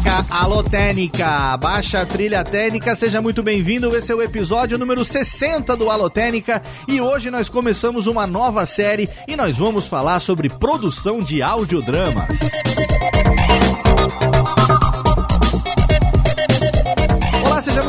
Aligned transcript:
Técnica, 0.00 0.26
alô 0.30 0.62
Técnica, 0.62 1.56
baixa 1.58 2.06
trilha 2.06 2.42
técnica, 2.42 2.96
seja 2.96 3.20
muito 3.20 3.42
bem-vindo. 3.42 3.94
Esse 3.94 4.10
é 4.12 4.14
o 4.14 4.22
episódio 4.22 4.78
número 4.78 5.04
60 5.04 5.76
do 5.76 5.90
Alô 5.90 6.08
Técnica 6.08 6.62
e 6.88 7.00
hoje 7.00 7.30
nós 7.30 7.48
começamos 7.50 8.06
uma 8.06 8.26
nova 8.26 8.64
série 8.64 9.08
e 9.28 9.36
nós 9.36 9.58
vamos 9.58 9.86
falar 9.86 10.20
sobre 10.20 10.48
produção 10.48 11.20
de 11.20 11.42
audiodramas. 11.42 12.38
Olá, 13.90 14.39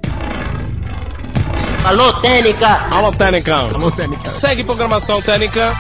Alô, 1.85 2.11
Técnica! 2.19 2.67
Alô, 2.91 3.13
Técnica! 3.13 3.55
Alô, 3.55 3.89
Técnica! 3.89 4.31
Segue 4.31 4.61
programação 4.65 5.21
Técnica! 5.21 5.73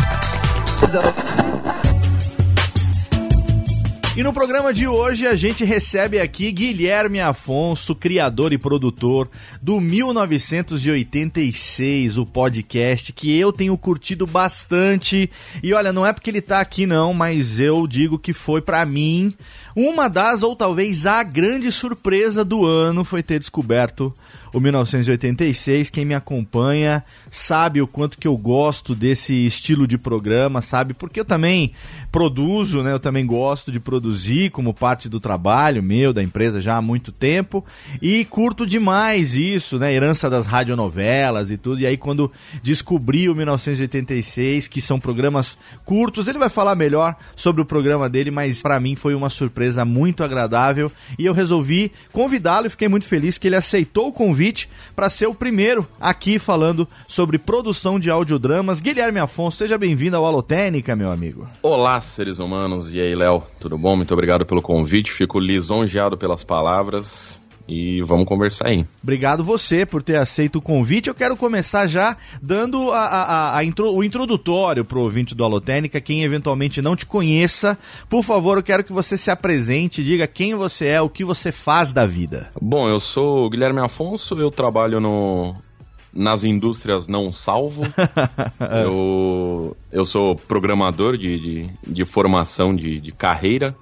E 4.17 4.23
no 4.23 4.33
programa 4.33 4.73
de 4.73 4.85
hoje 4.87 5.27
a 5.27 5.35
gente 5.35 5.63
recebe 5.63 6.19
aqui 6.19 6.51
Guilherme 6.51 7.19
Afonso, 7.19 7.93
criador 7.93 8.51
e 8.51 8.57
produtor 8.57 9.29
do 9.61 9.79
1986, 9.79 12.17
o 12.17 12.25
podcast 12.25 13.13
que 13.13 13.37
eu 13.37 13.53
tenho 13.53 13.77
curtido 13.77 14.25
bastante. 14.25 15.29
E 15.61 15.71
olha, 15.71 15.93
não 15.93 16.03
é 16.03 16.11
porque 16.11 16.31
ele 16.31 16.41
tá 16.41 16.59
aqui 16.59 16.87
não, 16.87 17.13
mas 17.13 17.59
eu 17.59 17.85
digo 17.85 18.17
que 18.17 18.33
foi 18.33 18.59
para 18.59 18.83
mim 18.87 19.35
uma 19.79 20.07
das 20.07 20.41
ou 20.41 20.55
talvez 20.55 21.05
a 21.05 21.21
grande 21.21 21.71
surpresa 21.71 22.43
do 22.43 22.65
ano 22.65 23.05
foi 23.05 23.21
ter 23.21 23.37
descoberto 23.37 24.11
o 24.51 24.59
1986. 24.59 25.91
Quem 25.91 26.03
me 26.03 26.15
acompanha 26.15 27.05
sabe 27.29 27.79
o 27.79 27.87
quanto 27.87 28.17
que 28.17 28.27
eu 28.27 28.35
gosto 28.35 28.95
desse 28.95 29.45
estilo 29.45 29.85
de 29.85 29.95
programa, 29.95 30.63
sabe? 30.63 30.95
Porque 30.95 31.19
eu 31.19 31.25
também 31.25 31.73
produzo, 32.17 32.81
né? 32.81 32.93
Eu 32.93 32.99
também 32.99 33.27
gosto 33.27 33.71
de 33.71 33.79
produzir 33.79 34.49
como 34.49 34.73
parte 34.73 35.07
do 35.07 35.19
trabalho 35.19 35.83
meu, 35.83 36.11
da 36.11 36.23
empresa 36.23 36.59
já 36.59 36.75
há 36.75 36.81
muito 36.81 37.11
tempo 37.11 37.63
e 38.01 38.25
curto 38.25 38.65
demais 38.65 39.35
isso, 39.35 39.77
né? 39.77 39.93
Herança 39.93 40.27
das 40.27 40.47
radionovelas 40.47 41.51
e 41.51 41.57
tudo. 41.57 41.79
E 41.79 41.85
aí 41.85 41.95
quando 41.95 42.31
descobri 42.63 43.29
o 43.29 43.35
1986, 43.35 44.67
que 44.67 44.81
são 44.81 44.99
programas 44.99 45.59
curtos, 45.85 46.27
ele 46.27 46.39
vai 46.39 46.49
falar 46.49 46.73
melhor 46.73 47.15
sobre 47.35 47.61
o 47.61 47.65
programa 47.65 48.09
dele, 48.09 48.31
mas 48.31 48.63
para 48.63 48.79
mim 48.79 48.95
foi 48.95 49.13
uma 49.13 49.29
surpresa 49.29 49.85
muito 49.85 50.23
agradável 50.23 50.91
e 51.19 51.25
eu 51.27 51.35
resolvi 51.35 51.91
convidá-lo 52.11 52.65
e 52.65 52.71
fiquei 52.71 52.87
muito 52.87 53.05
feliz 53.05 53.37
que 53.37 53.45
ele 53.45 53.55
aceitou 53.55 54.07
o 54.07 54.11
convite 54.11 54.67
para 54.95 55.07
ser 55.07 55.27
o 55.27 55.35
primeiro 55.35 55.87
aqui 56.01 56.39
falando 56.39 56.87
sobre 57.07 57.37
produção 57.37 57.99
de 57.99 58.09
audiodramas. 58.09 58.79
Guilherme 58.79 59.19
Afonso, 59.19 59.57
seja 59.57 59.77
bem-vindo 59.77 60.17
ao 60.17 60.25
Alotênica, 60.25 60.95
meu 60.95 61.11
amigo. 61.11 61.47
Olá, 61.61 62.06
seres 62.07 62.39
humanos. 62.39 62.91
E 62.91 62.99
aí, 62.99 63.15
Léo, 63.15 63.43
tudo 63.59 63.77
bom? 63.77 63.95
Muito 63.95 64.13
obrigado 64.13 64.45
pelo 64.45 64.61
convite. 64.61 65.11
Fico 65.11 65.39
lisonjeado 65.39 66.17
pelas 66.17 66.43
palavras. 66.43 67.39
e 67.67 68.01
vamos 68.01 68.25
conversar 68.25 68.67
aí. 68.67 68.85
Obrigado 69.03 69.43
você 69.43 69.85
por 69.85 70.01
ter 70.01 70.15
aceito 70.15 70.57
o 70.57 70.61
convite. 70.61 71.09
Eu 71.09 71.15
quero 71.15 71.35
começar 71.35 71.85
já 71.87 72.15
dando 72.41 72.91
a, 72.91 72.99
a, 72.99 73.57
a 73.57 73.63
intro, 73.63 73.93
o 73.93 74.03
introdutório 74.03 74.85
para 74.85 74.97
o 74.97 75.01
ouvinte 75.01 75.35
do 75.35 75.43
Alotênica, 75.43 75.99
quem 75.99 76.23
eventualmente 76.23 76.81
não 76.81 76.95
te 76.95 77.05
conheça. 77.05 77.77
Por 78.09 78.23
favor, 78.23 78.57
eu 78.57 78.63
quero 78.63 78.83
que 78.83 78.93
você 78.93 79.17
se 79.17 79.29
apresente, 79.29 80.03
diga 80.03 80.25
quem 80.27 80.55
você 80.55 80.87
é, 80.87 81.01
o 81.01 81.09
que 81.09 81.25
você 81.25 81.51
faz 81.51 81.91
da 81.91 82.05
vida. 82.05 82.49
Bom, 82.61 82.87
eu 82.87 82.99
sou 82.99 83.45
o 83.45 83.49
Guilherme 83.49 83.81
Afonso, 83.81 84.39
eu 84.39 84.49
trabalho 84.49 84.99
no, 85.01 85.53
nas 86.17 86.43
indústrias 86.43 87.07
não 87.07 87.31
salvo. 87.31 87.83
eu, 88.83 89.77
eu 89.91 90.03
sou 90.03 90.35
programador 90.35 91.17
de, 91.17 91.39
de, 91.39 91.69
de 91.87 92.05
formação 92.05 92.73
de, 92.73 92.99
de 92.99 93.11
carreira 93.11 93.75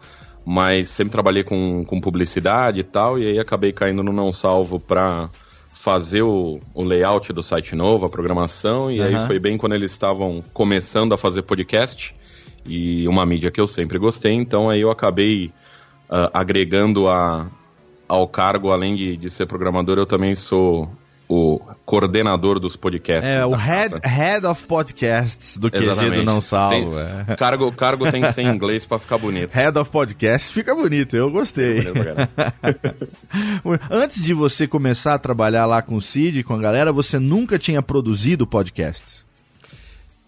mas 0.46 0.90
sempre 0.90 1.12
trabalhei 1.12 1.44
com, 1.44 1.84
com 1.84 2.00
publicidade 2.00 2.80
e 2.80 2.84
tal, 2.84 3.18
e 3.18 3.26
aí 3.26 3.40
acabei 3.40 3.74
caindo 3.74 4.04
no 4.04 4.14
não 4.14 4.32
salvo 4.32 4.80
para 4.80 5.28
fazer 5.74 6.22
o, 6.22 6.60
o, 6.74 6.84
layout 6.84 7.34
do 7.34 7.42
site 7.42 7.76
novo, 7.76 8.06
a 8.06 8.10
programação, 8.10 8.92
e 8.92 9.00
uhum. 9.00 9.06
aí 9.06 9.20
foi 9.26 9.40
bem 9.40 9.58
quando 9.58 9.74
eles 9.74 9.92
estavam 9.92 10.44
começando 10.54 11.14
a 11.14 11.18
fazer 11.18 11.42
podcast, 11.42 12.16
e 12.66 13.08
uma 13.08 13.26
mídia 13.26 13.50
que 13.50 13.60
eu 13.60 13.68
sempre 13.68 13.98
gostei, 13.98 14.34
então 14.34 14.70
aí 14.70 14.82
eu 14.82 14.92
acabei 14.92 15.48
uh, 16.10 16.30
agregando 16.32 17.10
a, 17.10 17.50
ao 18.08 18.28
cargo, 18.28 18.70
além 18.70 18.96
de, 18.96 19.18
de 19.18 19.30
ser 19.32 19.48
programador, 19.48 19.98
eu 19.98 20.06
também 20.06 20.36
sou 20.36 20.90
o 21.28 21.60
coordenador 21.86 22.60
dos 22.60 22.76
podcasts. 22.76 23.28
É, 23.28 23.46
o 23.46 23.52
head, 23.52 23.96
head 24.04 24.46
of 24.46 24.66
podcasts 24.66 25.58
do 25.58 25.72
QG 25.72 26.12
do 26.12 26.24
Não 26.24 26.40
Salvo. 26.40 26.76
Tem, 26.76 26.88
é. 27.30 27.36
cargo, 27.36 27.72
cargo 27.72 28.12
tem 28.12 28.22
que 28.22 28.32
ser 28.32 28.44
em 28.44 28.50
inglês 28.56 28.86
para 28.86 29.00
ficar 29.00 29.18
bonito. 29.18 29.52
Head 29.52 29.78
of 29.78 29.90
podcasts 29.90 30.52
fica 30.52 30.76
bonito, 30.76 31.16
eu 31.16 31.32
gostei. 31.32 31.84
Antes 33.90 34.24
de 34.24 34.34
você 34.34 34.68
começar 34.68 35.16
a 35.16 35.20
trabalhar 35.20 35.66
lá 35.66 35.82
com 35.82 35.96
o 35.96 36.02
Cid, 36.02 36.44
com 36.44 36.54
a 36.54 36.60
galera, 36.60 36.94
você 36.94 37.18
nunca 37.18 37.58
tinha 37.58 37.82
produzido 37.82 38.46
podcasts? 38.46 39.26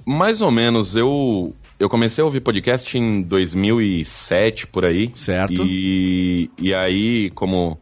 Mais 0.05 0.41
ou 0.41 0.49
menos, 0.49 0.95
eu 0.95 1.53
eu 1.79 1.89
comecei 1.89 2.21
a 2.21 2.25
ouvir 2.25 2.39
podcast 2.39 2.97
em 2.97 3.21
2007 3.21 4.67
por 4.67 4.83
aí. 4.83 5.11
Certo. 5.15 5.63
E, 5.63 6.49
e 6.57 6.73
aí, 6.73 7.29
como 7.31 7.79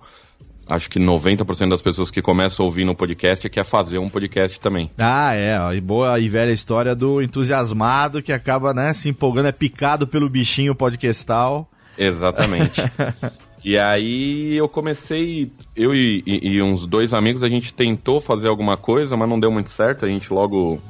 acho 0.67 0.89
que 0.89 0.99
90% 0.99 1.69
das 1.69 1.81
pessoas 1.81 2.09
que 2.09 2.21
começam 2.21 2.63
a 2.63 2.67
ouvir 2.67 2.85
no 2.85 2.95
podcast 2.95 3.47
quer 3.49 3.63
fazer 3.63 3.97
um 3.99 4.09
podcast 4.09 4.59
também. 4.59 4.89
Ah, 4.97 5.35
é. 5.35 5.57
E 5.75 5.81
boa 5.81 6.19
e 6.19 6.27
velha 6.27 6.51
história 6.51 6.95
do 6.95 7.21
entusiasmado 7.21 8.21
que 8.21 8.31
acaba, 8.31 8.73
né, 8.73 8.93
se 8.93 9.09
empolgando, 9.09 9.47
é 9.47 9.51
picado 9.51 10.07
pelo 10.07 10.29
bichinho 10.29 10.75
podcastal. 10.75 11.69
Exatamente. 11.97 12.81
e 13.63 13.77
aí 13.77 14.55
eu 14.55 14.67
comecei, 14.67 15.51
eu 15.75 15.93
e, 15.93 16.23
e, 16.25 16.55
e, 16.55 16.61
uns 16.61 16.85
dois 16.85 17.13
amigos, 17.13 17.43
a 17.43 17.49
gente 17.49 17.73
tentou 17.73 18.19
fazer 18.19 18.47
alguma 18.47 18.75
coisa, 18.75 19.15
mas 19.15 19.29
não 19.29 19.39
deu 19.39 19.51
muito 19.51 19.69
certo. 19.69 20.05
A 20.05 20.09
gente 20.09 20.33
logo. 20.33 20.81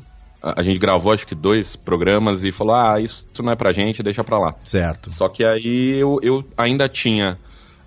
A, 0.42 0.62
a 0.62 0.64
gente 0.64 0.80
gravou 0.80 1.12
acho 1.12 1.28
que 1.28 1.36
dois 1.36 1.76
programas 1.76 2.44
e 2.44 2.52
falou: 2.52 2.76
ah, 2.76 3.00
isso 3.00 3.26
não 3.44 3.52
é 3.52 3.56
pra 3.56 3.72
gente, 3.72 4.02
deixa 4.02 4.24
pra 4.24 4.38
lá. 4.38 4.56
Certo. 4.64 5.12
Só 5.12 5.28
que 5.28 5.44
aí 5.46 6.00
eu, 6.00 6.20
eu 6.24 6.44
ainda 6.58 6.90
tinha. 6.90 7.38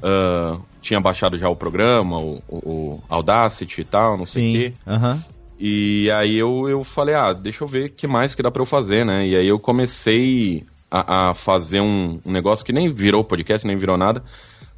Uh, 0.01 0.63
tinha 0.81 1.01
baixado 1.01 1.37
já 1.37 1.49
o 1.49 1.57
programa, 1.57 2.19
o, 2.19 2.43
o 2.49 3.03
Audacity 3.09 3.83
e 3.83 3.85
tal, 3.85 4.17
não 4.17 4.27
sei 4.27 4.49
o 4.49 4.53
quê. 4.53 4.73
Uhum. 4.87 5.23
E 5.59 6.11
aí 6.13 6.39
eu, 6.39 6.69
eu 6.69 6.85
falei, 6.85 7.15
ah, 7.15 7.33
deixa 7.33 7.65
eu 7.65 7.69
ver 7.69 7.87
o 7.87 7.93
que 7.93 8.07
mais 8.07 8.35
que 8.35 8.43
dá 8.43 8.51
pra 8.51 8.63
eu 8.63 8.67
fazer, 8.67 9.05
né? 9.05 9.27
E 9.27 9.37
aí 9.37 9.49
eu 9.49 9.59
comecei 9.59 10.65
a, 10.91 11.31
a 11.31 11.35
fazer 11.35 11.81
um, 11.81 12.21
um, 12.25 12.33
negócio 12.33 12.65
que 12.65 12.73
nem 12.73 12.89
virou 12.89 13.25
podcast, 13.25 13.67
nem 13.67 13.77
virou 13.77 13.99
nada, 13.99 14.23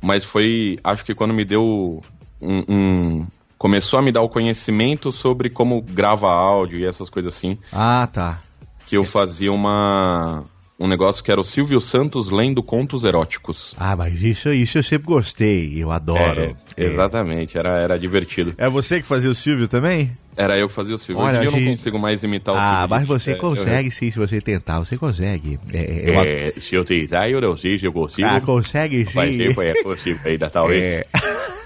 mas 0.02 0.24
foi, 0.24 0.76
acho 0.82 1.04
que 1.04 1.14
quando 1.14 1.34
me 1.34 1.44
deu 1.44 2.00
um, 2.42 2.64
um 2.68 3.26
começou 3.58 3.98
a 3.98 4.02
me 4.02 4.10
dar 4.10 4.22
o 4.22 4.28
conhecimento 4.28 5.12
sobre 5.12 5.50
como 5.50 5.82
grava 5.82 6.28
áudio 6.28 6.80
e 6.80 6.86
essas 6.86 7.10
coisas 7.10 7.34
assim. 7.34 7.58
Ah, 7.70 8.08
tá. 8.10 8.40
Que 8.86 8.96
eu 8.96 9.04
fazia 9.04 9.52
uma 9.52 10.42
um 10.80 10.88
negócio 10.88 11.22
que 11.22 11.30
era 11.30 11.38
o 11.38 11.44
Silvio 11.44 11.78
Santos 11.78 12.30
lendo 12.30 12.62
contos 12.62 13.04
eróticos. 13.04 13.74
Ah, 13.76 13.94
mas 13.94 14.22
isso, 14.22 14.50
isso 14.50 14.78
eu 14.78 14.82
sempre 14.82 15.06
gostei, 15.06 15.74
eu 15.76 15.92
adoro. 15.92 16.40
É, 16.40 16.54
é. 16.74 16.84
Exatamente, 16.86 17.58
era, 17.58 17.78
era 17.78 17.98
divertido. 17.98 18.54
É 18.56 18.66
você 18.66 18.98
que 18.98 19.06
fazia 19.06 19.30
o 19.30 19.34
Silvio 19.34 19.68
também? 19.68 20.10
Era 20.34 20.56
eu 20.56 20.68
que 20.68 20.74
fazia 20.74 20.94
o 20.94 20.98
Silvio. 20.98 21.22
Olha, 21.22 21.40
Hoje 21.40 21.48
eu 21.48 21.52
gente... 21.52 21.64
não 21.64 21.70
consigo 21.72 21.98
mais 21.98 22.22
imitar 22.22 22.54
o 22.54 22.58
ah, 22.58 22.62
Silvio. 22.62 22.78
Ah, 22.78 22.88
mas 22.88 23.06
você 23.06 23.32
é, 23.32 23.34
consegue 23.34 23.88
eu... 23.88 23.92
sim, 23.92 24.10
se 24.10 24.18
você 24.18 24.40
tentar, 24.40 24.78
você 24.78 24.96
consegue. 24.96 25.58
É, 25.74 26.10
uma... 26.12 26.26
É, 26.26 26.54
se 26.58 26.74
eu 26.74 26.82
tentar, 26.82 27.28
eu 27.28 27.42
não 27.42 27.58
sei 27.58 27.76
se 27.76 27.84
eu 27.84 27.92
consigo. 27.92 28.26
Ah, 28.26 28.40
consegue 28.40 29.04
sim. 29.04 29.36
Ser, 29.36 29.58
é 29.60 29.82
possível 29.82 30.22
ainda, 30.24 30.48
talvez. 30.48 30.82
É. 30.82 31.06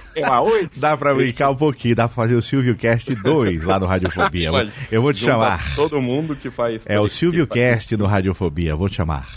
Dá 0.77 0.97
pra 0.97 1.15
brincar 1.15 1.51
um 1.51 1.57
pouquinho, 1.57 1.95
dá 1.95 2.07
pra 2.09 2.15
fazer 2.15 2.35
o 2.35 2.43
Silvio 2.43 2.77
Cast 2.77 3.15
2 3.15 3.65
lá 3.65 3.79
no 3.79 3.87
Radiofobia. 3.87 4.51
eu 4.91 5.03
vou 5.03 5.13
te 5.13 5.21
chamar. 5.21 5.75
Todo 5.75 6.01
mundo 6.01 6.37
que 6.37 6.51
faz. 6.51 6.85
É 6.87 7.01
o 7.01 7.09
Silvio 7.09 7.47
Cast 7.47 7.97
no 7.97 8.07
Radiofobia, 8.07 8.77
vou 8.77 8.89
te 8.89 8.97
chamar. 8.97 9.29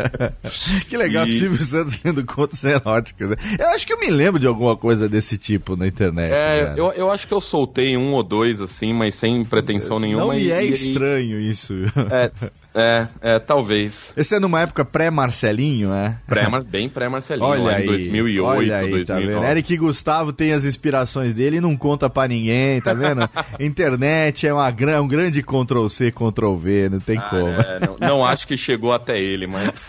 que 0.88 0.96
legal, 0.96 1.26
e... 1.26 1.38
Silvio 1.38 1.62
Santos 1.62 2.00
lendo 2.04 2.24
contos 2.24 2.62
eróticos. 2.64 3.30
Né? 3.30 3.36
Eu 3.58 3.68
acho 3.68 3.86
que 3.86 3.92
eu 3.92 3.98
me 3.98 4.10
lembro 4.10 4.40
de 4.40 4.46
alguma 4.46 4.76
coisa 4.76 5.08
desse 5.08 5.38
tipo 5.38 5.76
na 5.76 5.86
internet. 5.86 6.32
É, 6.32 6.74
eu, 6.76 6.92
eu 6.92 7.10
acho 7.10 7.26
que 7.26 7.34
eu 7.34 7.40
soltei 7.40 7.96
um 7.96 8.12
ou 8.12 8.22
dois 8.22 8.60
assim, 8.60 8.92
mas 8.92 9.14
sem 9.14 9.44
pretensão 9.44 9.98
nenhuma. 9.98 10.26
Não 10.26 10.34
me 10.34 10.50
é 10.50 10.64
e, 10.64 10.70
estranho 10.70 11.40
isso. 11.40 11.74
É, 12.10 12.30
é, 12.74 13.08
é, 13.20 13.38
talvez. 13.38 14.12
Esse 14.16 14.36
é 14.36 14.40
numa 14.40 14.60
época 14.60 14.84
pré-Marcelinho, 14.84 15.92
é? 15.92 16.16
Pré, 16.26 16.48
bem 16.62 16.88
pré-Marcelinho, 16.88 17.46
olha 17.46 17.76
aí, 17.76 17.84
em 17.84 17.86
2008, 17.86 18.46
olha 18.46 18.76
aí, 18.76 18.90
2009. 18.90 19.04
Tá 19.04 19.40
vendo? 19.40 19.50
Eric 19.50 19.76
Gustavo 19.76 20.32
tem 20.32 20.52
as 20.52 20.64
inspirações 20.64 21.34
dele 21.34 21.56
e 21.56 21.60
não 21.60 21.76
conta 21.76 22.08
para 22.08 22.28
ninguém, 22.28 22.80
tá 22.80 22.94
vendo? 22.94 23.28
Internet 23.58 24.46
é 24.46 24.54
uma, 24.54 24.68
um 25.00 25.08
grande 25.08 25.42
Ctrl-C, 25.42 26.12
Ctrl-V, 26.12 26.88
não 26.90 27.00
tem 27.00 27.18
ah, 27.18 27.22
como. 27.22 27.48
É, 27.48 27.80
não, 27.80 27.96
não, 27.98 28.24
acho 28.24 28.46
que 28.46 28.56
chegou 28.56 28.92
até 28.92 29.20
ele, 29.20 29.46
mas... 29.46 29.86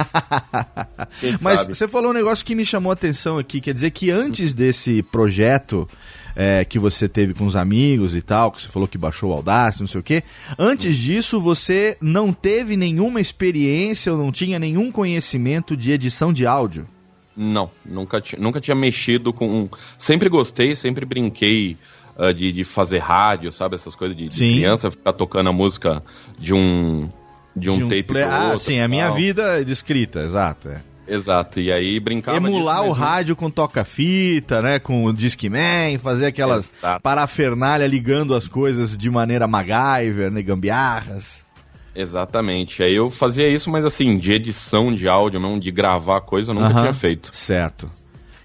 mas 1.41 1.59
sabe? 1.59 1.75
você 1.75 1.87
falou 1.87 2.09
um 2.09 2.13
negócio 2.13 2.45
que 2.45 2.55
me 2.55 2.65
chamou 2.65 2.89
a 2.89 2.93
atenção 2.93 3.37
aqui, 3.37 3.61
quer 3.61 3.73
dizer 3.73 3.91
que 3.91 4.09
antes 4.09 4.53
desse 4.53 5.03
projeto 5.03 5.87
é, 6.35 6.63
que 6.65 6.79
você 6.79 7.07
teve 7.07 7.33
com 7.33 7.45
os 7.45 7.55
amigos 7.55 8.15
e 8.15 8.21
tal, 8.21 8.51
que 8.51 8.61
você 8.61 8.67
falou 8.67 8.87
que 8.87 8.97
baixou 8.97 9.31
o 9.31 9.33
Audacity, 9.33 9.81
não 9.81 9.87
sei 9.87 9.99
o 9.99 10.03
quê. 10.03 10.23
Antes 10.57 10.95
disso, 10.95 11.39
você 11.39 11.97
não 12.01 12.33
teve 12.33 12.75
nenhuma 12.77 13.19
experiência 13.21 14.11
ou 14.11 14.17
não 14.17 14.31
tinha 14.31 14.59
nenhum 14.59 14.91
conhecimento 14.91 15.75
de 15.75 15.91
edição 15.91 16.31
de 16.31 16.45
áudio? 16.45 16.87
Não, 17.35 17.71
nunca, 17.85 18.21
nunca 18.37 18.59
tinha 18.59 18.75
mexido 18.75 19.31
com. 19.31 19.69
Sempre 19.97 20.27
gostei, 20.29 20.75
sempre 20.75 21.05
brinquei 21.05 21.77
uh, 22.17 22.33
de, 22.33 22.51
de 22.51 22.63
fazer 22.63 22.99
rádio, 22.99 23.51
sabe? 23.51 23.75
Essas 23.75 23.95
coisas 23.95 24.17
de, 24.17 24.27
de 24.27 24.37
criança, 24.37 24.91
ficar 24.91 25.13
tocando 25.13 25.49
a 25.49 25.53
música 25.53 26.03
de 26.37 26.53
um. 26.53 27.09
De 27.53 27.69
um, 27.69 27.77
de 27.79 27.83
um 27.83 27.89
tape 27.89 28.03
play... 28.03 28.23
Ah, 28.23 28.51
outro, 28.51 28.59
sim, 28.59 28.79
a 28.79 28.87
minha 28.87 29.11
vida 29.11 29.65
de 29.65 29.73
escrita, 29.73 30.21
exato. 30.21 30.69
É. 30.69 30.81
Exato, 31.11 31.59
e 31.59 31.71
aí 31.71 31.99
brincava 31.99 32.37
Emular 32.37 32.83
o 32.83 32.91
rádio 32.91 33.35
com 33.35 33.49
toca-fita, 33.49 34.61
né, 34.61 34.79
com 34.79 35.03
o 35.03 35.11
Discman, 35.11 35.97
fazer 35.97 36.27
aquelas 36.27 36.73
Exato. 36.73 37.01
parafernália 37.01 37.85
ligando 37.85 38.33
as 38.33 38.47
coisas 38.47 38.97
de 38.97 39.09
maneira 39.09 39.45
MacGyver, 39.45 40.31
né, 40.31 40.41
gambiarras. 40.41 41.45
Exatamente, 41.93 42.81
aí 42.81 42.95
eu 42.95 43.09
fazia 43.09 43.45
isso, 43.47 43.69
mas 43.69 43.83
assim, 43.83 44.17
de 44.17 44.31
edição 44.31 44.93
de 44.95 45.09
áudio, 45.09 45.41
não 45.41 45.59
de 45.59 45.69
gravar 45.69 46.21
coisa, 46.21 46.51
eu 46.51 46.55
nunca 46.55 46.67
uh 46.67 46.73
-huh. 46.75 46.81
tinha 46.81 46.93
feito. 46.93 47.35
Certo. 47.35 47.91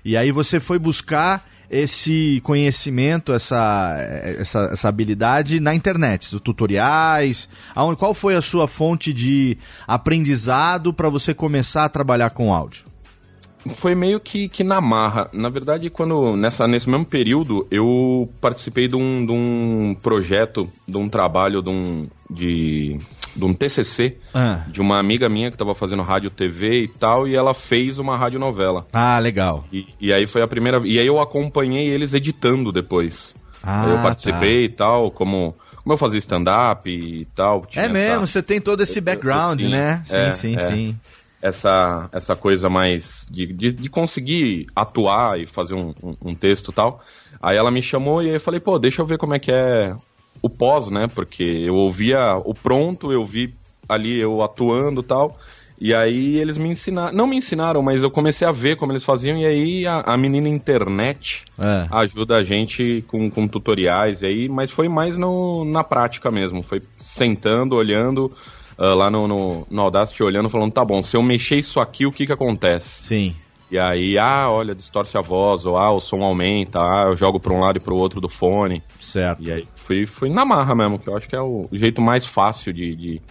E 0.04 0.16
aí 0.16 0.32
você 0.32 0.58
foi 0.58 0.80
buscar 0.80 1.46
esse 1.70 2.40
conhecimento, 2.42 3.32
essa, 3.32 3.96
essa, 4.38 4.70
essa 4.73 4.88
habilidade 4.88 5.61
na 5.61 5.75
internet, 5.75 6.38
tutoriais? 6.40 7.49
Aonde, 7.75 7.99
qual 7.99 8.14
foi 8.14 8.35
a 8.35 8.42
sua 8.42 8.66
fonte 8.66 9.12
de 9.12 9.56
aprendizado 9.87 10.92
para 10.92 11.08
você 11.08 11.35
começar 11.35 11.85
a 11.85 11.88
trabalhar 11.88 12.30
com 12.30 12.52
áudio? 12.52 12.85
Foi 13.68 13.94
meio 13.94 14.20
que, 14.20 14.49
que 14.49 14.62
na 14.62 14.80
marra. 14.80 15.28
Na 15.32 15.49
verdade, 15.49 15.90
quando 15.90 16.37
nessa, 16.37 16.66
nesse 16.66 16.88
mesmo 16.88 17.04
período, 17.04 17.66
eu 17.70 18.30
participei 18.40 18.87
de 18.87 18.94
um, 18.94 19.25
de 19.25 19.32
um 19.32 19.94
projeto, 20.00 20.70
de 20.87 20.96
um 20.96 21.08
trabalho 21.08 21.61
de, 21.62 21.70
um, 21.70 22.08
de 22.30 23.00
de 23.37 23.45
um 23.45 23.52
TCC 23.52 24.16
ah. 24.35 24.64
de 24.69 24.81
uma 24.81 24.99
amiga 24.99 25.28
minha 25.28 25.50
que 25.50 25.55
estava 25.55 25.75
fazendo 25.75 26.02
rádio 26.02 26.31
TV 26.31 26.85
e 26.85 26.88
tal, 26.88 27.28
e 27.28 27.37
ela 27.37 27.52
fez 27.52 27.99
uma 27.99 28.16
radionovela. 28.16 28.87
Ah, 28.93 29.19
legal. 29.19 29.64
E, 29.73 29.87
e 30.00 30.12
aí 30.12 30.26
foi 30.26 30.43
a 30.43 30.49
primeira. 30.49 30.78
E 30.85 30.99
aí 30.99 31.07
eu 31.07 31.21
acompanhei 31.21 31.87
eles 31.88 32.14
editando 32.14 32.73
depois. 32.73 33.35
Ah, 33.62 33.85
aí 33.85 33.90
eu 33.90 33.99
participei 33.99 34.69
tá. 34.69 34.75
e 34.75 34.76
tal, 34.76 35.11
como. 35.11 35.55
Como 35.83 35.93
eu 35.93 35.99
fazia 35.99 36.19
stand-up 36.19 36.90
e 36.90 37.25
tal. 37.26 37.64
É 37.76 37.88
mesmo, 37.88 38.25
essa... 38.25 38.26
você 38.26 38.43
tem 38.43 38.61
todo 38.61 38.83
esse 38.83 39.00
background, 39.00 39.61
sim, 39.61 39.69
né? 39.69 40.02
Sim, 40.05 40.16
é, 40.16 40.31
sim, 40.33 40.57
é. 40.57 40.66
sim. 40.66 41.00
Essa, 41.40 42.09
essa 42.11 42.35
coisa 42.35 42.69
mais 42.69 43.28
de, 43.31 43.47
de, 43.47 43.71
de 43.71 43.88
conseguir 43.88 44.66
atuar 44.75 45.38
e 45.38 45.47
fazer 45.47 45.75
um, 45.75 45.95
um, 46.02 46.31
um 46.31 46.35
texto 46.35 46.73
e 46.73 46.75
tal. 46.75 47.00
Aí 47.40 47.57
ela 47.57 47.71
me 47.71 47.81
chamou 47.81 48.21
e 48.21 48.35
eu 48.35 48.40
falei, 48.40 48.59
pô, 48.59 48.81
deixa 48.81 49.00
eu 49.00 49.07
ver 49.07 49.16
como 49.16 49.37
é 49.37 49.38
que 49.38 49.52
é 49.52 49.95
o 50.47 50.50
pós, 50.50 50.88
né? 50.88 51.07
Porque 51.15 51.45
eu 51.65 51.75
ouvia 51.75 52.37
o 52.45 52.55
pronto, 52.55 53.12
eu 53.12 53.25
vi 53.25 53.55
ali 53.88 54.21
eu 54.21 54.43
atuando 54.43 55.00
e 55.00 55.05
tal. 55.05 55.37
E 55.79 55.93
aí 55.93 56.38
eles 56.38 56.57
me 56.57 56.71
ensinaram, 56.71 57.15
não 57.15 57.26
me 57.26 57.37
ensinaram, 57.37 57.83
mas 57.83 58.03
eu 58.03 58.11
comecei 58.11 58.49
a 58.49 58.53
ver 58.53 58.76
como 58.76 58.93
eles 58.93 59.05
faziam, 59.05 59.37
e 59.37 59.45
aí 59.45 59.87
a, 59.87 60.00
a 60.07 60.17
menina 60.17 60.49
internet 60.49 61.45
é. 61.59 61.87
ajuda 61.91 62.37
a 62.37 62.43
gente 62.43 63.05
com, 63.07 63.31
com 63.31 63.47
tutoriais, 63.47 64.23
aí, 64.23 64.49
mas 64.49 64.71
foi 64.71 64.88
mais 64.88 65.19
no, 65.19 65.67
na 65.67 65.85
prática 65.85 66.31
mesmo, 66.31 66.62
foi 66.62 66.81
sentando, 66.97 67.76
olhando, 67.76 68.25
uh, 68.79 68.95
lá 68.95 69.11
no, 69.11 69.29
no, 69.29 69.67
no 69.71 69.83
Audacity, 69.83 70.23
olhando, 70.23 70.49
falando, 70.49 70.73
tá 70.73 70.83
bom, 70.83 71.03
se 71.03 71.15
eu 71.15 71.23
mexer 71.23 71.59
isso 71.59 71.79
aqui, 71.79 72.07
o 72.07 72.11
que 72.11 72.25
que 72.25 72.33
acontece? 72.33 73.03
Sim. 73.03 73.37
E 73.70 73.78
aí, 73.78 74.16
ah, 74.16 74.49
olha, 74.49 74.75
distorce 74.75 75.18
a 75.18 75.20
voz, 75.20 75.66
ou 75.66 75.76
ah, 75.76 75.92
o 75.92 76.00
som 76.00 76.23
aumenta, 76.23 76.78
ah, 76.78 77.06
eu 77.08 77.16
jogo 77.16 77.40
para 77.40 77.52
um 77.52 77.58
lado 77.58 77.78
e 77.78 77.80
para 77.80 77.92
o 77.92 77.99
outro 77.99 78.20
do 78.20 78.28
fone. 78.28 78.82
Certo. 79.00 79.42
E 79.42 79.52
aí 79.52 79.66
fui, 79.75 80.06
fui 80.06 80.30
na 80.30 80.44
marra 80.44 80.75
mesmo, 80.75 80.99
que 80.99 81.08
eu 81.08 81.16
acho 81.16 81.28
que 81.28 81.35
é 81.35 81.40
o 81.40 81.68
jeito 81.73 82.00
mais 82.00 82.25
fácil 82.25 82.73
de, 82.73 82.94
de 82.94 83.23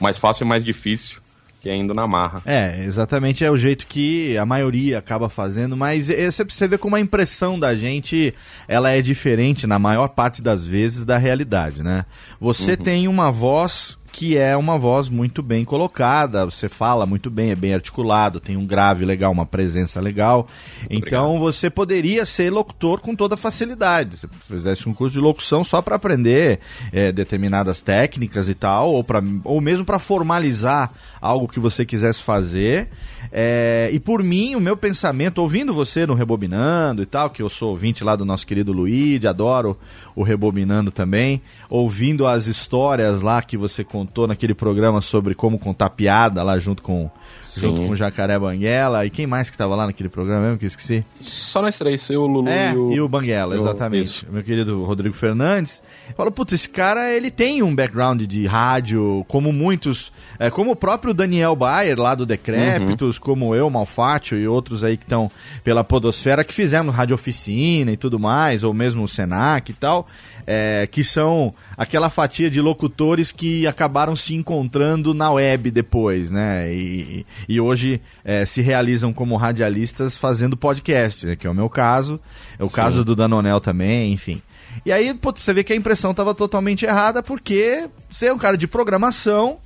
mais 0.00 0.18
fácil 0.18 0.44
e 0.44 0.48
mais 0.48 0.64
difícil 0.64 1.20
que 1.62 1.70
é 1.70 1.76
indo 1.76 1.94
na 1.94 2.08
marra. 2.08 2.42
É, 2.44 2.84
exatamente 2.84 3.44
é 3.44 3.50
o 3.50 3.56
jeito 3.56 3.86
que 3.86 4.36
a 4.36 4.44
maioria 4.44 4.98
acaba 4.98 5.28
fazendo, 5.28 5.76
mas 5.76 6.10
é, 6.10 6.28
você 6.28 6.66
vê 6.66 6.76
como 6.76 6.96
a 6.96 7.00
impressão 7.00 7.58
da 7.58 7.72
gente 7.76 8.34
ela 8.66 8.90
é 8.90 9.00
diferente 9.00 9.64
na 9.64 9.78
maior 9.78 10.08
parte 10.08 10.42
das 10.42 10.66
vezes 10.66 11.04
da 11.04 11.16
realidade, 11.16 11.80
né? 11.80 12.04
Você 12.40 12.72
uhum. 12.72 12.76
tem 12.78 13.08
uma 13.08 13.30
voz 13.30 13.96
que 14.12 14.36
é 14.36 14.54
uma 14.54 14.78
voz 14.78 15.08
muito 15.08 15.42
bem 15.42 15.64
colocada, 15.64 16.44
você 16.44 16.68
fala 16.68 17.06
muito 17.06 17.30
bem, 17.30 17.50
é 17.50 17.56
bem 17.56 17.72
articulado, 17.72 18.38
tem 18.38 18.58
um 18.58 18.66
grave 18.66 19.06
legal, 19.06 19.32
uma 19.32 19.46
presença 19.46 20.00
legal. 20.00 20.46
Muito 20.80 21.06
então 21.06 21.30
obrigado. 21.30 21.52
você 21.52 21.70
poderia 21.70 22.26
ser 22.26 22.50
locutor 22.50 23.00
com 23.00 23.16
toda 23.16 23.38
facilidade. 23.38 24.18
Se 24.18 24.28
fizesse 24.28 24.86
um 24.86 24.92
curso 24.92 25.14
de 25.14 25.20
locução 25.20 25.64
só 25.64 25.80
para 25.80 25.96
aprender 25.96 26.60
é, 26.92 27.10
determinadas 27.10 27.80
técnicas 27.80 28.48
e 28.50 28.54
tal, 28.54 28.92
ou, 28.92 29.02
pra, 29.02 29.22
ou 29.44 29.60
mesmo 29.62 29.84
para 29.84 29.98
formalizar 29.98 30.92
algo 31.18 31.48
que 31.48 31.58
você 31.58 31.86
quisesse 31.86 32.22
fazer. 32.22 32.90
É, 33.34 33.88
e 33.90 33.98
por 33.98 34.22
mim, 34.22 34.54
o 34.54 34.60
meu 34.60 34.76
pensamento, 34.76 35.38
ouvindo 35.38 35.72
você 35.72 36.04
no 36.04 36.12
Rebobinando 36.12 37.02
e 37.02 37.06
tal, 37.06 37.30
que 37.30 37.40
eu 37.40 37.48
sou 37.48 37.70
ouvinte 37.70 38.04
lá 38.04 38.14
do 38.14 38.26
nosso 38.26 38.46
querido 38.46 38.72
Luigi, 38.72 39.26
adoro 39.26 39.78
o 40.14 40.22
Rebobinando 40.22 40.90
também, 40.90 41.40
ouvindo 41.70 42.26
as 42.26 42.46
histórias 42.46 43.22
lá 43.22 43.40
que 43.40 43.56
você 43.56 43.82
contou 43.82 44.26
naquele 44.26 44.52
programa 44.52 45.00
sobre 45.00 45.34
como 45.34 45.58
contar 45.58 45.88
piada 45.90 46.42
lá 46.42 46.58
junto 46.58 46.82
com 46.82 47.10
junto 47.56 47.82
com 47.82 47.90
o 47.90 47.96
Jacaré 47.96 48.38
Banguela. 48.38 49.04
E 49.04 49.10
quem 49.10 49.26
mais 49.26 49.50
que 49.50 49.56
tava 49.56 49.74
lá 49.74 49.86
naquele 49.86 50.08
programa 50.08 50.46
mesmo 50.46 50.58
que 50.58 50.64
eu 50.64 50.68
esqueci? 50.68 51.04
Só 51.20 51.62
nós 51.62 51.78
três, 51.78 52.08
eu, 52.10 52.22
o 52.22 52.26
Lulu 52.26 52.48
é, 52.48 52.72
e 52.72 52.76
o... 52.76 52.92
e 52.92 53.00
o 53.00 53.08
Banguela, 53.08 53.56
exatamente. 53.56 54.26
Meu 54.30 54.42
querido 54.42 54.84
Rodrigo 54.84 55.14
Fernandes. 55.14 55.82
Falou, 56.16 56.30
putz, 56.30 56.52
esse 56.52 56.68
cara, 56.68 57.12
ele 57.12 57.30
tem 57.30 57.62
um 57.62 57.74
background 57.74 58.22
de 58.22 58.46
rádio, 58.46 59.24
como 59.28 59.52
muitos, 59.52 60.12
é, 60.38 60.50
como 60.50 60.72
o 60.72 60.76
próprio 60.76 61.14
Daniel 61.14 61.56
Bayer, 61.56 61.98
lá 61.98 62.14
do 62.14 62.26
Decrépitos, 62.26 63.16
uhum. 63.16 63.22
como 63.22 63.54
eu, 63.54 63.70
Malfátio 63.70 64.38
e 64.38 64.46
outros 64.46 64.84
aí 64.84 64.96
que 64.96 65.04
estão 65.04 65.30
pela 65.64 65.82
podosfera, 65.82 66.44
que 66.44 66.52
fizemos 66.52 66.94
rádio 66.94 67.14
oficina 67.14 67.92
e 67.92 67.96
tudo 67.96 68.18
mais, 68.18 68.62
ou 68.62 68.74
mesmo 68.74 69.02
o 69.02 69.08
Senac 69.08 69.70
e 69.70 69.74
tal, 69.74 70.06
é, 70.46 70.88
que 70.90 71.02
são 71.02 71.54
aquela 71.76 72.10
fatia 72.10 72.50
de 72.50 72.60
locutores 72.60 73.32
que 73.32 73.66
acabaram 73.66 74.14
se 74.14 74.34
encontrando 74.34 75.14
na 75.14 75.30
web 75.30 75.70
depois, 75.70 76.30
né? 76.30 76.72
E, 76.72 77.26
e 77.48 77.60
hoje 77.60 78.00
é, 78.24 78.44
se 78.44 78.60
realizam 78.62 79.12
como 79.12 79.36
radialistas 79.36 80.16
fazendo 80.16 80.56
podcast, 80.56 81.26
né? 81.26 81.36
que 81.36 81.46
é 81.46 81.50
o 81.50 81.54
meu 81.54 81.68
caso, 81.68 82.20
é 82.58 82.64
o 82.64 82.68
Sim. 82.68 82.76
caso 82.76 83.04
do 83.04 83.16
Danonel 83.16 83.60
também, 83.60 84.12
enfim. 84.12 84.40
E 84.86 84.92
aí 84.92 85.12
pô, 85.14 85.32
você 85.34 85.52
vê 85.52 85.62
que 85.62 85.72
a 85.72 85.76
impressão 85.76 86.12
estava 86.12 86.34
totalmente 86.34 86.84
errada 86.84 87.22
porque 87.22 87.88
você 88.10 88.26
é 88.26 88.32
um 88.32 88.38
cara 88.38 88.56
de 88.56 88.66
programação 88.66 89.58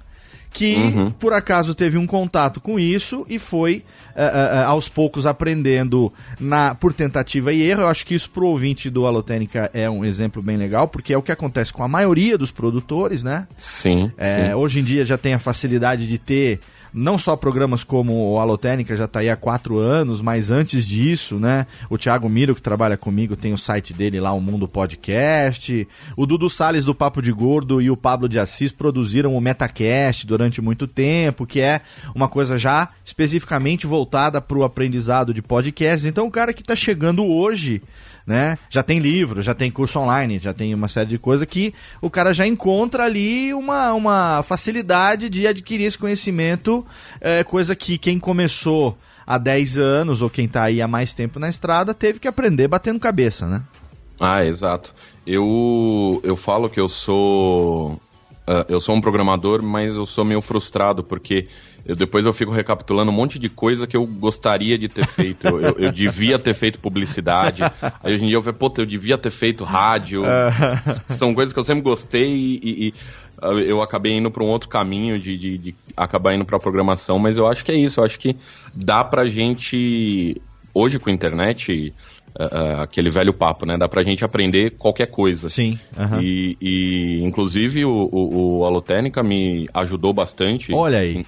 que 0.56 0.74
uhum. 0.74 1.10
por 1.10 1.34
acaso 1.34 1.74
teve 1.74 1.98
um 1.98 2.06
contato 2.06 2.62
com 2.62 2.80
isso 2.80 3.26
e 3.28 3.38
foi 3.38 3.84
uh, 4.14 4.20
uh, 4.20 4.68
aos 4.68 4.88
poucos 4.88 5.26
aprendendo 5.26 6.10
na 6.40 6.74
por 6.74 6.94
tentativa 6.94 7.52
e 7.52 7.60
erro. 7.62 7.82
Eu 7.82 7.88
acho 7.88 8.06
que 8.06 8.14
isso 8.14 8.30
pro 8.30 8.46
ouvinte 8.46 8.88
do 8.88 9.04
Alotênica 9.04 9.70
é 9.74 9.88
um 9.90 10.02
exemplo 10.02 10.40
bem 10.40 10.56
legal, 10.56 10.88
porque 10.88 11.12
é 11.12 11.18
o 11.18 11.20
que 11.20 11.30
acontece 11.30 11.74
com 11.74 11.82
a 11.82 11.88
maioria 11.88 12.38
dos 12.38 12.50
produtores, 12.50 13.22
né? 13.22 13.46
Sim, 13.58 14.10
é, 14.16 14.46
sim. 14.46 14.54
Hoje 14.54 14.80
em 14.80 14.84
dia 14.84 15.04
já 15.04 15.18
tem 15.18 15.34
a 15.34 15.38
facilidade 15.38 16.08
de 16.08 16.16
ter 16.16 16.58
não 16.96 17.18
só 17.18 17.36
programas 17.36 17.84
como 17.84 18.32
o 18.32 18.40
Alotênica 18.40 18.96
já 18.96 19.04
está 19.04 19.20
aí 19.20 19.28
há 19.28 19.36
quatro 19.36 19.76
anos, 19.76 20.22
mas 20.22 20.50
antes 20.50 20.86
disso, 20.86 21.38
né? 21.38 21.66
O 21.90 21.98
Thiago 21.98 22.26
Miro, 22.26 22.54
que 22.54 22.62
trabalha 22.62 22.96
comigo, 22.96 23.36
tem 23.36 23.52
o 23.52 23.58
site 23.58 23.92
dele 23.92 24.18
lá, 24.18 24.32
o 24.32 24.40
Mundo 24.40 24.66
Podcast. 24.66 25.86
O 26.16 26.24
Dudu 26.24 26.48
Salles 26.48 26.86
do 26.86 26.94
Papo 26.94 27.20
de 27.20 27.30
Gordo 27.30 27.82
e 27.82 27.90
o 27.90 27.96
Pablo 27.96 28.26
de 28.26 28.38
Assis 28.38 28.72
produziram 28.72 29.36
o 29.36 29.40
Metacast 29.40 30.26
durante 30.26 30.62
muito 30.62 30.86
tempo, 30.86 31.46
que 31.46 31.60
é 31.60 31.82
uma 32.14 32.28
coisa 32.28 32.58
já 32.58 32.88
especificamente 33.04 33.86
voltada 33.86 34.40
para 34.40 34.56
o 34.56 34.64
aprendizado 34.64 35.34
de 35.34 35.42
podcasts. 35.42 36.06
Então, 36.06 36.26
o 36.26 36.30
cara 36.30 36.54
que 36.54 36.62
está 36.62 36.74
chegando 36.74 37.22
hoje 37.26 37.82
né? 38.26 38.58
Já 38.68 38.82
tem 38.82 38.98
livro, 38.98 39.40
já 39.40 39.54
tem 39.54 39.70
curso 39.70 39.98
online, 40.00 40.38
já 40.38 40.52
tem 40.52 40.74
uma 40.74 40.88
série 40.88 41.10
de 41.10 41.18
coisas 41.18 41.46
que 41.46 41.72
o 42.00 42.10
cara 42.10 42.34
já 42.34 42.46
encontra 42.46 43.04
ali 43.04 43.54
uma, 43.54 43.92
uma 43.92 44.42
facilidade 44.42 45.28
de 45.28 45.46
adquirir 45.46 45.84
esse 45.84 45.96
conhecimento, 45.96 46.84
é, 47.20 47.44
coisa 47.44 47.76
que 47.76 47.96
quem 47.96 48.18
começou 48.18 48.98
há 49.26 49.38
10 49.38 49.78
anos 49.78 50.22
ou 50.22 50.28
quem 50.28 50.46
está 50.46 50.64
aí 50.64 50.82
há 50.82 50.88
mais 50.88 51.14
tempo 51.14 51.38
na 51.38 51.48
estrada 51.48 51.94
teve 51.94 52.18
que 52.18 52.28
aprender 52.28 52.66
batendo 52.66 52.98
cabeça, 52.98 53.46
né? 53.46 53.62
Ah, 54.18 54.44
exato. 54.44 54.94
Eu, 55.26 56.20
eu 56.24 56.36
falo 56.36 56.68
que 56.68 56.80
eu 56.80 56.88
sou 56.88 58.00
uh, 58.48 58.64
eu 58.68 58.80
sou 58.80 58.94
um 58.94 59.00
programador, 59.00 59.62
mas 59.62 59.96
eu 59.96 60.06
sou 60.06 60.24
meio 60.24 60.40
frustrado 60.40 61.02
porque 61.02 61.48
eu, 61.86 61.94
depois 61.94 62.26
eu 62.26 62.32
fico 62.32 62.50
recapitulando 62.50 63.10
um 63.10 63.14
monte 63.14 63.38
de 63.38 63.48
coisa 63.48 63.86
que 63.86 63.96
eu 63.96 64.04
gostaria 64.06 64.76
de 64.76 64.88
ter 64.88 65.06
feito. 65.06 65.46
Eu, 65.46 65.60
eu, 65.60 65.76
eu 65.78 65.92
devia 65.92 66.38
ter 66.38 66.52
feito 66.52 66.80
publicidade. 66.80 67.62
Aí 68.02 68.14
hoje 68.14 68.24
em 68.24 68.26
dia 68.26 68.36
eu 68.36 68.42
falo, 68.42 68.56
puta, 68.56 68.82
eu 68.82 68.86
devia 68.86 69.16
ter 69.16 69.30
feito 69.30 69.62
rádio. 69.62 70.22
São 71.08 71.32
coisas 71.32 71.52
que 71.52 71.58
eu 71.58 71.64
sempre 71.64 71.82
gostei 71.82 72.28
e, 72.28 72.60
e, 72.62 72.88
e 72.88 72.92
ah, 73.40 73.52
eu 73.52 73.80
acabei 73.82 74.16
indo 74.16 74.30
para 74.30 74.42
um 74.42 74.48
outro 74.48 74.68
caminho 74.68 75.18
de, 75.18 75.36
de, 75.36 75.58
de 75.58 75.74
acabar 75.96 76.34
indo 76.34 76.44
para 76.44 76.58
programação. 76.58 77.18
Mas 77.18 77.36
eu 77.36 77.46
acho 77.46 77.64
que 77.64 77.70
é 77.70 77.76
isso. 77.76 78.00
Eu 78.00 78.04
acho 78.04 78.18
que 78.18 78.36
dá 78.74 79.04
pra 79.04 79.26
gente, 79.26 80.40
hoje 80.74 80.98
com 80.98 81.08
a 81.08 81.12
internet 81.12 81.92
uh, 82.38 82.82
aquele 82.82 83.10
velho 83.10 83.32
papo, 83.32 83.66
né? 83.66 83.76
Dá 83.78 83.88
pra 83.88 84.02
gente 84.02 84.24
aprender 84.24 84.72
qualquer 84.72 85.06
coisa. 85.06 85.50
Sim. 85.50 85.78
E, 86.20 86.56
e, 86.60 87.24
inclusive, 87.24 87.84
o, 87.84 88.08
o, 88.12 88.58
o 88.58 88.64
Alotênica 88.64 89.22
me 89.22 89.68
ajudou 89.72 90.12
bastante. 90.12 90.72
Olha 90.72 90.98
aí. 90.98 91.24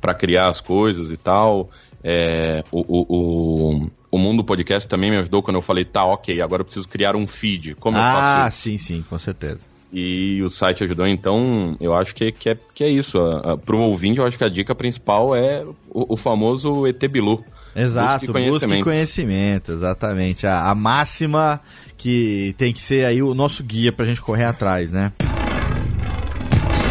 para 0.00 0.14
criar 0.14 0.48
as 0.48 0.60
coisas 0.60 1.10
e 1.10 1.16
tal. 1.16 1.68
É, 2.02 2.64
o, 2.72 2.80
o, 2.80 3.90
o, 4.10 4.18
Mundo 4.18 4.42
Podcast 4.42 4.88
também 4.88 5.10
me 5.10 5.18
ajudou 5.18 5.42
quando 5.42 5.56
eu 5.56 5.62
falei, 5.62 5.84
tá, 5.84 6.02
ok, 6.04 6.40
agora 6.40 6.62
eu 6.62 6.64
preciso 6.64 6.88
criar 6.88 7.14
um 7.14 7.26
feed. 7.26 7.74
Como 7.74 7.98
ah, 7.98 8.00
eu 8.00 8.04
faço? 8.04 8.46
Ah, 8.46 8.50
sim, 8.50 8.78
sim, 8.78 9.04
com 9.08 9.18
certeza. 9.18 9.60
E 9.92 10.40
o 10.42 10.48
site 10.48 10.84
ajudou, 10.84 11.06
então 11.06 11.76
eu 11.80 11.92
acho 11.94 12.14
que, 12.14 12.30
que, 12.30 12.50
é, 12.50 12.56
que 12.74 12.84
é 12.84 12.88
isso. 12.88 13.18
Para 13.66 13.76
o 13.76 13.80
ouvinte, 13.80 14.18
eu 14.18 14.26
acho 14.26 14.38
que 14.38 14.44
a 14.44 14.48
dica 14.48 14.74
principal 14.74 15.34
é 15.34 15.62
o, 15.90 16.14
o 16.14 16.16
famoso 16.16 16.86
ET 16.86 17.00
Bilu. 17.08 17.44
Exato, 17.74 18.26
busque 18.26 18.32
conhecimento. 18.32 18.68
Busque 18.68 18.82
conhecimento, 18.82 19.72
exatamente. 19.72 20.46
A, 20.46 20.70
a, 20.70 20.74
máxima 20.74 21.60
que 21.96 22.54
tem 22.58 22.72
que 22.72 22.82
ser 22.82 23.04
aí 23.04 23.22
o 23.22 23.34
nosso 23.34 23.62
guia 23.62 23.92
pra 23.92 24.04
gente 24.04 24.20
correr 24.20 24.44
atrás, 24.44 24.90
né? 24.90 25.12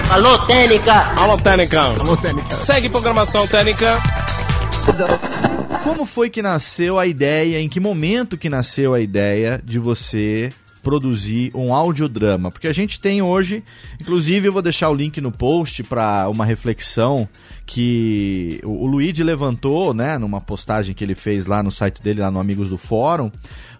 Alô, 0.10 0.38
Técnica! 0.40 0.94
Alô, 1.18 1.38
Técnica! 1.38 1.82
Alô, 1.82 2.18
Técnica! 2.18 2.58
Segue 2.58 2.90
programação 2.90 3.48
Técnica! 3.48 4.00
Como 5.84 6.06
foi 6.06 6.30
que 6.30 6.42
nasceu 6.42 6.98
a 6.98 7.06
ideia, 7.06 7.60
em 7.60 7.70
que 7.70 7.80
momento 7.80 8.38
que 8.38 8.50
nasceu 8.50 8.94
a 8.94 9.00
ideia 9.00 9.62
de 9.64 9.78
você 9.78 10.50
produzir 10.90 11.52
um 11.54 11.72
audiodrama? 11.72 12.50
Porque 12.50 12.68
a 12.68 12.74
gente 12.74 13.00
tem 13.00 13.22
hoje, 13.22 13.64
inclusive 14.02 14.48
eu 14.48 14.52
vou 14.52 14.62
deixar 14.62 14.90
o 14.90 14.96
link 14.96 15.22
no 15.22 15.32
post 15.32 15.84
para 15.84 16.28
uma 16.30 16.44
reflexão 16.44 17.30
que 17.64 18.60
o, 18.64 18.86
o 18.86 18.88
Luigi 18.88 19.24
levantou, 19.24 19.94
né, 19.94 20.18
numa 20.18 20.42
postagem 20.42 20.96
que 20.96 21.04
ele 21.04 21.14
fez 21.14 21.46
lá 21.46 21.62
no 21.62 21.70
site 21.70 22.02
dele, 22.02 22.22
lá 22.22 22.32
no 22.32 22.40
Amigos 22.40 22.70
do 22.70 22.78
Fórum, 22.80 23.32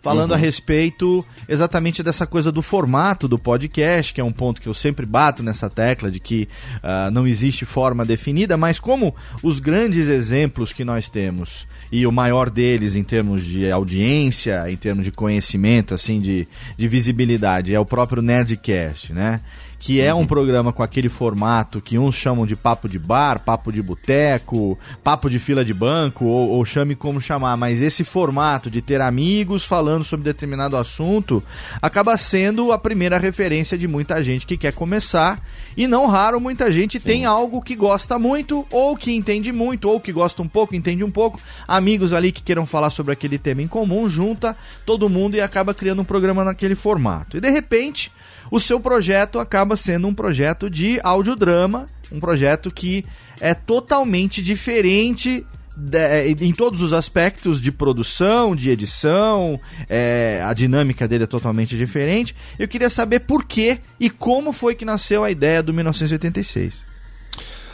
falando 0.04 0.30
uhum. 0.30 0.36
a 0.36 0.40
respeito 0.40 1.26
exatamente 1.48 2.04
dessa 2.04 2.28
coisa 2.28 2.52
do 2.52 2.62
formato 2.62 3.28
do 3.28 3.40
podcast, 3.40 4.14
que 4.14 4.22
é 4.22 4.24
um 4.24 4.32
ponto 4.32 4.62
que 4.62 4.68
eu 4.68 4.74
sempre 4.76 5.08
bato 5.08 5.42
nessa 5.42 5.68
tecla 5.68 6.12
de 6.12 6.20
que 6.20 6.48
uh, 6.76 7.10
não 7.12 7.28
existe 7.28 7.66
forma 7.66 8.06
definida, 8.06 8.56
mas 8.56 8.80
como 8.80 9.16
os 9.42 9.60
grandes 9.60 10.08
exemplos 10.08 10.72
que 10.72 10.86
nós 10.86 11.10
temos, 11.10 11.68
e 11.92 12.06
o 12.06 12.12
maior 12.12 12.50
deles 12.50 12.96
em 12.96 13.04
termos 13.04 13.44
de 13.44 13.70
audiência, 13.72 14.70
em 14.70 14.76
termos 14.76 15.06
de 15.06 15.12
conhecimento, 15.12 15.94
assim, 15.94 16.20
de, 16.20 16.48
de 16.78 16.88
visibilidade 16.88 17.74
é 17.74 17.80
o 17.80 17.86
próprio 17.86 18.22
Nerdcast, 18.22 19.14
né? 19.14 19.42
Que 19.80 20.02
é 20.02 20.14
um 20.14 20.26
programa 20.26 20.74
com 20.74 20.84
aquele 20.84 21.08
formato 21.08 21.82
que 21.82 21.98
uns 21.98 22.14
chamam 22.16 22.46
de 22.46 22.54
papo 22.54 22.90
de 22.90 23.00
bar, 23.00 23.40
papo 23.40 23.72
de 23.72 23.82
boteco, 23.82 24.78
papo 25.02 25.30
de 25.30 25.40
fila 25.40 25.64
de 25.64 25.74
banco, 25.74 26.26
ou, 26.26 26.50
ou, 26.50 26.66
chame 26.66 26.96
como 26.96 27.22
chamar, 27.22 27.56
mas 27.56 27.82
esse 27.82 28.04
formato 28.04 28.70
de 28.70 28.82
ter 28.82 29.00
amigos 29.00 29.64
falando 29.64 30.04
sobre 30.04 30.26
determinado 30.26 30.76
assunto 30.76 31.42
acaba 31.82 32.18
sendo 32.18 32.74
a 32.74 32.78
primeira 32.78 33.18
referência 33.18 33.78
de 33.78 33.88
muita 33.88 34.22
gente 34.22 34.46
que 34.46 34.58
quer 34.58 34.74
começar, 34.74 35.42
e 35.78 35.88
não 35.88 36.08
raro 36.08 36.42
muita 36.42 36.70
gente 36.70 37.00
Sim. 37.00 37.06
tem 37.06 37.26
algo 37.26 37.62
que 37.62 37.76
gosta 37.76 38.20
muito, 38.20 38.66
ou 38.70 38.98
que 38.98 39.14
entende 39.14 39.54
muito, 39.54 39.90
ou 39.90 39.98
que 39.98 40.12
gosta 40.12 40.42
um 40.42 40.48
pouco, 40.48 40.76
entende 40.76 41.06
um 41.06 41.12
pouco, 41.12 41.40
amigos 41.66 42.12
ali 42.12 42.34
que 42.34 42.44
queiram 42.44 42.66
falar 42.66 42.90
sobre 42.90 43.14
aquele 43.14 43.38
tema 43.38 43.62
em 43.62 43.68
comum, 43.68 44.10
junta 44.10 44.58
todo 44.86 45.08
mundo 45.08 45.36
e 45.36 45.42
acaba 45.42 45.74
criando 45.74 46.02
um 46.02 46.06
programa 46.06 46.44
naquele 46.44 46.76
formato. 46.76 47.38
E 47.38 47.40
de 47.40 47.50
repente 47.50 48.12
o 48.52 48.60
seu 48.60 48.80
projeto 48.80 49.40
acaba 49.40 49.76
sendo 49.76 50.08
um 50.08 50.14
projeto 50.14 50.70
de 50.70 51.00
audiodrama, 51.04 51.88
um 52.12 52.20
projeto 52.20 52.72
que 52.72 53.06
é 53.40 53.54
totalmente 53.54 54.42
diferente 54.42 55.46
é, 55.94 56.30
em 56.30 56.52
todos 56.52 56.82
os 56.82 56.92
aspectos 56.92 57.62
de 57.62 57.72
produção, 57.72 58.56
de 58.56 58.70
edição, 58.70 59.60
é, 59.88 60.42
a 60.44 60.54
dinâmica 60.54 61.08
dele 61.08 61.24
é 61.24 61.28
totalmente 61.28 61.78
diferente. 61.78 62.36
Eu 62.58 62.68
queria 62.68 62.90
saber 62.90 63.22
por 63.22 63.46
que 63.46 63.80
e 64.00 64.10
como 64.10 64.52
foi 64.52 64.76
que 64.76 64.84
nasceu 64.84 65.24
a 65.24 65.32
ideia 65.32 65.64
do 65.64 65.74
1986. 65.74 66.84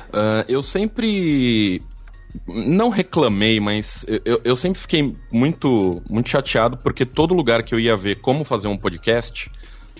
Uh, 0.09 0.45
eu 0.47 0.61
sempre 0.61 1.81
não 2.47 2.89
reclamei, 2.89 3.59
mas 3.59 4.05
eu, 4.23 4.41
eu 4.43 4.55
sempre 4.55 4.79
fiquei 4.79 5.15
muito, 5.31 6.01
muito 6.09 6.29
chateado 6.29 6.77
porque 6.77 7.05
todo 7.05 7.33
lugar 7.33 7.63
que 7.63 7.73
eu 7.73 7.79
ia 7.79 7.95
ver 7.95 8.17
como 8.17 8.43
fazer 8.43 8.67
um 8.67 8.77
podcast, 8.77 9.49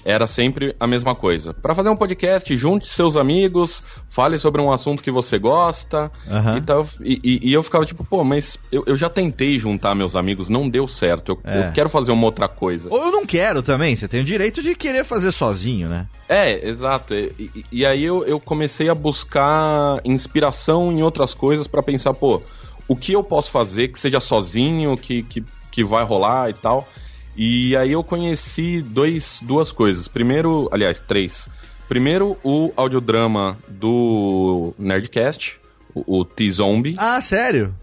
era 0.06 0.28
sempre 0.28 0.76
a 0.80 0.86
mesma 0.86 1.16
coisa. 1.16 1.52
Para 1.52 1.74
fazer 1.74 1.90
um 1.90 1.98
podcast, 1.98 2.56
junte 2.56 2.88
seus 2.88 3.18
amigos, 3.18 3.84
fale 4.08 4.38
sobre 4.38 4.62
um 4.62 4.72
assunto 4.72 5.02
que 5.02 5.10
você 5.10 5.40
gosta 5.40 6.12
uhum. 6.28 6.58
e 6.58 6.62
tal. 6.62 6.88
E, 7.04 7.20
e, 7.24 7.50
e, 7.50 7.54
eu 7.54 7.64
ficava 7.64 7.84
tipo, 7.88 8.04
pô, 8.06 8.24
mas 8.24 8.60
eu, 8.72 8.84
eu, 8.86 8.96
já 8.96 9.10
tentei 9.10 9.58
juntar 9.58 9.96
meus 9.96 10.16
amigos, 10.16 10.48
não 10.48 10.70
deu 10.70 10.88
certo. 10.88 11.32
Eu, 11.32 11.40
é. 11.44 11.68
eu, 11.68 11.72
quero 11.74 11.90
fazer 11.90 12.12
uma 12.12 12.26
outra 12.26 12.48
coisa. 12.48 12.88
Ou 12.92 13.02
eu 13.02 13.12
não 13.12 13.26
quero 13.26 13.64
também, 13.64 13.96
você 13.96 14.08
tem 14.08 14.22
o 14.22 14.24
direito 14.24 14.62
de 14.62 14.76
querer 14.76 15.04
fazer 15.04 15.32
sozinho, 15.32 15.90
né? 15.90 16.06
É, 16.30 16.70
exato. 16.70 17.16
E, 17.16 17.66
e 17.72 17.84
aí 17.84 18.04
eu, 18.04 18.24
eu 18.26 18.40
comecei 18.40 18.90
a 18.90 18.96
buscar 18.96 20.00
inspiração 20.06 20.92
em 20.92 21.02
outras 21.02 21.34
coisas 21.34 21.66
para 21.66 21.82
pensar, 21.82 22.14
pô, 22.14 22.44
o 22.88 22.96
que 22.96 23.14
eu 23.14 23.24
posso 23.24 23.50
fazer 23.50 23.88
que 23.88 24.00
seja 24.00 24.20
sozinho, 24.20 24.96
que, 24.96 25.24
que, 25.24 25.44
que 25.72 25.84
vai 25.84 26.06
rolar 26.06 26.52
e 26.52 26.54
tal. 26.54 26.88
E 27.36 27.76
aí 27.76 27.92
eu 27.92 28.04
conheci 28.04 28.82
dois, 28.82 29.42
duas 29.46 29.72
coisas. 29.72 30.08
Primeiro, 30.08 30.70
aliás, 30.72 31.00
três. 31.00 31.50
Primeiro, 31.88 32.38
o 32.44 32.72
audiodrama 32.76 33.58
do 33.68 34.74
Nerdcast, 34.80 35.60
o, 35.94 36.20
o 36.20 36.26
T-Zombie. 36.26 36.96
Ah, 36.98 37.20
sério? 37.22 37.76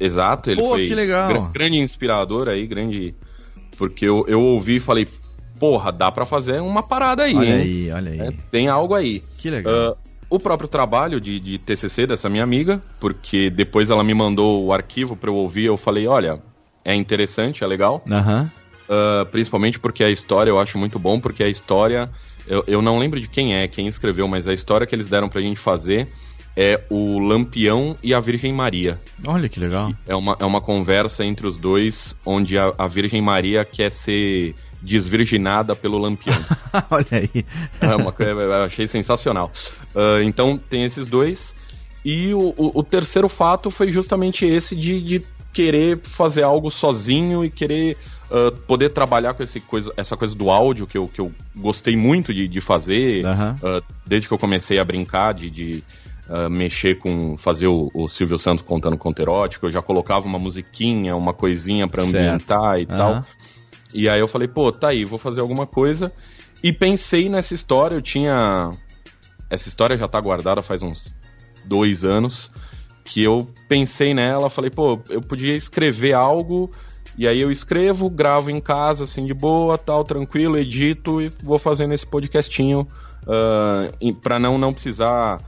Exato, 0.00 0.50
ele 0.50 0.60
Pô, 0.60 0.70
foi 0.70 0.86
que 0.86 0.94
legal. 0.94 1.28
Gr 1.28 1.52
grande 1.52 1.78
inspirador 1.78 2.48
aí, 2.48 2.66
grande. 2.66 3.14
Porque 3.76 4.06
eu, 4.06 4.24
eu 4.28 4.40
ouvi 4.40 4.76
e 4.76 4.80
falei, 4.80 5.06
porra, 5.58 5.90
dá 5.90 6.10
para 6.10 6.24
fazer 6.24 6.60
uma 6.60 6.82
parada 6.82 7.24
aí, 7.24 7.34
olha 7.34 7.48
hein? 7.48 7.62
aí, 7.62 7.90
olha 7.90 8.12
aí. 8.12 8.20
É, 8.20 8.32
tem 8.50 8.68
algo 8.68 8.94
aí. 8.94 9.22
Que 9.38 9.50
legal. 9.50 9.92
Uh, 9.92 9.96
o 10.30 10.38
próprio 10.38 10.68
trabalho 10.68 11.20
de, 11.20 11.40
de 11.40 11.58
TCC 11.58 12.06
dessa 12.06 12.28
minha 12.28 12.44
amiga, 12.44 12.82
porque 13.00 13.50
depois 13.50 13.90
ela 13.90 14.04
me 14.04 14.14
mandou 14.14 14.64
o 14.64 14.72
arquivo 14.72 15.16
para 15.16 15.30
eu 15.30 15.34
ouvir, 15.34 15.64
eu 15.64 15.76
falei, 15.76 16.06
olha, 16.06 16.40
é 16.84 16.94
interessante, 16.94 17.64
é 17.64 17.66
legal. 17.66 18.02
Aham. 18.08 18.42
Uhum. 18.42 18.57
Uh, 18.88 19.26
principalmente 19.26 19.78
porque 19.78 20.02
a 20.02 20.10
história 20.10 20.50
eu 20.50 20.58
acho 20.58 20.78
muito 20.78 20.98
bom, 20.98 21.20
porque 21.20 21.44
a 21.44 21.48
história. 21.48 22.08
Eu, 22.46 22.64
eu 22.66 22.80
não 22.80 22.98
lembro 22.98 23.20
de 23.20 23.28
quem 23.28 23.54
é, 23.54 23.68
quem 23.68 23.86
escreveu, 23.86 24.26
mas 24.26 24.48
a 24.48 24.54
história 24.54 24.86
que 24.86 24.94
eles 24.94 25.10
deram 25.10 25.28
pra 25.28 25.42
gente 25.42 25.60
fazer 25.60 26.08
é 26.56 26.82
o 26.88 27.20
Lampião 27.20 27.96
e 28.02 28.12
a 28.12 28.18
Virgem 28.18 28.52
Maria. 28.52 29.00
Olha 29.24 29.48
que 29.48 29.60
legal. 29.60 29.92
É 30.06 30.16
uma, 30.16 30.36
é 30.40 30.44
uma 30.44 30.60
conversa 30.60 31.24
entre 31.24 31.46
os 31.46 31.56
dois, 31.56 32.16
onde 32.26 32.58
a, 32.58 32.72
a 32.76 32.88
Virgem 32.88 33.22
Maria 33.22 33.64
quer 33.64 33.92
ser 33.92 34.56
desvirginada 34.82 35.76
pelo 35.76 35.98
Lampião. 35.98 36.36
Olha 36.90 37.06
aí. 37.12 37.44
É 37.80 37.94
uma, 37.94 38.14
eu 38.18 38.64
achei 38.64 38.88
sensacional. 38.88 39.52
Uh, 39.94 40.22
então 40.22 40.58
tem 40.58 40.84
esses 40.84 41.08
dois. 41.08 41.54
E 42.04 42.32
o, 42.32 42.54
o, 42.56 42.80
o, 42.80 42.82
terceiro 42.82 43.28
fato 43.28 43.70
foi 43.70 43.90
justamente 43.90 44.46
esse 44.46 44.74
de, 44.74 45.00
de 45.00 45.22
querer 45.52 46.00
fazer 46.02 46.42
algo 46.42 46.70
sozinho 46.70 47.44
e 47.44 47.50
querer 47.50 47.96
uh, 48.30 48.52
poder 48.66 48.90
trabalhar 48.90 49.34
com 49.34 49.42
esse 49.42 49.60
coisa, 49.60 49.92
essa 49.96 50.16
coisa 50.16 50.34
do 50.34 50.50
áudio 50.50 50.86
que 50.86 50.96
eu, 50.96 51.06
que 51.06 51.20
eu 51.20 51.32
gostei 51.56 51.96
muito 51.96 52.32
de, 52.32 52.46
de 52.46 52.60
fazer, 52.60 53.24
uhum. 53.24 53.78
uh, 53.78 53.82
desde 54.06 54.28
que 54.28 54.34
eu 54.34 54.38
comecei 54.38 54.78
a 54.78 54.84
brincar 54.84 55.34
de, 55.34 55.50
de 55.50 55.84
uh, 56.28 56.48
mexer 56.48 56.98
com 56.98 57.36
fazer 57.36 57.66
o, 57.66 57.90
o, 57.94 58.06
Silvio 58.06 58.38
Santos 58.38 58.62
contando 58.62 58.96
conto 58.96 59.20
erótico, 59.20 59.66
eu 59.66 59.72
já 59.72 59.82
colocava 59.82 60.26
uma 60.26 60.38
musiquinha, 60.38 61.16
uma 61.16 61.32
coisinha 61.32 61.88
para 61.88 62.02
ambientar 62.02 62.74
certo. 62.74 62.90
e 62.90 62.92
uhum. 62.92 62.98
tal. 62.98 63.24
E 63.92 64.08
aí 64.08 64.20
eu 64.20 64.28
falei, 64.28 64.46
pô, 64.46 64.70
tá 64.70 64.90
aí, 64.90 65.04
vou 65.04 65.18
fazer 65.18 65.40
alguma 65.40 65.66
coisa. 65.66 66.12
E 66.62 66.72
pensei 66.72 67.28
nessa 67.28 67.54
história, 67.54 67.94
eu 67.94 68.02
tinha. 68.02 68.70
Essa 69.48 69.68
história 69.68 69.96
já 69.96 70.06
tá 70.06 70.20
guardada 70.20 70.62
faz 70.62 70.82
uns 70.82 71.16
dois 71.64 72.04
anos. 72.04 72.50
Que 73.08 73.24
eu 73.24 73.48
pensei 73.66 74.12
nela, 74.12 74.50
falei, 74.50 74.70
pô, 74.70 75.00
eu 75.08 75.20
podia 75.20 75.56
escrever 75.56 76.12
algo 76.12 76.70
e 77.16 77.26
aí 77.26 77.40
eu 77.40 77.50
escrevo, 77.50 78.08
gravo 78.08 78.50
em 78.50 78.60
casa, 78.60 79.04
assim, 79.04 79.24
de 79.24 79.34
boa, 79.34 79.76
tal, 79.76 80.04
tranquilo, 80.04 80.56
edito 80.56 81.20
e 81.20 81.28
vou 81.42 81.58
fazendo 81.58 81.94
esse 81.94 82.06
podcastinho 82.06 82.86
uh, 83.22 84.14
para 84.22 84.38
não, 84.38 84.58
não 84.58 84.72
precisar 84.72 85.38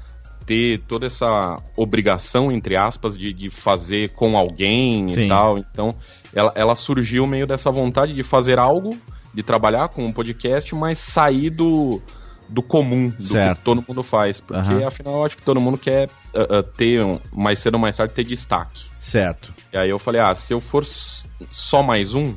ter 0.44 0.82
toda 0.88 1.06
essa 1.06 1.62
obrigação, 1.76 2.50
entre 2.50 2.76
aspas, 2.76 3.16
de, 3.16 3.32
de 3.32 3.50
fazer 3.50 4.10
com 4.14 4.36
alguém 4.36 5.12
Sim. 5.12 5.26
e 5.26 5.28
tal. 5.28 5.58
Então, 5.58 5.90
ela, 6.34 6.52
ela 6.56 6.74
surgiu 6.74 7.26
meio 7.26 7.46
dessa 7.46 7.70
vontade 7.70 8.14
de 8.14 8.22
fazer 8.24 8.58
algo, 8.58 8.90
de 9.32 9.44
trabalhar 9.44 9.90
com 9.90 10.04
um 10.04 10.12
podcast, 10.12 10.74
mas 10.74 10.98
sair 10.98 11.50
do, 11.50 12.02
do 12.50 12.62
comum, 12.62 13.10
do 13.10 13.24
certo. 13.24 13.58
que 13.58 13.64
todo 13.64 13.84
mundo 13.86 14.02
faz. 14.02 14.40
Porque, 14.40 14.72
uhum. 14.72 14.86
afinal, 14.86 15.14
eu 15.14 15.24
acho 15.24 15.36
que 15.36 15.42
todo 15.42 15.60
mundo 15.60 15.78
quer 15.78 16.08
uh, 16.34 16.58
uh, 16.58 16.62
ter, 16.62 17.04
um, 17.04 17.18
mais 17.32 17.58
cedo 17.60 17.74
ou 17.74 17.80
mais 17.80 17.96
tarde, 17.96 18.12
ter 18.12 18.24
destaque. 18.24 18.82
Certo. 18.98 19.52
E 19.72 19.78
aí 19.78 19.88
eu 19.88 19.98
falei, 19.98 20.20
ah, 20.20 20.34
se 20.34 20.52
eu 20.52 20.60
for 20.60 20.84
só 20.84 21.82
mais 21.82 22.14
um, 22.14 22.34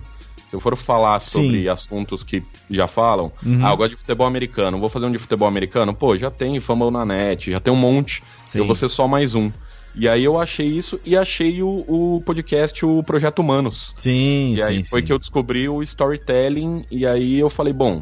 se 0.54 0.54
eu 0.54 0.60
for 0.60 0.78
falar 0.78 1.20
sobre 1.20 1.64
Sim. 1.64 1.68
assuntos 1.68 2.24
que 2.24 2.44
já 2.70 2.88
falam, 2.88 3.32
uhum. 3.44 3.66
ah, 3.66 3.72
eu 3.72 3.78
gosto 3.78 3.92
de 3.92 3.98
futebol 3.98 4.28
americano, 4.28 4.80
vou 4.80 4.88
fazer 4.88 5.08
um 5.08 5.12
de 5.12 5.18
futebol 5.18 5.48
americano, 5.48 5.94
pô, 5.94 6.16
já 6.16 6.30
tem 6.30 6.60
Fumble 6.60 6.92
na 6.92 7.04
net, 7.04 7.52
já 7.52 7.60
tem 7.60 7.74
um 7.74 7.78
monte, 7.78 8.22
Sim. 8.46 8.60
eu 8.60 8.66
vou 8.66 8.76
ser 8.76 8.88
só 8.88 9.08
mais 9.08 9.34
um. 9.34 9.52
E 9.96 10.10
aí 10.10 10.24
eu 10.24 10.40
achei 10.40 10.68
isso 10.68 11.00
e 11.06 11.16
achei 11.16 11.62
o, 11.62 11.86
o 11.88 12.22
podcast, 12.26 12.84
o 12.86 13.04
Projeto 13.04 13.40
Humanos. 13.40 13.94
Sim, 13.98 14.56
E 14.56 14.62
aí 14.62 14.78
sim, 14.78 14.90
foi 14.90 15.02
sim. 15.02 15.08
que 15.08 15.14
eu 15.14 15.20
descobri 15.20 15.70
o 15.70 15.84
storytelling 15.84 16.84
e 16.92 17.06
aí 17.06 17.40
eu 17.40 17.50
falei, 17.50 17.74
bom, 17.74 18.02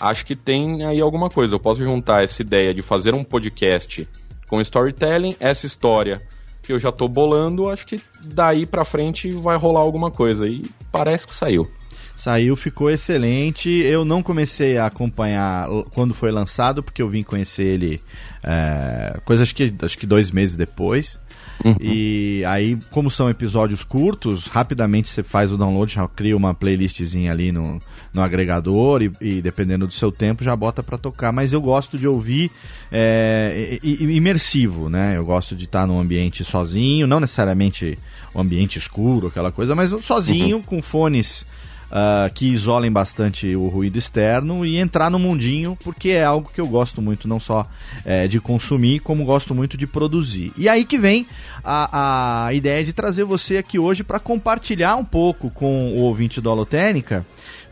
acho 0.00 0.24
que 0.24 0.36
tem 0.36 0.84
aí 0.84 1.00
alguma 1.00 1.28
coisa. 1.28 1.54
Eu 1.54 1.60
posso 1.60 1.82
juntar 1.82 2.22
essa 2.22 2.42
ideia 2.42 2.74
de 2.74 2.82
fazer 2.82 3.14
um 3.14 3.24
podcast 3.24 4.08
com 4.48 4.60
storytelling, 4.60 5.36
essa 5.40 5.66
história 5.66 6.22
que 6.62 6.72
eu 6.72 6.78
já 6.80 6.90
tô 6.90 7.06
bolando, 7.06 7.68
acho 7.70 7.86
que 7.86 8.00
daí 8.24 8.66
pra 8.66 8.84
frente 8.84 9.30
vai 9.30 9.56
rolar 9.56 9.80
alguma 9.80 10.10
coisa. 10.10 10.46
E 10.46 10.62
parece 10.90 11.26
que 11.26 11.32
saiu. 11.32 11.70
Saiu, 12.16 12.56
ficou 12.56 12.90
excelente. 12.90 13.68
Eu 13.68 14.04
não 14.04 14.22
comecei 14.22 14.78
a 14.78 14.86
acompanhar 14.86 15.68
quando 15.92 16.14
foi 16.14 16.32
lançado, 16.32 16.82
porque 16.82 17.02
eu 17.02 17.08
vim 17.08 17.22
conhecer 17.22 17.66
ele 17.66 18.00
é, 18.42 19.18
coisa 19.24 19.44
que, 19.44 19.72
acho 19.82 19.98
que 19.98 20.06
dois 20.06 20.30
meses 20.30 20.56
depois. 20.56 21.20
Uhum. 21.64 21.76
E 21.80 22.44
aí, 22.46 22.78
como 22.90 23.10
são 23.10 23.30
episódios 23.30 23.82
curtos, 23.82 24.46
rapidamente 24.46 25.08
você 25.08 25.22
faz 25.22 25.50
o 25.50 25.56
download, 25.56 25.94
já 25.94 26.06
cria 26.08 26.36
uma 26.36 26.54
playlistzinha 26.54 27.32
ali 27.32 27.50
no, 27.50 27.78
no 28.12 28.22
agregador 28.22 29.02
e, 29.02 29.10
e 29.20 29.40
dependendo 29.40 29.86
do 29.86 29.92
seu 29.92 30.12
tempo 30.12 30.44
já 30.44 30.54
bota 30.54 30.82
para 30.82 30.98
tocar. 30.98 31.32
Mas 31.32 31.52
eu 31.52 31.60
gosto 31.60 31.98
de 31.98 32.06
ouvir 32.06 32.50
é, 32.90 33.78
imersivo, 33.82 34.88
né? 34.88 35.16
Eu 35.16 35.24
gosto 35.24 35.56
de 35.56 35.64
estar 35.64 35.86
num 35.86 35.98
ambiente 35.98 36.44
sozinho, 36.44 37.06
não 37.06 37.20
necessariamente 37.20 37.98
um 38.34 38.40
ambiente 38.40 38.78
escuro, 38.78 39.28
aquela 39.28 39.50
coisa, 39.50 39.74
mas 39.74 39.90
sozinho, 40.04 40.56
uhum. 40.56 40.62
com 40.62 40.82
fones 40.82 41.44
uh, 41.90 42.32
que 42.32 42.46
isolem 42.46 42.90
bastante 42.90 43.54
o 43.56 43.68
ruído 43.68 43.98
externo 43.98 44.64
e 44.64 44.78
entrar 44.78 45.10
no 45.10 45.18
mundinho, 45.18 45.76
porque 45.82 46.10
é 46.10 46.24
algo 46.24 46.50
que 46.52 46.60
eu 46.60 46.66
gosto 46.66 47.00
muito, 47.00 47.28
não 47.28 47.40
só 47.40 47.66
é, 48.04 48.26
de 48.26 48.40
consumir, 48.40 49.00
como 49.00 49.24
gosto 49.24 49.54
muito 49.54 49.76
de 49.76 49.86
produzir. 49.86 50.52
E 50.56 50.68
aí 50.68 50.84
que 50.84 50.98
vem 50.98 51.26
a, 51.64 52.46
a 52.46 52.54
ideia 52.54 52.84
de 52.84 52.92
trazer 52.92 53.24
você 53.24 53.56
aqui 53.56 53.78
hoje 53.78 54.04
para 54.04 54.18
compartilhar 54.18 54.96
um 54.96 55.04
pouco 55.04 55.50
com 55.50 55.96
o 55.96 56.02
ouvinte 56.02 56.40
do 56.40 56.50
Alotênica 56.50 57.26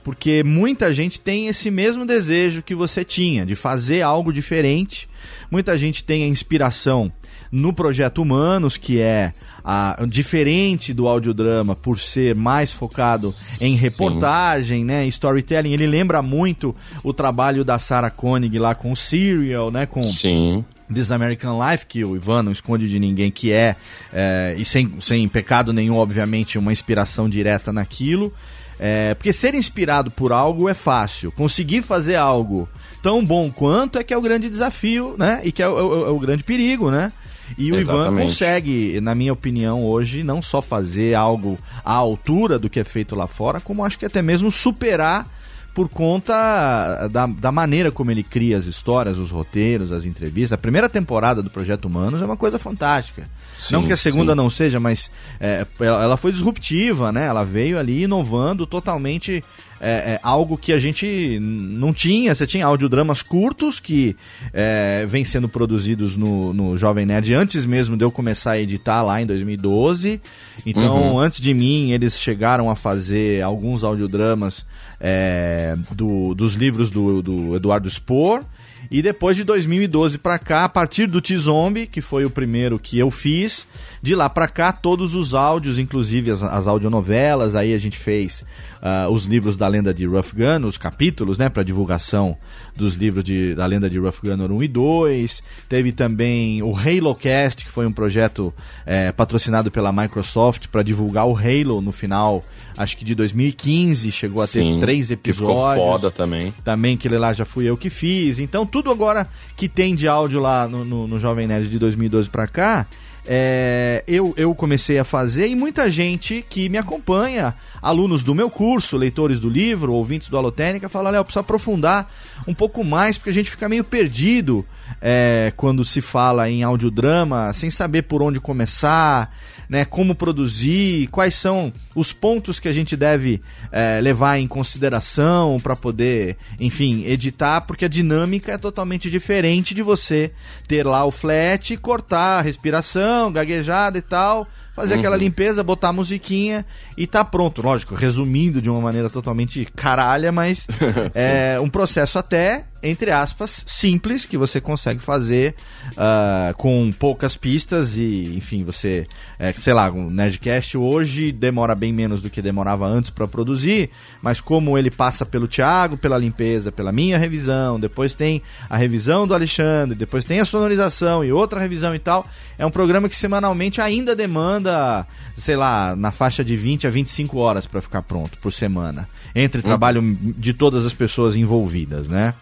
porque 0.04 0.44
muita 0.44 0.92
gente 0.92 1.18
tem 1.18 1.48
esse 1.48 1.70
mesmo 1.70 2.04
desejo 2.04 2.62
que 2.62 2.74
você 2.74 3.02
tinha 3.02 3.46
de 3.46 3.54
fazer 3.54 4.02
algo 4.02 4.30
diferente. 4.30 5.08
Muita 5.50 5.78
gente 5.78 6.04
tem 6.04 6.24
a 6.24 6.28
inspiração 6.28 7.10
no 7.50 7.72
projeto 7.72 8.20
Humanos, 8.20 8.76
que 8.76 9.00
é 9.00 9.32
a, 9.64 10.04
diferente 10.06 10.92
do 10.92 11.08
audiodrama 11.08 11.74
por 11.74 11.98
ser 11.98 12.34
mais 12.34 12.70
focado 12.70 13.32
em 13.62 13.74
reportagem, 13.74 14.80
Sim. 14.80 14.84
né, 14.84 15.06
storytelling, 15.06 15.72
ele 15.72 15.86
lembra 15.86 16.20
muito 16.20 16.76
o 17.02 17.14
trabalho 17.14 17.64
da 17.64 17.78
Sarah 17.78 18.10
Koenig 18.10 18.58
lá 18.58 18.74
com 18.74 18.92
o 18.92 18.96
Serial, 18.96 19.70
né, 19.70 19.86
com 19.86 20.02
Sim. 20.02 20.64
This 20.92 21.10
American 21.10 21.58
Life, 21.58 21.86
que 21.86 22.04
o 22.04 22.14
Ivan 22.14 22.42
não 22.42 22.52
esconde 22.52 22.88
de 22.88 23.00
ninguém 23.00 23.30
que 23.30 23.50
é, 23.50 23.74
é 24.12 24.54
e 24.58 24.64
sem, 24.66 24.92
sem 25.00 25.26
pecado 25.28 25.72
nenhum, 25.72 25.96
obviamente, 25.96 26.58
uma 26.58 26.72
inspiração 26.72 27.26
direta 27.26 27.72
naquilo. 27.72 28.32
É, 28.78 29.14
porque 29.14 29.32
ser 29.32 29.54
inspirado 29.54 30.10
por 30.10 30.30
algo 30.30 30.68
é 30.68 30.74
fácil. 30.74 31.32
Conseguir 31.32 31.80
fazer 31.80 32.16
algo 32.16 32.68
tão 33.00 33.24
bom 33.24 33.50
quanto 33.50 33.98
é 33.98 34.04
que 34.04 34.12
é 34.12 34.18
o 34.18 34.20
grande 34.20 34.50
desafio, 34.50 35.14
né? 35.16 35.40
E 35.44 35.52
que 35.52 35.62
é 35.62 35.68
o, 35.68 35.78
é 35.78 35.82
o, 35.82 36.06
é 36.06 36.10
o 36.10 36.18
grande 36.18 36.42
perigo, 36.42 36.90
né? 36.90 37.12
E 37.56 37.70
o 37.72 37.76
Exatamente. 37.76 38.12
Ivan 38.12 38.22
consegue, 38.22 39.00
na 39.00 39.14
minha 39.14 39.32
opinião, 39.32 39.84
hoje, 39.84 40.22
não 40.22 40.40
só 40.40 40.62
fazer 40.62 41.14
algo 41.14 41.58
à 41.84 41.92
altura 41.92 42.58
do 42.58 42.70
que 42.70 42.80
é 42.80 42.84
feito 42.84 43.14
lá 43.14 43.26
fora, 43.26 43.60
como 43.60 43.84
acho 43.84 43.98
que 43.98 44.06
até 44.06 44.22
mesmo 44.22 44.50
superar 44.50 45.26
por 45.74 45.88
conta 45.88 47.08
da, 47.08 47.26
da 47.26 47.50
maneira 47.50 47.90
como 47.90 48.10
ele 48.10 48.22
cria 48.22 48.56
as 48.56 48.66
histórias, 48.66 49.18
os 49.18 49.32
roteiros, 49.32 49.90
as 49.90 50.04
entrevistas. 50.04 50.52
A 50.52 50.58
primeira 50.58 50.88
temporada 50.88 51.42
do 51.42 51.50
Projeto 51.50 51.86
Humanos 51.86 52.22
é 52.22 52.24
uma 52.24 52.36
coisa 52.36 52.60
fantástica. 52.60 53.24
Sim, 53.54 53.74
não 53.74 53.86
que 53.86 53.92
a 53.92 53.96
segunda 53.96 54.32
sim. 54.32 54.36
não 54.36 54.50
seja, 54.50 54.80
mas 54.80 55.10
é, 55.40 55.66
ela 55.80 56.16
foi 56.16 56.32
disruptiva, 56.32 57.12
né? 57.12 57.26
Ela 57.26 57.44
veio 57.44 57.78
ali 57.78 58.02
inovando 58.02 58.66
totalmente 58.66 59.42
é, 59.80 60.14
é, 60.14 60.20
algo 60.22 60.56
que 60.56 60.72
a 60.72 60.78
gente 60.78 61.38
não 61.40 61.92
tinha. 61.92 62.34
Você 62.34 62.46
tinha 62.46 62.66
audiodramas 62.66 63.22
curtos 63.22 63.78
que 63.78 64.16
é, 64.52 65.06
vêm 65.06 65.24
sendo 65.24 65.48
produzidos 65.48 66.16
no, 66.16 66.52
no 66.52 66.76
Jovem 66.76 67.06
Nerd 67.06 67.32
antes 67.34 67.64
mesmo 67.64 67.96
de 67.96 68.04
eu 68.04 68.10
começar 68.10 68.52
a 68.52 68.58
editar 68.58 69.02
lá 69.02 69.20
em 69.20 69.26
2012. 69.26 70.20
Então, 70.66 71.12
uhum. 71.12 71.18
antes 71.18 71.40
de 71.40 71.52
mim, 71.52 71.92
eles 71.92 72.18
chegaram 72.18 72.70
a 72.70 72.74
fazer 72.74 73.42
alguns 73.42 73.84
audiodramas 73.84 74.66
é, 75.00 75.76
do, 75.92 76.34
dos 76.34 76.54
livros 76.54 76.90
do, 76.90 77.22
do 77.22 77.56
Eduardo 77.56 77.88
Spohr. 77.88 78.42
E 78.90 79.02
depois 79.02 79.36
de 79.36 79.44
2012 79.44 80.18
para 80.18 80.38
cá, 80.38 80.64
a 80.64 80.68
partir 80.68 81.06
do 81.06 81.20
T-Zombie, 81.20 81.86
que 81.86 82.00
foi 82.00 82.24
o 82.24 82.30
primeiro 82.30 82.78
que 82.78 82.98
eu 82.98 83.10
fiz, 83.10 83.66
de 84.02 84.14
lá 84.14 84.28
para 84.28 84.48
cá, 84.48 84.72
todos 84.72 85.14
os 85.14 85.34
áudios, 85.34 85.78
inclusive 85.78 86.30
as, 86.30 86.42
as 86.42 86.66
audionovelas, 86.66 87.54
aí 87.54 87.72
a 87.72 87.78
gente 87.78 87.96
fez 87.96 88.44
uh, 88.82 89.10
os 89.10 89.24
livros 89.24 89.56
da 89.56 89.66
lenda 89.66 89.94
de 89.94 90.04
Rough 90.04 90.32
Gun, 90.34 90.66
os 90.66 90.76
capítulos, 90.76 91.38
né, 91.38 91.48
para 91.48 91.62
divulgação 91.62 92.36
dos 92.76 92.94
livros 92.94 93.24
de, 93.24 93.54
da 93.54 93.64
lenda 93.64 93.88
de 93.88 93.98
Rough 93.98 94.20
Gunner 94.22 94.52
1 94.52 94.62
e 94.62 94.68
2. 94.68 95.42
Teve 95.68 95.92
também 95.92 96.62
o 96.62 96.76
Halo 96.76 97.14
Cast, 97.14 97.64
que 97.64 97.70
foi 97.70 97.86
um 97.86 97.92
projeto 97.92 98.52
é, 98.84 99.10
patrocinado 99.10 99.70
pela 99.70 99.92
Microsoft 99.92 100.66
para 100.68 100.82
divulgar 100.82 101.26
o 101.26 101.36
Halo 101.36 101.80
no 101.80 101.92
final, 101.92 102.44
acho 102.76 102.96
que 102.96 103.04
de 103.04 103.14
2015. 103.14 104.12
Chegou 104.12 104.42
a 104.42 104.46
ter 104.46 104.78
três 104.80 105.10
episódios. 105.10 105.58
Que 105.58 105.74
ficou 105.74 105.92
foda 105.92 106.10
também. 106.10 106.52
Também, 106.62 106.96
que 106.96 107.08
lá 107.08 107.32
já 107.32 107.44
fui 107.44 107.64
eu 107.64 107.76
que 107.76 107.88
fiz. 107.88 108.38
Então, 108.38 108.66
tudo 108.74 108.90
agora 108.90 109.28
que 109.56 109.68
tem 109.68 109.94
de 109.94 110.08
áudio 110.08 110.40
lá 110.40 110.66
no, 110.66 110.84
no, 110.84 111.06
no 111.06 111.16
Jovem 111.16 111.46
Nerd 111.46 111.68
de 111.68 111.78
2012 111.78 112.28
para 112.28 112.48
cá 112.48 112.88
é, 113.24 114.02
eu, 114.06 114.34
eu 114.36 114.52
comecei 114.52 114.98
a 114.98 115.04
fazer 115.04 115.46
e 115.46 115.54
muita 115.54 115.88
gente 115.88 116.44
que 116.50 116.68
me 116.68 116.76
acompanha, 116.76 117.54
alunos 117.80 118.22
do 118.22 118.34
meu 118.34 118.50
curso, 118.50 118.96
leitores 118.96 119.40
do 119.40 119.48
livro, 119.48 119.92
ouvintes 119.92 120.28
do 120.28 120.36
Alotênica, 120.36 120.88
fala, 120.88 121.10
Léo, 121.10 121.24
precisa 121.24 121.40
aprofundar 121.40 122.10
um 122.46 122.52
pouco 122.52 122.84
mais, 122.84 123.16
porque 123.16 123.30
a 123.30 123.32
gente 123.32 123.50
fica 123.50 123.68
meio 123.68 123.84
perdido 123.84 124.66
é, 125.00 125.52
quando 125.56 125.84
se 125.84 126.00
fala 126.00 126.50
em 126.50 126.62
audiodrama, 126.62 127.52
sem 127.54 127.70
saber 127.70 128.02
por 128.02 128.22
onde 128.22 128.40
começar, 128.40 129.34
né, 129.68 129.84
como 129.84 130.14
produzir, 130.14 131.08
quais 131.08 131.34
são 131.34 131.72
os 131.94 132.12
pontos 132.12 132.60
que 132.60 132.68
a 132.68 132.72
gente 132.72 132.96
deve 132.96 133.40
é, 133.70 134.00
levar 134.00 134.38
em 134.38 134.46
consideração 134.46 135.58
para 135.60 135.76
poder, 135.76 136.36
enfim, 136.60 137.04
editar, 137.06 137.62
porque 137.62 137.84
a 137.84 137.88
dinâmica 137.88 138.52
é 138.52 138.58
totalmente 138.58 139.10
diferente 139.10 139.74
de 139.74 139.82
você 139.82 140.32
ter 140.66 140.84
lá 140.84 141.04
o 141.04 141.10
flat, 141.10 141.76
cortar 141.76 142.38
a 142.38 142.42
respiração, 142.42 143.32
gaguejada 143.32 143.98
e 143.98 144.02
tal 144.02 144.46
fazer 144.74 144.94
uhum. 144.94 145.00
aquela 145.00 145.16
limpeza, 145.16 145.62
botar 145.62 145.90
a 145.90 145.92
musiquinha 145.92 146.66
e 146.96 147.06
tá 147.06 147.24
pronto. 147.24 147.62
Lógico, 147.62 147.94
resumindo 147.94 148.60
de 148.60 148.68
uma 148.68 148.80
maneira 148.80 149.08
totalmente 149.08 149.64
caralha, 149.64 150.32
mas 150.32 150.66
é 151.14 151.58
um 151.60 151.70
processo 151.70 152.18
até 152.18 152.64
entre 152.84 153.10
aspas, 153.10 153.64
simples, 153.66 154.26
que 154.26 154.36
você 154.36 154.60
consegue 154.60 155.00
fazer 155.00 155.54
uh, 155.92 156.54
com 156.56 156.92
poucas 156.92 157.34
pistas 157.34 157.96
e, 157.96 158.36
enfim, 158.36 158.62
você, 158.62 159.06
é, 159.38 159.54
sei 159.54 159.72
lá, 159.72 159.90
um 159.90 160.10
Nerdcast 160.10 160.76
hoje 160.76 161.32
demora 161.32 161.74
bem 161.74 161.94
menos 161.94 162.20
do 162.20 162.28
que 162.28 162.42
demorava 162.42 162.86
antes 162.86 163.08
para 163.08 163.26
produzir, 163.26 163.88
mas 164.20 164.38
como 164.38 164.76
ele 164.76 164.90
passa 164.90 165.24
pelo 165.24 165.48
Thiago, 165.48 165.96
pela 165.96 166.18
limpeza, 166.18 166.70
pela 166.70 166.92
minha 166.92 167.16
revisão, 167.16 167.80
depois 167.80 168.14
tem 168.14 168.42
a 168.68 168.76
revisão 168.76 169.26
do 169.26 169.32
Alexandre, 169.32 169.96
depois 169.96 170.26
tem 170.26 170.40
a 170.40 170.44
sonorização 170.44 171.24
e 171.24 171.32
outra 171.32 171.58
revisão 171.58 171.94
e 171.94 171.98
tal, 171.98 172.26
é 172.58 172.66
um 172.66 172.70
programa 172.70 173.08
que 173.08 173.16
semanalmente 173.16 173.80
ainda 173.80 174.14
demanda, 174.14 175.06
sei 175.38 175.56
lá, 175.56 175.96
na 175.96 176.12
faixa 176.12 176.44
de 176.44 176.54
20 176.54 176.86
a 176.86 176.90
25 176.90 177.38
horas 177.38 177.66
para 177.66 177.80
ficar 177.80 178.02
pronto 178.02 178.36
por 178.38 178.52
semana, 178.52 179.08
entre 179.34 179.62
uhum. 179.62 179.66
trabalho 179.66 180.18
de 180.20 180.52
todas 180.52 180.84
as 180.84 180.92
pessoas 180.92 181.34
envolvidas, 181.34 182.08
né? 182.08 182.34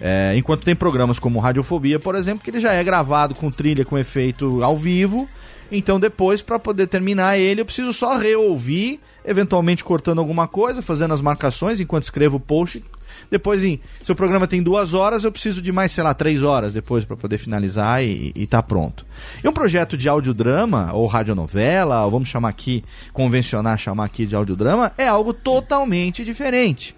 É, 0.00 0.34
enquanto 0.36 0.64
tem 0.64 0.74
programas 0.74 1.18
como 1.18 1.40
Radiofobia, 1.40 1.98
por 1.98 2.14
exemplo, 2.14 2.42
que 2.42 2.50
ele 2.50 2.60
já 2.60 2.72
é 2.72 2.82
gravado 2.82 3.34
com 3.34 3.50
trilha, 3.50 3.84
com 3.84 3.98
efeito 3.98 4.62
ao 4.62 4.76
vivo. 4.76 5.28
Então 5.70 5.98
depois, 5.98 6.42
para 6.42 6.58
poder 6.58 6.86
terminar 6.86 7.38
ele, 7.38 7.60
eu 7.60 7.64
preciso 7.64 7.92
só 7.92 8.16
reouvir, 8.16 9.00
eventualmente 9.24 9.82
cortando 9.82 10.18
alguma 10.18 10.46
coisa, 10.46 10.82
fazendo 10.82 11.14
as 11.14 11.20
marcações 11.20 11.80
enquanto 11.80 12.04
escrevo 12.04 12.36
o 12.36 12.40
post. 12.40 12.82
Depois, 13.30 13.64
em, 13.64 13.80
se 14.02 14.12
o 14.12 14.14
programa 14.14 14.46
tem 14.46 14.62
duas 14.62 14.92
horas, 14.92 15.24
eu 15.24 15.32
preciso 15.32 15.62
de 15.62 15.72
mais, 15.72 15.92
sei 15.92 16.04
lá, 16.04 16.12
três 16.12 16.42
horas 16.42 16.72
depois 16.72 17.04
para 17.04 17.16
poder 17.16 17.38
finalizar 17.38 18.04
e, 18.04 18.32
e 18.34 18.46
tá 18.46 18.62
pronto. 18.62 19.06
E 19.42 19.48
um 19.48 19.52
projeto 19.52 19.96
de 19.96 20.08
audiodrama, 20.08 20.92
ou 20.92 21.06
radionovela, 21.06 22.04
ou 22.04 22.10
vamos 22.10 22.28
chamar 22.28 22.50
aqui, 22.50 22.84
convencionar 23.12 23.78
chamar 23.78 24.04
aqui 24.04 24.26
de 24.26 24.36
audiodrama, 24.36 24.92
é 24.98 25.08
algo 25.08 25.32
totalmente 25.32 26.24
diferente. 26.24 26.94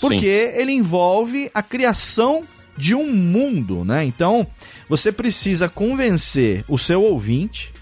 Porque 0.00 0.50
Sim. 0.52 0.58
ele 0.60 0.72
envolve 0.72 1.50
a 1.54 1.62
criação 1.62 2.44
de 2.76 2.94
um 2.94 3.12
mundo, 3.12 3.84
né? 3.84 4.04
Então, 4.04 4.46
você 4.88 5.12
precisa 5.12 5.68
convencer 5.68 6.64
o 6.68 6.78
seu 6.78 7.02
ouvinte 7.02 7.72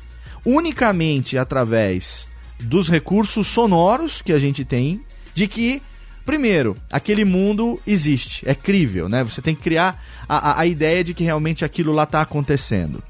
unicamente 0.44 1.38
através 1.38 2.27
dos 2.61 2.88
recursos 2.88 3.46
sonoros 3.46 4.20
que 4.20 4.33
a 4.33 4.38
gente 4.38 4.64
tem 4.64 5.03
de 5.35 5.48
que 5.48 5.83
Primeiro, 6.25 6.77
aquele 6.88 7.25
mundo 7.25 7.81
existe, 7.85 8.48
é 8.48 8.55
crível, 8.55 9.09
né? 9.09 9.25
Você 9.25 9.42
tem 9.42 9.57
que 9.57 9.62
criar 9.62 10.01
a, 10.29 10.53
a, 10.53 10.61
a 10.61 10.66
ideia 10.66 11.03
de 11.03 11.14
que 11.14 11.25
realmente 11.25 11.64
aquilo 11.64 11.92
lá 11.92 12.05
está 12.05 12.20
acontecendo. 12.20 13.03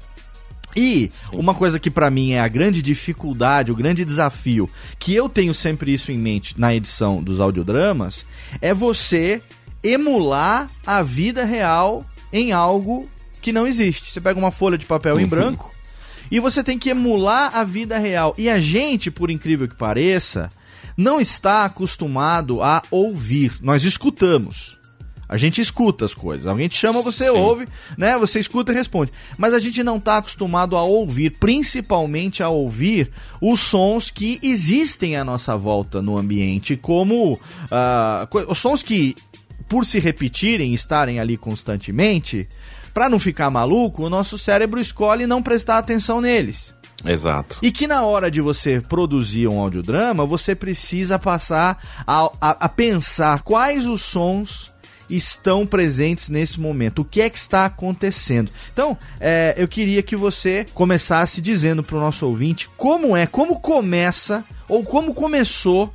E 0.75 1.09
Sim. 1.09 1.37
uma 1.37 1.53
coisa 1.53 1.79
que 1.79 1.91
para 1.91 2.09
mim 2.09 2.31
é 2.31 2.39
a 2.39 2.47
grande 2.47 2.81
dificuldade, 2.81 3.71
o 3.71 3.75
grande 3.75 4.03
desafio, 4.03 4.69
que 4.97 5.13
eu 5.13 5.29
tenho 5.29 5.53
sempre 5.53 5.93
isso 5.93 6.11
em 6.11 6.17
mente 6.17 6.59
na 6.59 6.73
edição 6.73 7.21
dos 7.21 7.39
audiodramas, 7.39 8.25
é 8.61 8.73
você 8.73 9.41
emular 9.83 10.69
a 10.85 11.03
vida 11.03 11.43
real 11.43 12.05
em 12.31 12.51
algo 12.51 13.09
que 13.41 13.51
não 13.51 13.67
existe. 13.67 14.11
Você 14.11 14.21
pega 14.21 14.39
uma 14.39 14.51
folha 14.51 14.77
de 14.77 14.85
papel 14.85 15.19
em 15.19 15.23
uhum. 15.23 15.29
branco 15.29 15.73
e 16.31 16.39
você 16.39 16.63
tem 16.63 16.79
que 16.79 16.89
emular 16.89 17.55
a 17.55 17.63
vida 17.63 17.97
real. 17.99 18.33
E 18.37 18.49
a 18.49 18.59
gente, 18.59 19.11
por 19.11 19.29
incrível 19.29 19.67
que 19.67 19.75
pareça, 19.75 20.49
não 20.97 21.19
está 21.19 21.65
acostumado 21.65 22.61
a 22.61 22.81
ouvir. 22.89 23.57
Nós 23.61 23.83
escutamos. 23.83 24.79
A 25.33 25.37
gente 25.37 25.59
escuta 25.59 26.05
as 26.05 26.13
coisas. 26.13 26.45
Alguém 26.45 26.67
te 26.67 26.77
chama, 26.77 27.01
você 27.01 27.23
Sim. 27.23 27.31
ouve, 27.31 27.67
né? 27.97 28.15
Você 28.19 28.39
escuta 28.39 28.71
e 28.71 28.75
responde. 28.75 29.11
Mas 29.35 29.51
a 29.55 29.59
gente 29.59 29.83
não 29.83 29.97
está 29.97 30.17
acostumado 30.17 30.77
a 30.77 30.83
ouvir, 30.83 31.31
principalmente 31.31 32.43
a 32.43 32.49
ouvir 32.49 33.09
os 33.41 33.59
sons 33.59 34.11
que 34.11 34.39
existem 34.43 35.15
à 35.15 35.23
nossa 35.23 35.57
volta 35.57 36.03
no 36.03 36.19
ambiente, 36.19 36.77
como 36.77 37.33
uh, 37.33 38.47
os 38.47 38.59
sons 38.59 38.83
que, 38.83 39.15
por 39.67 39.85
se 39.85 39.97
repetirem, 39.97 40.71
estarem 40.71 41.19
ali 41.19 41.35
constantemente, 41.35 42.47
para 42.93 43.09
não 43.09 43.17
ficar 43.17 43.49
maluco, 43.49 44.03
o 44.03 44.11
nosso 44.11 44.37
cérebro 44.37 44.79
escolhe 44.79 45.25
não 45.25 45.41
prestar 45.41 45.79
atenção 45.79 46.21
neles. 46.21 46.75
Exato. 47.03 47.57
E 47.59 47.71
que 47.71 47.87
na 47.87 48.05
hora 48.05 48.29
de 48.29 48.39
você 48.39 48.79
produzir 48.81 49.47
um 49.47 49.59
audiodrama, 49.59 50.27
você 50.27 50.53
precisa 50.53 51.17
passar 51.17 51.83
a, 52.05 52.31
a, 52.39 52.65
a 52.65 52.69
pensar 52.69 53.41
quais 53.41 53.87
os 53.87 54.03
sons 54.03 54.71
estão 55.15 55.65
presentes 55.65 56.29
nesse 56.29 56.59
momento? 56.59 56.99
O 56.99 57.05
que 57.05 57.21
é 57.21 57.29
que 57.29 57.37
está 57.37 57.65
acontecendo? 57.65 58.51
Então, 58.71 58.97
é, 59.19 59.53
eu 59.57 59.67
queria 59.67 60.01
que 60.01 60.15
você 60.15 60.65
começasse 60.73 61.41
dizendo 61.41 61.83
para 61.83 61.97
o 61.97 61.99
nosso 61.99 62.25
ouvinte 62.25 62.69
como 62.77 63.15
é, 63.15 63.25
como 63.25 63.59
começa 63.59 64.43
ou 64.67 64.83
como 64.83 65.13
começou 65.13 65.93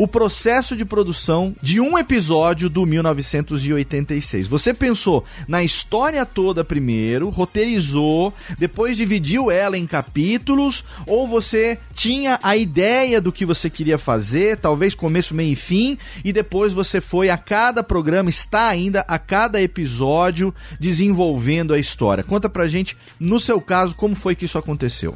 o 0.00 0.08
processo 0.08 0.74
de 0.74 0.82
produção 0.82 1.54
de 1.60 1.78
um 1.78 1.98
episódio 1.98 2.70
do 2.70 2.86
1986. 2.86 4.48
Você 4.48 4.72
pensou 4.72 5.26
na 5.46 5.62
história 5.62 6.24
toda 6.24 6.64
primeiro, 6.64 7.28
roteirizou, 7.28 8.32
depois 8.58 8.96
dividiu 8.96 9.50
ela 9.50 9.76
em 9.76 9.86
capítulos, 9.86 10.82
ou 11.06 11.28
você 11.28 11.78
tinha 11.92 12.40
a 12.42 12.56
ideia 12.56 13.20
do 13.20 13.30
que 13.30 13.44
você 13.44 13.68
queria 13.68 13.98
fazer, 13.98 14.56
talvez 14.56 14.94
começo, 14.94 15.34
meio 15.34 15.52
e 15.52 15.56
fim, 15.56 15.98
e 16.24 16.32
depois 16.32 16.72
você 16.72 16.98
foi 16.98 17.28
a 17.28 17.36
cada 17.36 17.82
programa, 17.82 18.30
está 18.30 18.68
ainda 18.68 19.04
a 19.06 19.18
cada 19.18 19.60
episódio 19.60 20.54
desenvolvendo 20.78 21.74
a 21.74 21.78
história. 21.78 22.24
Conta 22.24 22.48
pra 22.48 22.68
gente, 22.68 22.96
no 23.20 23.38
seu 23.38 23.60
caso, 23.60 23.94
como 23.94 24.16
foi 24.16 24.34
que 24.34 24.46
isso 24.46 24.56
aconteceu? 24.56 25.14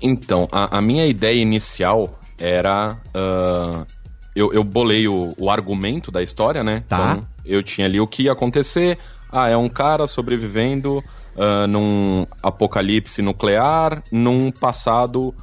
Então, 0.00 0.46
a, 0.52 0.78
a 0.78 0.80
minha 0.80 1.04
ideia 1.04 1.42
inicial 1.42 2.17
era. 2.38 2.96
Uh, 3.08 3.86
eu, 4.34 4.52
eu 4.52 4.62
bolei 4.62 5.08
o, 5.08 5.34
o, 5.38 5.50
argumento 5.50 6.12
da 6.12 6.22
história, 6.22 6.62
né? 6.62 6.84
Tá. 6.86 7.12
Então, 7.12 7.26
eu 7.44 7.62
tinha 7.62 7.86
ali 7.86 8.00
o 8.00 8.06
que 8.06 8.24
ia 8.24 8.32
acontecer. 8.32 8.98
Ah, 9.30 9.50
é 9.50 9.56
um 9.56 9.68
cara 9.68 10.06
sobrevivendo 10.06 10.98
uh, 10.98 11.66
num 11.68 12.26
apocalipse 12.42 13.20
nuclear, 13.20 14.02
num 14.12 14.50
passado 14.50 15.34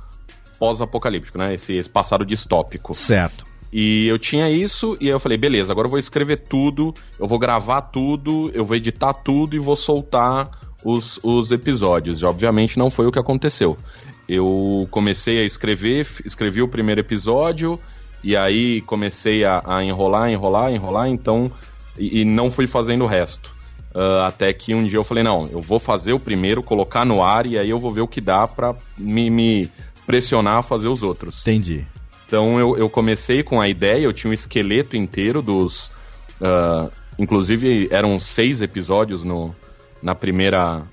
pós-apocalíptico, 0.58 1.38
né? 1.38 1.54
Esse, 1.54 1.76
esse 1.76 1.90
passado 1.90 2.26
distópico. 2.26 2.94
Certo. 2.94 3.46
E 3.72 4.08
eu 4.08 4.18
tinha 4.18 4.50
isso, 4.50 4.96
e 5.02 5.08
aí 5.08 5.12
eu 5.12 5.20
falei, 5.20 5.38
beleza, 5.38 5.74
agora 5.74 5.88
eu 5.88 5.92
vou 5.92 6.00
escrever 6.00 6.46
tudo, 6.48 6.94
eu 7.20 7.28
vou 7.28 7.38
gravar 7.38 7.82
tudo, 7.82 8.50
eu 8.54 8.64
vou 8.64 8.78
editar 8.78 9.14
tudo 9.14 9.54
e 9.54 9.60
vou 9.60 9.76
soltar 9.76 10.50
os, 10.86 11.20
os 11.24 11.52
episódios. 11.52 12.22
E 12.22 12.26
obviamente 12.26 12.80
não 12.80 12.90
foi 12.90 13.08
o 13.08 13.12
que 13.12 13.20
aconteceu. 13.20 13.76
Eu 14.28 14.88
comecei 14.90 15.40
a 15.40 15.46
escrever, 15.46 16.06
escrevi 16.26 16.62
o 16.62 16.68
primeiro 16.68 17.02
episódio, 17.02 17.80
e 18.24 18.36
aí 18.36 18.82
comecei 18.82 19.46
a, 19.46 19.62
a 19.66 19.84
enrolar, 19.84 20.32
enrolar, 20.32 20.72
enrolar, 20.72 21.08
então. 21.08 21.52
E, 21.98 22.22
e, 22.22 22.26
não 22.26 22.50
fui 22.50 22.68
fazendo 22.68 23.04
o 23.04 23.08
resto. 23.08 23.54
Uh, 23.94 24.22
até 24.26 24.52
que 24.52 24.74
um 24.74 24.84
dia 24.84 24.98
eu 24.98 25.04
falei, 25.04 25.24
não, 25.24 25.48
eu 25.48 25.62
vou 25.62 25.80
fazer 25.80 26.12
o 26.12 26.20
primeiro, 26.20 26.62
colocar 26.62 27.06
no 27.06 27.24
ar, 27.24 27.46
e 27.46 27.58
aí 27.58 27.70
eu 27.70 27.78
vou 27.78 27.92
ver 27.92 28.02
o 28.02 28.08
que 28.08 28.20
dá 28.20 28.46
pra 28.48 28.76
me, 28.98 29.30
me 29.30 29.70
pressionar 30.06 30.58
a 30.58 30.64
fazer 30.64 30.88
os 30.88 31.04
outros. 31.04 31.42
Entendi. 31.42 31.86
Então 32.28 32.60
eu, 32.60 32.76
eu 32.78 32.90
comecei 32.90 33.44
com 33.44 33.62
a 33.62 33.70
ideia, 33.70 34.04
eu 34.04 34.14
tinha 34.14 34.32
um 34.32 34.34
esqueleto 34.34 34.98
inteiro 34.98 35.42
dos. 35.42 35.92
Uh, 36.42 36.92
inclusive 37.18 37.88
eram 37.92 38.20
seis 38.20 38.62
episódios 38.62 39.24
no, 39.24 39.56
na 40.02 40.14
primeira 40.14 40.84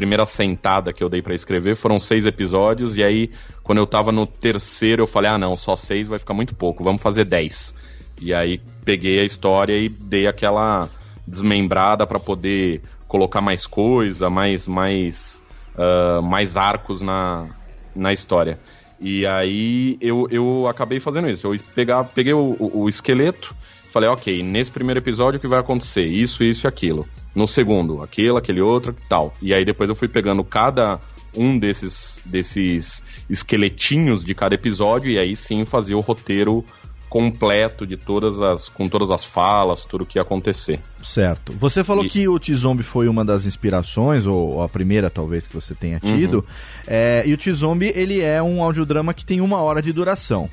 primeira 0.00 0.24
sentada 0.24 0.94
que 0.94 1.04
eu 1.04 1.10
dei 1.10 1.20
para 1.20 1.34
escrever 1.34 1.76
foram 1.76 2.00
seis 2.00 2.24
episódios 2.24 2.96
e 2.96 3.04
aí 3.04 3.30
quando 3.62 3.76
eu 3.76 3.86
tava 3.86 4.10
no 4.10 4.26
terceiro 4.26 5.02
eu 5.02 5.06
falei 5.06 5.30
ah 5.30 5.36
não 5.36 5.54
só 5.58 5.76
seis 5.76 6.08
vai 6.08 6.18
ficar 6.18 6.32
muito 6.32 6.54
pouco 6.54 6.82
vamos 6.82 7.02
fazer 7.02 7.26
dez 7.26 7.74
e 8.18 8.32
aí 8.32 8.62
peguei 8.82 9.20
a 9.20 9.24
história 9.24 9.76
e 9.76 9.90
dei 9.90 10.26
aquela 10.26 10.88
desmembrada 11.28 12.06
para 12.06 12.18
poder 12.18 12.80
colocar 13.06 13.42
mais 13.42 13.66
coisa 13.66 14.30
mais 14.30 14.66
mais 14.66 15.42
uh, 15.74 16.22
mais 16.22 16.56
arcos 16.56 17.02
na, 17.02 17.50
na 17.94 18.10
história 18.10 18.58
e 18.98 19.26
aí 19.26 19.96
eu, 19.98 20.26
eu 20.30 20.66
acabei 20.66 21.00
fazendo 21.00 21.26
isso. 21.26 21.46
Eu 21.46 21.58
pegar, 21.74 22.04
peguei 22.04 22.34
o, 22.34 22.54
o, 22.58 22.82
o 22.82 22.88
esqueleto, 22.88 23.56
falei, 23.90 24.08
ok, 24.08 24.42
nesse 24.42 24.70
primeiro 24.70 25.00
episódio 25.00 25.38
o 25.38 25.40
que 25.40 25.48
vai 25.48 25.60
acontecer? 25.60 26.06
Isso, 26.06 26.42
isso 26.44 26.66
e 26.66 26.68
aquilo. 26.68 27.06
No 27.34 27.46
segundo, 27.46 28.02
aquilo, 28.02 28.38
aquele 28.38 28.60
outro, 28.60 28.96
tal. 29.08 29.34
E 29.42 29.52
aí 29.52 29.64
depois 29.64 29.88
eu 29.88 29.96
fui 29.96 30.08
pegando 30.08 30.42
cada 30.44 30.98
um 31.36 31.58
desses, 31.58 32.20
desses 32.24 33.02
esqueletinhos 33.28 34.24
de 34.24 34.34
cada 34.34 34.54
episódio 34.54 35.10
e 35.10 35.18
aí 35.18 35.36
sim 35.36 35.64
fazia 35.64 35.96
o 35.96 36.00
roteiro 36.00 36.64
completo 37.10 37.84
de 37.84 37.96
todas 37.96 38.40
as 38.40 38.68
com 38.68 38.88
todas 38.88 39.10
as 39.10 39.24
falas, 39.24 39.84
tudo 39.84 40.02
o 40.02 40.06
que 40.06 40.16
ia 40.16 40.22
acontecer. 40.22 40.78
Certo. 41.02 41.52
Você 41.58 41.82
falou 41.82 42.04
e... 42.04 42.08
que 42.08 42.28
o 42.28 42.38
T-Zombie 42.38 42.84
foi 42.84 43.08
uma 43.08 43.24
das 43.24 43.44
inspirações 43.44 44.26
ou 44.26 44.62
a 44.62 44.68
primeira 44.68 45.10
talvez 45.10 45.46
que 45.46 45.54
você 45.54 45.74
tenha 45.74 45.98
tido. 45.98 46.36
Uhum. 46.36 46.44
É, 46.86 47.24
e 47.26 47.34
o 47.34 47.36
T-Zombie 47.36 47.92
ele 47.96 48.20
é 48.20 48.40
um 48.40 48.62
audiodrama 48.62 49.12
que 49.12 49.24
tem 49.24 49.40
uma 49.40 49.60
hora 49.60 49.82
de 49.82 49.92
duração. 49.92 50.48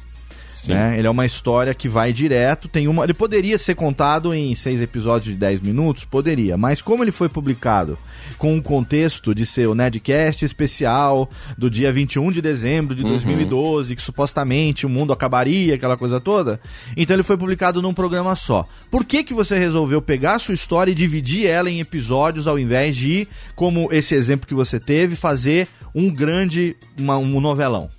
Né? 0.67 0.97
Ele 0.97 1.07
é 1.07 1.09
uma 1.09 1.25
história 1.25 1.73
que 1.73 1.87
vai 1.87 2.11
direto, 2.11 2.67
tem 2.67 2.87
uma. 2.87 3.03
Ele 3.03 3.13
poderia 3.13 3.57
ser 3.57 3.75
contado 3.75 4.33
em 4.33 4.55
seis 4.55 4.81
episódios 4.81 5.33
de 5.33 5.39
10 5.39 5.61
minutos? 5.61 6.05
Poderia, 6.05 6.57
mas 6.57 6.81
como 6.81 7.03
ele 7.03 7.11
foi 7.11 7.29
publicado 7.29 7.97
com 8.37 8.53
um 8.53 8.61
contexto 8.61 9.35
de 9.35 9.45
ser 9.45 9.67
o 9.67 9.75
Nedcast 9.75 10.43
especial 10.43 11.29
do 11.57 11.69
dia 11.69 11.91
21 11.91 12.31
de 12.31 12.41
dezembro 12.41 12.95
de 12.95 13.03
uhum. 13.03 13.09
2012, 13.09 13.95
que 13.95 14.01
supostamente 14.01 14.85
o 14.85 14.89
mundo 14.89 15.13
acabaria, 15.13 15.75
aquela 15.75 15.97
coisa 15.97 16.19
toda, 16.19 16.59
então 16.95 17.15
ele 17.15 17.23
foi 17.23 17.37
publicado 17.37 17.81
num 17.81 17.93
programa 17.93 18.35
só. 18.35 18.63
Por 18.89 19.05
que, 19.05 19.23
que 19.23 19.33
você 19.33 19.57
resolveu 19.57 20.01
pegar 20.01 20.35
a 20.35 20.39
sua 20.39 20.53
história 20.53 20.91
e 20.91 20.95
dividir 20.95 21.47
ela 21.47 21.69
em 21.69 21.79
episódios 21.79 22.47
ao 22.47 22.57
invés 22.57 22.95
de, 22.95 23.27
como 23.55 23.89
esse 23.91 24.15
exemplo 24.15 24.47
que 24.47 24.53
você 24.53 24.79
teve, 24.79 25.15
fazer 25.15 25.67
um 25.93 26.09
grande, 26.09 26.75
uma, 26.97 27.17
um 27.17 27.39
novelão? 27.39 27.89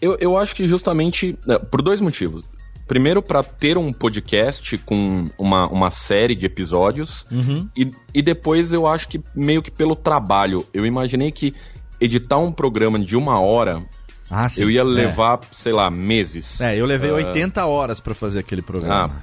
Eu, 0.00 0.16
eu 0.20 0.36
acho 0.36 0.54
que 0.54 0.66
justamente 0.66 1.38
né, 1.46 1.58
por 1.58 1.82
dois 1.82 2.00
motivos. 2.00 2.42
Primeiro, 2.86 3.22
para 3.22 3.42
ter 3.42 3.76
um 3.76 3.92
podcast 3.92 4.78
com 4.78 5.26
uma, 5.38 5.68
uma 5.68 5.90
série 5.90 6.34
de 6.34 6.46
episódios. 6.46 7.26
Uhum. 7.30 7.68
E, 7.76 7.90
e 8.14 8.22
depois 8.22 8.72
eu 8.72 8.86
acho 8.86 9.08
que 9.08 9.20
meio 9.34 9.62
que 9.62 9.70
pelo 9.70 9.94
trabalho. 9.94 10.66
Eu 10.72 10.86
imaginei 10.86 11.30
que 11.30 11.54
editar 12.00 12.38
um 12.38 12.50
programa 12.50 12.98
de 12.98 13.14
uma 13.14 13.38
hora 13.40 13.84
ah, 14.30 14.48
eu 14.56 14.70
ia 14.70 14.84
levar, 14.84 15.38
é. 15.38 15.46
sei 15.50 15.72
lá, 15.72 15.90
meses. 15.90 16.60
É, 16.60 16.78
eu 16.78 16.84
levei 16.84 17.10
uh... 17.10 17.14
Ah. 17.14 17.28
80 17.28 17.66
horas 17.66 18.00
para 18.00 18.14
fazer 18.14 18.40
aquele 18.40 18.62
programa. 18.62 19.06
Ah, 19.10 19.22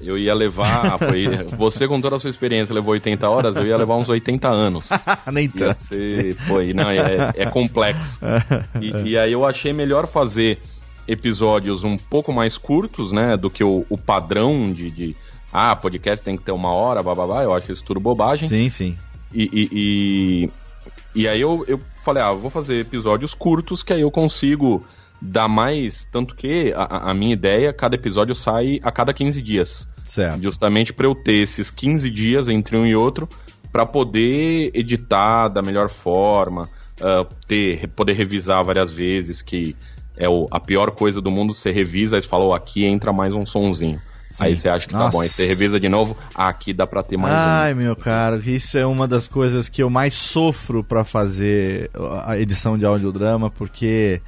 eu 0.00 0.16
ia 0.16 0.34
levar. 0.34 0.98
Foi, 0.98 1.26
você, 1.56 1.86
com 1.86 2.00
toda 2.00 2.16
a 2.16 2.18
sua 2.18 2.30
experiência, 2.30 2.74
levou 2.74 2.92
80 2.92 3.28
horas, 3.28 3.56
eu 3.56 3.66
ia 3.66 3.76
levar 3.76 3.96
uns 3.96 4.08
80 4.08 4.48
anos. 4.48 4.88
Nem 5.30 5.48
tanto. 5.48 5.64
Ia 5.64 5.74
ser, 5.74 6.34
foi, 6.46 6.72
não, 6.72 6.90
é, 6.90 7.32
é 7.36 7.46
complexo. 7.46 8.18
E, 8.80 9.10
e, 9.10 9.18
aí 9.18 9.32
eu 9.32 9.44
achei 9.44 9.72
melhor 9.72 10.06
fazer 10.06 10.58
episódios 11.06 11.84
um 11.84 11.96
pouco 11.96 12.32
mais 12.32 12.56
curtos, 12.56 13.12
né? 13.12 13.36
Do 13.36 13.50
que 13.50 13.62
o, 13.62 13.84
o 13.90 13.98
padrão 13.98 14.72
de, 14.72 14.90
de. 14.90 15.16
Ah, 15.52 15.76
podcast 15.76 16.24
tem 16.24 16.36
que 16.36 16.42
ter 16.42 16.52
uma 16.52 16.72
hora, 16.72 17.02
babá. 17.02 17.42
Eu 17.42 17.54
acho 17.54 17.72
isso 17.72 17.84
tudo 17.84 18.00
bobagem. 18.00 18.48
Sim, 18.48 18.68
sim. 18.70 18.96
E, 19.32 19.50
e, 19.52 19.68
e, 19.72 21.20
e 21.22 21.28
aí 21.28 21.40
eu, 21.40 21.64
eu 21.68 21.80
falei, 22.02 22.22
ah, 22.22 22.30
vou 22.30 22.50
fazer 22.50 22.80
episódios 22.80 23.34
curtos 23.34 23.82
que 23.82 23.92
aí 23.92 24.00
eu 24.00 24.10
consigo 24.10 24.84
dá 25.20 25.46
mais. 25.46 26.04
Tanto 26.10 26.34
que 26.34 26.72
a, 26.74 27.10
a, 27.10 27.14
minha 27.14 27.32
ideia, 27.32 27.72
cada 27.72 27.94
episódio 27.94 28.34
sai 28.34 28.78
a 28.82 28.90
cada 28.90 29.12
15 29.12 29.42
dias. 29.42 29.88
Certo. 30.04 30.42
Justamente 30.42 30.92
para 30.92 31.06
eu 31.06 31.14
ter 31.14 31.42
esses 31.42 31.70
15 31.70 32.10
dias 32.10 32.48
entre 32.48 32.76
um 32.76 32.86
e 32.86 32.94
outro 32.94 33.28
para 33.72 33.86
poder 33.86 34.70
editar 34.74 35.48
da 35.48 35.62
melhor 35.62 35.88
forma, 35.88 36.62
uh, 37.00 37.24
ter, 37.46 37.88
poder 37.88 38.14
revisar 38.14 38.64
várias 38.64 38.90
vezes, 38.90 39.40
que 39.42 39.76
é 40.16 40.28
o, 40.28 40.48
a 40.50 40.58
pior 40.58 40.90
coisa 40.90 41.20
do 41.20 41.30
mundo, 41.30 41.54
você 41.54 41.70
revisa 41.70 42.18
e 42.18 42.22
fala, 42.22 42.46
oh, 42.46 42.54
aqui 42.54 42.84
entra 42.84 43.12
mais 43.12 43.34
um 43.34 43.46
sonzinho. 43.46 44.00
Sim. 44.30 44.44
Aí 44.44 44.56
você 44.56 44.68
acha 44.68 44.86
que 44.86 44.92
Nossa. 44.92 45.06
tá 45.06 45.10
bom, 45.10 45.20
aí 45.20 45.28
você 45.28 45.44
revisa 45.44 45.80
de 45.80 45.88
novo, 45.88 46.16
ah, 46.34 46.48
aqui 46.48 46.72
dá 46.72 46.86
pra 46.86 47.02
ter 47.02 47.16
mais 47.16 47.34
Ai, 47.34 47.72
um. 47.72 47.76
meu 47.76 47.96
caro, 47.96 48.40
isso 48.48 48.78
é 48.78 48.86
uma 48.86 49.06
das 49.06 49.26
coisas 49.26 49.68
que 49.68 49.82
eu 49.82 49.90
mais 49.90 50.14
sofro 50.14 50.84
para 50.84 51.04
fazer 51.04 51.90
a 52.24 52.38
edição 52.38 52.78
de 52.78 52.86
audiodrama, 52.86 53.50
porque 53.50 54.20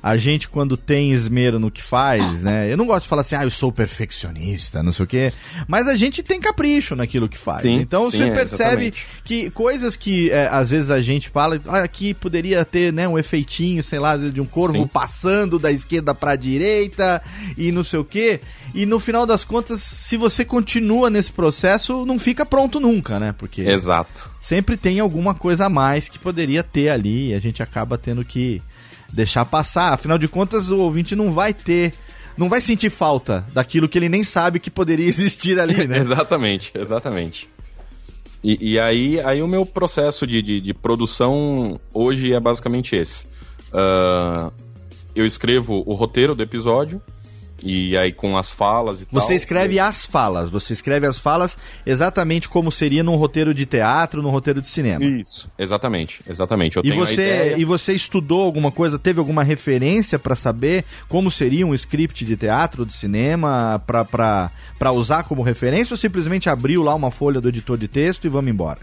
a 0.00 0.16
gente 0.16 0.48
quando 0.48 0.76
tem 0.76 1.12
esmero 1.12 1.58
no 1.58 1.72
que 1.72 1.82
faz, 1.82 2.42
né? 2.42 2.70
Eu 2.72 2.76
não 2.76 2.86
gosto 2.86 3.02
de 3.02 3.08
falar 3.08 3.22
assim, 3.22 3.34
ah, 3.34 3.42
eu 3.42 3.50
sou 3.50 3.72
perfeccionista, 3.72 4.80
não 4.80 4.92
sei 4.92 5.04
o 5.04 5.08
quê, 5.08 5.32
mas 5.66 5.88
a 5.88 5.96
gente 5.96 6.22
tem 6.22 6.38
capricho 6.38 6.94
naquilo 6.94 7.28
que 7.28 7.36
faz. 7.36 7.62
Sim, 7.62 7.80
então 7.80 8.08
sim, 8.10 8.18
você 8.18 8.24
é, 8.24 8.30
percebe 8.30 8.94
que 9.24 9.50
coisas 9.50 9.96
que 9.96 10.30
é, 10.30 10.46
às 10.46 10.70
vezes 10.70 10.88
a 10.88 11.00
gente 11.00 11.30
fala, 11.30 11.60
ah, 11.66 11.80
aqui 11.80 12.14
poderia 12.14 12.64
ter, 12.64 12.92
né, 12.92 13.08
um 13.08 13.18
efeitinho, 13.18 13.82
sei 13.82 13.98
lá, 13.98 14.16
de 14.16 14.40
um 14.40 14.46
corvo 14.46 14.76
sim. 14.76 14.86
passando 14.86 15.58
da 15.58 15.72
esquerda 15.72 16.14
para 16.14 16.36
direita 16.36 17.20
e 17.56 17.72
não 17.72 17.82
sei 17.82 17.98
o 17.98 18.04
quê, 18.04 18.40
e 18.72 18.86
no 18.86 19.00
final 19.00 19.26
das 19.26 19.47
contas, 19.48 19.80
se 19.80 20.16
você 20.16 20.44
continua 20.44 21.10
nesse 21.10 21.32
processo, 21.32 22.06
não 22.06 22.18
fica 22.18 22.46
pronto 22.46 22.78
nunca, 22.78 23.18
né? 23.18 23.34
Porque 23.36 23.62
Exato. 23.62 24.30
sempre 24.38 24.76
tem 24.76 25.00
alguma 25.00 25.34
coisa 25.34 25.66
a 25.66 25.70
mais 25.70 26.08
que 26.08 26.18
poderia 26.18 26.62
ter 26.62 26.90
ali 26.90 27.30
e 27.30 27.34
a 27.34 27.40
gente 27.40 27.62
acaba 27.62 27.98
tendo 27.98 28.24
que 28.24 28.62
deixar 29.12 29.44
passar. 29.44 29.94
Afinal 29.94 30.18
de 30.18 30.28
contas, 30.28 30.70
o 30.70 30.78
ouvinte 30.78 31.16
não 31.16 31.32
vai 31.32 31.52
ter 31.52 31.92
não 32.36 32.48
vai 32.48 32.60
sentir 32.60 32.88
falta 32.88 33.44
daquilo 33.52 33.88
que 33.88 33.98
ele 33.98 34.08
nem 34.08 34.22
sabe 34.22 34.60
que 34.60 34.70
poderia 34.70 35.06
existir 35.08 35.58
ali, 35.58 35.88
né? 35.88 35.98
exatamente, 36.00 36.70
exatamente. 36.74 37.48
E, 38.44 38.74
e, 38.74 38.78
aí, 38.78 39.20
aí 39.20 39.42
o 39.42 39.48
meu 39.48 39.66
processo 39.66 40.24
de, 40.24 40.40
de, 40.40 40.60
de 40.60 40.72
produção 40.72 41.80
hoje 41.92 42.32
é 42.32 42.38
basicamente 42.38 42.94
esse. 42.94 43.26
Uh, 43.72 44.52
eu 45.14 45.26
escrevo 45.26 45.82
o 45.84 45.94
roteiro 45.94 46.36
do 46.36 46.42
episódio, 46.42 47.02
e 47.62 47.96
aí 47.96 48.12
com 48.12 48.36
as 48.36 48.50
falas 48.50 49.00
e 49.00 49.04
você 49.04 49.06
tal. 49.06 49.20
Você 49.20 49.34
escreve 49.34 49.78
as 49.78 50.06
falas, 50.06 50.50
você 50.50 50.72
escreve 50.72 51.06
as 51.06 51.18
falas 51.18 51.58
exatamente 51.84 52.48
como 52.48 52.70
seria 52.70 53.02
num 53.02 53.16
roteiro 53.16 53.52
de 53.52 53.66
teatro, 53.66 54.22
num 54.22 54.30
roteiro 54.30 54.60
de 54.60 54.68
cinema. 54.68 55.04
Isso, 55.04 55.50
exatamente, 55.58 56.22
exatamente. 56.28 56.76
Eu 56.76 56.84
e, 56.84 56.92
você, 56.92 57.54
e 57.56 57.64
você 57.64 57.92
estudou 57.92 58.42
alguma 58.42 58.70
coisa, 58.70 58.98
teve 58.98 59.18
alguma 59.18 59.42
referência 59.42 60.18
para 60.18 60.36
saber 60.36 60.84
como 61.08 61.30
seria 61.30 61.66
um 61.66 61.74
script 61.74 62.24
de 62.24 62.36
teatro, 62.36 62.86
de 62.86 62.92
cinema, 62.92 63.82
para 63.86 64.92
usar 64.92 65.24
como 65.24 65.42
referência 65.42 65.94
ou 65.94 65.98
simplesmente 65.98 66.48
abriu 66.48 66.82
lá 66.82 66.94
uma 66.94 67.10
folha 67.10 67.40
do 67.40 67.48
editor 67.48 67.76
de 67.76 67.88
texto 67.88 68.26
e 68.26 68.28
vamos 68.28 68.50
embora? 68.50 68.78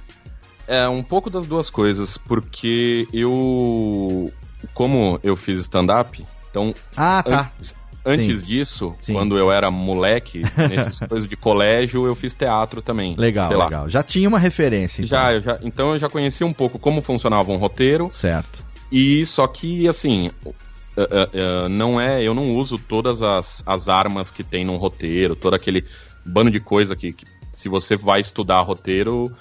É, 0.67 0.87
um 0.87 1.03
pouco 1.03 1.29
das 1.29 1.45
duas 1.45 1.69
coisas, 1.69 2.17
porque 2.17 3.07
eu. 3.13 4.31
Como 4.73 5.19
eu 5.21 5.35
fiz 5.35 5.59
stand-up, 5.59 6.25
então. 6.49 6.73
Ah, 6.97 7.21
tá. 7.21 7.51
Antes, 7.55 7.75
Antes 8.05 8.39
Sim. 8.41 8.45
disso, 8.45 8.95
Sim. 8.99 9.13
quando 9.13 9.35
eu 9.35 9.51
era 9.51 9.71
moleque, 9.71 10.41
nesses 10.69 10.99
coisas 10.99 11.27
de 11.27 11.35
colégio, 11.35 12.05
eu 12.05 12.15
fiz 12.15 12.35
teatro 12.35 12.79
também. 12.79 13.15
Legal, 13.17 13.49
legal. 13.49 13.83
Lá. 13.83 13.89
Já 13.89 14.03
tinha 14.03 14.29
uma 14.29 14.37
referência, 14.37 15.01
então. 15.01 15.19
Já, 15.19 15.33
eu 15.33 15.41
já, 15.41 15.59
então 15.63 15.91
eu 15.91 15.97
já 15.97 16.07
conhecia 16.07 16.45
um 16.45 16.53
pouco 16.53 16.77
como 16.77 17.01
funcionava 17.01 17.51
um 17.51 17.57
roteiro. 17.57 18.07
Certo. 18.13 18.63
E 18.91 19.25
só 19.25 19.47
que, 19.47 19.87
assim, 19.87 20.29
uh, 20.45 20.49
uh, 20.99 21.65
uh, 21.65 21.69
não 21.69 21.99
é. 21.99 22.21
Eu 22.21 22.35
não 22.35 22.51
uso 22.51 22.77
todas 22.77 23.23
as, 23.23 23.63
as 23.65 23.89
armas 23.89 24.29
que 24.29 24.43
tem 24.43 24.63
num 24.63 24.75
roteiro, 24.75 25.35
todo 25.35 25.55
aquele 25.55 25.83
bando 26.23 26.51
de 26.51 26.59
coisa 26.59 26.95
que, 26.95 27.11
que 27.11 27.25
se 27.51 27.67
você 27.67 27.95
vai 27.95 28.19
estudar 28.19 28.61
roteiro, 28.61 29.33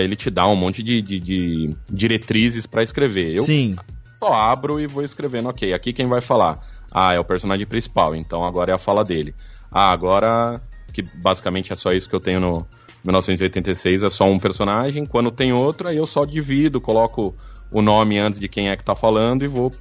ele 0.00 0.16
te 0.16 0.30
dá 0.30 0.46
um 0.48 0.56
monte 0.56 0.82
de, 0.82 1.00
de, 1.02 1.20
de 1.20 1.76
diretrizes 1.92 2.66
para 2.66 2.82
escrever. 2.82 3.36
Eu 3.36 3.44
Sim. 3.44 3.76
só 4.04 4.32
abro 4.32 4.80
e 4.80 4.86
vou 4.86 5.04
escrevendo, 5.04 5.50
ok, 5.50 5.72
aqui 5.74 5.92
quem 5.92 6.06
vai 6.06 6.20
falar? 6.20 6.58
Ah, 6.92 7.14
é 7.14 7.18
o 7.18 7.24
personagem 7.24 7.66
principal, 7.66 8.14
então 8.14 8.44
agora 8.44 8.72
é 8.72 8.74
a 8.74 8.78
fala 8.78 9.04
dele. 9.04 9.34
Ah, 9.70 9.92
agora, 9.92 10.60
que 10.92 11.02
basicamente 11.02 11.72
é 11.72 11.76
só 11.76 11.92
isso 11.92 12.08
que 12.08 12.16
eu 12.16 12.20
tenho 12.20 12.40
no 12.40 12.66
1986, 13.04 14.02
é 14.02 14.10
só 14.10 14.24
um 14.24 14.38
personagem. 14.38 15.06
Quando 15.06 15.30
tem 15.30 15.52
outro, 15.52 15.88
aí 15.88 15.96
eu 15.96 16.06
só 16.06 16.24
divido, 16.24 16.80
coloco 16.80 17.34
o 17.70 17.82
nome 17.82 18.18
antes 18.18 18.40
de 18.40 18.48
quem 18.48 18.68
é 18.68 18.76
que 18.76 18.84
tá 18.84 18.94
falando 18.94 19.44
e 19.44 19.48
vou 19.48 19.72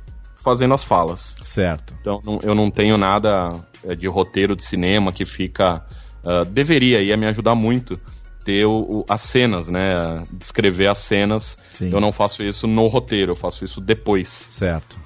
fazendo 0.44 0.74
as 0.74 0.84
falas. 0.84 1.36
Certo. 1.44 1.94
Então 2.00 2.22
não, 2.26 2.40
eu 2.44 2.54
não 2.54 2.70
tenho 2.70 2.98
nada 2.98 3.56
é, 3.84 3.96
de 3.96 4.08
roteiro 4.08 4.56
de 4.56 4.64
cinema 4.64 5.12
que 5.12 5.26
fica. 5.26 5.86
Uh, 6.24 6.46
deveria, 6.46 7.02
ia 7.02 7.16
me 7.16 7.28
ajudar 7.28 7.56
muito 7.56 8.00
ter 8.44 8.66
o, 8.66 8.72
o, 8.72 9.06
as 9.10 9.22
cenas, 9.22 9.68
né? 9.68 10.24
Descrever 10.32 10.88
as 10.88 11.00
cenas. 11.00 11.58
Sim. 11.72 11.92
Eu 11.92 12.00
não 12.00 12.12
faço 12.12 12.44
isso 12.44 12.68
no 12.68 12.88
roteiro, 12.88 13.32
eu 13.32 13.36
faço 13.36 13.66
isso 13.66 13.82
depois. 13.82 14.28
Certo. 14.28 14.98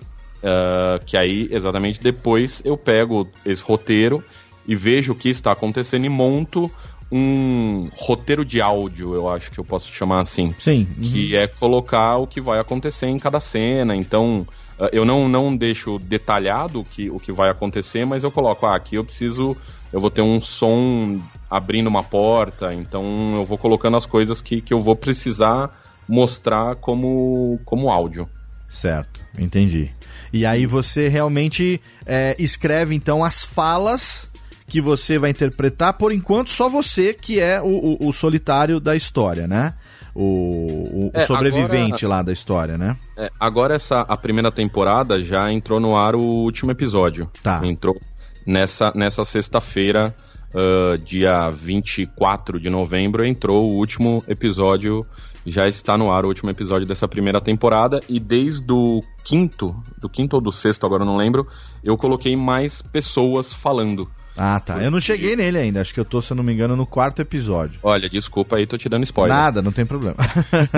Uh, 0.43 1.03
que 1.05 1.15
aí, 1.15 1.47
exatamente 1.51 1.99
depois, 1.99 2.61
eu 2.65 2.75
pego 2.75 3.27
esse 3.45 3.63
roteiro 3.63 4.23
e 4.67 4.75
vejo 4.75 5.13
o 5.13 5.15
que 5.15 5.29
está 5.29 5.51
acontecendo 5.51 6.05
e 6.05 6.09
monto 6.09 6.69
um 7.11 7.89
roteiro 7.93 8.45
de 8.45 8.61
áudio, 8.61 9.13
eu 9.13 9.27
acho 9.27 9.51
que 9.51 9.59
eu 9.59 9.65
posso 9.65 9.91
chamar 9.91 10.21
assim. 10.21 10.51
Sim. 10.57 10.87
Uhum. 10.97 11.03
Que 11.03 11.35
é 11.35 11.45
colocar 11.45 12.17
o 12.17 12.25
que 12.25 12.39
vai 12.39 12.59
acontecer 12.59 13.07
em 13.07 13.17
cada 13.17 13.39
cena. 13.39 13.95
Então, 13.95 14.47
uh, 14.79 14.87
eu 14.93 15.03
não, 15.03 15.27
não 15.27 15.55
deixo 15.55 15.99
detalhado 15.99 16.79
o 16.79 16.85
que, 16.85 17.09
o 17.09 17.17
que 17.17 17.31
vai 17.31 17.51
acontecer, 17.51 18.05
mas 18.05 18.23
eu 18.23 18.31
coloco, 18.31 18.65
ah, 18.65 18.77
aqui 18.77 18.95
eu 18.95 19.03
preciso. 19.03 19.55
Eu 19.91 19.99
vou 19.99 20.09
ter 20.09 20.21
um 20.21 20.39
som 20.39 21.19
abrindo 21.49 21.87
uma 21.87 22.01
porta, 22.01 22.73
então 22.73 23.33
eu 23.35 23.43
vou 23.43 23.57
colocando 23.57 23.97
as 23.97 24.05
coisas 24.05 24.41
que, 24.41 24.61
que 24.61 24.73
eu 24.73 24.79
vou 24.79 24.95
precisar 24.95 25.69
mostrar 26.07 26.77
como, 26.77 27.59
como 27.65 27.89
áudio. 27.91 28.25
Certo, 28.69 29.21
entendi. 29.37 29.91
E 30.33 30.45
aí 30.45 30.65
você 30.65 31.07
realmente 31.07 31.81
é, 32.05 32.35
escreve 32.39 32.95
então 32.95 33.23
as 33.23 33.43
falas 33.43 34.29
que 34.67 34.79
você 34.79 35.19
vai 35.19 35.29
interpretar, 35.29 35.97
por 35.97 36.13
enquanto 36.13 36.49
só 36.49 36.69
você 36.69 37.13
que 37.13 37.39
é 37.39 37.61
o, 37.61 37.97
o, 38.01 38.07
o 38.07 38.13
solitário 38.13 38.79
da 38.79 38.95
história, 38.95 39.45
né? 39.45 39.73
O, 40.15 41.07
o 41.07 41.11
é, 41.13 41.25
sobrevivente 41.25 42.05
agora, 42.05 42.17
lá 42.17 42.21
da 42.21 42.31
história, 42.31 42.77
né? 42.77 42.97
É, 43.17 43.29
agora 43.39 43.75
essa 43.75 43.97
a 43.99 44.15
primeira 44.15 44.51
temporada 44.51 45.21
já 45.21 45.51
entrou 45.51 45.79
no 45.79 45.97
ar 45.97 46.15
o 46.15 46.21
último 46.21 46.71
episódio. 46.71 47.29
Tá. 47.43 47.61
Entrou 47.65 47.97
nessa, 48.45 48.91
nessa 48.95 49.23
sexta-feira, 49.25 50.15
uh, 50.53 50.97
dia 50.97 51.49
24 51.49 52.59
de 52.59 52.69
novembro, 52.69 53.25
entrou 53.25 53.69
o 53.69 53.75
último 53.75 54.23
episódio 54.27 55.05
já 55.45 55.65
está 55.65 55.97
no 55.97 56.11
ar 56.11 56.25
o 56.25 56.27
último 56.27 56.49
episódio 56.49 56.87
dessa 56.87 57.07
primeira 57.07 57.41
temporada 57.41 57.99
e 58.07 58.19
desde 58.19 58.71
o 58.71 59.01
quinto, 59.23 59.75
do 59.99 60.09
quinto 60.09 60.35
ou 60.35 60.41
do 60.41 60.51
sexto, 60.51 60.85
agora 60.85 61.05
não 61.05 61.15
lembro, 61.15 61.47
eu 61.83 61.97
coloquei 61.97 62.35
mais 62.35 62.81
pessoas 62.81 63.51
falando. 63.53 64.09
Ah, 64.37 64.59
tá. 64.59 64.81
Eu 64.81 64.89
não 64.89 64.99
cheguei 64.99 65.35
nele 65.35 65.57
ainda. 65.57 65.81
Acho 65.81 65.93
que 65.93 65.99
eu 65.99 66.05
tô, 66.05 66.21
se 66.21 66.31
eu 66.31 66.37
não 66.37 66.43
me 66.43 66.53
engano, 66.53 66.75
no 66.75 66.85
quarto 66.85 67.21
episódio. 67.21 67.79
Olha, 67.83 68.09
desculpa 68.09 68.55
aí, 68.55 68.65
tô 68.65 68.77
te 68.77 68.87
dando 68.87 69.03
spoiler. 69.03 69.35
Nada, 69.35 69.61
não 69.61 69.71
tem 69.71 69.85
problema. 69.85 70.15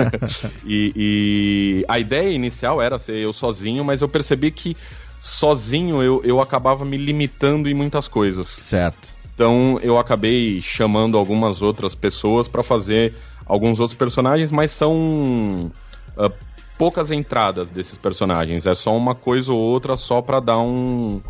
e, 0.66 0.92
e, 0.96 1.84
a 1.88 1.98
ideia 1.98 2.30
inicial 2.30 2.82
era 2.82 2.98
ser 2.98 3.24
eu 3.24 3.32
sozinho, 3.32 3.84
mas 3.84 4.00
eu 4.00 4.08
percebi 4.08 4.50
que 4.50 4.76
sozinho 5.20 6.02
eu, 6.02 6.20
eu 6.24 6.40
acabava 6.40 6.84
me 6.84 6.96
limitando 6.96 7.68
em 7.68 7.74
muitas 7.74 8.08
coisas. 8.08 8.48
Certo. 8.48 9.14
Então 9.34 9.78
eu 9.80 9.98
acabei 9.98 10.60
chamando 10.60 11.18
algumas 11.18 11.60
outras 11.60 11.94
pessoas 11.94 12.46
para 12.46 12.62
fazer 12.62 13.12
alguns 13.46 13.80
outros 13.80 13.96
personagens, 13.96 14.50
mas 14.50 14.70
são 14.70 15.70
uh, 16.16 16.32
poucas 16.78 17.10
entradas 17.10 17.70
desses 17.70 17.98
personagens. 17.98 18.66
É 18.66 18.74
só 18.74 18.96
uma 18.96 19.14
coisa 19.14 19.52
ou 19.52 19.58
outra 19.58 19.96
só 19.96 20.20
para 20.20 20.40
dar 20.40 20.58
um. 20.58 21.20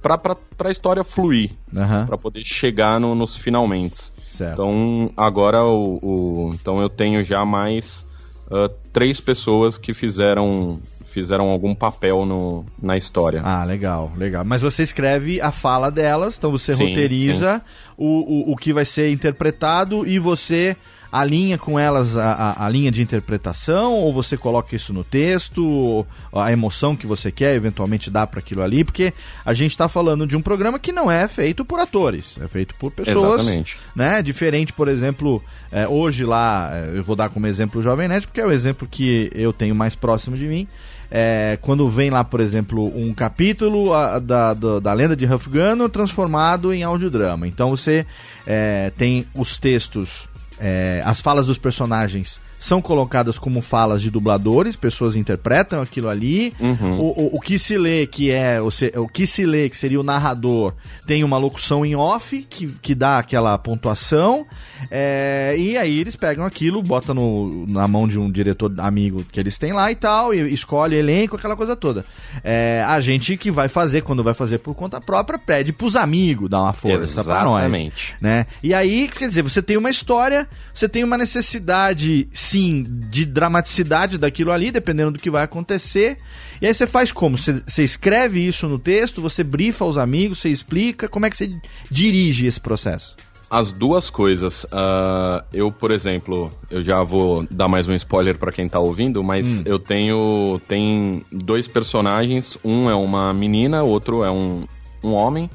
Pra, 0.00 0.16
pra, 0.16 0.36
pra 0.56 0.70
história 0.70 1.02
fluir. 1.02 1.50
Uhum. 1.74 2.06
para 2.06 2.16
poder 2.16 2.44
chegar 2.44 3.00
no, 3.00 3.14
nos 3.14 3.36
finalmente. 3.36 4.12
Então 4.40 5.10
agora 5.16 5.64
o, 5.64 5.98
o, 6.00 6.50
Então 6.54 6.80
eu 6.80 6.88
tenho 6.88 7.22
já 7.24 7.44
mais 7.44 8.06
uh, 8.46 8.68
três 8.92 9.20
pessoas 9.20 9.76
que 9.76 9.92
fizeram 9.92 10.80
fizeram 11.04 11.50
algum 11.50 11.74
papel 11.74 12.24
no, 12.24 12.64
na 12.80 12.96
história. 12.96 13.40
Ah, 13.42 13.64
legal, 13.64 14.12
legal. 14.16 14.44
Mas 14.44 14.62
você 14.62 14.82
escreve 14.84 15.40
a 15.40 15.50
fala 15.50 15.90
delas, 15.90 16.38
então 16.38 16.50
você 16.50 16.74
sim, 16.74 16.86
roteiriza 16.86 17.56
sim. 17.56 17.92
O, 17.96 18.50
o, 18.50 18.52
o 18.52 18.56
que 18.56 18.72
vai 18.72 18.84
ser 18.84 19.10
interpretado 19.10 20.06
e 20.06 20.18
você 20.18 20.76
alinha 21.10 21.56
com 21.56 21.78
elas 21.78 22.16
a, 22.16 22.32
a, 22.32 22.66
a, 22.66 22.68
linha 22.68 22.90
de 22.90 23.02
interpretação 23.02 23.94
ou 23.94 24.12
você 24.12 24.36
coloca 24.36 24.76
isso 24.76 24.92
no 24.92 25.02
texto, 25.02 26.06
a 26.32 26.52
emoção 26.52 26.94
que 26.94 27.06
você 27.06 27.32
quer 27.32 27.54
eventualmente 27.54 28.10
dar 28.10 28.26
para 28.26 28.40
aquilo 28.40 28.62
ali, 28.62 28.84
porque 28.84 29.12
a 29.44 29.52
gente 29.52 29.70
está 29.70 29.88
falando 29.88 30.26
de 30.26 30.36
um 30.36 30.42
programa 30.42 30.78
que 30.78 30.92
não 30.92 31.10
é 31.10 31.26
feito 31.26 31.64
por 31.64 31.80
atores, 31.80 32.38
é 32.42 32.48
feito 32.48 32.74
por 32.74 32.92
pessoas, 32.92 33.40
Exatamente. 33.40 33.78
né? 33.96 34.22
Diferente, 34.22 34.72
por 34.72 34.88
exemplo, 34.88 35.42
é, 35.72 35.88
hoje 35.88 36.24
lá, 36.24 36.70
é, 36.72 36.98
eu 36.98 37.02
vou 37.02 37.16
dar 37.16 37.30
como 37.30 37.46
exemplo 37.46 37.80
o 37.80 37.82
Jovem 37.82 38.08
Nerd, 38.08 38.26
porque 38.26 38.40
é 38.40 38.46
o 38.46 38.52
exemplo 38.52 38.86
que 38.88 39.30
eu 39.34 39.52
tenho 39.52 39.74
mais 39.74 39.94
próximo 39.94 40.36
de 40.36 40.46
mim. 40.46 40.68
É, 41.10 41.58
quando 41.62 41.88
vem 41.88 42.10
lá, 42.10 42.22
por 42.22 42.38
exemplo, 42.38 42.84
um 42.94 43.14
capítulo 43.14 43.94
a, 43.94 44.18
da, 44.18 44.52
da, 44.52 44.78
da, 44.78 44.92
lenda 44.92 45.16
de 45.16 45.24
Huff 45.24 45.48
Gunner 45.48 45.88
transformado 45.88 46.72
em 46.72 46.82
audiodrama. 46.82 47.48
Então 47.48 47.70
você 47.70 48.04
é, 48.46 48.92
tem 48.96 49.26
os 49.34 49.58
textos 49.58 50.27
é, 50.60 51.02
as 51.04 51.20
falas 51.20 51.46
dos 51.46 51.58
personagens 51.58 52.40
são 52.58 52.82
colocadas 52.82 53.38
como 53.38 53.62
falas 53.62 54.02
de 54.02 54.10
dubladores, 54.10 54.76
pessoas 54.76 55.14
interpretam 55.16 55.80
aquilo 55.80 56.08
ali. 56.08 56.52
Uhum. 56.58 56.98
O, 56.98 57.04
o, 57.04 57.36
o, 57.36 57.40
que 57.40 57.58
se 57.58 57.78
lê, 57.78 58.06
que 58.06 58.30
é 58.30 58.60
o, 58.60 58.68
o 59.00 59.08
que 59.08 59.26
se 59.26 59.44
lê, 59.44 59.70
que 59.70 59.76
seria 59.76 60.00
o 60.00 60.02
narrador, 60.02 60.74
tem 61.06 61.22
uma 61.22 61.38
locução 61.38 61.86
em 61.86 61.94
off 61.94 62.46
que, 62.48 62.66
que 62.82 62.94
dá 62.94 63.18
aquela 63.18 63.56
pontuação. 63.58 64.46
É, 64.90 65.54
e 65.56 65.76
aí 65.76 65.98
eles 65.98 66.16
pegam 66.16 66.44
aquilo, 66.44 66.82
botam 66.82 67.14
no, 67.14 67.66
na 67.66 67.86
mão 67.86 68.08
de 68.08 68.18
um 68.18 68.30
diretor 68.30 68.72
amigo 68.78 69.24
que 69.30 69.38
eles 69.38 69.58
têm 69.58 69.72
lá 69.72 69.90
e 69.90 69.94
tal, 69.94 70.34
e 70.34 70.52
escolhe 70.52 70.96
elenco, 70.96 71.36
aquela 71.36 71.56
coisa 71.56 71.76
toda. 71.76 72.04
É, 72.42 72.84
a 72.86 73.00
gente 73.00 73.36
que 73.36 73.50
vai 73.50 73.68
fazer, 73.68 74.02
quando 74.02 74.22
vai 74.22 74.34
fazer 74.34 74.58
por 74.58 74.74
conta 74.74 75.00
própria, 75.00 75.38
pede 75.38 75.72
pros 75.72 75.96
amigos 75.96 76.48
dar 76.50 76.60
uma 76.62 76.72
força 76.72 77.04
Exatamente. 77.20 77.28
pra 77.28 77.44
nós. 77.44 78.14
Né? 78.20 78.46
E 78.62 78.74
aí, 78.74 79.08
quer 79.08 79.28
dizer, 79.28 79.42
você 79.42 79.62
tem 79.62 79.76
uma 79.76 79.90
história, 79.90 80.48
você 80.72 80.88
tem 80.88 81.04
uma 81.04 81.16
necessidade 81.16 82.28
sim 82.48 82.84
de 83.10 83.24
dramaticidade 83.24 84.18
daquilo 84.18 84.50
ali, 84.50 84.70
dependendo 84.70 85.12
do 85.12 85.18
que 85.18 85.30
vai 85.30 85.44
acontecer. 85.44 86.16
E 86.60 86.66
aí 86.66 86.72
você 86.72 86.86
faz 86.86 87.12
como? 87.12 87.36
Você, 87.36 87.62
você 87.66 87.84
escreve 87.84 88.46
isso 88.46 88.66
no 88.66 88.78
texto, 88.78 89.20
você 89.20 89.44
brifa 89.44 89.84
os 89.84 89.98
amigos, 89.98 90.38
você 90.38 90.48
explica, 90.48 91.08
como 91.08 91.26
é 91.26 91.30
que 91.30 91.36
você 91.36 91.50
dirige 91.90 92.46
esse 92.46 92.60
processo? 92.60 93.16
As 93.50 93.72
duas 93.72 94.10
coisas. 94.10 94.64
Uh, 94.64 95.42
eu, 95.52 95.70
por 95.70 95.90
exemplo, 95.90 96.50
eu 96.70 96.82
já 96.84 97.02
vou 97.02 97.46
dar 97.50 97.68
mais 97.68 97.88
um 97.88 97.94
spoiler 97.94 98.38
para 98.38 98.52
quem 98.52 98.68
tá 98.68 98.78
ouvindo, 98.78 99.22
mas 99.22 99.60
hum. 99.60 99.62
eu 99.64 99.78
tenho 99.78 100.60
tem 100.68 101.24
dois 101.32 101.66
personagens. 101.66 102.58
Um 102.62 102.90
é 102.90 102.94
uma 102.94 103.32
menina, 103.32 103.82
outro 103.82 104.22
é 104.22 104.30
um, 104.30 104.66
um 105.02 105.12
homem. 105.12 105.48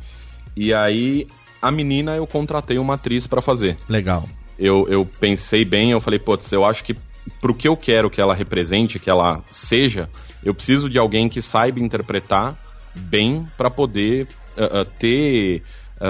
E 0.56 0.74
aí, 0.74 1.28
a 1.62 1.72
menina 1.72 2.16
eu 2.16 2.26
contratei 2.26 2.80
uma 2.80 2.96
atriz 2.96 3.28
para 3.28 3.42
fazer. 3.44 3.78
Legal 3.88 4.28
eu, 4.58 4.88
eu 4.90 5.06
pensei 5.06 5.66
bem, 5.66 5.92
eu 5.92 6.02
falei, 6.02 6.20
putz, 6.20 6.52
eu 6.52 6.64
acho 6.66 6.84
que 6.84 6.96
pro 7.42 7.54
que 7.54 7.68
eu 7.68 7.78
quero 7.78 8.10
que 8.10 8.22
ela 8.22 8.34
represente, 8.34 9.00
que 9.00 9.10
ela 9.10 9.42
seja, 9.50 10.10
eu 10.44 10.54
preciso 10.54 10.90
de 10.90 11.00
alguém 11.00 11.30
que 11.30 11.42
saiba 11.42 11.80
interpretar 11.80 12.58
bem 12.96 13.48
para 13.58 13.70
poder 13.70 14.28
uh, 14.58 14.86
ter 15.00 15.64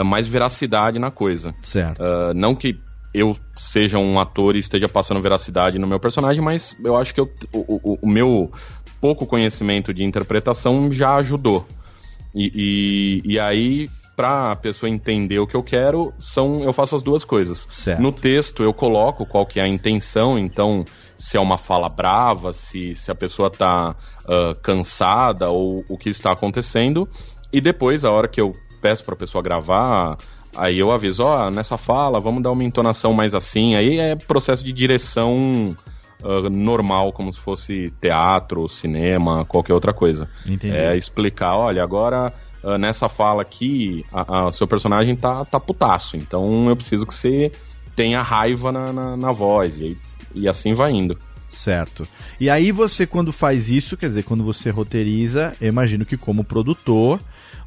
mais 0.03 0.27
veracidade 0.27 0.97
na 0.97 1.11
coisa. 1.11 1.53
Certo. 1.61 2.01
não 2.33 2.55
que 2.55 2.79
eu 3.13 3.37
seja 3.55 3.99
um 3.99 4.19
ator 4.19 4.55
e 4.55 4.59
esteja 4.59 4.87
passando 4.87 5.21
veracidade 5.21 5.77
no 5.77 5.87
meu 5.87 5.99
personagem, 5.99 6.43
mas 6.43 6.75
eu 6.83 6.97
acho 6.97 7.13
que 7.13 7.19
eu, 7.19 7.31
o, 7.53 7.91
o, 7.91 7.99
o, 8.01 8.07
meu 8.07 8.51
pouco 8.99 9.27
conhecimento 9.27 9.93
de 9.93 10.03
interpretação 10.03 10.91
já 10.91 11.15
ajudou. 11.15 11.67
E, 12.33 13.21
e, 13.25 13.33
e 13.33 13.39
aí, 13.39 13.87
para 14.16 14.51
a 14.51 14.55
pessoa 14.55 14.89
entender 14.89 15.39
o 15.39 15.47
que 15.47 15.55
eu 15.55 15.64
quero, 15.64 16.14
são 16.20 16.64
eu 16.64 16.72
faço 16.72 16.95
as 16.95 17.01
duas 17.01 17.24
coisas. 17.24 17.68
Certo. 17.72 18.01
No 18.01 18.11
texto 18.11 18.64
eu 18.64 18.74
coloco 18.74 19.26
qual 19.26 19.45
que 19.45 19.59
é 19.59 19.64
a 19.64 19.68
intenção, 19.68 20.38
então 20.38 20.86
se 21.18 21.38
é 21.38 21.39
uma 21.39 21.57
fala 21.57 21.89
brava, 21.89 22.53
se, 22.53 22.93
se 22.95 23.11
a 23.11 23.16
pessoa 23.16 23.47
está 23.47 23.95
uh, 24.26 24.59
cansada 24.61 25.49
ou 25.49 25.84
o 25.89 25.97
que 25.97 26.09
está 26.09 26.32
acontecendo. 26.32 27.07
E 27.51 27.61
depois, 27.61 28.03
a 28.03 28.11
hora 28.11 28.28
que 28.28 28.41
eu 28.41 28.51
peço 28.82 29.03
para 29.05 29.14
a 29.14 29.18
pessoa 29.18 29.43
gravar, 29.43 30.18
Aí 30.55 30.78
eu 30.78 30.91
aviso, 30.91 31.24
ó, 31.24 31.47
oh, 31.47 31.49
nessa 31.49 31.78
fala, 31.78 32.20
vamos 32.20 32.43
dar 32.43 32.51
uma 32.51 32.64
entonação 32.64 33.11
mais 33.11 33.34
assim. 33.34 33.76
Aí 33.76 33.97
é 33.97 34.16
processo 34.16 34.64
de 34.64 34.72
direção 34.72 35.34
uh, 36.24 36.49
normal, 36.49 37.11
como 37.11 37.32
se 37.32 37.39
fosse 37.39 37.91
teatro, 37.99 38.68
cinema, 38.70 39.45
qualquer 39.45 39.74
outra 39.74 39.93
coisa. 39.93 40.30
Entendi. 40.45 40.76
É 40.76 40.95
explicar, 40.95 41.55
olha, 41.55 41.84
agora 41.84 42.32
uh, 42.64 42.78
nessa 42.78 43.09
fala 43.09 43.41
aqui, 43.41 44.05
o 44.47 44.51
seu 44.51 44.68
personagem 44.68 45.16
tá, 45.16 45.45
tá 45.45 45.59
putaço. 45.59 46.18
Então 46.18 46.70
eu 46.70 46.76
preciso 46.76 47.05
que 47.05 47.14
você 47.14 47.51
tenha 47.95 48.22
raiva 48.22 48.72
na, 48.72 48.93
na, 48.93 49.18
na 49.18 49.32
voz. 49.32 49.78
E, 49.78 49.97
e 50.34 50.47
assim 50.47 50.74
vai 50.74 50.91
indo. 50.91 51.18
Certo. 51.49 52.07
E 52.39 52.49
aí 52.49 52.72
você, 52.72 53.05
quando 53.05 53.32
faz 53.32 53.70
isso, 53.70 53.95
quer 53.95 54.07
dizer, 54.07 54.24
quando 54.24 54.43
você 54.43 54.70
roteiriza, 54.70 55.53
eu 55.61 55.70
imagino 55.70 56.03
que 56.03 56.18
como 56.18 56.43
produtor, 56.43 57.20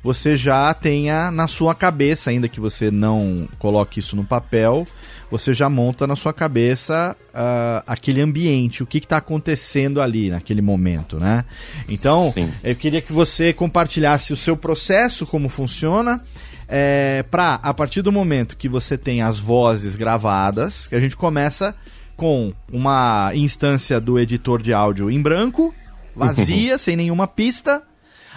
você 0.03 0.37
já 0.37 0.73
tenha 0.75 1.31
na 1.31 1.49
sua 1.49 1.75
cabeça, 1.75 2.31
ainda 2.31 2.49
que 2.49 2.61
você 2.61 2.91
não 2.91 3.49
coloque 3.59 4.01
isso 4.01 4.15
no 4.17 4.25
papel, 4.25 4.87
você 5.31 5.53
já 5.53 5.69
monta 5.69 6.07
na 6.07 6.15
sua 6.15 6.33
cabeça 6.33 7.17
uh, 7.29 7.83
aquele 7.87 8.21
ambiente, 8.21 8.83
o 8.83 8.87
que 8.87 8.99
está 8.99 9.17
acontecendo 9.17 10.01
ali 10.01 10.31
naquele 10.31 10.63
momento, 10.63 11.19
né? 11.19 11.45
Então, 11.89 12.31
Sim. 12.33 12.51
eu 12.63 12.77
queria 12.77 13.01
que 13.01 13.13
você 13.13 13.53
compartilhasse 13.53 14.33
o 14.33 14.37
seu 14.37 14.57
processo, 14.57 15.27
como 15.27 15.49
funciona, 15.49 16.23
é, 16.69 17.25
para 17.31 17.55
a 17.55 17.75
partir 17.75 18.03
do 18.03 18.13
momento 18.13 18.57
que 18.57 18.69
você 18.69 18.97
tem 18.97 19.23
as 19.23 19.39
vozes 19.39 19.97
gravadas, 19.97 20.87
que 20.87 20.95
a 20.95 21.01
gente 21.01 21.17
começa 21.17 21.75
com 22.17 22.53
uma 22.73 23.31
instância 23.35 24.01
do 24.01 24.19
editor 24.19 24.63
de 24.63 24.73
áudio 24.73 25.11
em 25.11 25.21
branco, 25.21 25.75
vazia, 26.15 26.79
sem 26.79 26.97
nenhuma 26.97 27.27
pista 27.27 27.83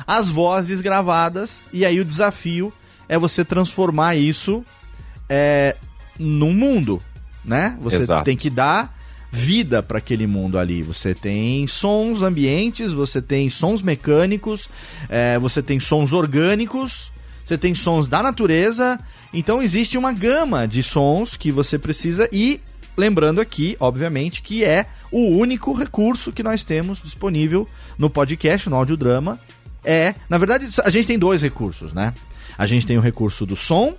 as 0.06 0.30
vozes 0.30 0.82
gravadas, 0.82 1.68
e 1.72 1.86
aí 1.86 2.00
o 2.00 2.06
desafio 2.06 2.74
é 3.08 3.18
você 3.18 3.44
transformar 3.44 4.16
isso 4.16 4.64
é, 5.28 5.76
num 6.18 6.54
mundo, 6.54 7.02
né? 7.44 7.78
Você 7.82 7.98
Exato. 7.98 8.24
tem 8.24 8.38
que 8.38 8.50
dar 8.50 8.98
vida 9.32 9.82
para 9.84 10.00
aquele 10.00 10.28
mundo 10.28 10.58
ali. 10.58 10.82
Você 10.84 11.14
tem 11.14 11.68
sons 11.68 12.22
ambientes, 12.22 12.92
você 12.92 13.22
tem 13.22 13.50
sons 13.50 13.82
mecânicos, 13.82 14.70
é, 15.08 15.38
você 15.40 15.62
tem 15.62 15.80
sons 15.80 16.14
orgânicos, 16.14 17.12
você 17.46 17.58
tem 17.58 17.74
sons 17.76 18.08
da 18.08 18.24
natureza. 18.24 19.00
Então 19.34 19.62
existe 19.62 19.98
uma 19.98 20.12
gama 20.12 20.68
de 20.68 20.82
sons 20.82 21.36
que 21.36 21.52
você 21.52 21.78
precisa 21.78 22.28
e 22.32 22.60
lembrando 22.98 23.40
aqui, 23.40 23.78
obviamente, 23.80 24.42
que 24.42 24.64
é 24.64 24.88
o 25.12 25.38
único 25.38 25.74
recurso 25.74 26.34
que 26.34 26.44
nós 26.44 26.64
temos 26.64 27.02
disponível 27.02 27.68
no 27.98 28.10
podcast, 28.10 28.70
no 28.70 28.76
audiodrama, 28.76 29.40
é, 29.90 30.14
na 30.30 30.38
verdade, 30.38 30.68
a 30.84 30.90
gente 30.92 31.08
tem 31.08 31.18
dois 31.18 31.42
recursos, 31.42 31.94
né? 31.94 32.14
A 32.56 32.68
gente 32.68 32.86
tem 32.86 32.96
o 32.96 33.02
recurso 33.02 33.44
do 33.44 33.56
som 33.56 33.96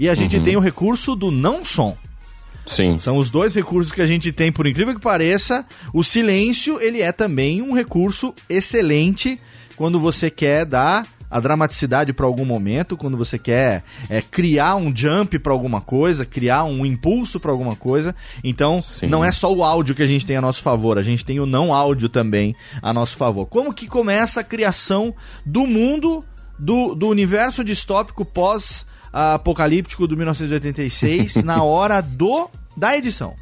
e 0.00 0.08
a 0.08 0.14
gente 0.14 0.38
uhum. 0.38 0.42
tem 0.42 0.56
o 0.56 0.60
recurso 0.60 1.14
do 1.14 1.30
não 1.30 1.62
som. 1.62 1.98
Sim. 2.64 2.98
São 2.98 3.18
os 3.18 3.28
dois 3.28 3.54
recursos 3.54 3.92
que 3.92 4.00
a 4.00 4.06
gente 4.06 4.32
tem, 4.32 4.50
por 4.50 4.66
incrível 4.66 4.94
que 4.94 5.02
pareça. 5.02 5.66
O 5.92 6.02
silêncio, 6.02 6.80
ele 6.80 7.02
é 7.02 7.12
também 7.12 7.60
um 7.60 7.74
recurso 7.74 8.32
excelente 8.48 9.38
quando 9.76 10.00
você 10.00 10.30
quer 10.30 10.64
dar 10.64 11.06
a 11.34 11.40
dramaticidade 11.40 12.12
para 12.12 12.26
algum 12.26 12.44
momento, 12.44 12.96
quando 12.96 13.16
você 13.16 13.36
quer 13.36 13.82
é, 14.08 14.22
criar 14.22 14.76
um 14.76 14.94
jump 14.94 15.36
para 15.40 15.52
alguma 15.52 15.80
coisa, 15.80 16.24
criar 16.24 16.62
um 16.62 16.86
impulso 16.86 17.40
para 17.40 17.50
alguma 17.50 17.74
coisa. 17.74 18.14
Então, 18.44 18.80
Sim. 18.80 19.08
não 19.08 19.24
é 19.24 19.32
só 19.32 19.52
o 19.52 19.64
áudio 19.64 19.96
que 19.96 20.02
a 20.04 20.06
gente 20.06 20.24
tem 20.24 20.36
a 20.36 20.40
nosso 20.40 20.62
favor, 20.62 20.96
a 20.96 21.02
gente 21.02 21.24
tem 21.24 21.40
o 21.40 21.46
não 21.46 21.74
áudio 21.74 22.08
também 22.08 22.54
a 22.80 22.92
nosso 22.92 23.16
favor. 23.16 23.46
Como 23.46 23.74
que 23.74 23.88
começa 23.88 24.42
a 24.42 24.44
criação 24.44 25.12
do 25.44 25.66
mundo, 25.66 26.24
do, 26.56 26.94
do 26.94 27.08
universo 27.08 27.64
distópico 27.64 28.24
pós-apocalíptico 28.24 30.06
do 30.06 30.16
1986 30.16 31.34
na 31.42 31.64
hora 31.64 32.00
do 32.00 32.48
da 32.76 32.96
edição? 32.96 33.34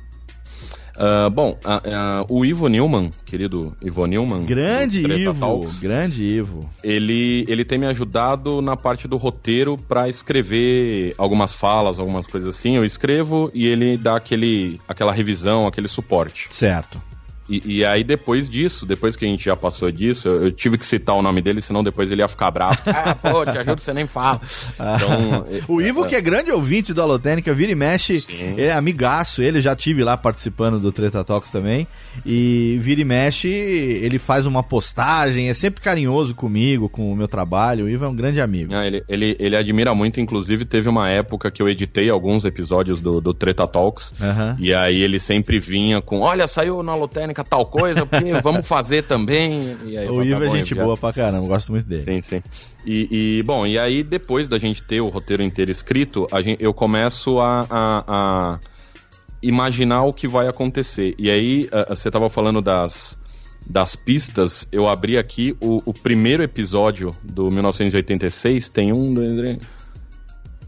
Uh, 0.96 1.30
bom, 1.30 1.58
uh, 1.64 2.22
uh, 2.22 2.26
o 2.28 2.44
Ivo 2.44 2.68
Newman, 2.68 3.10
querido 3.24 3.74
Ivo 3.80 4.06
Newman. 4.06 4.44
Grande 4.44 5.00
Ivo, 5.00 5.38
Talks, 5.38 5.80
grande 5.80 6.22
Ivo. 6.22 6.68
Ele, 6.82 7.44
ele 7.48 7.64
tem 7.64 7.78
me 7.78 7.86
ajudado 7.86 8.60
na 8.60 8.76
parte 8.76 9.08
do 9.08 9.16
roteiro 9.16 9.76
para 9.76 10.08
escrever 10.08 11.14
algumas 11.16 11.52
falas, 11.52 11.98
algumas 11.98 12.26
coisas 12.26 12.54
assim. 12.54 12.76
Eu 12.76 12.84
escrevo 12.84 13.50
e 13.54 13.66
ele 13.66 13.96
dá 13.96 14.16
aquele, 14.16 14.80
aquela 14.86 15.12
revisão, 15.12 15.66
aquele 15.66 15.88
suporte. 15.88 16.48
Certo. 16.50 17.00
E, 17.48 17.78
e, 17.78 17.84
aí, 17.84 18.04
depois 18.04 18.48
disso, 18.48 18.86
depois 18.86 19.16
que 19.16 19.24
a 19.24 19.28
gente 19.28 19.44
já 19.44 19.56
passou 19.56 19.90
disso, 19.90 20.28
eu, 20.28 20.44
eu, 20.44 20.52
tive 20.52 20.78
que 20.78 20.86
citar 20.86 21.16
o 21.16 21.22
nome 21.22 21.42
dele, 21.42 21.60
senão 21.60 21.82
depois 21.82 22.10
ele 22.10 22.22
ia 22.22 22.28
ficar 22.28 22.50
bravo. 22.50 22.78
ah, 22.86 23.14
pô, 23.14 23.44
te 23.44 23.58
ajudo, 23.58 23.80
você 23.80 23.92
nem 23.92 24.06
fala. 24.06 24.40
Então, 24.74 25.44
o 25.66 25.80
Ivo, 25.80 26.04
é, 26.04 26.08
que 26.08 26.16
é 26.16 26.20
grande 26.20 26.52
ouvinte 26.52 26.94
do 26.94 27.02
Alotênica, 27.02 27.52
vira 27.52 27.72
e 27.72 27.74
mexe, 27.74 28.24
é 28.56 28.70
amigaço, 28.72 29.42
ele 29.42 29.60
já 29.60 29.74
tive 29.74 30.04
lá 30.04 30.16
participando 30.16 30.78
do 30.78 30.92
Treta 30.92 31.24
Talks 31.24 31.50
também. 31.50 31.86
E 32.24 32.78
vira 32.80 33.00
e 33.00 33.04
mexe, 33.04 33.48
ele 33.48 34.18
faz 34.18 34.46
uma 34.46 34.62
postagem, 34.62 35.48
é 35.48 35.54
sempre 35.54 35.80
carinhoso 35.80 36.34
comigo, 36.34 36.88
com 36.88 37.12
o 37.12 37.16
meu 37.16 37.26
trabalho. 37.26 37.86
O 37.86 37.88
Ivo 37.88 38.04
é 38.04 38.08
um 38.08 38.14
grande 38.14 38.40
amigo. 38.40 38.72
Ah, 38.74 38.86
ele, 38.86 39.02
ele, 39.08 39.36
ele 39.40 39.56
admira 39.56 39.94
muito, 39.94 40.20
inclusive 40.20 40.64
teve 40.64 40.88
uma 40.88 41.10
época 41.10 41.50
que 41.50 41.60
eu 41.60 41.68
editei 41.68 42.08
alguns 42.08 42.44
episódios 42.44 43.00
do, 43.00 43.20
do 43.20 43.34
Treta 43.34 43.66
Talks. 43.66 44.14
Uhum. 44.20 44.56
E 44.60 44.72
aí 44.72 45.02
ele 45.02 45.18
sempre 45.18 45.58
vinha 45.58 46.00
com: 46.00 46.20
Olha, 46.20 46.46
saiu 46.46 46.82
na 46.82 46.92
Alotênica 46.92 47.31
tal 47.32 47.66
coisa, 47.66 48.04
porque 48.04 48.34
vamos 48.42 48.66
fazer 48.66 49.02
também. 49.02 49.76
Aí, 49.86 50.08
o 50.08 50.22
Ivo 50.22 50.44
é 50.44 50.48
gente 50.48 50.74
boa 50.74 50.96
pra 50.96 51.12
caramba, 51.12 51.46
gosto 51.46 51.72
muito 51.72 51.86
dele. 51.86 52.02
Sim, 52.02 52.20
sim. 52.20 52.42
E, 52.84 53.38
e, 53.38 53.42
bom, 53.42 53.66
e 53.66 53.78
aí 53.78 54.02
depois 54.02 54.48
da 54.48 54.58
gente 54.58 54.82
ter 54.82 55.00
o 55.00 55.08
roteiro 55.08 55.42
inteiro 55.42 55.70
escrito, 55.70 56.26
a 56.32 56.42
gente, 56.42 56.62
eu 56.62 56.74
começo 56.74 57.40
a, 57.40 57.66
a, 57.70 58.04
a 58.06 58.60
imaginar 59.42 60.02
o 60.02 60.12
que 60.12 60.28
vai 60.28 60.48
acontecer. 60.48 61.14
E 61.18 61.30
aí, 61.30 61.68
você 61.88 62.08
estava 62.08 62.28
falando 62.28 62.60
das, 62.60 63.18
das 63.66 63.96
pistas, 63.96 64.66
eu 64.70 64.88
abri 64.88 65.18
aqui 65.18 65.56
o, 65.60 65.82
o 65.86 65.92
primeiro 65.92 66.42
episódio 66.42 67.14
do 67.22 67.50
1986, 67.50 68.68
tem 68.68 68.92
um 68.92 69.14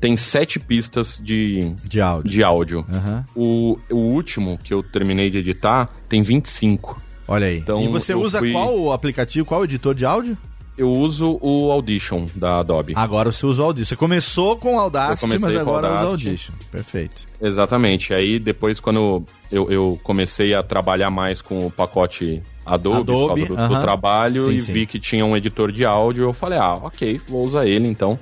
tem 0.05 0.19
sete 0.19 0.61
pistas 0.61 1.19
de, 1.19 1.75
de 1.83 1.99
áudio. 1.99 2.31
De 2.31 2.45
áudio. 2.45 2.87
Uhum. 2.87 3.25
O, 3.35 3.79
o 3.91 3.97
último 3.97 4.59
que 4.63 4.75
eu 4.75 4.83
terminei 4.83 5.31
de 5.31 5.39
editar 5.39 5.89
tem 6.11 6.21
25. 6.21 7.01
Olha 7.27 7.47
aí. 7.47 7.57
Então, 7.57 7.81
e 7.81 7.89
você 7.89 8.15
usa 8.15 8.39
fui... 8.39 8.53
qual 8.53 8.93
aplicativo, 8.93 9.47
qual 9.47 9.65
editor 9.65 9.95
de 9.95 10.05
áudio? 10.05 10.37
Eu 10.77 10.93
uso 10.93 11.39
o 11.41 11.73
Audition 11.73 12.27
da 12.35 12.61
Adobe. 12.61 12.93
Agora 12.95 13.33
você 13.33 13.47
usa 13.47 13.63
o 13.63 13.65
Audition. 13.65 13.89
Você 13.89 13.97
começou 13.97 14.59
com 14.59 14.77
o 14.77 14.79
Audacity, 14.79 15.41
mas 15.41 15.55
agora 15.55 15.91
usa 15.95 16.05
o 16.05 16.09
Audition. 16.09 16.53
Perfeito. 16.71 17.25
Exatamente. 17.41 18.13
Aí 18.13 18.39
depois, 18.39 18.81
quando 18.81 19.25
eu, 19.51 19.71
eu 19.71 19.99
comecei 20.03 20.55
a 20.55 20.63
trabalhar 20.63 21.11
mais 21.11 21.41
com 21.41 21.67
o 21.67 21.71
pacote 21.71 22.43
Adobe, 22.67 22.99
Adobe 22.99 23.47
por 23.47 23.47
causa 23.47 23.47
do, 23.47 23.55
uh 23.55 23.57
-huh. 23.57 23.69
do 23.77 23.81
trabalho 23.81 24.43
sim, 24.43 24.51
e 24.51 24.61
sim. 24.61 24.71
vi 24.73 24.87
que 24.87 25.01
tinha 25.01 25.25
um 25.25 25.35
editor 25.35 25.73
de 25.73 25.83
áudio, 25.87 26.25
eu 26.25 26.35
falei, 26.35 26.59
ah, 26.59 26.75
ok, 26.75 27.19
vou 27.27 27.43
usar 27.43 27.67
ele 27.67 27.89
então. 27.89 28.19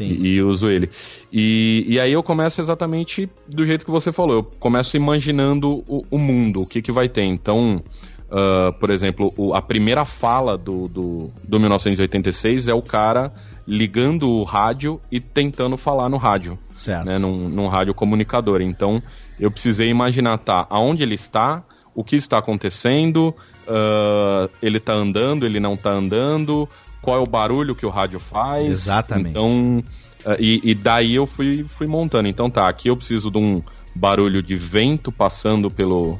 Sim. 0.00 0.16
E, 0.22 0.34
e 0.34 0.42
uso 0.42 0.68
ele. 0.68 0.88
E, 1.30 1.84
e 1.86 2.00
aí 2.00 2.12
eu 2.12 2.22
começo 2.22 2.60
exatamente 2.60 3.28
do 3.46 3.66
jeito 3.66 3.84
que 3.84 3.90
você 3.90 4.10
falou. 4.10 4.36
Eu 4.36 4.42
começo 4.42 4.96
imaginando 4.96 5.84
o, 5.86 6.02
o 6.10 6.18
mundo, 6.18 6.62
o 6.62 6.66
que, 6.66 6.80
que 6.80 6.90
vai 6.90 7.08
ter. 7.08 7.24
Então, 7.24 7.82
uh, 8.30 8.72
por 8.78 8.88
exemplo, 8.88 9.32
o, 9.36 9.54
a 9.54 9.60
primeira 9.60 10.06
fala 10.06 10.56
do, 10.56 10.88
do, 10.88 11.30
do 11.46 11.60
1986 11.60 12.68
é 12.68 12.74
o 12.74 12.80
cara 12.80 13.30
ligando 13.66 14.28
o 14.28 14.42
rádio 14.42 14.98
e 15.12 15.20
tentando 15.20 15.76
falar 15.76 16.08
no 16.08 16.16
rádio. 16.16 16.58
Certo. 16.74 17.06
Né, 17.06 17.18
num, 17.18 17.48
num 17.48 17.68
rádio 17.68 17.92
comunicador. 17.92 18.62
Então, 18.62 19.02
eu 19.38 19.50
precisei 19.50 19.90
imaginar, 19.90 20.38
tá, 20.38 20.66
aonde 20.70 21.02
ele 21.02 21.14
está, 21.14 21.62
o 21.94 22.02
que 22.02 22.16
está 22.16 22.38
acontecendo, 22.38 23.34
uh, 23.68 24.50
ele 24.62 24.78
está 24.78 24.94
andando, 24.94 25.44
ele 25.44 25.60
não 25.60 25.74
está 25.74 25.90
andando, 25.92 26.66
qual 27.02 27.16
é 27.16 27.20
o 27.20 27.26
barulho 27.26 27.74
que 27.74 27.86
o 27.86 27.90
rádio 27.90 28.20
faz. 28.20 28.66
Exatamente. 28.68 29.30
Então, 29.30 29.82
Uh, 30.22 30.36
e, 30.38 30.60
e, 30.72 30.74
daí 30.74 31.14
eu 31.14 31.26
fui, 31.26 31.64
fui 31.64 31.86
montando. 31.86 32.28
Então 32.28 32.50
tá, 32.50 32.68
aqui 32.68 32.88
eu 32.88 32.96
preciso 32.96 33.30
de 33.30 33.38
um 33.38 33.62
barulho 33.94 34.42
de 34.42 34.54
vento 34.54 35.10
passando 35.10 35.70
pelo, 35.70 36.18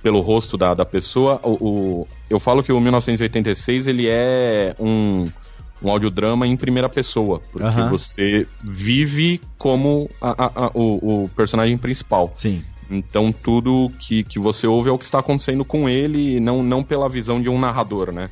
pelo 0.00 0.20
rosto 0.20 0.56
da, 0.56 0.74
da 0.74 0.84
pessoa. 0.84 1.40
O, 1.42 1.50
o 2.02 2.08
eu 2.30 2.38
falo 2.38 2.62
que 2.62 2.72
o 2.72 2.80
1986 2.80 3.88
ele 3.88 4.08
é 4.08 4.76
um, 4.78 5.24
um 5.82 5.90
audiodrama 5.90 6.46
em 6.46 6.56
primeira 6.56 6.88
pessoa, 6.88 7.42
porque 7.50 7.66
você 7.90 8.46
vive 8.62 9.40
como 9.58 10.08
a- 10.20 10.44
a- 10.46 10.66
a- 10.66 10.70
o, 10.72 11.24
o 11.24 11.28
personagem 11.30 11.76
principal. 11.76 12.32
Sim. 12.38 12.62
Então 12.88 13.32
tudo 13.32 13.90
que, 13.98 14.22
que 14.22 14.38
você 14.38 14.68
ouve 14.68 14.88
é 14.88 14.92
o 14.92 14.98
que 14.98 15.04
está 15.04 15.18
acontecendo 15.18 15.64
com 15.64 15.88
ele, 15.88 16.36
e 16.36 16.40
não, 16.40 16.62
não 16.62 16.84
pela 16.84 17.08
visão 17.08 17.40
de 17.40 17.48
um 17.48 17.58
narrador, 17.58 18.12
né? 18.12 18.26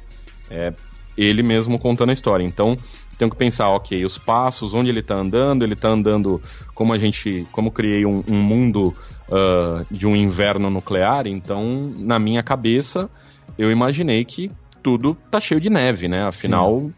É 0.49 0.73
ele 1.17 1.43
mesmo 1.43 1.79
contando 1.79 2.11
a 2.11 2.13
história. 2.13 2.45
Então 2.45 2.77
tenho 3.19 3.31
que 3.31 3.37
pensar, 3.37 3.69
ok, 3.69 4.05
os 4.05 4.19
passos, 4.19 4.75
onde 4.75 4.91
ele 4.91 5.01
está 5.01 5.15
andando, 5.15 5.63
ele 5.63 5.75
está 5.75 5.89
andando 5.89 6.43
como 6.75 6.93
a 6.93 6.99
gente, 6.99 7.47
como 7.53 7.71
criei 7.71 8.05
um, 8.05 8.25
um 8.29 8.43
mundo 8.43 8.93
ah, 9.31 9.85
de 9.91 10.07
um 10.07 10.15
inverno 10.15 10.69
nuclear, 10.69 11.27
então 11.27 11.93
na 11.97 12.19
minha 12.19 12.43
cabeça 12.43 13.09
eu 13.57 13.71
imaginei 13.71 14.25
que 14.25 14.51
tudo 14.83 15.17
tá 15.31 15.41
cheio 15.41 15.61
de 15.61 15.71
neve, 15.71 16.09
né? 16.09 16.27
Afinal, 16.27 16.91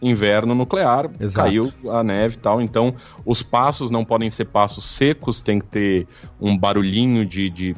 inverno 0.00 0.54
nuclear, 0.54 1.10
Exato. 1.18 1.48
caiu 1.48 1.72
a 1.90 2.02
neve 2.04 2.34
e 2.34 2.38
tal. 2.38 2.60
Então, 2.60 2.94
os 3.24 3.42
passos 3.42 3.90
não 3.90 4.04
podem 4.04 4.30
ser 4.30 4.46
passos 4.46 4.84
secos, 4.84 5.42
tem 5.42 5.58
que 5.58 5.66
ter 5.66 6.06
um 6.40 6.56
barulhinho 6.56 7.24
de, 7.24 7.50
de 7.50 7.76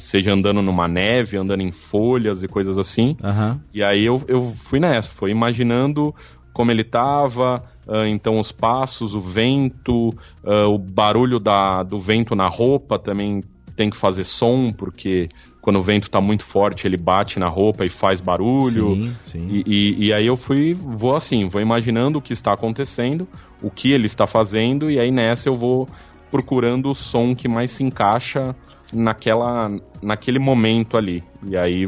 seja 0.00 0.32
andando 0.32 0.62
numa 0.62 0.88
neve, 0.88 1.36
andando 1.36 1.62
em 1.62 1.72
folhas 1.72 2.42
e 2.42 2.48
coisas 2.48 2.78
assim. 2.78 3.16
Aham. 3.22 3.60
E 3.72 3.84
aí 3.84 4.04
eu, 4.04 4.16
eu 4.28 4.40
fui 4.42 4.80
nessa, 4.80 5.10
foi 5.10 5.30
imaginando 5.30 6.14
como 6.52 6.70
ele 6.70 6.82
tava, 6.84 7.62
ah, 7.86 8.08
então 8.08 8.38
os 8.38 8.50
passos, 8.52 9.14
o 9.14 9.20
vento, 9.20 10.10
ah, 10.44 10.66
o 10.68 10.78
barulho 10.78 11.38
da, 11.38 11.82
do 11.82 11.98
vento 11.98 12.34
na 12.34 12.48
roupa 12.48 12.98
também 12.98 13.40
tem 13.76 13.88
que 13.88 13.96
fazer 13.96 14.24
som, 14.24 14.72
porque 14.72 15.26
quando 15.60 15.78
o 15.78 15.82
vento 15.82 16.10
tá 16.10 16.20
muito 16.20 16.44
forte 16.44 16.86
ele 16.86 16.96
bate 16.98 17.38
na 17.38 17.48
roupa 17.48 17.84
e 17.84 17.88
faz 17.88 18.20
barulho. 18.20 18.96
Sim, 18.96 19.16
sim. 19.24 19.46
E, 19.48 19.62
e- 19.66 20.06
e 20.06 20.12
aí 20.12 20.26
eu 20.26 20.36
fui, 20.36 20.74
vou 20.74 21.16
assim, 21.16 21.46
vou 21.46 21.62
imaginando 21.62 22.18
o 22.18 22.22
que 22.22 22.32
está 22.32 22.52
acontecendo, 22.52 23.26
o 23.62 23.70
que 23.70 23.92
ele 23.92 24.06
está 24.06 24.26
fazendo, 24.26 24.90
e 24.90 24.98
aí 24.98 25.10
nessa 25.10 25.48
eu 25.48 25.54
vou 25.54 25.88
procurando 26.30 26.90
o 26.90 26.94
som 26.94 27.34
que 27.34 27.48
mais 27.48 27.72
se 27.72 27.82
encaixa 27.82 28.54
naquela, 28.92 29.70
naquele 30.02 30.38
momento 30.38 30.96
ali. 30.96 31.22
E 31.46 31.56
aí 31.56 31.86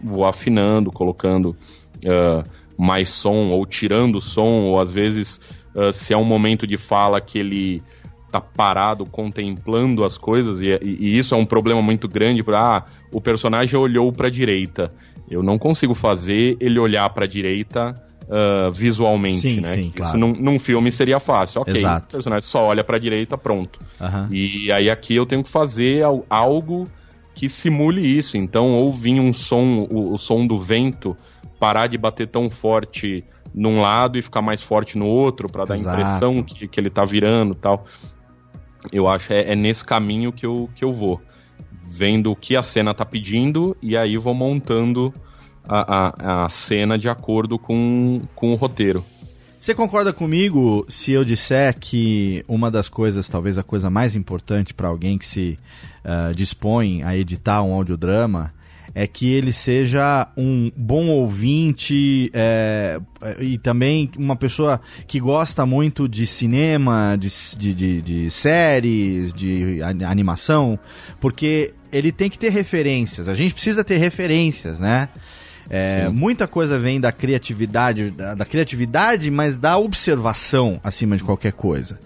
vou 0.00 0.24
afinando, 0.26 0.90
colocando 0.90 1.56
ah, 2.06 2.44
mais 2.76 3.08
som, 3.10 3.50
ou 3.50 3.64
tirando 3.66 4.20
som, 4.20 4.64
ou 4.64 4.80
às 4.80 4.90
vezes, 4.90 5.40
ah, 5.76 5.92
se 5.92 6.12
é 6.12 6.16
um 6.16 6.24
momento 6.24 6.66
de 6.66 6.76
fala 6.76 7.20
que 7.20 7.38
ele 7.38 7.82
tá 8.30 8.40
parado 8.40 9.04
contemplando 9.04 10.02
as 10.04 10.16
coisas, 10.16 10.60
e, 10.60 10.66
e- 10.82 10.96
e 11.00 11.18
isso 11.18 11.34
é 11.34 11.38
um 11.38 11.44
problema 11.44 11.82
muito 11.82 12.08
grande, 12.08 12.42
para 12.42 12.58
ah, 12.78 12.84
o 13.12 13.20
personagem 13.20 13.78
olhou 13.78 14.10
para 14.12 14.28
a 14.28 14.30
direita. 14.30 14.92
Eu 15.30 15.42
não 15.42 15.58
consigo 15.58 15.94
fazer 15.94 16.56
ele 16.60 16.78
olhar 16.78 17.08
para 17.10 17.24
a 17.24 17.28
direita 17.28 17.94
ah, 18.30 18.70
visualmente, 18.72 19.40
Sim, 19.40 19.60
né? 19.60 19.74
sim, 19.74 19.80
Isso 19.88 19.92
claro. 19.96 20.18
num, 20.18 20.32
num 20.32 20.58
filme 20.58 20.90
seria 20.92 21.18
fácil, 21.18 21.62
ok. 21.62 21.76
Exato. 21.76 22.06
O 22.06 22.12
personagem 22.12 22.48
só 22.48 22.64
olha 22.64 22.82
para 22.84 22.96
a 22.96 23.00
direita, 23.00 23.36
pronto. 23.36 23.78
Aham. 24.00 24.28
E 24.32 24.70
aí 24.72 24.88
aqui 24.90 25.14
eu 25.16 25.26
tenho 25.26 25.42
que 25.42 25.50
fazer 25.50 26.02
al- 26.04 26.24
algo 26.30 26.88
que 27.34 27.48
simule 27.48 28.00
isso. 28.02 28.36
Então, 28.36 28.72
ou 28.72 28.92
vir 28.92 29.18
um 29.20 29.32
som, 29.32 29.86
o, 29.90 30.12
o 30.12 30.18
som 30.18 30.46
do 30.46 30.58
vento 30.58 31.16
parar 31.58 31.86
de 31.86 31.96
bater 31.96 32.28
tão 32.28 32.50
forte 32.50 33.24
num 33.54 33.80
lado 33.80 34.18
e 34.18 34.22
ficar 34.22 34.42
mais 34.42 34.62
forte 34.62 34.96
no 34.98 35.06
outro, 35.06 35.48
para 35.48 35.64
dar 35.64 35.74
a 35.74 35.78
impressão 35.78 36.42
que, 36.42 36.66
que 36.66 36.80
ele 36.80 36.90
tá 36.90 37.04
virando 37.04 37.54
tal. 37.54 37.84
Eu 38.90 39.08
acho 39.08 39.32
é, 39.32 39.52
é 39.52 39.56
nesse 39.56 39.84
caminho 39.84 40.32
que 40.32 40.44
eu, 40.44 40.68
que 40.74 40.84
eu 40.84 40.92
vou. 40.92 41.20
Vendo 41.84 42.30
o 42.32 42.36
que 42.36 42.56
a 42.56 42.62
cena 42.62 42.94
tá 42.94 43.04
pedindo 43.04 43.76
e 43.82 43.96
aí 43.96 44.16
vou 44.16 44.34
montando 44.34 45.12
a, 45.68 46.42
a, 46.42 46.44
a 46.44 46.48
cena 46.48 46.98
de 46.98 47.08
acordo 47.08 47.58
com, 47.58 48.22
com 48.34 48.52
o 48.52 48.56
roteiro. 48.56 49.04
Você 49.60 49.74
concorda 49.74 50.12
comigo 50.12 50.84
se 50.88 51.12
eu 51.12 51.24
disser 51.24 51.78
que 51.78 52.44
uma 52.48 52.68
das 52.68 52.88
coisas, 52.88 53.28
talvez 53.28 53.56
a 53.56 53.62
coisa 53.62 53.88
mais 53.88 54.16
importante 54.16 54.74
para 54.74 54.88
alguém 54.88 55.16
que 55.16 55.26
se 55.26 55.56
ah, 56.04 56.32
dispõe 56.34 57.04
a 57.04 57.16
editar 57.16 57.62
um 57.62 57.72
audiodrama, 57.72 58.52
é 58.94 59.06
que 59.06 59.32
ele 59.32 59.52
seja 59.52 60.28
um 60.36 60.70
bom 60.76 61.06
ouvinte 61.06 62.28
é, 62.34 63.00
e 63.40 63.56
também 63.56 64.10
uma 64.18 64.34
pessoa 64.36 64.80
que 65.06 65.18
gosta 65.20 65.64
muito 65.64 66.06
de 66.08 66.26
cinema, 66.26 67.16
de, 67.16 67.28
de, 67.56 67.72
de- 67.72 68.02
de 68.02 68.30
séries, 68.30 69.32
de 69.32 69.80
animação, 70.06 70.78
porque 71.20 71.72
ele 71.92 72.10
tem 72.12 72.28
que 72.28 72.38
ter 72.38 72.50
referências. 72.50 73.28
A 73.28 73.34
gente 73.34 73.54
precisa 73.54 73.82
ter 73.84 73.96
referências, 73.96 74.78
né? 74.80 75.08
É, 75.70 76.08
muita 76.08 76.46
coisa 76.46 76.78
vem 76.78 77.00
da 77.00 77.12
criatividade, 77.12 78.10
da, 78.10 78.34
da 78.34 78.44
criatividade, 78.44 79.30
mas 79.30 79.58
da 79.58 79.76
observação 79.78 80.80
acima 80.82 81.16
de 81.16 81.24
qualquer 81.24 81.52
coisa. 81.52 81.98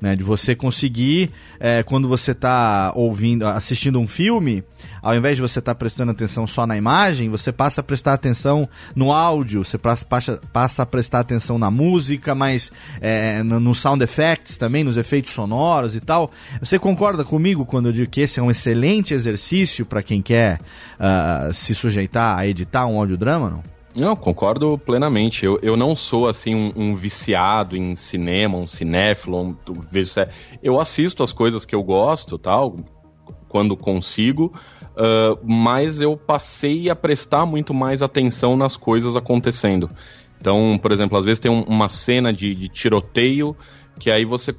Né, 0.00 0.16
de 0.16 0.24
você 0.24 0.54
conseguir, 0.54 1.30
é, 1.58 1.82
quando 1.82 2.08
você 2.08 2.30
está 2.30 2.90
ouvindo, 2.94 3.46
assistindo 3.46 4.00
um 4.00 4.08
filme, 4.08 4.64
ao 5.02 5.14
invés 5.14 5.36
de 5.36 5.42
você 5.42 5.58
estar 5.58 5.74
prestando 5.74 6.10
atenção 6.10 6.46
só 6.46 6.66
na 6.66 6.74
imagem, 6.74 7.28
você 7.28 7.52
passa 7.52 7.82
a 7.82 7.84
prestar 7.84 8.14
atenção 8.14 8.66
no 8.96 9.12
áudio, 9.12 9.62
você 9.62 9.76
passa, 9.76 10.06
passa, 10.52 10.82
a 10.82 10.86
prestar 10.86 11.20
atenção 11.20 11.58
na 11.58 11.70
música, 11.70 12.34
mas 12.34 12.72
é, 12.98 13.42
no, 13.42 13.60
no 13.60 13.74
sound 13.74 14.02
effects 14.02 14.56
também, 14.56 14.82
nos 14.82 14.96
efeitos 14.96 15.32
sonoros 15.32 15.94
e 15.94 16.00
tal. 16.00 16.30
Você 16.60 16.78
concorda 16.78 17.22
comigo 17.22 17.66
quando 17.66 17.90
eu 17.90 17.92
digo 17.92 18.10
que 18.10 18.22
esse 18.22 18.40
é 18.40 18.42
um 18.42 18.50
excelente 18.50 19.12
exercício 19.12 19.84
para 19.84 20.02
quem 20.02 20.22
quer 20.22 20.60
ah, 20.98 21.50
se 21.52 21.74
sujeitar 21.74 22.38
a 22.38 22.46
editar 22.46 22.86
um 22.86 22.98
audiodrama, 22.98 23.50
não? 23.50 23.79
Não, 23.94 24.14
concordo 24.14 24.78
plenamente. 24.78 25.44
Eu, 25.44 25.58
eu 25.62 25.76
não 25.76 25.94
sou 25.96 26.28
assim 26.28 26.54
um, 26.54 26.72
um 26.76 26.94
viciado 26.94 27.76
em 27.76 27.96
cinema, 27.96 28.56
um 28.56 28.66
cinéfilo. 28.66 29.40
Um, 29.40 29.56
eu 30.62 30.80
assisto 30.80 31.22
as 31.22 31.32
coisas 31.32 31.64
que 31.64 31.74
eu 31.74 31.82
gosto, 31.82 32.38
tal, 32.38 32.76
quando 33.48 33.76
consigo, 33.76 34.52
ah, 34.96 35.36
mas 35.42 36.00
eu 36.00 36.16
passei 36.16 36.88
a 36.88 36.94
prestar 36.96 37.44
muito 37.46 37.74
mais 37.74 38.02
atenção 38.02 38.56
nas 38.56 38.76
coisas 38.76 39.16
acontecendo. 39.16 39.90
Então, 40.40 40.78
por 40.80 40.92
exemplo, 40.92 41.18
às 41.18 41.24
vezes 41.24 41.40
tem 41.40 41.50
um- 41.50 41.64
uma 41.64 41.88
cena 41.88 42.32
de, 42.32 42.54
de 42.54 42.68
tiroteio 42.68 43.56
que 43.98 44.10
aí 44.10 44.24
você 44.24 44.54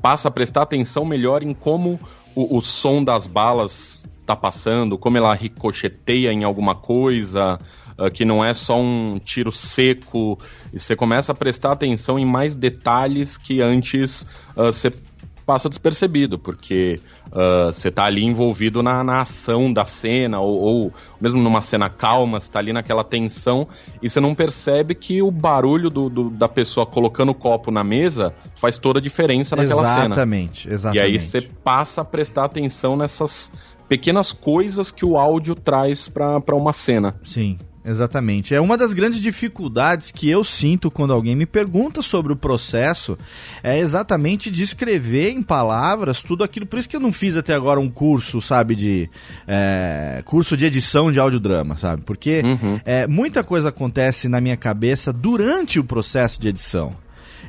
passa 0.00 0.28
a 0.28 0.30
prestar 0.30 0.62
atenção 0.62 1.04
melhor 1.04 1.42
em 1.42 1.52
como 1.52 2.00
o, 2.34 2.56
o 2.56 2.60
som 2.62 3.04
das 3.04 3.26
balas 3.26 4.02
tá 4.24 4.34
passando, 4.34 4.96
como 4.96 5.18
ela 5.18 5.34
ricocheteia 5.34 6.32
em 6.32 6.44
alguma 6.44 6.74
coisa, 6.74 7.58
ah, 7.98 8.10
que 8.10 8.24
não 8.24 8.44
é 8.44 8.52
só 8.54 8.78
um 8.80 9.18
tiro 9.18 9.50
seco, 9.52 10.38
e 10.72 10.78
você 10.78 10.94
começa 10.96 11.32
a 11.32 11.34
prestar 11.34 11.72
atenção 11.72 12.18
em 12.18 12.24
mais 12.26 12.54
detalhes 12.54 13.36
que 13.36 13.60
antes 13.60 14.24
ah, 14.56 14.66
você 14.66 14.92
passa 15.44 15.66
despercebido, 15.66 16.38
porque 16.38 17.00
ah, 17.32 17.70
você 17.72 17.90
tá 17.90 18.04
ali 18.04 18.22
envolvido 18.22 18.82
na, 18.82 19.02
na 19.02 19.20
ação 19.20 19.72
da 19.72 19.84
cena, 19.86 20.38
ou, 20.40 20.60
ou 20.60 20.92
mesmo 21.18 21.40
numa 21.40 21.62
cena 21.62 21.88
calma, 21.88 22.38
você 22.38 22.50
tá 22.52 22.58
ali 22.58 22.70
naquela 22.70 23.02
tensão, 23.02 23.66
e 24.02 24.10
você 24.10 24.20
não 24.20 24.34
percebe 24.34 24.94
que 24.94 25.22
o 25.22 25.30
barulho 25.30 25.88
do, 25.88 26.10
do- 26.10 26.28
da 26.30 26.48
pessoa 26.50 26.84
colocando 26.84 27.30
o 27.30 27.34
copo 27.34 27.70
na 27.70 27.82
mesa 27.82 28.34
faz 28.56 28.78
toda 28.78 28.98
a 28.98 29.02
diferença 29.02 29.56
naquela 29.56 29.84
cena. 29.84 30.04
exatamente, 30.06 30.68
E 30.68 30.72
exatamente. 30.74 31.00
aí 31.02 31.18
você 31.18 31.40
passa 31.40 32.02
a 32.02 32.04
prestar 32.04 32.44
atenção 32.44 32.94
nessas 32.94 33.50
pequenas 33.88 34.34
coisas 34.34 34.90
que 34.90 35.02
o 35.02 35.16
áudio 35.16 35.54
traz 35.54 36.08
para 36.08 36.54
uma 36.54 36.74
cena. 36.74 37.14
Sim, 37.24 37.58
exatamente. 37.84 38.54
É 38.54 38.60
uma 38.60 38.76
das 38.76 38.92
grandes 38.92 39.20
dificuldades 39.20 40.10
que 40.10 40.28
eu 40.28 40.42
sinto 40.44 40.90
quando 40.90 41.12
alguém 41.12 41.34
me 41.36 41.46
pergunta 41.46 42.02
sobre 42.02 42.32
o 42.32 42.36
processo, 42.36 43.16
é 43.62 43.78
exatamente 43.78 44.50
descrever 44.50 45.30
em 45.30 45.42
palavras 45.42 46.22
tudo 46.22 46.44
aquilo. 46.44 46.66
Por 46.66 46.78
isso 46.78 46.88
que 46.88 46.96
eu 46.96 47.00
não 47.00 47.12
fiz 47.12 47.36
até 47.36 47.54
agora 47.54 47.80
um 47.80 47.88
curso, 47.90 48.40
sabe, 48.40 48.74
de 48.74 49.10
é, 49.46 50.22
curso 50.24 50.56
de 50.56 50.64
edição 50.66 51.10
de 51.10 51.18
audiodrama, 51.18 51.76
sabe? 51.76 52.02
Porque 52.02 52.42
Uhum. 52.44 52.80
é, 52.84 53.06
muita 53.06 53.42
coisa 53.44 53.68
acontece 53.70 54.28
na 54.28 54.40
minha 54.40 54.56
cabeça 54.56 55.12
durante 55.12 55.78
o 55.78 55.84
processo 55.84 56.40
de 56.40 56.48
edição. 56.48 56.92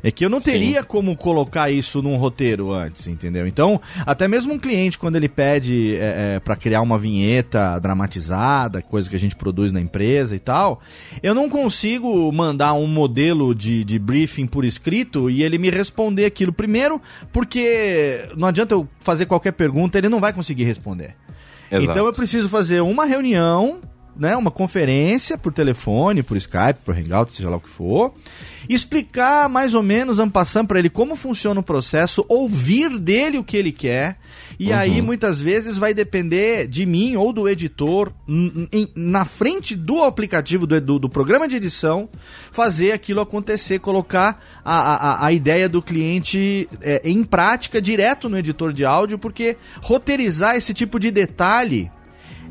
É 0.03 0.11
que 0.11 0.25
eu 0.25 0.29
não 0.29 0.39
Sim. 0.39 0.51
teria 0.51 0.83
como 0.83 1.15
colocar 1.15 1.69
isso 1.69 2.01
num 2.01 2.15
roteiro 2.17 2.71
antes, 2.71 3.07
entendeu? 3.07 3.47
Então, 3.47 3.81
até 4.05 4.27
mesmo 4.27 4.53
um 4.53 4.59
cliente, 4.59 4.97
quando 4.97 5.15
ele 5.15 5.29
pede 5.29 5.95
é, 5.95 6.35
é, 6.35 6.39
para 6.39 6.55
criar 6.55 6.81
uma 6.81 6.97
vinheta 6.97 7.77
dramatizada, 7.79 8.81
coisa 8.81 9.09
que 9.09 9.15
a 9.15 9.19
gente 9.19 9.35
produz 9.35 9.71
na 9.71 9.81
empresa 9.81 10.35
e 10.35 10.39
tal, 10.39 10.81
eu 11.21 11.33
não 11.33 11.49
consigo 11.49 12.31
mandar 12.31 12.73
um 12.73 12.87
modelo 12.87 13.53
de, 13.53 13.83
de 13.83 13.99
briefing 13.99 14.47
por 14.47 14.65
escrito 14.65 15.29
e 15.29 15.43
ele 15.43 15.57
me 15.57 15.69
responder 15.69 16.25
aquilo. 16.25 16.53
Primeiro, 16.53 17.01
porque 17.31 18.29
não 18.35 18.47
adianta 18.47 18.73
eu 18.73 18.87
fazer 18.99 19.25
qualquer 19.25 19.51
pergunta, 19.51 19.97
ele 19.97 20.09
não 20.09 20.19
vai 20.19 20.33
conseguir 20.33 20.63
responder. 20.63 21.15
Exato. 21.71 21.91
Então 21.91 22.05
eu 22.05 22.13
preciso 22.13 22.49
fazer 22.49 22.81
uma 22.81 23.05
reunião 23.05 23.79
né, 24.19 24.35
uma 24.35 24.51
conferência 24.51 25.37
por 25.37 25.53
telefone, 25.53 26.21
por 26.21 26.35
Skype, 26.35 26.81
por 26.83 26.95
Hangout, 26.95 27.33
seja 27.33 27.49
lá 27.49 27.55
o 27.57 27.61
que 27.61 27.69
for, 27.69 28.13
explicar 28.67 29.47
mais 29.47 29.73
ou 29.73 29.81
menos, 29.81 30.19
ampassando 30.19 30.67
para 30.67 30.79
ele 30.79 30.89
como 30.89 31.15
funciona 31.15 31.59
o 31.59 31.63
processo, 31.63 32.25
ouvir 32.27 32.99
dele 32.99 33.37
o 33.37 33.43
que 33.43 33.55
ele 33.55 33.71
quer, 33.71 34.17
e 34.59 34.71
uhum. 34.71 34.77
aí 34.77 35.01
muitas 35.01 35.39
vezes 35.39 35.77
vai 35.77 35.93
depender 35.93 36.67
de 36.67 36.85
mim 36.85 37.15
ou 37.15 37.31
do 37.31 37.47
editor, 37.47 38.11
na 38.93 39.23
frente 39.23 39.75
do 39.75 40.03
aplicativo, 40.03 40.67
do, 40.67 40.79
do, 40.81 40.99
do 40.99 41.09
programa 41.09 41.47
de 41.47 41.55
edição, 41.55 42.09
fazer 42.51 42.91
aquilo 42.91 43.21
acontecer, 43.21 43.79
colocar 43.79 44.43
a, 44.63 45.23
a, 45.23 45.25
a 45.27 45.33
ideia 45.33 45.69
do 45.69 45.81
cliente 45.81 46.67
é, 46.81 47.01
em 47.05 47.23
prática 47.23 47.81
direto 47.81 48.27
no 48.27 48.37
editor 48.37 48.73
de 48.73 48.83
áudio, 48.83 49.17
porque 49.17 49.55
roteirizar 49.81 50.57
esse 50.57 50.73
tipo 50.73 50.99
de 50.99 51.09
detalhe 51.09 51.89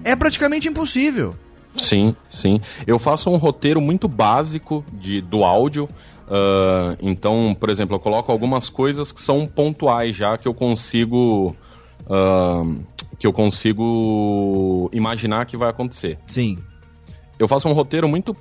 é 0.02 0.16
praticamente 0.16 0.68
impossível. 0.68 1.36
Sim, 1.78 2.14
sim. 2.28 2.60
Eu 2.86 2.98
faço 2.98 3.30
um 3.30 3.36
roteiro 3.36 3.80
muito 3.80 4.08
básico 4.08 4.84
de, 4.92 5.20
do 5.20 5.44
áudio. 5.44 5.88
Uh, 6.26 6.96
então, 7.00 7.56
por 7.58 7.70
exemplo, 7.70 7.96
eu 7.96 8.00
coloco 8.00 8.30
algumas 8.30 8.68
coisas 8.68 9.12
que 9.12 9.20
são 9.20 9.46
pontuais 9.46 10.14
já 10.14 10.36
que 10.36 10.46
eu 10.46 10.54
consigo. 10.54 11.56
Uh, 12.02 12.84
que 13.18 13.26
eu 13.26 13.32
consigo 13.32 14.88
imaginar 14.92 15.44
que 15.46 15.56
vai 15.56 15.70
acontecer. 15.70 16.18
Sim. 16.26 16.58
Eu 17.38 17.48
faço 17.48 17.68
um 17.68 17.72
roteiro 17.72 18.08
muito 18.08 18.36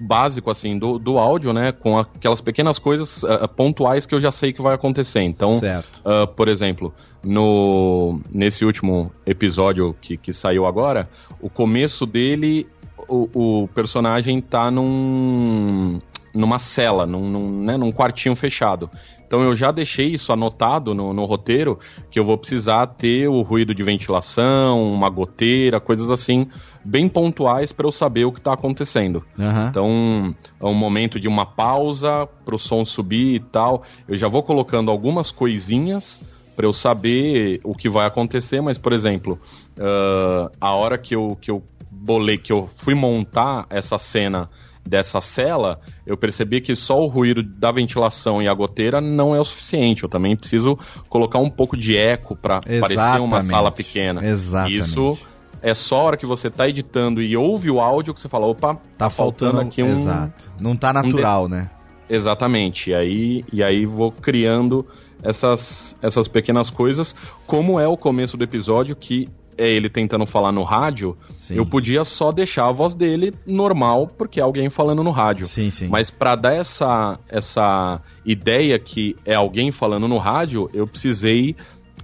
básico 0.00 0.50
assim 0.50 0.78
do, 0.78 0.98
do 0.98 1.18
áudio, 1.18 1.52
né, 1.52 1.72
com 1.72 1.98
aquelas 1.98 2.40
pequenas 2.40 2.78
coisas 2.78 3.22
uh, 3.22 3.48
pontuais 3.48 4.06
que 4.06 4.14
eu 4.14 4.20
já 4.20 4.30
sei 4.30 4.52
que 4.52 4.62
vai 4.62 4.74
acontecer. 4.74 5.22
Então, 5.22 5.58
uh, 5.58 6.26
por 6.34 6.48
exemplo, 6.48 6.94
no 7.22 8.20
nesse 8.32 8.64
último 8.64 9.12
episódio 9.26 9.94
que, 10.00 10.16
que 10.16 10.32
saiu 10.32 10.66
agora, 10.66 11.08
o 11.40 11.50
começo 11.50 12.06
dele, 12.06 12.66
o, 13.08 13.62
o 13.62 13.68
personagem 13.68 14.40
tá 14.40 14.70
num 14.70 16.00
numa 16.34 16.58
cela, 16.58 17.06
num, 17.06 17.28
num, 17.28 17.64
né, 17.64 17.76
num 17.76 17.90
quartinho 17.90 18.36
fechado. 18.36 18.90
Então 19.26 19.42
eu 19.42 19.54
já 19.54 19.70
deixei 19.70 20.06
isso 20.06 20.32
anotado 20.32 20.94
no, 20.94 21.12
no, 21.12 21.24
roteiro, 21.24 21.78
que 22.10 22.18
eu 22.18 22.24
vou 22.24 22.38
precisar 22.38 22.86
ter 22.86 23.28
o 23.28 23.42
ruído 23.42 23.74
de 23.74 23.82
ventilação, 23.82 24.90
uma 24.90 25.10
goteira, 25.10 25.80
coisas 25.80 26.10
assim, 26.10 26.46
bem 26.82 27.08
pontuais 27.08 27.72
para 27.72 27.86
eu 27.86 27.92
saber 27.92 28.24
o 28.24 28.32
que 28.32 28.38
está 28.38 28.54
acontecendo. 28.54 29.22
Uhum. 29.38 29.68
Então 29.68 30.34
é 30.60 30.66
um 30.66 30.74
momento 30.74 31.20
de 31.20 31.28
uma 31.28 31.44
pausa 31.44 32.26
para 32.44 32.54
o 32.54 32.58
som 32.58 32.84
subir 32.84 33.34
e 33.34 33.40
tal. 33.40 33.82
Eu 34.06 34.16
já 34.16 34.28
vou 34.28 34.42
colocando 34.42 34.90
algumas 34.90 35.30
coisinhas 35.30 36.20
para 36.58 36.66
eu 36.66 36.72
saber 36.72 37.60
o 37.62 37.72
que 37.72 37.88
vai 37.88 38.04
acontecer, 38.04 38.60
mas 38.60 38.76
por 38.76 38.92
exemplo, 38.92 39.38
uh, 39.76 40.50
a 40.60 40.74
hora 40.74 40.98
que 40.98 41.14
eu, 41.14 41.38
que 41.40 41.52
eu 41.52 41.62
bolei, 41.88 42.36
que 42.36 42.52
eu 42.52 42.66
fui 42.66 42.96
montar 42.96 43.64
essa 43.70 43.96
cena 43.96 44.50
dessa 44.84 45.20
cela, 45.20 45.78
eu 46.04 46.16
percebi 46.16 46.60
que 46.60 46.74
só 46.74 46.98
o 46.98 47.06
ruído 47.06 47.44
da 47.44 47.70
ventilação 47.70 48.42
e 48.42 48.48
a 48.48 48.54
goteira 48.54 49.00
não 49.00 49.36
é 49.36 49.38
o 49.38 49.44
suficiente. 49.44 50.02
Eu 50.02 50.08
também 50.08 50.36
preciso 50.36 50.76
colocar 51.08 51.38
um 51.38 51.48
pouco 51.48 51.76
de 51.76 51.96
eco 51.96 52.34
para 52.34 52.58
parecer 52.80 53.20
uma 53.20 53.40
sala 53.40 53.70
pequena. 53.70 54.28
Exatamente. 54.28 54.78
Isso 54.78 55.16
é 55.62 55.74
só 55.74 56.00
a 56.00 56.02
hora 56.02 56.16
que 56.16 56.26
você 56.26 56.48
está 56.48 56.68
editando 56.68 57.22
e 57.22 57.36
ouve 57.36 57.70
o 57.70 57.80
áudio 57.80 58.12
que 58.12 58.20
você 58.20 58.28
fala, 58.28 58.48
opa, 58.48 58.74
tá, 58.74 58.80
tá 58.98 59.10
faltando, 59.10 59.52
faltando, 59.52 59.68
aqui 59.68 59.80
um. 59.80 60.00
Exato. 60.00 60.50
Não 60.58 60.74
tá 60.74 60.92
natural, 60.92 61.44
um 61.44 61.48
de... 61.50 61.54
né? 61.54 61.70
Exatamente. 62.10 62.90
E 62.90 62.94
aí, 62.96 63.44
e 63.52 63.62
aí 63.62 63.86
vou 63.86 64.10
criando 64.10 64.84
essas, 65.22 65.96
essas 66.02 66.28
pequenas 66.28 66.70
coisas, 66.70 67.14
como 67.46 67.78
é 67.78 67.86
o 67.86 67.96
começo 67.96 68.36
do 68.36 68.44
episódio, 68.44 68.94
que 68.94 69.28
é 69.58 69.68
ele 69.68 69.90
tentando 69.90 70.24
falar 70.24 70.52
no 70.52 70.62
rádio, 70.62 71.16
sim. 71.38 71.56
eu 71.56 71.66
podia 71.66 72.04
só 72.04 72.30
deixar 72.30 72.68
a 72.68 72.72
voz 72.72 72.94
dele 72.94 73.34
normal, 73.44 74.06
porque 74.06 74.38
é 74.38 74.42
alguém 74.42 74.70
falando 74.70 75.02
no 75.02 75.10
rádio. 75.10 75.46
Sim, 75.46 75.70
sim. 75.70 75.88
Mas 75.88 76.10
para 76.10 76.36
dar 76.36 76.54
essa, 76.54 77.18
essa 77.28 78.00
ideia 78.24 78.78
que 78.78 79.16
é 79.24 79.34
alguém 79.34 79.72
falando 79.72 80.06
no 80.06 80.16
rádio, 80.16 80.70
eu 80.72 80.86
precisei 80.86 81.56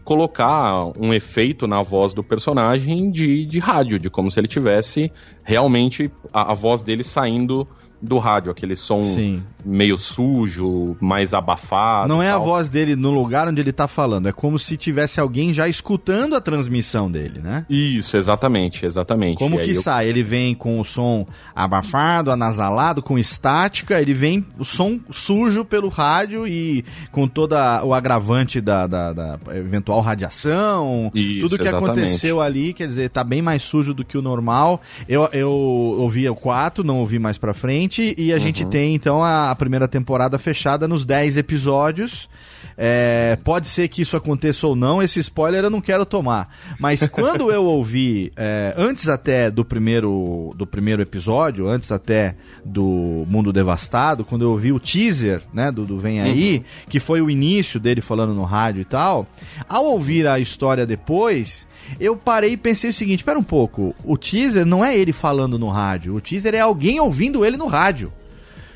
colocar 0.05 0.93
um 0.99 1.15
efeito 1.15 1.67
na 1.67 1.81
voz 1.81 2.13
do 2.13 2.23
personagem 2.23 3.11
de, 3.11 3.47
de 3.47 3.59
rádio, 3.59 3.99
de 3.99 4.11
como 4.11 4.31
se 4.31 4.39
ele 4.39 4.49
tivesse 4.49 5.11
realmente 5.43 6.11
a, 6.33 6.53
a 6.53 6.55
voz 6.55 6.83
dele 6.83 7.03
saindo 7.03 7.67
do 8.05 8.19
rádio, 8.19 8.53
aquele 8.53 8.77
som 8.77 9.03
Sim. 9.03 9.43
meio 9.65 9.97
sujo, 9.97 10.97
mais 11.01 11.33
abafado. 11.33 12.07
Não 12.09 12.23
é 12.23 12.31
a 12.31 12.39
voz 12.39 12.69
dele 12.69 12.95
no 12.95 13.11
lugar 13.11 13.49
onde 13.49 13.61
ele 13.61 13.73
tá 13.73 13.89
falando, 13.89 14.29
é 14.29 14.33
como 14.33 14.59
se 14.59 14.77
tivesse 14.77 15.19
alguém 15.19 15.53
já 15.53 15.67
escutando 15.69 16.37
a 16.37 16.41
transmissão 16.41 17.11
dele, 17.11 17.41
né? 17.41 17.65
Isso, 17.69 18.17
exatamente, 18.17 18.85
exatamente. 18.85 19.39
Como 19.39 19.59
que 19.59 19.71
eu... 19.71 19.81
sai? 19.81 20.09
Ele 20.09 20.23
vem 20.23 20.55
com 20.55 20.79
o 20.79 20.85
som 20.85 21.27
abafado, 21.55 22.31
anasalado, 22.31 23.03
com 23.03 23.19
estática, 23.19 24.01
ele 24.01 24.13
vem 24.13 24.45
o 24.59 24.65
som 24.65 25.01
sujo 25.11 25.65
pelo 25.65 25.89
rádio 25.89 26.47
e 26.47 26.85
com 27.11 27.27
toda 27.27 27.83
o 27.85 27.95
agravante 27.95 28.61
da, 28.61 28.87
da, 28.87 29.13
da 29.13 29.39
eventual 29.55 30.01
radiação, 30.01 31.11
Isso, 31.15 31.41
tudo 31.41 31.57
que 31.57 31.63
exatamente. 31.63 31.91
aconteceu 31.91 32.41
ali, 32.41 32.75
quer 32.75 32.87
dizer, 32.87 33.09
tá 33.09 33.25
bem 33.25 33.41
mais 33.41 33.63
sujo 33.63 33.95
do 33.95 34.05
que 34.05 34.19
o 34.19 34.23
normal. 34.23 34.83
Eu, 35.09 35.29
eu 35.33 35.51
ouvi 35.51 36.29
o 36.29 36.35
4, 36.35 36.85
não 36.85 36.99
ouvi 36.99 37.19
mais 37.19 37.39
pra 37.39 37.55
frente 37.55 37.94
e 38.03 38.33
a 38.33 38.35
uhum. 38.35 38.41
gente 38.41 38.65
tem 38.67 38.95
então 38.95 39.23
a, 39.23 39.51
a, 39.51 39.55
primeira 39.55 39.89
temporada 39.89 40.39
fechada 40.39 40.89
nos 40.89 41.05
10 41.05 41.37
episódios. 41.37 42.29
É, 42.77 43.39
pode 43.45 43.69
ser 43.69 43.87
que 43.87 44.03
isso 44.03 44.17
aconteça 44.17 44.67
ou 44.67 44.75
não, 44.75 45.01
esse 45.01 45.21
spoiler 45.21 45.63
eu 45.63 45.71
não 45.71 45.81
quero 45.81 46.05
tomar. 46.05 46.49
Mas 46.79 47.07
quando 47.09 47.53
eu 47.53 47.65
ouvi, 47.65 48.33
é, 48.37 48.75
antes 48.77 49.09
até 49.09 49.51
do 49.51 49.65
primeiro, 49.65 50.53
do 50.57 50.67
primeiro 50.67 51.01
episódio, 51.01 51.69
antes 51.69 51.93
até 51.93 52.35
do 52.65 53.25
Mundo 53.29 53.53
Devastado, 53.53 54.25
quando 54.25 54.43
eu 54.43 54.51
ouvi 54.51 54.73
o 54.73 54.81
teaser 54.81 55.43
né, 55.53 55.71
do, 55.71 55.85
do 55.85 55.99
Vem 55.99 56.21
Aí, 56.21 56.57
uhum. 56.57 56.65
que 56.89 56.99
foi 56.99 57.21
o 57.21 57.31
início 57.31 57.79
dele 57.79 58.01
falando 58.01 58.35
no 58.35 58.45
rádio 58.45 58.81
e 58.81 58.85
tal, 58.85 59.27
ao 59.69 59.85
ouvir 59.85 60.27
a 60.27 60.39
história 60.41 60.85
depois, 60.85 61.69
eu 62.01 62.17
parei 62.17 62.53
e 62.53 62.57
pensei 62.57 62.91
o 62.91 62.95
seguinte: 62.95 63.21
espera 63.21 63.39
um 63.39 63.43
pouco, 63.43 63.95
o 64.05 64.17
teaser 64.17 64.67
não 64.67 64.85
é 64.85 64.97
ele 64.97 65.13
falando 65.13 65.59
no 65.59 65.69
rádio, 65.69 66.15
o 66.15 66.21
teaser 66.21 66.55
é 66.55 66.61
alguém 66.61 67.01
ouvindo 67.01 67.45
ele 67.45 67.57
no 67.57 67.67
rádio. 67.67 68.13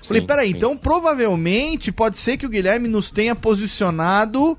Sim, 0.00 0.08
Falei, 0.08 0.22
peraí, 0.22 0.50
sim. 0.50 0.56
então 0.56 0.76
provavelmente 0.76 1.90
pode 1.90 2.18
ser 2.18 2.36
que 2.36 2.46
o 2.46 2.48
Guilherme 2.48 2.88
nos 2.88 3.10
tenha 3.10 3.34
posicionado 3.34 4.56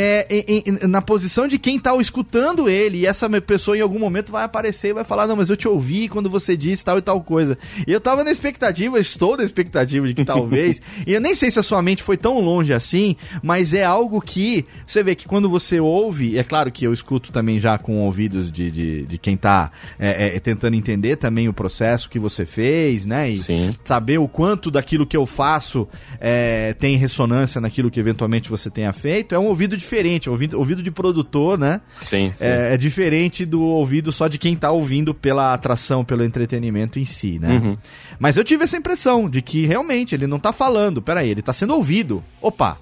é, 0.00 0.26
em, 0.30 0.62
em, 0.64 0.86
na 0.86 1.02
posição 1.02 1.48
de 1.48 1.58
quem 1.58 1.76
tá 1.76 1.96
escutando 1.96 2.68
ele, 2.68 2.98
e 2.98 3.06
essa 3.06 3.28
pessoa 3.40 3.76
em 3.76 3.80
algum 3.80 3.98
momento 3.98 4.30
vai 4.30 4.44
aparecer 4.44 4.90
e 4.90 4.92
vai 4.92 5.02
falar: 5.02 5.26
Não, 5.26 5.34
mas 5.34 5.50
eu 5.50 5.56
te 5.56 5.66
ouvi 5.66 6.08
quando 6.08 6.30
você 6.30 6.56
disse 6.56 6.84
tal 6.84 6.98
e 6.98 7.02
tal 7.02 7.20
coisa. 7.20 7.58
E 7.84 7.92
eu 7.92 8.00
tava 8.00 8.22
na 8.22 8.30
expectativa, 8.30 9.00
estou 9.00 9.36
na 9.36 9.42
expectativa 9.42 10.06
de 10.06 10.14
que 10.14 10.24
talvez, 10.24 10.80
e 11.04 11.12
eu 11.12 11.20
nem 11.20 11.34
sei 11.34 11.50
se 11.50 11.58
a 11.58 11.64
sua 11.64 11.82
mente 11.82 12.04
foi 12.04 12.16
tão 12.16 12.38
longe 12.40 12.72
assim, 12.72 13.16
mas 13.42 13.74
é 13.74 13.82
algo 13.82 14.20
que 14.20 14.64
você 14.86 15.02
vê 15.02 15.16
que 15.16 15.26
quando 15.26 15.50
você 15.50 15.80
ouve, 15.80 16.38
é 16.38 16.44
claro 16.44 16.70
que 16.70 16.86
eu 16.86 16.92
escuto 16.92 17.32
também 17.32 17.58
já 17.58 17.76
com 17.76 17.98
ouvidos 17.98 18.52
de, 18.52 18.70
de, 18.70 19.02
de 19.04 19.18
quem 19.18 19.36
tá 19.36 19.72
é, 19.98 20.36
é, 20.36 20.40
tentando 20.40 20.76
entender 20.76 21.16
também 21.16 21.48
o 21.48 21.52
processo 21.52 22.08
que 22.08 22.20
você 22.20 22.46
fez, 22.46 23.04
né? 23.04 23.30
E 23.30 23.36
Sim. 23.36 23.74
saber 23.84 24.18
o 24.18 24.28
quanto 24.28 24.70
daquilo 24.70 25.04
que 25.04 25.16
eu 25.16 25.26
faço 25.26 25.88
é, 26.20 26.72
tem 26.74 26.96
ressonância 26.96 27.60
naquilo 27.60 27.90
que 27.90 27.98
eventualmente 27.98 28.48
você 28.48 28.70
tenha 28.70 28.92
feito, 28.92 29.34
é 29.34 29.38
um 29.38 29.46
ouvido 29.46 29.76
de 29.76 29.87
diferente. 29.88 30.28
Ouvido, 30.28 30.58
ouvido 30.58 30.82
de 30.82 30.90
produtor, 30.90 31.58
né? 31.58 31.80
Sim, 32.00 32.30
sim. 32.32 32.44
É, 32.44 32.74
é, 32.74 32.76
diferente 32.76 33.46
do 33.46 33.62
ouvido 33.62 34.12
só 34.12 34.28
de 34.28 34.38
quem 34.38 34.54
tá 34.54 34.70
ouvindo 34.70 35.14
pela 35.14 35.54
atração, 35.54 36.04
pelo 36.04 36.22
entretenimento 36.22 36.98
em 36.98 37.04
si, 37.04 37.38
né? 37.38 37.58
Uhum. 37.58 37.76
Mas 38.18 38.36
eu 38.36 38.44
tive 38.44 38.64
essa 38.64 38.76
impressão 38.76 39.28
de 39.28 39.40
que 39.40 39.66
realmente 39.66 40.14
ele 40.14 40.26
não 40.26 40.38
tá 40.38 40.52
falando. 40.52 41.00
Peraí, 41.00 41.30
ele 41.30 41.42
tá 41.42 41.52
sendo 41.52 41.74
ouvido. 41.74 42.22
Opa, 42.40 42.78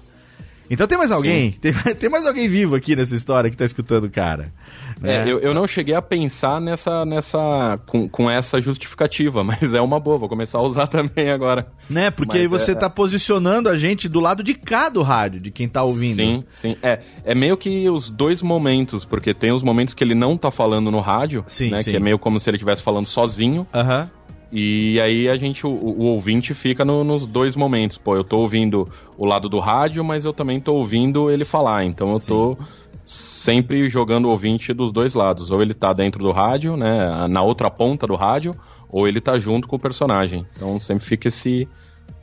então 0.69 0.87
tem 0.87 0.97
mais 0.97 1.11
alguém? 1.11 1.51
Tem, 1.61 1.73
tem, 1.73 2.09
mais 2.09 2.25
alguém 2.25 2.47
vivo 2.47 2.75
aqui 2.75 2.95
nessa 2.95 3.15
história 3.15 3.49
que 3.49 3.57
tá 3.57 3.65
escutando 3.65 4.05
o 4.05 4.09
cara. 4.09 4.53
Né? 4.99 5.23
É, 5.23 5.31
eu, 5.31 5.39
eu, 5.39 5.53
não 5.53 5.67
cheguei 5.67 5.95
a 5.95 6.01
pensar 6.01 6.61
nessa. 6.61 7.05
nessa 7.05 7.79
com, 7.85 8.07
com, 8.07 8.29
essa 8.29 8.59
justificativa, 8.59 9.43
mas 9.45 9.73
é 9.73 9.81
uma 9.81 9.99
boa, 9.99 10.17
vou 10.17 10.29
começar 10.29 10.59
a 10.59 10.61
usar 10.61 10.87
também 10.87 11.29
agora. 11.29 11.67
Né? 11.89 12.11
Porque 12.11 12.37
mas 12.37 12.41
aí 12.41 12.47
você 12.47 12.71
é, 12.71 12.75
tá 12.75 12.89
posicionando 12.89 13.69
a 13.69 13.77
gente 13.77 14.07
do 14.07 14.19
lado 14.19 14.43
de 14.43 14.53
cá 14.53 14.89
do 14.89 15.01
rádio, 15.01 15.39
de 15.39 15.51
quem 15.51 15.67
tá 15.67 15.83
ouvindo. 15.83 16.15
Sim, 16.15 16.43
sim. 16.49 16.77
É, 16.81 16.99
é 17.23 17.35
meio 17.35 17.57
que 17.57 17.89
os 17.89 18.09
dois 18.09 18.41
momentos, 18.41 19.05
porque 19.05 19.33
tem 19.33 19.51
os 19.51 19.63
momentos 19.63 19.93
que 19.93 20.03
ele 20.03 20.15
não 20.15 20.37
tá 20.37 20.51
falando 20.51 20.91
no 20.91 20.99
rádio, 20.99 21.43
sim, 21.47 21.69
né? 21.71 21.83
Sim. 21.83 21.91
Que 21.91 21.97
é 21.97 21.99
meio 21.99 22.19
como 22.19 22.39
se 22.39 22.49
ele 22.49 22.57
estivesse 22.57 22.81
falando 22.81 23.05
sozinho. 23.05 23.65
Aham. 23.73 24.09
E 24.51 24.99
aí 25.01 25.27
a 25.29 25.35
gente, 25.35 25.65
o, 25.65 25.69
o 25.69 26.03
ouvinte 26.05 26.53
fica 26.53 26.85
no, 26.85 27.03
nos 27.03 27.25
dois 27.25 27.55
momentos. 27.55 27.97
Pô, 27.97 28.15
eu 28.15 28.23
tô 28.23 28.37
ouvindo 28.39 28.87
o 29.17 29.25
lado 29.25 29.49
do 29.49 29.59
rádio, 29.59 30.03
mas 30.03 30.25
eu 30.25 30.33
também 30.33 30.59
tô 30.59 30.75
ouvindo 30.75 31.29
ele 31.29 31.43
falar. 31.43 31.83
Então 31.83 32.13
eu 32.13 32.19
tô 32.19 32.55
Sim. 32.55 32.65
sempre 33.03 33.89
jogando 33.89 34.25
o 34.25 34.29
ouvinte 34.29 34.73
dos 34.73 34.91
dois 34.91 35.13
lados. 35.13 35.51
Ou 35.51 35.61
ele 35.61 35.73
tá 35.73 35.91
dentro 35.91 36.23
do 36.23 36.31
rádio, 36.31 36.77
né, 36.77 37.27
na 37.27 37.41
outra 37.43 37.69
ponta 37.69 38.07
do 38.07 38.15
rádio, 38.15 38.55
ou 38.89 39.07
ele 39.07 39.19
tá 39.19 39.37
junto 39.37 39.67
com 39.67 39.75
o 39.75 39.79
personagem. 39.79 40.45
Então 40.55 40.79
sempre 40.79 41.03
fica 41.03 41.27
esse 41.27 41.67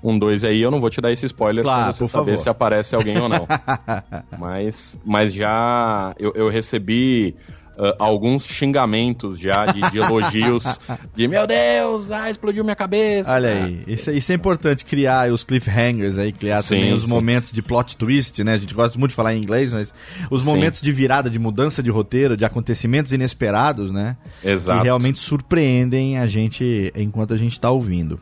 um 0.03 0.18
dois 0.18 0.45
aí. 0.45 0.61
Eu 0.61 0.70
não 0.70 0.81
vou 0.81 0.91
te 0.91 1.01
dar 1.01 1.11
esse 1.11 1.27
spoiler 1.27 1.62
claro, 1.62 1.85
pra 1.85 1.93
você 1.93 2.07
saber 2.07 2.33
favor. 2.33 2.39
se 2.39 2.49
aparece 2.49 2.95
alguém 2.95 3.18
ou 3.18 3.29
não. 3.29 3.47
mas, 4.39 4.99
mas 5.05 5.33
já 5.33 6.14
eu, 6.18 6.33
eu 6.35 6.49
recebi 6.49 7.35
Uh, 7.77 7.93
alguns 7.99 8.47
xingamentos 8.47 9.37
já 9.37 9.66
de, 9.66 9.81
de 9.91 9.99
elogios 9.99 10.79
de 11.12 11.27
meu 11.27 11.45
Deus, 11.45 12.09
ah, 12.11 12.31
explodiu 12.31 12.62
minha 12.62 12.77
cabeça. 12.77 13.33
Olha 13.33 13.51
aí, 13.51 13.83
isso, 13.87 14.12
isso 14.12 14.31
é 14.31 14.35
importante 14.37 14.85
criar 14.85 15.33
os 15.33 15.43
cliffhangers 15.43 16.16
aí, 16.16 16.33
criar 16.33 16.62
sim, 16.62 16.77
também 16.77 16.93
os 16.93 17.03
sim. 17.03 17.09
momentos 17.09 17.53
de 17.53 17.61
plot 17.62 17.97
twist, 17.97 18.45
né? 18.45 18.55
A 18.55 18.59
gente 18.59 18.72
gosta 18.75 18.97
muito 18.97 19.11
de 19.11 19.16
falar 19.16 19.35
em 19.35 19.43
inglês, 19.43 19.72
mas 19.72 19.93
os 20.31 20.43
sim. 20.43 20.49
momentos 20.49 20.81
de 20.81 20.93
virada, 20.93 21.29
de 21.29 21.39
mudança 21.39 21.83
de 21.83 21.91
roteiro, 21.91 22.37
de 22.37 22.45
acontecimentos 22.45 23.12
inesperados, 23.12 23.91
né? 23.91 24.16
Exato. 24.43 24.79
Que 24.79 24.85
realmente 24.85 25.18
surpreendem 25.18 26.18
a 26.18 26.29
gente 26.29 26.93
enquanto 26.95 27.35
a 27.35 27.37
gente 27.37 27.53
está 27.53 27.70
ouvindo. 27.70 28.20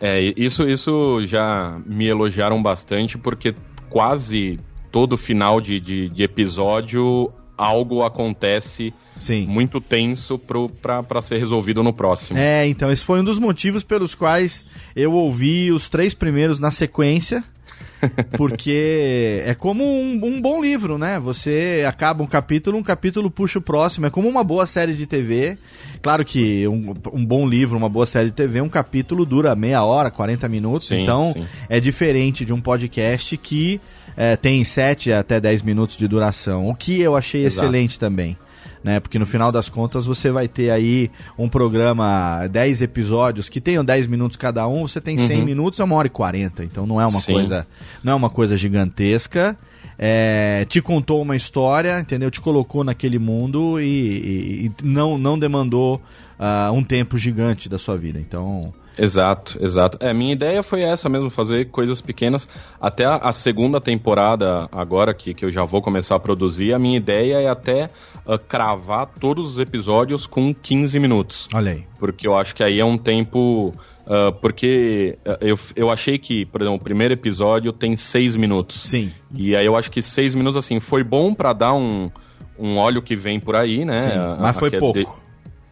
É, 0.00 0.20
isso, 0.36 0.68
isso 0.68 1.24
já 1.24 1.80
me 1.86 2.08
elogiaram 2.08 2.60
bastante, 2.62 3.16
porque 3.16 3.54
quase 3.88 4.58
todo 4.90 5.16
final 5.16 5.60
de, 5.60 5.80
de, 5.80 6.08
de 6.08 6.22
episódio 6.22 7.32
algo 7.56 8.02
acontece 8.02 8.92
Sim. 9.20 9.46
muito 9.46 9.80
tenso 9.80 10.38
para 10.38 11.20
ser 11.20 11.38
resolvido 11.38 11.82
no 11.82 11.92
próximo. 11.92 12.38
É, 12.38 12.66
então, 12.66 12.90
esse 12.90 13.04
foi 13.04 13.20
um 13.20 13.24
dos 13.24 13.38
motivos 13.38 13.84
pelos 13.84 14.14
quais 14.14 14.64
eu 14.96 15.12
ouvi 15.12 15.70
os 15.70 15.88
três 15.88 16.14
primeiros 16.14 16.58
na 16.58 16.70
sequência. 16.70 17.44
Porque 18.36 19.42
é 19.44 19.54
como 19.54 19.84
um, 19.84 20.20
um, 20.24 20.40
bom 20.40 20.60
livro, 20.60 20.98
né? 20.98 21.18
Você 21.20 21.84
acaba 21.86 22.22
um 22.22 22.26
capítulo, 22.26 22.78
um 22.78 22.82
capítulo 22.82 23.30
puxa 23.30 23.58
o 23.58 23.62
próximo. 23.62 24.06
É 24.06 24.10
como 24.10 24.28
uma 24.28 24.44
boa 24.44 24.66
série 24.66 24.94
de 24.94 25.06
TV. 25.06 25.56
Claro 26.00 26.24
que 26.24 26.66
um, 26.68 26.94
um 27.12 27.24
bom 27.24 27.48
livro, 27.48 27.76
uma 27.76 27.88
boa 27.88 28.06
série 28.06 28.30
de 28.30 28.36
TV, 28.36 28.60
um 28.60 28.68
capítulo 28.68 29.24
dura 29.24 29.54
meia 29.54 29.84
hora, 29.84 30.10
40 30.10 30.48
minutos. 30.48 30.88
Sim, 30.88 31.02
então 31.02 31.32
sim. 31.32 31.44
é 31.68 31.80
diferente 31.80 32.44
de 32.44 32.52
um 32.52 32.60
podcast 32.60 33.36
que 33.36 33.80
é, 34.16 34.36
tem 34.36 34.62
7 34.64 35.12
até 35.12 35.40
10 35.40 35.62
minutos 35.62 35.96
de 35.96 36.06
duração, 36.06 36.68
o 36.68 36.74
que 36.74 37.00
eu 37.00 37.16
achei 37.16 37.44
Exato. 37.44 37.66
excelente 37.66 37.98
também. 37.98 38.36
Né? 38.82 38.98
Porque 38.98 39.18
no 39.18 39.26
final 39.26 39.52
das 39.52 39.68
contas 39.68 40.06
você 40.06 40.30
vai 40.30 40.48
ter 40.48 40.70
aí 40.70 41.10
um 41.38 41.48
programa, 41.48 42.46
10 42.48 42.82
episódios 42.82 43.48
que 43.48 43.60
tenham 43.60 43.84
10 43.84 44.08
minutos 44.08 44.36
cada 44.36 44.66
um, 44.66 44.88
você 44.88 45.00
tem 45.00 45.16
100 45.16 45.38
uhum. 45.38 45.44
minutos, 45.44 45.78
é 45.78 45.84
uma 45.84 45.94
hora 45.94 46.08
e 46.08 46.10
40. 46.10 46.64
Então 46.64 46.86
não 46.86 47.00
é 47.00 47.06
uma 47.06 47.20
Sim. 47.20 47.32
coisa, 47.32 47.66
não 48.02 48.12
é 48.12 48.16
uma 48.16 48.30
coisa 48.30 48.56
gigantesca. 48.56 49.56
É, 49.98 50.64
te 50.68 50.80
contou 50.80 51.22
uma 51.22 51.36
história, 51.36 52.00
entendeu? 52.00 52.30
Te 52.30 52.40
colocou 52.40 52.82
naquele 52.82 53.18
mundo 53.18 53.80
e, 53.80 53.84
e, 53.84 54.66
e 54.66 54.72
não, 54.82 55.16
não 55.16 55.38
demandou 55.38 56.02
uh, 56.40 56.72
um 56.72 56.82
tempo 56.82 57.16
gigante 57.16 57.68
da 57.68 57.78
sua 57.78 57.96
vida. 57.96 58.18
Então, 58.18 58.72
Exato, 58.98 59.58
exato. 59.60 59.98
É, 60.00 60.12
minha 60.12 60.32
ideia 60.32 60.62
foi 60.62 60.82
essa 60.82 61.08
mesmo, 61.08 61.30
fazer 61.30 61.66
coisas 61.66 62.00
pequenas. 62.00 62.48
Até 62.80 63.04
a, 63.04 63.16
a, 63.16 63.32
segunda 63.32 63.80
temporada, 63.80 64.68
agora 64.70 65.14
que, 65.14 65.34
que 65.34 65.44
eu 65.44 65.50
já 65.50 65.64
vou 65.64 65.80
começar 65.80 66.16
a 66.16 66.20
produzir, 66.20 66.74
a 66.74 66.78
minha 66.78 66.96
ideia 66.96 67.40
é 67.40 67.48
até 67.48 67.90
uh, 68.26 68.38
cravar 68.38 69.06
todos 69.18 69.46
os 69.46 69.58
episódios 69.58 70.26
com 70.26 70.54
15 70.54 70.98
minutos. 70.98 71.48
Olha 71.54 71.72
aí. 71.72 71.84
Porque 71.98 72.26
eu 72.26 72.36
acho 72.36 72.54
que 72.54 72.62
aí 72.62 72.80
é 72.80 72.84
um 72.84 72.98
tempo. 72.98 73.74
Uh, 74.04 74.32
porque 74.40 75.16
eu, 75.40 75.56
eu 75.76 75.90
achei 75.90 76.18
que, 76.18 76.44
por 76.46 76.60
exemplo, 76.60 76.78
o 76.78 76.82
primeiro 76.82 77.14
episódio 77.14 77.72
tem 77.72 77.96
6 77.96 78.36
minutos. 78.36 78.82
Sim. 78.82 79.12
E 79.34 79.56
aí 79.56 79.64
eu 79.64 79.76
acho 79.76 79.90
que 79.90 80.02
6 80.02 80.34
minutos, 80.34 80.56
assim, 80.56 80.80
foi 80.80 81.04
bom 81.04 81.32
para 81.32 81.52
dar 81.52 81.72
um, 81.72 82.10
um 82.58 82.76
óleo 82.76 83.00
que 83.00 83.16
vem 83.16 83.38
por 83.38 83.56
aí, 83.56 83.84
né? 83.84 84.00
Sim, 84.00 84.40
mas 84.40 84.58
foi 84.58 84.70
pouco. 84.70 84.98
De 84.98 85.21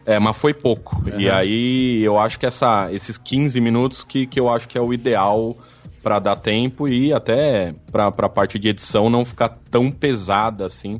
é, 0.05 0.19
mas 0.19 0.39
foi 0.39 0.53
pouco. 0.53 0.97
Uhum. 1.09 1.19
E 1.19 1.29
aí 1.29 2.03
eu 2.03 2.19
acho 2.19 2.39
que 2.39 2.45
essa, 2.45 2.91
esses 2.91 3.17
15 3.17 3.59
minutos 3.61 4.03
que, 4.03 4.25
que 4.25 4.39
eu 4.39 4.49
acho 4.49 4.67
que 4.67 4.77
é 4.77 4.81
o 4.81 4.93
ideal 4.93 5.55
para 6.01 6.19
dar 6.19 6.35
tempo 6.35 6.87
e 6.87 7.13
até 7.13 7.73
para 7.91 8.07
a 8.07 8.29
parte 8.29 8.57
de 8.57 8.69
edição 8.69 9.09
não 9.09 9.23
ficar 9.23 9.49
tão 9.69 9.91
pesada 9.91 10.65
assim. 10.65 10.99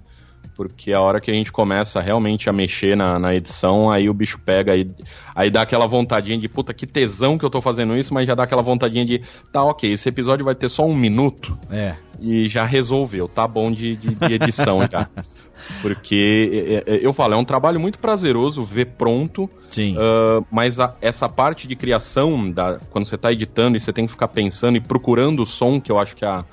Porque 0.56 0.92
a 0.92 1.00
hora 1.00 1.20
que 1.20 1.32
a 1.32 1.34
gente 1.34 1.52
começa 1.52 2.02
realmente 2.02 2.50
a 2.50 2.54
mexer 2.54 2.96
na, 2.96 3.18
na 3.18 3.34
edição, 3.34 3.90
aí 3.90 4.10
o 4.10 4.14
bicho 4.14 4.38
pega, 4.38 4.74
aí, 4.74 4.88
aí 5.34 5.50
dá 5.50 5.62
aquela 5.62 5.88
vontadinha 5.88 6.38
de 6.38 6.48
puta 6.48 6.74
que 6.74 6.86
tesão 6.86 7.38
que 7.38 7.46
eu 7.46 7.50
tô 7.50 7.62
fazendo 7.62 7.96
isso, 7.96 8.14
mas 8.14 8.28
já 8.28 8.36
dá 8.36 8.44
aquela 8.44 8.62
vontadinha 8.62 9.06
de 9.06 9.22
tá 9.52 9.64
ok, 9.64 9.92
esse 9.92 10.08
episódio 10.10 10.46
vai 10.46 10.54
ter 10.54 10.70
só 10.70 10.86
um 10.86 10.96
minuto. 10.96 11.58
É. 11.70 11.96
E 12.20 12.48
já 12.48 12.64
resolveu, 12.64 13.28
tá 13.28 13.48
bom 13.48 13.72
de, 13.72 13.96
de, 13.96 14.14
de 14.14 14.34
edição 14.34 14.86
já. 14.86 15.10
Porque 15.82 16.84
é, 16.88 16.94
é, 16.94 17.06
eu 17.06 17.14
falo, 17.14 17.34
é 17.34 17.38
um 17.38 17.46
trabalho 17.46 17.80
muito 17.80 18.00
prazeroso 18.00 18.64
ver 18.64 18.88
pronto. 18.98 19.50
Sim. 19.68 19.96
Uh, 19.96 20.46
mas 20.52 20.80
a, 20.80 20.96
essa 21.02 21.28
parte 21.30 21.68
de 21.68 21.76
criação, 21.76 22.52
da, 22.52 22.80
quando 22.90 23.06
você 23.06 23.16
está 23.16 23.32
editando 23.32 23.78
e 23.78 23.80
você 23.80 23.94
tem 23.94 24.06
que 24.06 24.12
ficar 24.12 24.28
pensando 24.28 24.78
e 24.78 24.82
procurando 24.82 25.42
o 25.42 25.46
som, 25.46 25.80
que 25.80 25.92
eu 25.92 26.00
acho 26.00 26.16
que 26.16 26.26
é 26.26 26.28
a, 26.28 26.46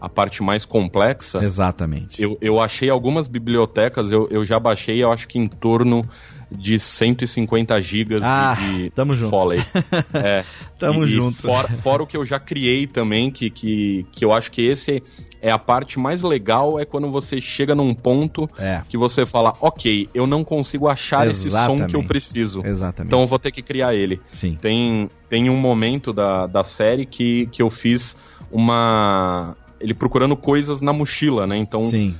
a 0.00 0.08
parte 0.08 0.42
mais 0.42 0.64
complexa. 0.64 1.42
Exatamente. 1.42 2.22
Eu, 2.22 2.36
eu 2.40 2.60
achei 2.60 2.90
algumas 2.90 3.26
bibliotecas, 3.26 4.12
eu, 4.12 4.28
eu 4.30 4.44
já 4.44 4.58
baixei, 4.58 5.02
eu 5.02 5.12
acho 5.12 5.26
que 5.26 5.38
em 5.38 5.46
torno 5.46 6.06
de 6.50 6.78
150 6.78 7.80
gigas 7.80 8.22
ah, 8.22 8.54
de, 8.54 8.84
de 8.84 8.90
tamo 8.90 9.16
junto. 9.16 9.30
Foley. 9.30 9.62
É, 10.14 10.44
tamo 10.78 11.04
e, 11.04 11.08
junto. 11.08 11.36
Fora, 11.36 11.74
fora, 11.74 12.02
o 12.02 12.06
que 12.06 12.16
eu 12.16 12.24
já 12.24 12.38
criei 12.38 12.86
também, 12.86 13.30
que, 13.30 13.50
que, 13.50 14.06
que 14.12 14.24
eu 14.24 14.32
acho 14.32 14.50
que 14.50 14.62
esse 14.62 15.02
é 15.42 15.50
a 15.50 15.58
parte 15.58 15.98
mais 15.98 16.22
legal, 16.22 16.78
é 16.78 16.84
quando 16.84 17.10
você 17.10 17.40
chega 17.40 17.74
num 17.74 17.94
ponto 17.94 18.48
é. 18.58 18.82
que 18.88 18.96
você 18.96 19.24
fala, 19.24 19.52
ok, 19.60 20.08
eu 20.14 20.26
não 20.26 20.42
consigo 20.42 20.88
achar 20.88 21.26
Exatamente. 21.26 21.46
esse 21.46 21.66
som 21.66 21.86
que 21.86 21.96
eu 21.96 22.02
preciso. 22.02 22.64
Exatamente. 22.64 23.08
Então 23.08 23.20
eu 23.20 23.26
vou 23.26 23.38
ter 23.38 23.50
que 23.50 23.62
criar 23.62 23.94
ele. 23.94 24.20
Sim. 24.30 24.56
Tem, 24.60 25.10
tem 25.28 25.50
um 25.50 25.56
momento 25.56 26.12
da, 26.12 26.46
da 26.46 26.62
série 26.62 27.04
que, 27.04 27.46
que 27.46 27.62
eu 27.62 27.70
fiz 27.70 28.16
uma 28.50 29.56
ele 29.78 29.92
procurando 29.92 30.36
coisas 30.36 30.80
na 30.80 30.92
mochila, 30.92 31.46
né? 31.46 31.56
Então 31.58 31.84
Sim 31.84 32.16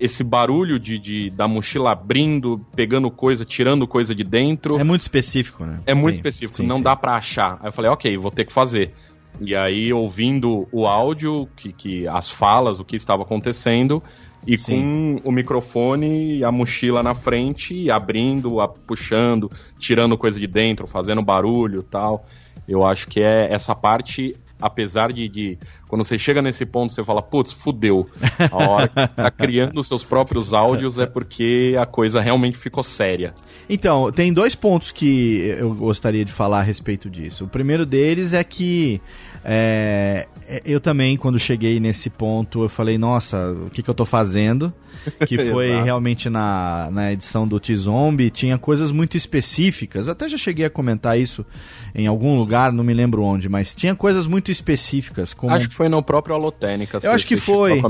esse 0.00 0.22
barulho 0.22 0.78
de, 0.78 0.98
de, 0.98 1.30
da 1.30 1.48
mochila 1.48 1.92
abrindo, 1.92 2.64
pegando 2.74 3.10
coisa, 3.10 3.44
tirando 3.44 3.86
coisa 3.86 4.14
de 4.14 4.24
dentro. 4.24 4.78
É 4.78 4.84
muito 4.84 5.02
específico, 5.02 5.64
né? 5.64 5.80
É 5.86 5.94
muito 5.94 6.14
sim, 6.14 6.20
específico, 6.20 6.56
sim, 6.56 6.66
não 6.66 6.76
sim. 6.76 6.82
dá 6.82 6.96
para 6.96 7.16
achar. 7.16 7.58
Aí 7.60 7.68
eu 7.68 7.72
falei, 7.72 7.90
ok, 7.90 8.16
vou 8.16 8.30
ter 8.30 8.44
que 8.44 8.52
fazer. 8.52 8.94
E 9.40 9.54
aí, 9.54 9.92
ouvindo 9.92 10.66
o 10.72 10.86
áudio, 10.86 11.48
que, 11.54 11.72
que 11.72 12.08
as 12.08 12.30
falas, 12.30 12.80
o 12.80 12.84
que 12.84 12.96
estava 12.96 13.22
acontecendo, 13.22 14.02
e 14.46 14.56
com 14.56 15.20
o 15.24 15.30
microfone 15.30 16.38
e 16.38 16.44
a 16.44 16.50
mochila 16.50 17.02
na 17.02 17.14
frente, 17.14 17.90
abrindo, 17.90 18.60
a, 18.60 18.68
puxando, 18.68 19.50
tirando 19.78 20.16
coisa 20.16 20.40
de 20.40 20.46
dentro, 20.46 20.86
fazendo 20.86 21.22
barulho 21.22 21.82
tal. 21.82 22.24
Eu 22.66 22.86
acho 22.86 23.08
que 23.08 23.20
é 23.20 23.52
essa 23.52 23.74
parte 23.74 24.34
apesar 24.60 25.12
de, 25.12 25.28
de, 25.28 25.58
quando 25.86 26.04
você 26.04 26.18
chega 26.18 26.42
nesse 26.42 26.66
ponto, 26.66 26.92
você 26.92 27.02
fala, 27.02 27.22
putz, 27.22 27.52
fudeu. 27.52 28.08
A 28.50 28.70
hora 28.70 28.88
que 28.88 28.94
tá 28.94 29.30
criando 29.30 29.82
seus 29.82 30.04
próprios 30.04 30.52
áudios 30.52 30.98
é 30.98 31.06
porque 31.06 31.76
a 31.78 31.86
coisa 31.86 32.20
realmente 32.20 32.58
ficou 32.58 32.82
séria. 32.82 33.32
Então, 33.68 34.10
tem 34.10 34.32
dois 34.32 34.54
pontos 34.54 34.92
que 34.92 35.54
eu 35.58 35.74
gostaria 35.74 36.24
de 36.24 36.32
falar 36.32 36.60
a 36.60 36.62
respeito 36.62 37.08
disso. 37.08 37.44
O 37.44 37.48
primeiro 37.48 37.86
deles 37.86 38.32
é 38.32 38.42
que 38.42 39.00
é, 39.44 40.26
eu 40.64 40.80
também, 40.80 41.16
quando 41.16 41.38
cheguei 41.38 41.78
nesse 41.78 42.08
ponto, 42.08 42.62
eu 42.62 42.68
falei, 42.68 42.96
nossa, 42.96 43.52
o 43.66 43.70
que, 43.70 43.82
que 43.82 43.90
eu 43.90 43.94
tô 43.94 44.06
fazendo? 44.06 44.72
Que 45.26 45.36
foi 45.50 45.68
realmente 45.82 46.30
na, 46.30 46.88
na 46.90 47.12
edição 47.12 47.46
do 47.46 47.60
T-Zombie, 47.60 48.30
tinha 48.30 48.56
coisas 48.56 48.90
muito 48.90 49.16
específicas. 49.16 50.08
Até 50.08 50.28
já 50.28 50.38
cheguei 50.38 50.64
a 50.64 50.70
comentar 50.70 51.18
isso 51.18 51.44
em 51.94 52.06
algum 52.06 52.36
lugar, 52.38 52.72
não 52.72 52.82
me 52.82 52.94
lembro 52.94 53.22
onde, 53.22 53.48
mas 53.48 53.74
tinha 53.74 53.94
coisas 53.94 54.26
muito 54.26 54.50
específicas. 54.50 55.34
Como... 55.34 55.52
Acho 55.52 55.68
que 55.68 55.74
foi 55.74 55.88
no 55.88 56.02
próprio 56.02 56.34
Alotênica. 56.34 56.98
Eu 57.02 57.12
acho 57.12 57.26
que 57.26 57.36
foi. 57.36 57.80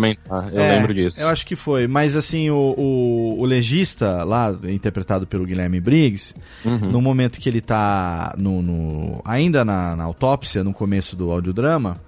Eu 0.53 0.61
é, 0.61 0.79
lembro 0.79 0.95
disso. 0.95 1.21
Eu 1.21 1.29
acho 1.29 1.47
que 1.47 1.55
foi, 1.55 1.87
mas 1.87 2.17
assim, 2.17 2.51
o, 2.51 2.75
o, 2.77 3.41
o 3.41 3.45
legista 3.45 4.25
lá, 4.25 4.55
interpretado 4.65 5.27
pelo 5.27 5.45
Guilherme 5.45 5.81
Briggs, 5.81 6.35
uhum. 6.65 6.91
no 6.91 7.01
momento 7.01 7.39
que 7.39 7.49
ele 7.49 7.61
tá 7.61 8.35
no, 8.37 8.61
no 8.63 9.23
ainda 9.25 9.65
na, 9.65 9.95
na 9.95 10.05
autópsia, 10.05 10.65
no 10.65 10.73
começo 10.73 11.15
do 11.15 11.31
audiodrama, 11.31 12.01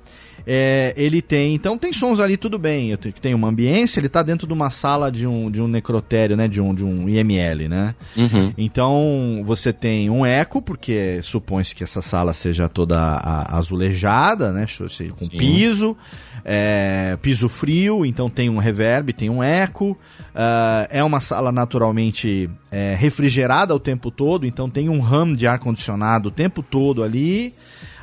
é, 0.47 0.93
ele 0.97 1.23
tem. 1.23 1.55
Então 1.55 1.77
tem 1.77 1.93
sons 1.93 2.21
ali, 2.21 2.37
tudo 2.37 2.59
bem. 2.59 2.97
Tem 3.21 3.35
uma 3.35 3.49
ambiência, 3.49 4.01
ele 4.01 4.07
está 4.07 4.23
dentro 4.23 4.47
de 4.47 4.53
uma 4.53 4.71
sala 4.71 5.11
de 5.11 5.27
um, 5.27 5.51
de 5.51 5.61
um 5.61 5.69
necrotério, 5.69 6.37
né? 6.37 6.49
De 6.49 6.61
um, 6.61 6.75
de 6.75 6.85
um 6.85 7.09
IML, 7.09 7.69
né? 7.69 7.95
Uhum. 8.17 8.53
Então 8.57 9.43
você 9.45 9.73
tem 9.73 10.11
um 10.11 10.25
eco, 10.25 10.63
porque 10.63 11.21
supõe-se 11.23 11.75
que 11.75 11.85
essa 11.85 12.03
sala 12.03 12.33
seja 12.33 12.69
toda 12.69 13.21
azulejada, 13.49 14.53
né? 14.53 14.67
Com 14.79 14.89
Sim. 14.89 15.29
piso. 15.37 15.97
É, 16.45 17.19
piso 17.21 17.49
frio, 17.51 18.05
então 18.07 18.31
tem 18.31 18.49
um 18.49 18.59
reverb, 18.59 19.13
tem 19.13 19.29
um 19.29 19.43
eco. 19.43 19.91
Uh, 20.31 20.87
é 20.89 21.05
uma 21.05 21.21
sala 21.21 21.53
naturalmente 21.53 22.49
é, 22.71 22.97
refrigerada 22.99 23.75
o 23.75 23.81
tempo 23.81 24.11
todo, 24.11 24.47
então 24.47 24.71
tem 24.71 24.89
um 24.89 25.01
RAM 25.01 25.35
de 25.35 25.47
ar-condicionado 25.47 26.29
o 26.29 26.33
tempo 26.33 26.63
todo 26.63 27.03
ali. 27.03 27.53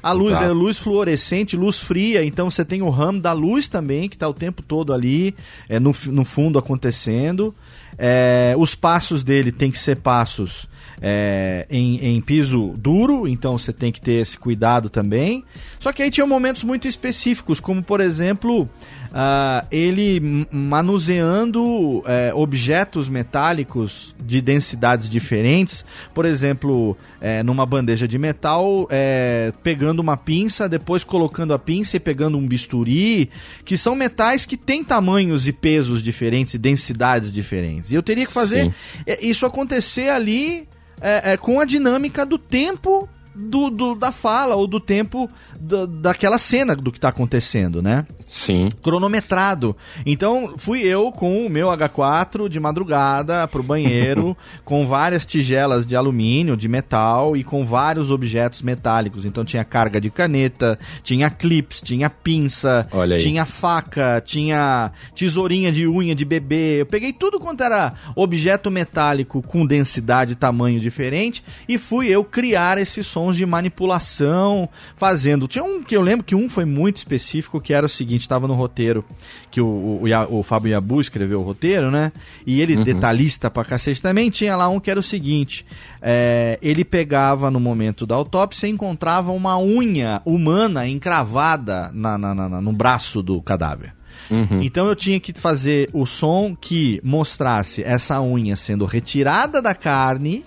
A 0.07 0.13
luz 0.13 0.31
Exato. 0.31 0.45
é 0.45 0.53
luz 0.53 0.77
fluorescente, 0.77 1.57
luz 1.57 1.81
fria, 1.81 2.23
então 2.23 2.49
você 2.49 2.63
tem 2.63 2.81
o 2.81 2.89
ramo 2.89 3.19
da 3.19 3.33
luz 3.33 3.67
também, 3.67 4.07
que 4.07 4.15
está 4.15 4.25
o 4.29 4.33
tempo 4.33 4.63
todo 4.63 4.93
ali, 4.93 5.35
é, 5.67 5.81
no, 5.81 5.93
no 6.07 6.23
fundo 6.23 6.57
acontecendo. 6.57 7.53
É, 7.97 8.55
os 8.57 8.73
passos 8.73 9.21
dele 9.21 9.51
tem 9.51 9.69
que 9.69 9.77
ser 9.77 9.97
passos 9.97 10.65
é, 11.01 11.65
em, 11.69 12.15
em, 12.15 12.21
piso 12.21 12.73
duro, 12.77 13.27
então 13.27 13.57
você 13.57 13.73
tem 13.73 13.91
que 13.91 13.99
ter 13.99 14.13
esse 14.13 14.37
cuidado 14.37 14.89
também. 14.89 15.43
Só 15.77 15.91
que 15.91 16.01
aí 16.01 16.09
tinha 16.09 16.25
momentos 16.25 16.63
muito 16.63 16.87
específicos, 16.87 17.59
como 17.59 17.83
por 17.83 17.99
exemplo, 17.99 18.69
uh, 19.11 19.65
ele 19.71 20.47
manuseando 20.51 22.03
é, 22.05 22.31
objetos 22.33 23.09
metálicos 23.09 24.15
de 24.23 24.41
densidades 24.41 25.09
diferentes, 25.09 25.83
por 26.13 26.25
exemplo, 26.25 26.97
é, 27.19 27.43
numa 27.43 27.65
bandeja 27.65 28.07
de 28.07 28.17
metal, 28.17 28.87
é, 28.89 29.51
pegando 29.63 29.99
uma 29.99 30.17
pinça, 30.17 30.67
depois 30.67 31.03
colocando 31.03 31.53
a 31.53 31.59
pinça 31.59 31.97
e 31.97 31.99
pegando 31.99 32.37
um 32.37 32.47
bisturi, 32.47 33.29
que 33.65 33.77
são 33.77 33.95
metais 33.95 34.45
que 34.45 34.57
têm 34.57 34.83
tamanhos 34.83 35.47
e 35.47 35.53
pesos 35.53 36.01
diferentes 36.01 36.53
e 36.53 36.57
densidades 36.57 37.31
diferentes. 37.31 37.91
E 37.91 37.95
eu 37.95 38.03
teria 38.03 38.25
que 38.25 38.33
fazer 38.33 38.65
Sim. 38.65 38.73
isso 39.21 39.45
acontecer 39.45 40.09
ali 40.09 40.67
é, 41.01 41.33
é, 41.33 41.37
com 41.37 41.59
a 41.59 41.65
dinâmica 41.65 42.25
do 42.25 42.37
tempo 42.37 43.07
do, 43.38 43.69
do, 43.69 43.95
da 43.95 44.11
fala 44.11 44.55
ou 44.55 44.65
do 44.65 44.79
tempo 44.79 45.29
daquela 45.59 46.39
cena 46.39 46.75
do 46.75 46.91
que 46.91 46.97
está 46.97 47.09
acontecendo, 47.09 47.81
né? 47.81 48.05
Sim. 48.25 48.69
Cronometrado. 48.81 49.75
Então, 50.05 50.55
fui 50.57 50.81
eu 50.81 51.11
com 51.11 51.45
o 51.45 51.49
meu 51.49 51.67
H4 51.67 52.49
de 52.49 52.59
madrugada 52.59 53.47
pro 53.47 53.61
banheiro, 53.61 54.35
com 54.65 54.88
várias 54.88 55.25
tigelas 55.25 55.85
de 55.85 55.95
alumínio, 55.95 56.57
de 56.57 56.67
metal 56.67 57.38
e 57.38 57.43
com 57.43 57.63
vários 57.65 58.09
objetos 58.09 58.61
metálicos. 58.63 59.23
Então, 59.23 59.45
tinha 59.45 59.63
carga 59.63 60.01
de 60.01 60.09
caneta, 60.09 60.79
tinha 61.03 61.29
clips, 61.29 61.79
tinha 61.81 62.09
pinça, 62.09 62.88
tinha 63.19 63.45
faca, 63.45 64.21
tinha 64.25 64.91
tesourinha 65.15 65.71
de 65.71 65.88
unha 65.88 66.15
de 66.15 66.25
bebê. 66.25 66.81
Eu 66.81 66.85
peguei 66.85 67.13
tudo 67.13 67.39
quanto 67.39 67.63
era 67.63 67.93
objeto 68.15 68.71
metálico 68.71 69.41
com 69.43 69.65
densidade 69.65 70.33
e 70.33 70.35
tamanho 70.35 70.79
diferente 70.79 71.43
e 71.69 71.77
fui 71.77 72.07
eu 72.07 72.23
criar 72.23 72.77
esse 72.77 73.03
som 73.03 73.26
sons 73.28 73.38
de 73.38 73.45
manipulação 73.45 74.69
fazendo. 74.95 75.47
Tinha 75.47 75.63
um 75.63 75.84
que 75.84 75.95
eu 75.95 76.01
lembro 76.01 76.25
que 76.25 76.36
um 76.36 76.49
foi 76.49 76.65
muito 76.65 76.97
específico, 76.97 77.59
que 77.59 77.73
era 77.73 77.86
o 77.86 77.89
seguinte, 77.89 78.21
estava 78.21 78.47
no 78.47 78.53
roteiro, 78.53 79.03
que 79.51 79.59
o, 79.59 79.65
o, 79.67 80.39
o 80.39 80.43
Fábio 80.43 80.71
Yabu 80.71 81.01
escreveu 81.01 81.41
o 81.41 81.43
roteiro, 81.43 81.91
né? 81.91 82.11
E 82.45 82.61
ele, 82.61 82.78
uhum. 82.78 82.84
detalhista 82.84 83.49
pra 83.49 83.65
cacete, 83.65 84.01
também 84.01 84.30
tinha 84.30 84.55
lá 84.55 84.69
um 84.69 84.80
que 84.80 84.89
era 84.89 84.99
o 84.99 85.03
seguinte, 85.03 85.65
é, 86.01 86.57
ele 86.61 86.86
pegava 86.86 87.51
no 87.51 87.59
momento 87.59 88.05
da 88.05 88.15
autópsia 88.15 88.67
e 88.67 88.71
encontrava 88.71 89.32
uma 89.32 89.57
unha 89.59 90.21
humana 90.25 90.88
encravada 90.88 91.91
na, 91.93 92.17
na, 92.17 92.34
na, 92.34 92.61
no 92.61 92.71
braço 92.71 93.21
do 93.21 93.41
cadáver. 93.41 93.93
Uhum. 94.30 94.61
Então 94.61 94.88
eu 94.88 94.95
tinha 94.95 95.19
que 95.19 95.32
fazer 95.32 95.89
o 95.93 96.05
som 96.05 96.55
que 96.59 96.99
mostrasse 97.03 97.84
essa 97.84 98.21
unha 98.21 98.55
sendo 98.55 98.84
retirada 98.84 99.61
da 99.61 99.73
carne 99.73 100.43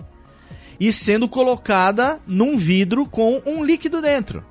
e 0.81 0.91
sendo 0.91 1.29
colocada 1.29 2.19
num 2.25 2.57
vidro 2.57 3.05
com 3.05 3.39
um 3.45 3.63
líquido 3.63 4.01
dentro. 4.01 4.43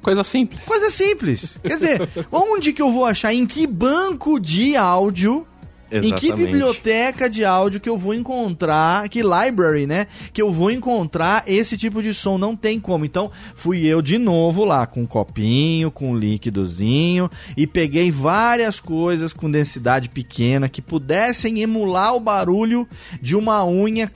Coisa 0.00 0.24
simples. 0.24 0.64
Coisa 0.64 0.90
simples. 0.90 1.58
Quer 1.62 1.74
dizer, 1.76 2.08
onde 2.32 2.72
que 2.72 2.80
eu 2.80 2.90
vou 2.90 3.04
achar? 3.04 3.34
Em 3.34 3.44
que 3.44 3.66
banco 3.66 4.40
de 4.40 4.74
áudio 4.74 5.46
Exatamente. 5.90 6.26
Em 6.26 6.30
que 6.30 6.36
biblioteca 6.36 7.30
de 7.30 7.44
áudio 7.44 7.80
que 7.80 7.88
eu 7.88 7.96
vou 7.96 8.12
encontrar, 8.12 9.08
que 9.08 9.22
library, 9.22 9.86
né? 9.86 10.06
Que 10.32 10.42
eu 10.42 10.50
vou 10.50 10.70
encontrar 10.70 11.44
esse 11.46 11.76
tipo 11.76 12.02
de 12.02 12.12
som? 12.12 12.36
Não 12.36 12.56
tem 12.56 12.80
como. 12.80 13.04
Então, 13.04 13.30
fui 13.54 13.84
eu 13.86 14.02
de 14.02 14.18
novo 14.18 14.64
lá 14.64 14.86
com 14.86 15.02
um 15.02 15.06
copinho, 15.06 15.90
com 15.90 16.12
um 16.12 16.16
líquidozinho 16.16 17.30
e 17.56 17.66
peguei 17.66 18.10
várias 18.10 18.80
coisas 18.80 19.32
com 19.32 19.50
densidade 19.50 20.08
pequena 20.08 20.68
que 20.68 20.82
pudessem 20.82 21.60
emular 21.60 22.14
o 22.14 22.20
barulho 22.20 22.88
de 23.20 23.36
uma 23.36 23.64
unha 23.64 24.10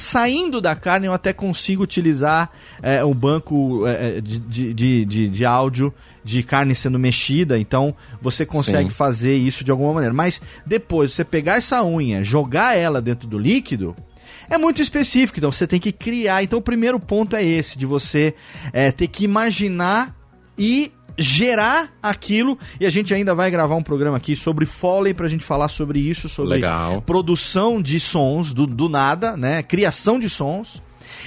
saindo 0.00 0.60
da 0.60 0.76
carne. 0.76 1.06
Eu 1.06 1.12
até 1.12 1.32
consigo 1.32 1.82
utilizar 1.82 2.50
é, 2.82 3.02
o 3.04 3.14
banco 3.14 3.86
é, 3.86 4.20
de, 4.20 4.40
de, 4.74 5.04
de, 5.04 5.28
de 5.28 5.44
áudio 5.44 5.92
de 6.26 6.42
carne 6.42 6.74
sendo 6.74 6.98
mexida, 6.98 7.58
então 7.58 7.94
você 8.20 8.44
consegue 8.44 8.90
Sim. 8.90 8.96
fazer 8.96 9.36
isso 9.36 9.62
de 9.62 9.70
alguma 9.70 9.94
maneira. 9.94 10.12
Mas 10.12 10.40
depois 10.66 11.12
você 11.12 11.24
pegar 11.24 11.56
essa 11.56 11.84
unha, 11.84 12.24
jogar 12.24 12.76
ela 12.76 13.00
dentro 13.00 13.28
do 13.28 13.38
líquido, 13.38 13.94
é 14.50 14.58
muito 14.58 14.82
específico, 14.82 15.38
então 15.38 15.50
você 15.50 15.66
tem 15.66 15.78
que 15.78 15.92
criar. 15.92 16.42
Então 16.42 16.58
o 16.58 16.62
primeiro 16.62 16.98
ponto 16.98 17.36
é 17.36 17.44
esse, 17.44 17.78
de 17.78 17.86
você 17.86 18.34
é, 18.72 18.90
ter 18.90 19.06
que 19.06 19.24
imaginar 19.24 20.14
e 20.58 20.92
gerar 21.16 21.92
aquilo. 22.02 22.58
E 22.80 22.86
a 22.86 22.90
gente 22.90 23.14
ainda 23.14 23.34
vai 23.34 23.50
gravar 23.50 23.76
um 23.76 23.82
programa 23.82 24.16
aqui 24.16 24.34
sobre 24.34 24.66
Foley 24.66 25.14
pra 25.14 25.28
gente 25.28 25.44
falar 25.44 25.68
sobre 25.68 26.00
isso, 26.00 26.28
sobre 26.28 26.54
Legal. 26.54 27.00
produção 27.02 27.80
de 27.80 28.00
sons 28.00 28.52
do, 28.52 28.66
do 28.66 28.88
nada, 28.88 29.36
né? 29.36 29.62
Criação 29.62 30.18
de 30.18 30.28
sons. 30.28 30.82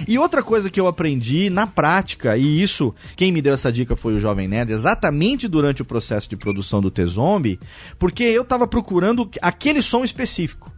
E 0.08 0.18
outra 0.18 0.44
coisa 0.44 0.70
que 0.70 0.80
eu 0.80 0.88
aprendi 0.88 1.50
na 1.50 1.68
prática, 1.68 2.38
e 2.38 2.62
isso, 2.62 2.94
quem 3.16 3.32
me 3.32 3.42
deu 3.42 3.54
essa 3.54 3.72
dica 3.72 3.96
foi 3.96 4.16
o 4.16 4.20
Jovem 4.20 4.48
Nerd, 4.48 4.72
exatamente 4.72 5.48
durante 5.48 5.82
o 5.82 5.86
processo 5.86 6.30
de 6.30 6.36
produção 6.36 6.82
do 6.82 6.92
T-Zombie, 6.92 7.60
porque 7.98 8.24
eu 8.24 8.44
tava 8.44 8.68
procurando 8.68 9.30
aquele 9.42 9.82
som 9.82 10.04
específico. 10.04 10.72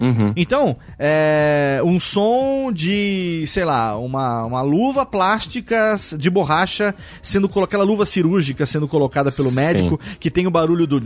Uhum. 0.00 0.32
Então, 0.36 0.76
é, 0.98 1.80
um 1.84 1.98
som 1.98 2.70
de, 2.72 3.44
sei 3.48 3.64
lá, 3.64 3.96
uma, 3.98 4.44
uma 4.44 4.60
luva 4.60 5.04
plástica 5.04 5.96
de 6.16 6.30
borracha 6.30 6.94
sendo 7.20 7.48
colocada, 7.48 7.68
aquela 7.68 7.84
luva 7.84 8.06
cirúrgica 8.06 8.64
sendo 8.64 8.86
colocada 8.86 9.30
pelo 9.32 9.48
Sim. 9.48 9.56
médico, 9.56 10.00
que 10.20 10.30
tem 10.30 10.46
o 10.46 10.50
barulho 10.50 10.86
do 10.86 11.02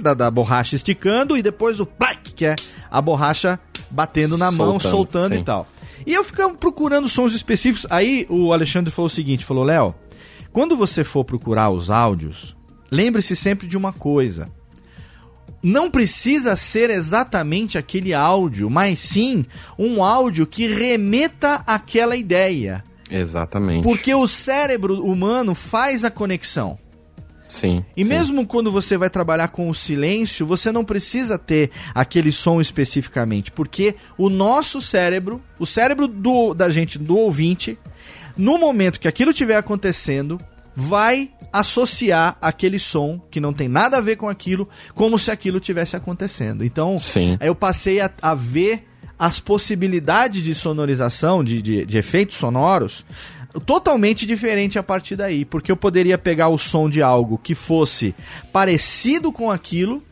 da, 0.00 0.14
da 0.14 0.30
borracha 0.30 0.76
esticando 0.76 1.36
e 1.36 1.42
depois 1.42 1.80
o 1.80 1.86
plac, 1.86 2.32
que 2.32 2.46
é 2.46 2.54
a 2.90 3.00
borracha 3.02 3.58
batendo 3.90 4.38
na 4.38 4.50
soltando, 4.50 4.68
mão, 4.70 4.80
soltando 4.80 5.34
sim. 5.34 5.40
e 5.40 5.44
tal. 5.44 5.66
E 6.06 6.12
eu 6.12 6.24
ficava 6.24 6.54
procurando 6.54 7.08
sons 7.08 7.34
específicos. 7.34 7.86
Aí 7.90 8.26
o 8.28 8.52
Alexandre 8.52 8.90
falou 8.90 9.06
o 9.06 9.10
seguinte: 9.10 9.44
falou, 9.44 9.64
Léo, 9.64 9.94
quando 10.52 10.76
você 10.76 11.02
for 11.02 11.24
procurar 11.24 11.70
os 11.70 11.90
áudios, 11.90 12.56
lembre-se 12.90 13.34
sempre 13.34 13.66
de 13.66 13.76
uma 13.76 13.92
coisa. 13.92 14.48
Não 15.62 15.90
precisa 15.90 16.56
ser 16.56 16.90
exatamente 16.90 17.78
aquele 17.78 18.12
áudio, 18.12 18.68
mas 18.68 19.00
sim 19.00 19.46
um 19.78 20.04
áudio 20.04 20.46
que 20.46 20.66
remeta 20.66 21.62
àquela 21.66 22.16
ideia. 22.16 22.84
Exatamente. 23.10 23.82
Porque 23.82 24.14
o 24.14 24.26
cérebro 24.26 25.02
humano 25.02 25.54
faz 25.54 26.04
a 26.04 26.10
conexão. 26.10 26.78
Sim. 27.54 27.84
E 27.96 28.02
sim. 28.02 28.08
mesmo 28.08 28.44
quando 28.46 28.70
você 28.70 28.98
vai 28.98 29.08
trabalhar 29.08 29.48
com 29.48 29.70
o 29.70 29.74
silêncio, 29.74 30.44
você 30.44 30.72
não 30.72 30.84
precisa 30.84 31.38
ter 31.38 31.70
aquele 31.94 32.32
som 32.32 32.60
especificamente, 32.60 33.52
porque 33.52 33.94
o 34.18 34.28
nosso 34.28 34.80
cérebro, 34.80 35.40
o 35.58 35.64
cérebro 35.64 36.08
do, 36.08 36.52
da 36.52 36.68
gente, 36.68 36.98
do 36.98 37.16
ouvinte, 37.16 37.78
no 38.36 38.58
momento 38.58 38.98
que 38.98 39.06
aquilo 39.06 39.30
estiver 39.30 39.56
acontecendo, 39.56 40.40
vai 40.74 41.30
associar 41.52 42.36
aquele 42.40 42.80
som 42.80 43.20
que 43.30 43.38
não 43.38 43.52
tem 43.52 43.68
nada 43.68 43.98
a 43.98 44.00
ver 44.00 44.16
com 44.16 44.28
aquilo, 44.28 44.68
como 44.92 45.16
se 45.16 45.30
aquilo 45.30 45.60
tivesse 45.60 45.94
acontecendo. 45.94 46.64
Então, 46.64 46.98
Sim. 46.98 47.38
eu 47.40 47.54
passei 47.54 48.00
a, 48.00 48.10
a 48.20 48.34
ver 48.34 48.84
as 49.16 49.38
possibilidades 49.38 50.42
de 50.42 50.54
sonorização, 50.54 51.44
de, 51.44 51.62
de, 51.62 51.86
de 51.86 51.98
efeitos 51.98 52.36
sonoros, 52.36 53.04
totalmente 53.60 54.26
diferente 54.26 54.78
a 54.78 54.82
partir 54.82 55.16
daí, 55.16 55.44
porque 55.44 55.70
eu 55.70 55.76
poderia 55.76 56.18
pegar 56.18 56.48
o 56.48 56.58
som 56.58 56.88
de 56.88 57.02
algo 57.02 57.38
que 57.38 57.54
fosse 57.54 58.14
parecido 58.52 59.32
com 59.32 59.50
aquilo 59.50 60.02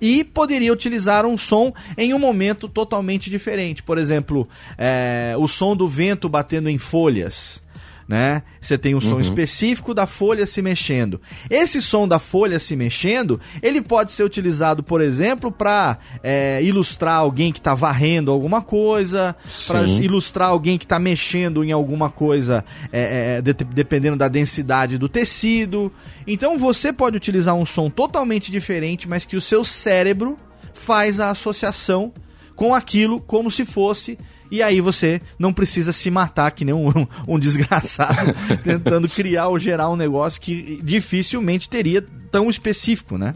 e 0.00 0.22
poderia 0.22 0.72
utilizar 0.72 1.24
um 1.24 1.36
som 1.36 1.72
em 1.96 2.12
um 2.12 2.18
momento 2.18 2.68
totalmente 2.68 3.30
diferente. 3.30 3.82
Por 3.82 3.96
exemplo, 3.96 4.48
é, 4.76 5.34
o 5.38 5.48
som 5.48 5.74
do 5.74 5.88
vento 5.88 6.28
batendo 6.28 6.68
em 6.68 6.78
folhas 6.78 7.63
né? 8.08 8.42
Você 8.60 8.76
tem 8.76 8.94
um 8.94 9.00
som 9.00 9.14
uhum. 9.14 9.20
específico 9.20 9.94
da 9.94 10.06
folha 10.06 10.46
se 10.46 10.60
mexendo. 10.60 11.20
Esse 11.48 11.80
som 11.80 12.06
da 12.06 12.18
folha 12.18 12.58
se 12.58 12.76
mexendo, 12.76 13.40
ele 13.62 13.80
pode 13.80 14.12
ser 14.12 14.24
utilizado, 14.24 14.82
por 14.82 15.00
exemplo, 15.00 15.50
para 15.50 15.98
é, 16.22 16.62
ilustrar 16.62 17.16
alguém 17.16 17.52
que 17.52 17.58
está 17.58 17.74
varrendo 17.74 18.30
alguma 18.30 18.60
coisa, 18.60 19.34
para 19.66 19.82
ilustrar 19.84 20.48
alguém 20.48 20.78
que 20.78 20.84
está 20.84 20.98
mexendo 20.98 21.64
em 21.64 21.72
alguma 21.72 22.10
coisa, 22.10 22.64
é, 22.92 23.36
é, 23.38 23.42
de, 23.42 23.52
dependendo 23.52 24.16
da 24.16 24.28
densidade 24.28 24.98
do 24.98 25.08
tecido. 25.08 25.92
Então 26.26 26.58
você 26.58 26.92
pode 26.92 27.16
utilizar 27.16 27.54
um 27.54 27.66
som 27.66 27.88
totalmente 27.88 28.50
diferente, 28.50 29.08
mas 29.08 29.24
que 29.24 29.36
o 29.36 29.40
seu 29.40 29.64
cérebro 29.64 30.36
faz 30.74 31.20
a 31.20 31.30
associação 31.30 32.12
com 32.54 32.74
aquilo 32.74 33.20
como 33.20 33.50
se 33.50 33.64
fosse 33.64 34.18
e 34.50 34.62
aí 34.62 34.80
você 34.80 35.20
não 35.38 35.52
precisa 35.52 35.92
se 35.92 36.10
matar 36.10 36.50
que 36.50 36.64
nem 36.64 36.74
um, 36.74 36.90
um 37.26 37.38
desgraçado 37.38 38.34
tentando 38.62 39.08
criar 39.08 39.48
ou 39.48 39.58
gerar 39.58 39.90
um 39.90 39.96
negócio 39.96 40.40
que 40.40 40.80
dificilmente 40.82 41.68
teria 41.68 42.04
tão 42.30 42.50
específico, 42.50 43.16
né? 43.18 43.34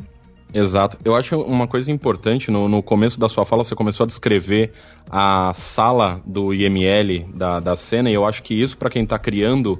Exato. 0.53 0.97
Eu 1.05 1.15
acho 1.15 1.39
uma 1.41 1.67
coisa 1.67 1.93
importante, 1.93 2.51
no, 2.51 2.69
no 2.69 2.83
começo 2.83 3.21
da 3.21 3.29
sua 3.29 3.45
fala, 3.45 3.63
você 3.63 3.75
começou 3.75 4.05
a 4.05 4.07
descrever 4.07 4.73
a 5.11 5.53
sala 5.53 6.23
do 6.25 6.55
IML 6.55 7.27
da, 7.35 7.61
da 7.61 7.77
cena, 7.77 8.11
e 8.11 8.15
eu 8.15 8.27
acho 8.27 8.43
que 8.43 8.55
isso, 8.55 8.77
para 8.77 8.89
quem 8.89 9.03
está 9.03 9.19
criando 9.19 9.79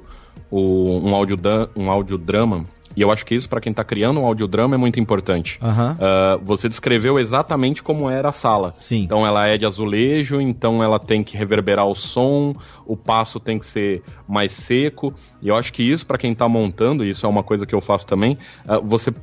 o, 0.51 0.99
um, 0.99 1.15
audio, 1.15 1.37
um 1.75 1.89
audiodrama, 1.89 2.65
e 2.95 3.01
eu 3.01 3.11
acho 3.11 3.25
que 3.25 3.35
isso, 3.35 3.47
para 3.47 3.61
quem 3.61 3.71
está 3.71 3.83
criando 3.83 4.19
um 4.19 4.25
audiodrama, 4.25 4.75
é 4.75 4.77
muito 4.77 4.99
importante. 4.99 5.59
Uhum. 5.61 5.91
Uh, 5.91 6.39
você 6.43 6.67
descreveu 6.67 7.19
exatamente 7.19 7.83
como 7.83 8.09
era 8.09 8.29
a 8.29 8.31
sala. 8.31 8.75
Sim. 8.79 9.03
Então 9.03 9.25
ela 9.25 9.47
é 9.47 9.57
de 9.57 9.65
azulejo, 9.65 10.41
então 10.41 10.83
ela 10.83 10.99
tem 10.99 11.23
que 11.23 11.37
reverberar 11.37 11.87
o 11.87 11.95
som, 11.95 12.55
o 12.85 12.97
passo 12.97 13.39
tem 13.39 13.59
que 13.59 13.65
ser 13.65 14.03
mais 14.27 14.51
seco. 14.51 15.13
E 15.41 15.47
eu 15.47 15.55
acho 15.55 15.71
que 15.71 15.83
isso, 15.83 16.05
para 16.05 16.17
quem 16.17 16.31
está 16.31 16.47
montando, 16.47 17.05
e 17.05 17.09
isso 17.09 17.25
é 17.25 17.29
uma 17.29 17.43
coisa 17.43 17.65
que 17.65 17.75
eu 17.75 17.81
faço 17.81 18.05
também, 18.05 18.37
uh, 18.65 18.83
você 18.83 19.13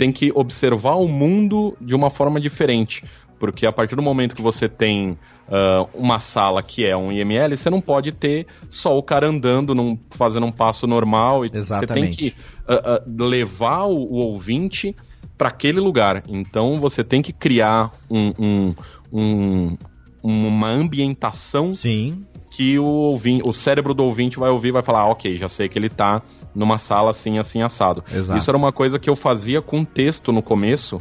tem 0.00 0.10
que 0.10 0.32
observar 0.34 0.94
o 0.94 1.06
mundo 1.06 1.76
de 1.78 1.94
uma 1.94 2.08
forma 2.08 2.40
diferente. 2.40 3.04
Porque 3.40 3.66
a 3.66 3.72
partir 3.72 3.96
do 3.96 4.02
momento 4.02 4.36
que 4.36 4.42
você 4.42 4.68
tem 4.68 5.12
uh, 5.48 5.88
uma 5.94 6.18
sala 6.18 6.62
que 6.62 6.86
é 6.86 6.94
um 6.94 7.10
IML, 7.10 7.56
você 7.56 7.70
não 7.70 7.80
pode 7.80 8.12
ter 8.12 8.46
só 8.68 8.96
o 8.96 9.02
cara 9.02 9.26
andando, 9.26 9.74
num, 9.74 9.98
fazendo 10.10 10.44
um 10.44 10.52
passo 10.52 10.86
normal. 10.86 11.42
Exatamente. 11.46 11.88
Você 11.88 11.94
tem 11.94 12.10
que 12.12 12.36
uh, 12.68 13.22
uh, 13.22 13.24
levar 13.24 13.86
o, 13.86 13.96
o 13.96 14.16
ouvinte 14.16 14.94
para 15.38 15.48
aquele 15.48 15.80
lugar. 15.80 16.22
Então 16.28 16.78
você 16.78 17.02
tem 17.02 17.22
que 17.22 17.32
criar 17.32 17.90
um, 18.10 18.32
um, 18.38 18.74
um 19.10 19.76
uma 20.22 20.68
ambientação 20.68 21.74
Sim. 21.74 22.24
que 22.50 22.78
o, 22.78 22.84
ouvinte, 22.84 23.42
o 23.46 23.52
cérebro 23.52 23.94
do 23.94 24.04
ouvinte 24.04 24.38
vai 24.38 24.50
ouvir 24.50 24.68
e 24.68 24.72
vai 24.72 24.82
falar, 24.82 25.00
ah, 25.00 25.10
ok, 25.10 25.36
já 25.36 25.48
sei 25.48 25.68
que 25.68 25.78
ele 25.78 25.88
tá 25.88 26.22
numa 26.54 26.78
sala 26.78 27.10
assim, 27.10 27.38
assim, 27.38 27.62
assado. 27.62 28.04
Exato. 28.12 28.38
Isso 28.38 28.50
era 28.50 28.58
uma 28.58 28.72
coisa 28.72 28.98
que 28.98 29.08
eu 29.08 29.16
fazia 29.16 29.60
com 29.60 29.84
texto 29.84 30.32
no 30.32 30.42
começo, 30.42 31.00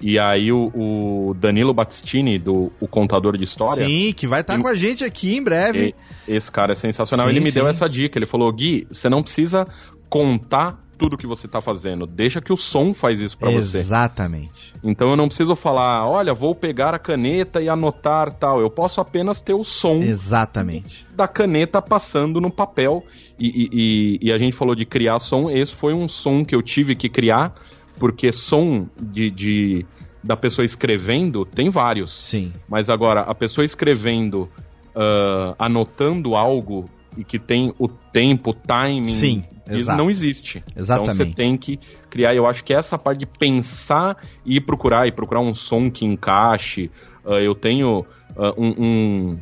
e 0.00 0.18
aí 0.18 0.50
o, 0.50 0.70
o 0.74 1.34
Danilo 1.34 1.74
Battistini, 1.74 2.38
do 2.38 2.72
o 2.80 2.88
Contador 2.88 3.36
de 3.36 3.44
História... 3.44 3.86
Sim, 3.86 4.12
que 4.16 4.26
vai 4.26 4.40
estar 4.40 4.56
tá 4.56 4.62
com 4.62 4.68
a 4.68 4.74
gente 4.74 5.04
aqui 5.04 5.36
em 5.36 5.42
breve. 5.42 5.94
E, 6.28 6.36
esse 6.36 6.50
cara 6.50 6.72
é 6.72 6.74
sensacional. 6.74 7.26
Sim, 7.26 7.32
ele 7.32 7.40
me 7.40 7.50
sim. 7.50 7.54
deu 7.54 7.68
essa 7.68 7.88
dica, 7.88 8.18
ele 8.18 8.26
falou, 8.26 8.52
Gui, 8.52 8.86
você 8.90 9.08
não 9.08 9.22
precisa 9.22 9.66
contar 10.08 10.78
tudo 11.00 11.16
que 11.16 11.26
você 11.26 11.48
tá 11.48 11.62
fazendo, 11.62 12.06
deixa 12.06 12.42
que 12.42 12.52
o 12.52 12.56
som 12.58 12.92
faz 12.92 13.20
isso 13.20 13.38
para 13.38 13.50
você. 13.50 13.78
Exatamente. 13.78 14.74
Então 14.84 15.08
eu 15.08 15.16
não 15.16 15.28
preciso 15.28 15.56
falar, 15.56 16.06
olha, 16.06 16.34
vou 16.34 16.54
pegar 16.54 16.94
a 16.94 16.98
caneta 16.98 17.62
e 17.62 17.70
anotar 17.70 18.30
tal. 18.32 18.60
Eu 18.60 18.68
posso 18.68 19.00
apenas 19.00 19.40
ter 19.40 19.54
o 19.54 19.64
som 19.64 20.02
Exatamente. 20.02 21.06
da 21.16 21.26
caneta 21.26 21.80
passando 21.80 22.38
no 22.38 22.50
papel. 22.50 23.02
E, 23.38 23.48
e- 23.48 23.70
e- 23.72 24.18
e 24.28 24.32
a 24.32 24.36
gente 24.36 24.54
falou 24.54 24.74
de 24.74 24.84
criar 24.84 25.18
som. 25.18 25.48
Esse 25.48 25.74
foi 25.74 25.94
um 25.94 26.06
som 26.06 26.44
que 26.44 26.54
eu 26.54 26.60
tive 26.60 26.94
que 26.94 27.08
criar, 27.08 27.54
porque 28.00 28.32
som 28.32 28.88
de, 29.00 29.30
de- 29.30 29.86
da 30.24 30.36
pessoa 30.36 30.64
escrevendo 30.64 31.44
tem 31.44 31.68
vários. 31.68 32.10
Sim. 32.10 32.52
Mas 32.68 32.90
agora, 32.90 33.20
a 33.20 33.34
pessoa 33.34 33.64
escrevendo, 33.64 34.48
ah, 34.96 35.54
anotando 35.58 36.34
algo 36.34 36.90
e 37.16 37.22
que 37.24 37.38
tem 37.38 37.72
o 37.78 37.86
tempo, 37.88 38.50
o 38.50 38.54
timing, 38.54 39.08
Sim, 39.12 39.44
isso 39.66 39.78
exato. 39.80 39.98
não 39.98 40.10
existe. 40.10 40.58
Então 40.70 40.80
Exatamente. 40.82 41.16
você 41.16 41.24
tem 41.26 41.56
que 41.56 41.78
criar. 42.08 42.34
Eu 42.34 42.46
acho 42.46 42.64
que 42.64 42.72
essa 42.74 42.96
parte 42.98 43.20
de 43.20 43.26
pensar 43.26 44.16
e 44.44 44.60
procurar, 44.60 45.06
e 45.06 45.12
procurar 45.12 45.40
um 45.40 45.52
som 45.54 45.90
que 45.90 46.04
encaixe. 46.04 46.90
Ah, 47.24 47.34
eu 47.40 47.54
tenho 47.54 48.04
ah, 48.36 48.54
um, 48.56 48.74
um- 48.78 49.38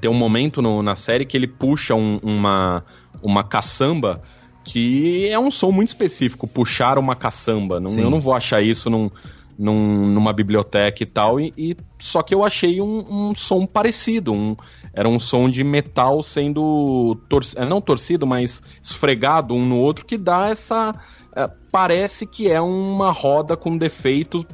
Tem 0.00 0.10
um 0.10 0.14
momento 0.14 0.60
no- 0.60 0.82
na 0.82 0.96
série 0.96 1.24
que 1.24 1.36
ele 1.36 1.46
puxa 1.46 1.94
um- 1.94 2.18
uma, 2.22 2.84
uma 3.22 3.44
caçamba 3.44 4.20
que 4.66 5.28
é 5.28 5.38
um 5.38 5.50
som 5.50 5.70
muito 5.70 5.88
específico, 5.88 6.46
puxar 6.48 6.98
uma 6.98 7.14
caçamba. 7.14 7.78
Não, 7.80 7.92
eu 7.98 8.10
não 8.10 8.20
vou 8.20 8.34
achar 8.34 8.60
isso 8.62 8.90
num, 8.90 9.08
num- 9.56 10.06
numa 10.08 10.32
biblioteca 10.32 11.02
e 11.02 11.06
tal. 11.06 11.38
E, 11.40 11.52
e- 11.56 11.76
só 11.98 12.22
que 12.22 12.34
eu 12.34 12.44
achei 12.44 12.80
um, 12.80 13.28
um 13.30 13.34
som 13.34 13.64
parecido. 13.64 14.32
um- 14.32 14.56
era 14.92 15.08
um 15.08 15.18
som 15.18 15.48
de 15.48 15.62
metal 15.62 16.22
sendo 16.22 17.16
tor 17.28 17.42
é, 17.56 17.64
não 17.64 17.80
torcido, 17.80 18.26
mas 18.26 18.62
esfregado 18.82 19.54
um 19.54 19.64
no 19.64 19.76
outro 19.78 20.04
que 20.04 20.18
dá 20.18 20.48
essa. 20.48 20.94
é, 21.34 21.48
parece 21.70 22.26
que 22.26 22.50
é 22.50 22.60
uma 22.60 23.12
roda 23.12 23.56
com 23.56 23.76
defeitos 23.76 24.44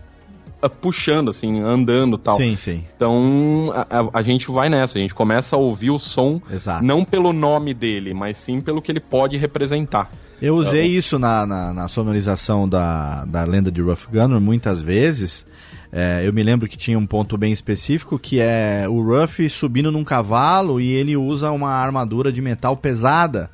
puxando, 0.68 1.28
assim, 1.30 1.60
andando 1.60 2.16
e 2.16 2.18
tal. 2.20 2.36
Sim, 2.36 2.56
sim. 2.56 2.84
Então 2.96 3.72
a, 3.74 4.18
a- 4.18 4.22
gente 4.22 4.50
vai 4.50 4.68
nessa, 4.68 4.98
a 4.98 5.00
gente 5.02 5.14
começa 5.14 5.56
a 5.56 5.58
ouvir 5.58 5.90
o 5.90 5.98
som 5.98 6.40
Exato. 6.50 6.84
não 6.84 7.04
pelo 7.04 7.32
nome 7.32 7.74
dele, 7.74 8.14
mas 8.14 8.36
sim 8.36 8.60
pelo 8.60 8.80
que 8.82 8.90
ele 8.92 9.00
pode 9.00 9.36
representar. 9.36 10.10
Eu 10.40 10.56
usei 10.56 10.82
Tá 10.82 10.86
isso 10.98 11.18
na, 11.18 11.46
na, 11.46 11.72
na 11.72 11.88
sonorização 11.88 12.68
da, 12.68 13.24
da 13.24 13.44
lenda 13.44 13.70
de 13.70 13.80
Rough 13.80 14.06
Gunner 14.10 14.40
muitas 14.40 14.82
vezes. 14.82 15.44
É, 15.92 16.22
eu 16.26 16.32
me 16.32 16.42
lembro 16.42 16.66
que 16.68 16.76
tinha 16.76 16.98
um 16.98 17.06
ponto 17.06 17.36
bem 17.36 17.52
específico 17.52 18.18
que 18.18 18.40
é 18.40 18.86
o 18.88 19.02
Ruff 19.02 19.48
subindo 19.50 19.92
num 19.92 20.02
cavalo 20.02 20.80
e 20.80 20.90
ele 20.90 21.16
usa 21.16 21.50
uma 21.50 21.68
armadura 21.70 22.32
de 22.32 22.40
metal 22.40 22.76
pesada. 22.76 23.50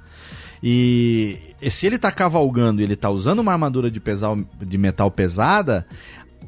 E, 0.63 1.39
e 1.61 1.71
se 1.71 1.87
ele 1.87 1.99
tá 1.99 2.11
cavalgando 2.11 2.81
e 2.81 2.85
ele 2.85 2.97
tá 2.97 3.11
usando 3.11 3.41
uma 3.41 3.53
armadura 3.53 3.91
de, 3.91 4.01
pesal, 4.01 4.39
de 4.61 4.79
metal 4.79 5.11
pesada, 5.11 5.87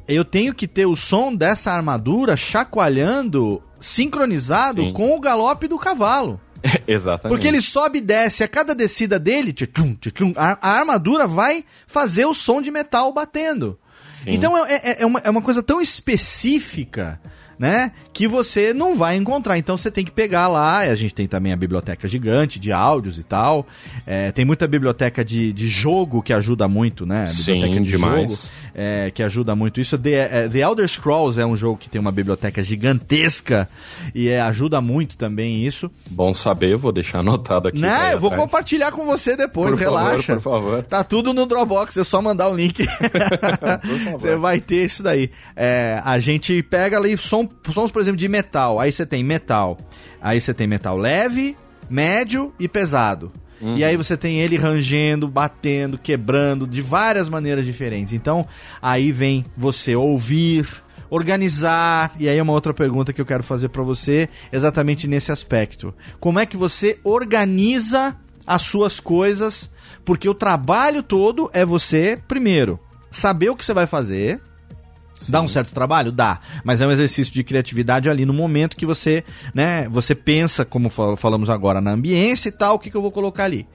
eu 0.07 0.25
tenho 0.25 0.53
que 0.53 0.67
ter 0.67 0.85
o 0.85 0.95
som 0.95 1.33
dessa 1.35 1.71
armadura 1.71 2.35
chacoalhando 2.35 3.61
sincronizado 3.79 4.81
Sim. 4.81 4.93
com 4.93 5.15
o 5.15 5.19
galope 5.19 5.67
do 5.67 5.77
cavalo. 5.77 6.39
Exatamente. 6.87 7.33
Porque 7.33 7.47
ele 7.47 7.61
sobe 7.61 7.97
e 7.97 8.01
desce, 8.01 8.43
a 8.43 8.47
cada 8.47 8.75
descida 8.75 9.17
dele, 9.17 9.51
tchum, 9.51 9.95
tchum, 9.95 10.33
a, 10.35 10.57
a 10.61 10.79
armadura 10.79 11.25
vai 11.27 11.65
fazer 11.87 12.25
o 12.25 12.33
som 12.33 12.61
de 12.61 12.69
metal 12.69 13.11
batendo. 13.11 13.79
Sim. 14.11 14.31
Então 14.31 14.65
é, 14.65 14.75
é- 14.75 15.01
é 15.01 15.05
uma, 15.05 15.19
é 15.19 15.29
uma 15.29 15.41
coisa 15.41 15.63
tão 15.63 15.81
específica, 15.81 17.19
né? 17.57 17.91
Que 18.13 18.27
você 18.27 18.73
não 18.73 18.95
vai 18.95 19.15
encontrar. 19.15 19.57
Então 19.57 19.77
você 19.77 19.89
tem 19.89 20.03
que 20.03 20.11
pegar 20.11 20.47
lá. 20.47 20.79
A 20.79 20.95
gente 20.95 21.13
tem 21.13 21.27
também 21.27 21.53
a 21.53 21.55
biblioteca 21.55 22.07
gigante 22.07 22.59
de 22.59 22.71
áudios 22.71 23.17
e 23.17 23.23
tal. 23.23 23.65
É, 24.05 24.31
tem 24.31 24.43
muita 24.45 24.67
biblioteca 24.67 25.23
de, 25.23 25.53
de 25.53 25.69
jogo 25.69 26.21
que 26.21 26.33
ajuda 26.33 26.67
muito, 26.67 27.05
né? 27.05 27.25
Biblioteca 27.25 27.73
Sim, 27.73 27.81
de 27.81 27.89
demais. 27.89 28.31
jogo 28.31 28.71
é, 28.75 29.11
que 29.11 29.23
ajuda 29.23 29.55
muito 29.55 29.79
isso. 29.79 29.97
The, 29.97 30.11
é, 30.11 30.49
The 30.49 30.59
Elder 30.59 30.87
Scrolls 30.87 31.39
é 31.39 31.45
um 31.45 31.55
jogo 31.55 31.77
que 31.77 31.89
tem 31.89 31.99
uma 31.99 32.11
biblioteca 32.11 32.61
gigantesca 32.61 33.69
e 34.13 34.27
é, 34.27 34.41
ajuda 34.41 34.81
muito 34.81 35.17
também 35.17 35.65
isso. 35.65 35.89
Bom 36.09 36.33
saber, 36.33 36.75
vou 36.77 36.91
deixar 36.91 37.19
anotado 37.19 37.67
aqui. 37.67 37.79
Né? 37.79 38.13
Eu 38.13 38.19
vou 38.19 38.29
atrás. 38.29 38.45
compartilhar 38.45 38.91
com 38.91 39.05
você 39.05 39.35
depois, 39.35 39.71
Por 39.71 39.79
relaxa. 39.79 40.39
favor, 40.39 40.61
por 40.61 40.69
favor. 40.69 40.83
Tá 40.83 41.03
tudo 41.03 41.33
no 41.33 41.45
Dropbox, 41.45 41.97
é 41.97 42.03
só 42.03 42.21
mandar 42.21 42.49
o 42.49 42.55
link. 42.55 42.85
você 44.13 44.35
vai 44.35 44.59
ter 44.59 44.85
isso 44.85 45.03
daí. 45.03 45.29
É, 45.55 46.01
a 46.03 46.19
gente 46.19 46.61
pega 46.63 46.97
ali 46.97 47.17
som, 47.17 47.47
sons, 47.73 47.91
por 48.01 48.05
exemplo, 48.05 48.17
de 48.17 48.27
metal. 48.27 48.79
Aí 48.79 48.91
você 48.91 49.05
tem 49.05 49.23
metal. 49.23 49.77
Aí 50.19 50.41
você 50.41 50.55
tem 50.55 50.65
metal 50.65 50.97
leve, 50.97 51.55
médio 51.87 52.51
e 52.59 52.67
pesado. 52.67 53.31
E 53.75 53.83
aí 53.83 53.95
você 53.95 54.17
tem 54.17 54.39
ele 54.39 54.57
rangendo, 54.57 55.27
batendo, 55.27 55.99
quebrando 55.99 56.65
de 56.65 56.81
várias 56.81 57.29
maneiras 57.29 57.63
diferentes. 57.63 58.11
Então, 58.11 58.47
aí 58.81 59.11
vem 59.11 59.45
você 59.55 59.95
ouvir, 59.95 60.67
organizar. 61.11 62.15
E 62.19 62.27
aí 62.27 62.39
é 62.39 62.41
uma 62.41 62.53
outra 62.53 62.73
pergunta 62.73 63.13
que 63.13 63.21
eu 63.21 63.25
quero 63.25 63.43
fazer 63.43 63.69
pra 63.69 63.83
você, 63.83 64.27
exatamente 64.51 65.07
nesse 65.07 65.31
aspecto. 65.31 65.93
Como 66.19 66.39
é 66.39 66.45
que 66.47 66.57
você 66.57 66.99
organiza 67.03 68.17
as 68.47 68.63
suas 68.63 68.99
coisas? 68.99 69.69
Porque 70.03 70.27
o 70.27 70.33
trabalho 70.33 71.03
todo 71.03 71.51
é 71.53 71.63
você, 71.63 72.19
primeiro, 72.27 72.79
saber 73.11 73.51
o 73.51 73.55
que 73.55 73.63
você 73.63 73.75
vai 73.75 73.85
fazer. 73.85 74.41
Dá 75.29 75.41
um 75.41 75.47
certo 75.47 75.73
trabalho? 75.73 76.11
Dá. 76.11 76.39
Mas 76.63 76.81
é 76.81 76.87
um 76.87 76.91
exercício 76.91 77.33
de 77.33 77.43
criatividade 77.43 78.09
ali 78.09 78.25
no 78.25 78.33
momento 78.33 78.75
que 78.75 78.85
você, 78.85 79.23
né, 79.53 79.87
você 79.89 80.15
pensa, 80.15 80.63
como 80.65 80.89
fal- 80.89 81.17
falamos 81.17 81.49
agora, 81.49 81.81
na 81.81 81.91
ambiência 81.91 82.49
e 82.49 82.51
tal, 82.51 82.75
o 82.75 82.79
que, 82.79 82.89
que 82.89 82.97
eu 82.97 83.01
vou 83.01 83.11
colocar 83.11 83.43
ali. 83.43 83.67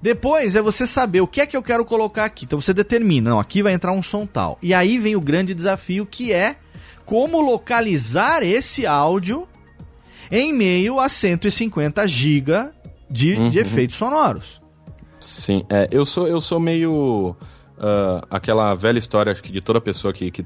Depois 0.00 0.54
é 0.56 0.62
você 0.62 0.86
saber 0.86 1.20
o 1.20 1.26
que 1.26 1.40
é 1.40 1.46
que 1.46 1.56
eu 1.56 1.62
quero 1.62 1.84
colocar 1.84 2.24
aqui. 2.24 2.44
Então 2.44 2.60
você 2.60 2.72
determina, 2.72 3.30
não, 3.30 3.40
aqui 3.40 3.62
vai 3.62 3.72
entrar 3.72 3.92
um 3.92 4.02
som 4.02 4.24
tal. 4.26 4.58
E 4.62 4.72
aí 4.72 4.98
vem 4.98 5.16
o 5.16 5.20
grande 5.20 5.54
desafio 5.54 6.06
que 6.06 6.32
é 6.32 6.56
como 7.04 7.40
localizar 7.40 8.42
esse 8.42 8.86
áudio 8.86 9.48
em 10.30 10.52
meio 10.52 11.00
a 11.00 11.08
150 11.08 12.06
GB 12.06 12.70
de, 13.10 13.34
de 13.34 13.38
Uhum. 13.58 13.64
efeitos 13.64 13.96
sonoros. 13.96 14.60
Sim, 15.18 15.64
é, 15.68 15.88
eu 15.90 16.04
sou 16.04 16.28
eu 16.28 16.40
sou 16.40 16.60
meio 16.60 17.34
ah, 17.78 18.22
aquela 18.30 18.72
velha 18.74 18.98
história 18.98 19.32
acho 19.32 19.42
que 19.42 19.50
de 19.50 19.60
toda 19.60 19.80
pessoa 19.80 20.12
que, 20.12 20.30
que 20.30 20.44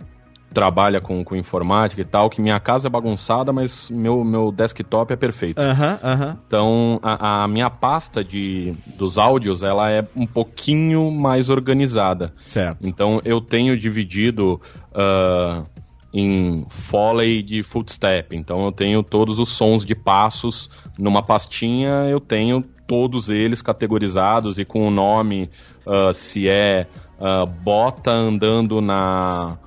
trabalha 0.53 1.00
com, 1.00 1.24
com 1.24 1.34
informática 1.34 2.00
e 2.00 2.05
tal, 2.05 2.28
que 2.30 2.40
minha 2.40 2.61
casa 2.61 2.88
é 2.88 2.90
bagunçada, 2.90 3.53
mas 3.53 3.90
meu, 3.90 4.22
meu 4.24 4.53
desktop 4.53 5.12
é 5.12 5.16
perfeito. 5.16 5.61
Aham, 5.61 5.98
aham. 6.03 6.38
Então, 6.46 7.00
a, 7.03 7.44
a 7.44 7.48
minha 7.48 7.70
pasta 7.70 8.22
de, 8.22 8.74
dos 8.96 9.18
áudios, 9.18 9.62
ela 9.62 9.90
é 9.90 10.07
um 10.14 10.26
pouquinho 10.26 11.11
mais 11.11 11.50
organizada. 11.50 12.32
Certo. 12.44 12.78
Então, 12.86 13.20
eu 13.24 13.40
tenho 13.40 13.76
dividido 13.76 14.61
ah, 14.94 15.64
em 16.12 16.64
Foley 16.68 17.42
de 17.42 17.62
footstep. 17.62 18.36
Então, 18.36 18.64
eu 18.64 18.72
tenho 18.72 19.03
todos 19.03 19.38
os 19.38 19.48
sons 19.48 19.84
de 19.84 19.94
passos 19.94 20.68
numa 20.98 21.22
pastinha, 21.22 22.07
eu 22.09 22.20
tenho 22.20 22.62
todos 22.86 23.30
eles 23.30 23.62
categorizados 23.62 24.59
e 24.59 24.64
com 24.64 24.86
o 24.86 24.90
nome, 24.90 25.48
ah, 25.86 26.12
se 26.12 26.48
é 26.48 26.86
ah, 27.18 27.46
bota 27.46 28.11
andando 28.11 28.80
na... 28.80 29.59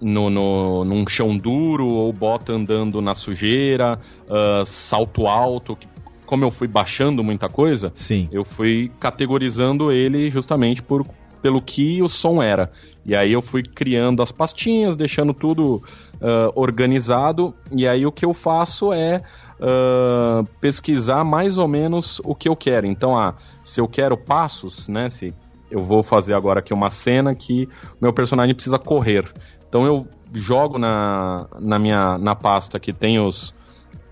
No, 0.00 0.30
no, 0.30 0.84
num 0.84 1.04
chão 1.08 1.36
duro 1.36 1.84
ou 1.86 2.12
bota 2.12 2.52
andando 2.52 3.00
na 3.00 3.14
sujeira, 3.14 3.98
ah, 4.30 4.62
salto 4.64 5.26
alto, 5.26 5.74
que- 5.74 5.88
como 6.24 6.44
eu 6.44 6.50
fui 6.50 6.68
baixando 6.68 7.24
muita 7.24 7.48
coisa, 7.48 7.92
Sim. 7.96 8.28
eu 8.30 8.44
fui 8.44 8.92
categorizando 9.00 9.90
ele 9.90 10.30
justamente 10.30 10.82
por, 10.82 11.04
pelo 11.42 11.60
que 11.60 12.00
o 12.02 12.08
som 12.08 12.40
era. 12.42 12.70
E 13.04 13.16
aí 13.16 13.32
eu 13.32 13.40
fui 13.42 13.62
criando 13.62 14.22
as 14.22 14.30
pastinhas, 14.30 14.94
deixando 14.94 15.32
tudo 15.34 15.82
ah, 16.20 16.52
organizado. 16.54 17.52
E 17.72 17.88
aí 17.88 18.06
o 18.06 18.12
que 18.12 18.24
eu 18.24 18.32
faço 18.34 18.92
é 18.92 19.22
ah, 19.60 20.44
pesquisar 20.60 21.24
mais 21.24 21.58
ou 21.58 21.66
menos 21.66 22.20
o 22.24 22.34
que 22.34 22.48
eu 22.48 22.54
quero. 22.54 22.86
Então, 22.86 23.18
ah, 23.18 23.34
se 23.64 23.80
eu 23.80 23.88
quero 23.88 24.16
passos, 24.16 24.86
né? 24.88 25.08
Se 25.08 25.34
eu 25.70 25.82
vou 25.82 26.02
fazer 26.02 26.34
agora 26.34 26.60
aqui 26.60 26.72
uma 26.72 26.88
cena 26.90 27.34
que 27.34 27.68
meu 28.00 28.12
personagem 28.12 28.54
precisa 28.54 28.78
correr. 28.78 29.30
Então 29.68 29.84
eu 29.84 30.06
jogo 30.32 30.78
na, 30.78 31.46
na 31.58 31.78
minha 31.78 32.18
na 32.18 32.34
pasta 32.34 32.78
que 32.78 32.92
tem 32.92 33.18
os, 33.18 33.54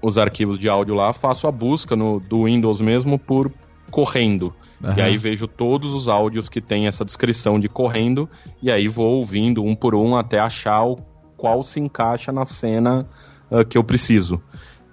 os 0.03 0.19
arquivos 0.19 0.59
de 0.59 0.69
áudio 0.69 0.95
lá, 0.95 1.13
faço 1.13 1.47
a 1.47 1.53
busca 1.53 1.97
no, 1.97 2.21
do 2.21 2.45
Windows 2.45 2.81
mesmo 2.81 3.19
por 3.19 3.51
correndo. 3.91 4.55
Uhum. 4.83 4.95
E 4.97 5.01
aí 5.01 5.17
vejo 5.17 5.47
todos 5.47 5.95
os 5.95 6.09
áudios 6.09 6.49
que 6.49 6.61
tem 6.61 6.87
essa 6.87 7.05
descrição 7.05 7.59
de 7.59 7.69
correndo, 7.69 8.29
e 8.63 8.71
aí 8.71 8.89
vou 8.89 9.17
ouvindo 9.17 9.63
um 9.65 9.75
por 9.75 9.95
um 9.95 10.17
até 10.17 10.39
achar 10.39 10.85
o 10.85 10.97
qual 11.37 11.63
se 11.63 11.81
encaixa 11.81 12.33
na 12.33 12.45
cena 12.45 13.07
uh, 13.51 13.65
que 13.65 13.79
eu 13.79 13.85
preciso. 13.85 14.41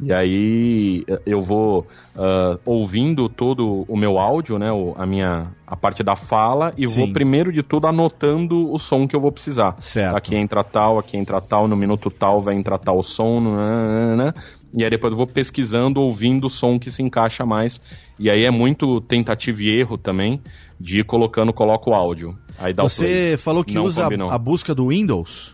E 0.01 0.11
aí 0.11 1.05
eu 1.25 1.39
vou 1.39 1.87
uh, 2.15 2.59
ouvindo 2.65 3.29
todo 3.29 3.85
o 3.87 3.95
meu 3.95 4.17
áudio, 4.17 4.57
né, 4.59 4.67
a 4.97 5.05
minha 5.05 5.47
a 5.65 5.75
parte 5.75 6.03
da 6.03 6.15
fala 6.15 6.73
e 6.77 6.85
Sim. 6.87 6.99
vou 6.99 7.13
primeiro 7.13 7.51
de 7.51 7.63
tudo 7.63 7.87
anotando 7.87 8.71
o 8.71 8.77
som 8.77 9.07
que 9.07 9.15
eu 9.15 9.19
vou 9.19 9.31
precisar. 9.31 9.75
Certo. 9.79 10.15
Aqui 10.15 10.35
entra 10.35 10.63
tal, 10.63 10.99
aqui 10.99 11.17
entra 11.17 11.39
tal, 11.39 11.67
no 11.67 11.75
minuto 11.75 12.09
tal 12.09 12.41
vai 12.41 12.55
entrar 12.55 12.77
tal 12.77 13.01
som, 13.01 13.39
né, 13.39 14.15
né, 14.15 14.33
e 14.75 14.83
aí 14.83 14.89
depois 14.89 15.11
eu 15.11 15.17
vou 15.17 15.27
pesquisando, 15.27 16.01
ouvindo 16.01 16.47
o 16.47 16.49
som 16.49 16.79
que 16.79 16.89
se 16.89 17.03
encaixa 17.03 17.45
mais. 17.45 17.79
E 18.17 18.29
aí 18.29 18.43
é 18.43 18.49
muito 18.49 18.99
tentativa 19.01 19.61
e 19.61 19.69
erro 19.69 19.97
também 19.97 20.41
de 20.79 21.01
ir 21.01 21.03
colocando, 21.03 21.53
coloco 21.53 21.91
o 21.91 21.93
áudio. 21.93 22.35
Aí 22.57 22.73
dá 22.73 22.83
Você 22.83 23.35
falou 23.37 23.63
que 23.63 23.75
Não 23.75 23.85
usa 23.85 24.07
a 24.07 24.37
busca 24.37 24.73
do 24.73 24.87
Windows? 24.87 25.53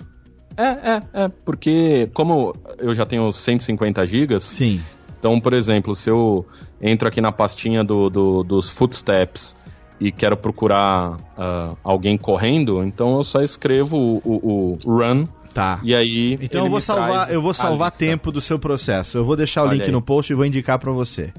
É, 0.57 0.63
é, 0.63 1.01
é, 1.13 1.27
porque 1.45 2.09
como 2.13 2.53
eu 2.77 2.93
já 2.93 3.05
tenho 3.05 3.31
150 3.31 4.05
gigas, 4.05 4.43
Sim. 4.43 4.81
então, 5.17 5.39
por 5.39 5.53
exemplo, 5.53 5.95
se 5.95 6.09
eu 6.09 6.45
entro 6.81 7.07
aqui 7.07 7.21
na 7.21 7.31
pastinha 7.31 7.83
do, 7.83 8.09
do 8.09 8.43
dos 8.43 8.69
footsteps 8.69 9.55
e 9.99 10.11
quero 10.11 10.35
procurar 10.37 11.13
uh, 11.13 11.77
alguém 11.83 12.17
correndo, 12.17 12.83
então 12.83 13.17
eu 13.17 13.23
só 13.23 13.41
escrevo 13.41 13.97
o, 13.97 14.21
o, 14.23 14.79
o 14.83 14.97
run 14.97 15.25
Tá. 15.53 15.79
E 15.83 15.95
aí. 15.95 16.37
Então 16.41 16.65
eu 16.65 16.69
vou 16.69 16.79
salvar, 16.79 17.31
eu 17.31 17.41
vou 17.41 17.53
salvar 17.53 17.91
tempo 17.91 18.31
do 18.31 18.39
seu 18.39 18.59
processo. 18.59 19.17
Eu 19.17 19.25
vou 19.25 19.35
deixar 19.35 19.63
o 19.63 19.65
Olha 19.65 19.73
link 19.73 19.85
aí. 19.85 19.91
no 19.91 20.01
post 20.01 20.31
e 20.31 20.35
vou 20.35 20.45
indicar 20.45 20.79
para 20.79 20.91
você. 20.91 21.33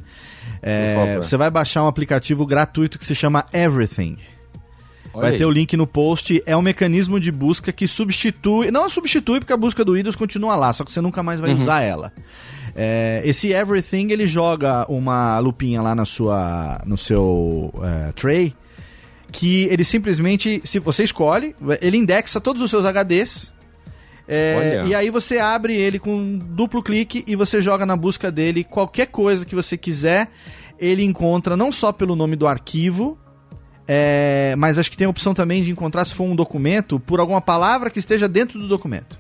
É, 0.60 1.16
você 1.16 1.36
vai 1.36 1.50
baixar 1.50 1.84
um 1.84 1.86
aplicativo 1.86 2.44
gratuito 2.44 2.98
que 2.98 3.06
se 3.06 3.14
chama 3.14 3.46
Everything. 3.52 4.18
Olha 5.12 5.22
Vai 5.22 5.32
aí. 5.32 5.38
ter 5.38 5.44
o 5.44 5.50
link 5.50 5.76
no 5.76 5.86
post. 5.86 6.42
É 6.46 6.56
um 6.56 6.62
mecanismo 6.62 7.18
de 7.18 7.32
busca 7.32 7.72
que 7.72 7.86
substitui. 7.88 8.70
Não 8.70 8.88
substitui, 8.88 9.40
porque 9.40 9.52
a 9.52 9.56
busca 9.56 9.84
do 9.84 9.94
Windows 9.94 10.16
continua 10.16 10.54
lá, 10.56 10.72
só 10.72 10.84
que 10.84 10.92
você 10.92 11.00
nunca 11.00 11.22
mais 11.22 11.40
vai 11.40 11.50
uhum. 11.50 11.56
usar 11.56 11.82
ela. 11.82 12.12
É, 12.74 13.20
esse 13.24 13.52
Everything 13.52 14.12
ele 14.12 14.26
joga 14.26 14.86
uma 14.88 15.38
lupinha 15.40 15.82
lá 15.82 15.94
na 15.94 16.04
sua, 16.04 16.80
no 16.86 16.96
seu 16.96 17.72
é, 17.82 18.12
tray. 18.12 18.54
Que 19.32 19.64
ele 19.64 19.84
simplesmente, 19.84 20.60
se 20.64 20.80
você 20.80 21.04
escolhe, 21.04 21.54
ele 21.80 21.96
indexa 21.96 22.40
todos 22.40 22.60
os 22.62 22.70
seus 22.70 22.84
HDs. 22.84 23.52
É, 24.26 24.84
e 24.86 24.94
aí 24.94 25.10
você 25.10 25.38
abre 25.38 25.74
ele 25.74 25.98
com 25.98 26.14
um 26.14 26.38
duplo 26.38 26.82
clique 26.82 27.24
e 27.26 27.34
você 27.34 27.60
joga 27.60 27.84
na 27.84 27.96
busca 27.96 28.30
dele 28.30 28.62
qualquer 28.62 29.06
coisa 29.06 29.44
que 29.44 29.54
você 29.54 29.76
quiser. 29.76 30.28
Ele 30.78 31.04
encontra 31.04 31.56
não 31.56 31.70
só 31.70 31.92
pelo 31.92 32.16
nome 32.16 32.36
do 32.36 32.46
arquivo, 32.46 33.18
é, 33.92 34.54
mas 34.56 34.78
acho 34.78 34.88
que 34.88 34.96
tem 34.96 35.08
a 35.08 35.10
opção 35.10 35.34
também 35.34 35.64
de 35.64 35.70
encontrar, 35.72 36.04
se 36.04 36.14
for 36.14 36.22
um 36.22 36.36
documento, 36.36 37.00
por 37.00 37.18
alguma 37.18 37.40
palavra 37.40 37.90
que 37.90 37.98
esteja 37.98 38.28
dentro 38.28 38.56
do 38.56 38.68
documento. 38.68 39.18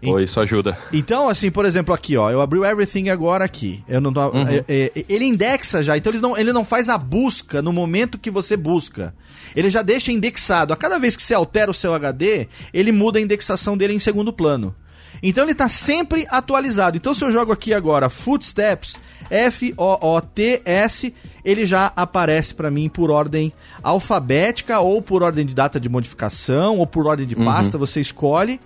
Pô, 0.00 0.20
isso 0.20 0.38
ajuda. 0.38 0.78
Então, 0.92 1.28
assim, 1.28 1.50
por 1.50 1.64
exemplo, 1.64 1.92
aqui, 1.92 2.16
ó, 2.16 2.30
eu 2.30 2.40
abri 2.40 2.60
o 2.60 2.64
Everything 2.64 3.08
agora 3.08 3.44
aqui. 3.44 3.82
Eu 3.88 4.00
não 4.00 4.12
tô, 4.12 4.20
uhum. 4.28 4.46
é, 4.46 4.64
é, 4.68 5.04
ele 5.08 5.24
indexa 5.24 5.82
já, 5.82 5.96
então 5.96 6.12
ele 6.12 6.20
não, 6.20 6.38
ele 6.38 6.52
não 6.52 6.64
faz 6.64 6.88
a 6.88 6.96
busca 6.96 7.60
no 7.60 7.72
momento 7.72 8.18
que 8.18 8.30
você 8.30 8.56
busca. 8.56 9.12
Ele 9.56 9.68
já 9.68 9.82
deixa 9.82 10.12
indexado. 10.12 10.72
A 10.72 10.76
cada 10.76 11.00
vez 11.00 11.16
que 11.16 11.22
você 11.22 11.34
altera 11.34 11.68
o 11.68 11.74
seu 11.74 11.92
HD, 11.92 12.46
ele 12.72 12.92
muda 12.92 13.18
a 13.18 13.22
indexação 13.22 13.76
dele 13.76 13.94
em 13.94 13.98
segundo 13.98 14.32
plano. 14.32 14.76
Então 15.22 15.44
ele 15.44 15.52
está 15.52 15.68
sempre 15.68 16.26
atualizado. 16.30 16.96
Então 16.96 17.14
se 17.14 17.24
eu 17.24 17.32
jogo 17.32 17.52
aqui 17.52 17.72
agora 17.72 18.08
Footsteps, 18.08 18.96
F-O-O-T-S, 19.30 21.14
ele 21.44 21.66
já 21.66 21.92
aparece 21.96 22.54
para 22.54 22.70
mim 22.70 22.88
por 22.88 23.10
ordem 23.10 23.52
alfabética 23.82 24.80
ou 24.80 25.00
por 25.02 25.22
ordem 25.22 25.46
de 25.46 25.54
data 25.54 25.80
de 25.80 25.88
modificação 25.88 26.78
ou 26.78 26.86
por 26.86 27.06
ordem 27.06 27.26
de 27.26 27.34
uhum. 27.34 27.44
pasta, 27.44 27.76
uhum. 27.76 27.80
você 27.80 28.00
escolhe. 28.00 28.60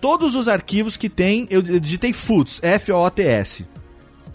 Todos 0.00 0.36
os 0.36 0.46
arquivos 0.46 0.96
que 0.96 1.08
tem, 1.08 1.46
eu 1.50 1.60
digitei 1.60 2.12
foots, 2.12 2.60
F-O-T-S. 2.62 3.66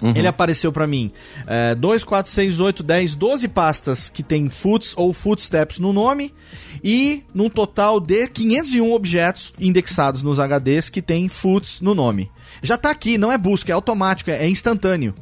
Uhum. 0.02 0.12
Ele 0.16 0.28
apareceu 0.28 0.72
para 0.72 0.86
mim 0.86 1.12
é, 1.48 1.74
2, 1.76 2.04
4, 2.04 2.30
6, 2.30 2.60
8, 2.60 2.84
10, 2.84 3.16
12 3.16 3.48
pastas 3.48 4.10
que 4.10 4.22
tem 4.22 4.50
foots 4.50 4.94
ou 4.98 5.14
footsteps 5.14 5.80
no 5.80 5.94
nome 5.94 6.34
e 6.84 7.24
num 7.34 7.50
total 7.50 8.00
de 8.00 8.28
501 8.28 8.92
objetos 8.92 9.54
indexados 9.60 10.22
nos 10.22 10.38
HDs 10.38 10.90
que 10.90 11.02
tem 11.02 11.30
foots 11.30 11.80
no 11.80 11.96
nome. 11.96 12.30
Já 12.62 12.78
tá 12.78 12.90
aqui, 12.90 13.18
não 13.18 13.32
é 13.32 13.38
busca, 13.38 13.72
é 13.72 13.76
automático, 13.76 14.30
é 14.30 14.48
instantâneo. 14.48 15.16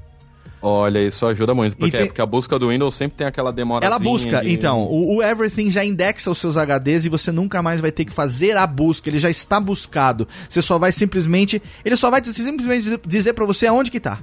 Olha, 0.64 1.00
isso 1.00 1.26
ajuda 1.26 1.56
muito, 1.56 1.76
porque, 1.76 1.92
tem... 1.92 2.02
é 2.02 2.06
porque 2.06 2.22
a 2.22 2.26
busca 2.26 2.60
do 2.60 2.70
Windows 2.70 2.94
sempre 2.94 3.18
tem 3.18 3.26
aquela 3.26 3.52
demora. 3.52 3.84
Ela 3.84 3.98
busca, 3.98 4.42
de... 4.42 4.52
então, 4.52 4.84
o, 4.84 5.16
o, 5.16 5.24
Everything 5.24 5.72
já 5.72 5.84
indexa 5.84 6.30
os 6.30 6.38
seus 6.38 6.56
HDs 6.56 7.06
e 7.06 7.10
você 7.10 7.32
nunca 7.32 7.64
mais 7.64 7.82
vai 7.82 7.92
ter 7.92 8.06
que 8.06 8.14
fazer 8.14 8.56
a 8.56 8.68
busca, 8.68 9.10
ele 9.10 9.18
já 9.18 9.30
está 9.30 9.60
buscado. 9.60 10.28
Você 10.48 10.62
só 10.62 10.78
vai 10.78 10.92
simplesmente, 10.92 11.60
ele 11.84 11.96
só 11.96 12.12
vai 12.12 12.24
simplesmente 12.24 13.00
dizer 13.08 13.34
para 13.34 13.46
você 13.46 13.66
aonde 13.66 13.90
que 13.90 14.00
tá. 14.00 14.20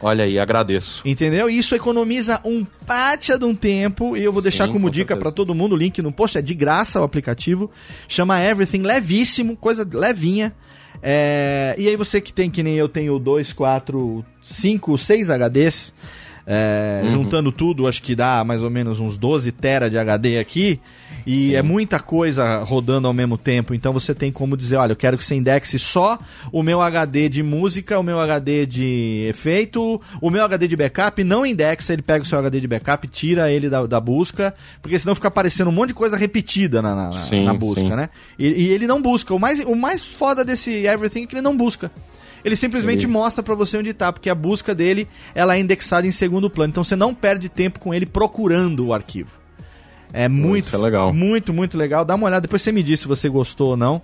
Olha 0.00 0.24
aí, 0.24 0.38
agradeço. 0.38 1.02
Entendeu? 1.04 1.48
Isso 1.48 1.74
economiza 1.74 2.40
um 2.44 2.64
pátia 2.86 3.38
de 3.38 3.44
um 3.44 3.54
tempo 3.54 4.16
e 4.16 4.22
eu 4.22 4.32
vou 4.32 4.40
deixar 4.40 4.66
Sim, 4.66 4.72
como 4.72 4.90
dica 4.90 5.16
para 5.16 5.32
todo 5.32 5.54
mundo 5.54 5.72
o 5.72 5.76
link 5.76 6.00
no 6.00 6.12
post, 6.12 6.38
é 6.38 6.42
de 6.42 6.54
graça 6.54 7.00
o 7.00 7.04
aplicativo, 7.04 7.70
chama 8.06 8.40
Everything, 8.40 8.82
levíssimo, 8.82 9.56
coisa 9.56 9.88
levinha. 9.90 10.54
É, 11.02 11.74
e 11.78 11.88
aí 11.88 11.96
você 11.96 12.20
que 12.20 12.32
tem, 12.32 12.50
que 12.50 12.62
nem 12.62 12.76
eu 12.76 12.88
tenho 12.88 13.18
2, 13.18 13.52
4, 13.52 14.24
5, 14.42 14.98
6 14.98 15.30
HDs, 15.30 15.94
é, 16.50 17.02
uhum. 17.04 17.10
juntando 17.10 17.52
tudo, 17.52 17.86
acho 17.86 18.02
que 18.02 18.14
dá 18.14 18.42
mais 18.42 18.62
ou 18.62 18.70
menos 18.70 19.00
uns 19.00 19.18
12 19.18 19.52
tera 19.52 19.90
de 19.90 19.98
HD 19.98 20.38
aqui. 20.38 20.80
E 21.26 21.48
Sim. 21.48 21.56
é 21.56 21.62
muita 21.62 22.00
coisa 22.00 22.62
rodando 22.62 23.06
ao 23.06 23.12
mesmo 23.12 23.36
tempo. 23.36 23.74
Então 23.74 23.92
você 23.92 24.14
tem 24.14 24.32
como 24.32 24.56
dizer, 24.56 24.76
olha, 24.76 24.92
eu 24.92 24.96
quero 24.96 25.18
que 25.18 25.24
você 25.24 25.34
indexe 25.34 25.78
só 25.78 26.18
o 26.50 26.62
meu 26.62 26.80
HD 26.80 27.28
de 27.28 27.42
música, 27.42 27.98
o 27.98 28.02
meu 28.02 28.18
HD 28.18 28.64
de 28.64 29.26
efeito, 29.28 30.00
o 30.22 30.30
meu 30.30 30.42
HD 30.42 30.66
de 30.66 30.76
backup, 30.76 31.22
não 31.22 31.44
indexa, 31.44 31.92
ele 31.92 32.00
pega 32.00 32.22
o 32.22 32.26
seu 32.26 32.38
HD 32.38 32.60
de 32.60 32.66
backup, 32.66 33.06
tira 33.08 33.52
ele 33.52 33.68
da, 33.68 33.84
da 33.84 34.00
busca, 34.00 34.54
porque 34.80 34.98
senão 34.98 35.14
fica 35.14 35.28
aparecendo 35.28 35.68
um 35.68 35.72
monte 35.72 35.88
de 35.88 35.94
coisa 35.94 36.16
repetida 36.16 36.80
na, 36.80 36.94
na, 36.94 37.12
sim, 37.12 37.44
na 37.44 37.52
busca, 37.52 37.80
sim. 37.82 37.94
né? 37.94 38.08
E, 38.38 38.46
e, 38.46 38.68
ele 38.70 38.86
não 38.86 39.02
busca. 39.02 39.34
O 39.34 39.38
mais, 39.38 39.60
o 39.60 39.76
mais 39.76 40.02
foda 40.02 40.42
desse 40.42 40.86
Everything 40.86 41.24
é 41.24 41.26
que 41.26 41.34
ele 41.34 41.42
não 41.42 41.54
busca. 41.54 41.90
Ele 42.44 42.56
simplesmente 42.56 43.06
mostra 43.06 43.42
para 43.42 43.54
você 43.54 43.76
onde 43.76 43.92
tá, 43.92 44.12
porque 44.12 44.30
a 44.30 44.34
busca 44.34 44.74
dele 44.74 45.08
ela 45.34 45.56
é 45.56 45.60
indexada 45.60 46.06
em 46.06 46.12
segundo 46.12 46.48
plano. 46.48 46.70
Então 46.70 46.84
você 46.84 46.96
não 46.96 47.14
perde 47.14 47.48
tempo 47.48 47.80
com 47.80 47.92
ele 47.92 48.06
procurando 48.06 48.86
o 48.86 48.94
arquivo. 48.94 49.38
É 50.12 50.26
muito, 50.26 50.74
é 50.74 50.78
legal. 50.78 51.12
muito, 51.12 51.52
muito 51.52 51.76
legal. 51.76 52.04
Dá 52.04 52.14
uma 52.14 52.26
olhada, 52.26 52.40
depois 52.40 52.62
você 52.62 52.72
me 52.72 52.82
diz 52.82 53.00
se 53.00 53.08
você 53.08 53.28
gostou 53.28 53.70
ou 53.70 53.76
não. 53.76 54.00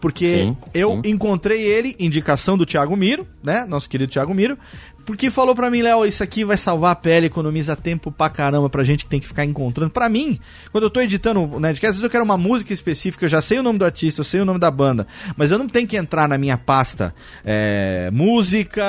Porque 0.00 0.38
sim, 0.38 0.56
eu 0.74 1.00
sim. 1.02 1.10
encontrei 1.10 1.62
ele, 1.62 1.96
indicação 1.98 2.58
do 2.58 2.66
Thiago 2.66 2.94
Miro, 2.94 3.26
né? 3.42 3.64
Nosso 3.64 3.88
querido 3.88 4.12
Thiago 4.12 4.34
Miro. 4.34 4.58
Porque 5.06 5.30
falou 5.30 5.54
pra 5.54 5.70
mim, 5.70 5.82
Léo, 5.82 6.04
isso 6.04 6.20
aqui 6.20 6.44
vai 6.44 6.56
salvar 6.56 6.90
a 6.90 6.96
pele, 6.96 7.26
economiza 7.26 7.76
tempo 7.76 8.10
pra 8.10 8.28
caramba 8.28 8.68
pra 8.68 8.82
gente 8.82 9.04
que 9.04 9.10
tem 9.10 9.20
que 9.20 9.28
ficar 9.28 9.44
encontrando. 9.44 9.92
Pra 9.92 10.08
mim, 10.08 10.40
quando 10.72 10.82
eu 10.82 10.90
tô 10.90 11.00
editando 11.00 11.40
o 11.44 11.60
Nerdcast, 11.60 11.86
às 11.86 11.94
vezes 11.94 12.02
eu 12.02 12.10
quero 12.10 12.24
uma 12.24 12.36
música 12.36 12.72
específica, 12.72 13.24
eu 13.24 13.28
já 13.28 13.40
sei 13.40 13.60
o 13.60 13.62
nome 13.62 13.78
do 13.78 13.84
artista, 13.84 14.20
eu 14.20 14.24
sei 14.24 14.40
o 14.40 14.44
nome 14.44 14.58
da 14.58 14.68
banda, 14.68 15.06
mas 15.36 15.52
eu 15.52 15.58
não 15.58 15.68
tenho 15.68 15.86
que 15.86 15.96
entrar 15.96 16.28
na 16.28 16.36
minha 16.36 16.58
pasta 16.58 17.14
é, 17.44 18.10
música, 18.12 18.82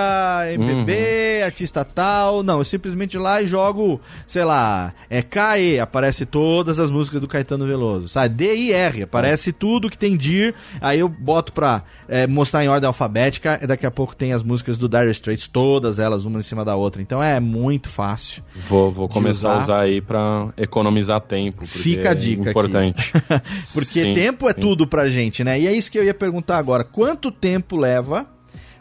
MPB, 0.54 0.94
uhum. 1.40 1.46
artista 1.46 1.86
tal. 1.86 2.42
Não, 2.42 2.58
eu 2.58 2.66
simplesmente 2.66 3.16
lá 3.16 3.40
e 3.40 3.46
jogo, 3.46 4.02
sei 4.26 4.44
lá, 4.44 4.94
é 5.12 5.22
KE, 5.22 5.80
aparece 5.80 6.26
todas 6.26 6.80
as 6.80 6.90
músicas 6.90 7.22
do 7.22 7.28
Caetano 7.28 7.68
Veloso, 7.68 8.08
sabe? 8.08 8.34
D-I-R, 8.34 9.04
aparece 9.04 9.54
tudo 9.54 9.88
que 9.88 9.98
tem 10.00 10.18
DIR, 10.18 10.56
aí 10.82 11.00
eu 11.00 11.08
boto 11.08 11.54
pra 11.54 11.84
é, 12.08 12.26
mostrar 12.26 12.64
em 12.64 12.70
ordem 12.70 12.88
alfabética, 12.88 13.60
e 13.62 13.68
daqui 13.68 13.86
a 13.86 13.92
pouco 13.92 14.16
tem 14.16 14.34
as 14.34 14.42
músicas 14.42 14.80
do 14.80 14.90
Dire 14.90 15.12
Straits, 15.12 15.48
todas 15.48 16.00
elas 16.00 16.07
elas 16.08 16.26
uma 16.26 16.40
em 16.40 16.44
cima 16.44 16.66
da 16.66 16.76
outra. 16.76 17.02
Então 17.02 17.22
é 17.22 17.40
muito 17.40 17.90
fácil. 17.90 18.44
Vou, 18.56 18.92
vou 18.92 19.08
começar 19.08 19.50
usar. 19.50 19.60
a 19.60 19.64
usar 19.64 19.80
aí 19.82 20.02
para 20.02 20.50
economizar 20.58 21.22
tempo. 21.22 21.66
Fica 21.66 22.12
a 22.12 22.14
dica. 22.14 22.48
É 22.48 22.50
importante. 22.50 23.12
porque 23.74 24.02
sim, 24.02 24.14
tempo 24.14 24.50
é 24.50 24.54
sim. 24.54 24.62
tudo 24.62 24.88
pra 24.88 25.10
gente, 25.10 25.44
né? 25.44 25.60
E 25.60 25.68
é 25.68 25.74
isso 25.74 25.92
que 25.92 26.00
eu 26.00 26.04
ia 26.04 26.14
perguntar 26.14 26.58
agora. 26.58 26.84
Quanto 26.84 27.32
tempo 27.32 27.78
leva 27.78 28.26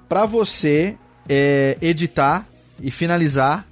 para 0.09 0.25
você 0.25 0.97
é, 1.29 1.77
editar 1.81 2.47
e 2.81 2.91
finalizar 2.91 3.67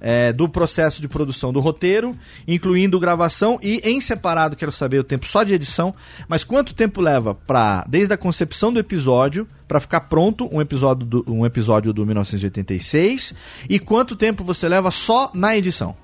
é, 0.00 0.32
do 0.32 0.48
processo 0.48 1.00
de 1.00 1.08
produção 1.08 1.52
do 1.52 1.60
roteiro, 1.60 2.16
incluindo 2.46 3.00
gravação 3.00 3.58
e 3.62 3.80
em 3.84 4.00
separado, 4.00 4.56
quero 4.56 4.72
saber 4.72 4.98
o 4.98 5.04
tempo 5.04 5.26
só 5.26 5.42
de 5.42 5.54
edição, 5.54 5.94
mas 6.28 6.44
quanto 6.44 6.74
tempo 6.74 7.00
leva 7.00 7.34
para 7.34 7.84
desde 7.88 8.12
a 8.12 8.16
concepção 8.16 8.72
do 8.72 8.78
episódio 8.78 9.46
para 9.66 9.80
ficar 9.80 10.02
pronto 10.02 10.48
um 10.52 10.60
episódio 10.60 11.06
do, 11.06 11.24
um 11.26 11.46
episódio 11.46 11.92
do 11.92 12.04
1986 12.04 13.34
e 13.68 13.78
quanto 13.78 14.14
tempo 14.14 14.44
você 14.44 14.68
leva 14.68 14.90
só 14.90 15.30
na 15.34 15.56
edição? 15.56 15.96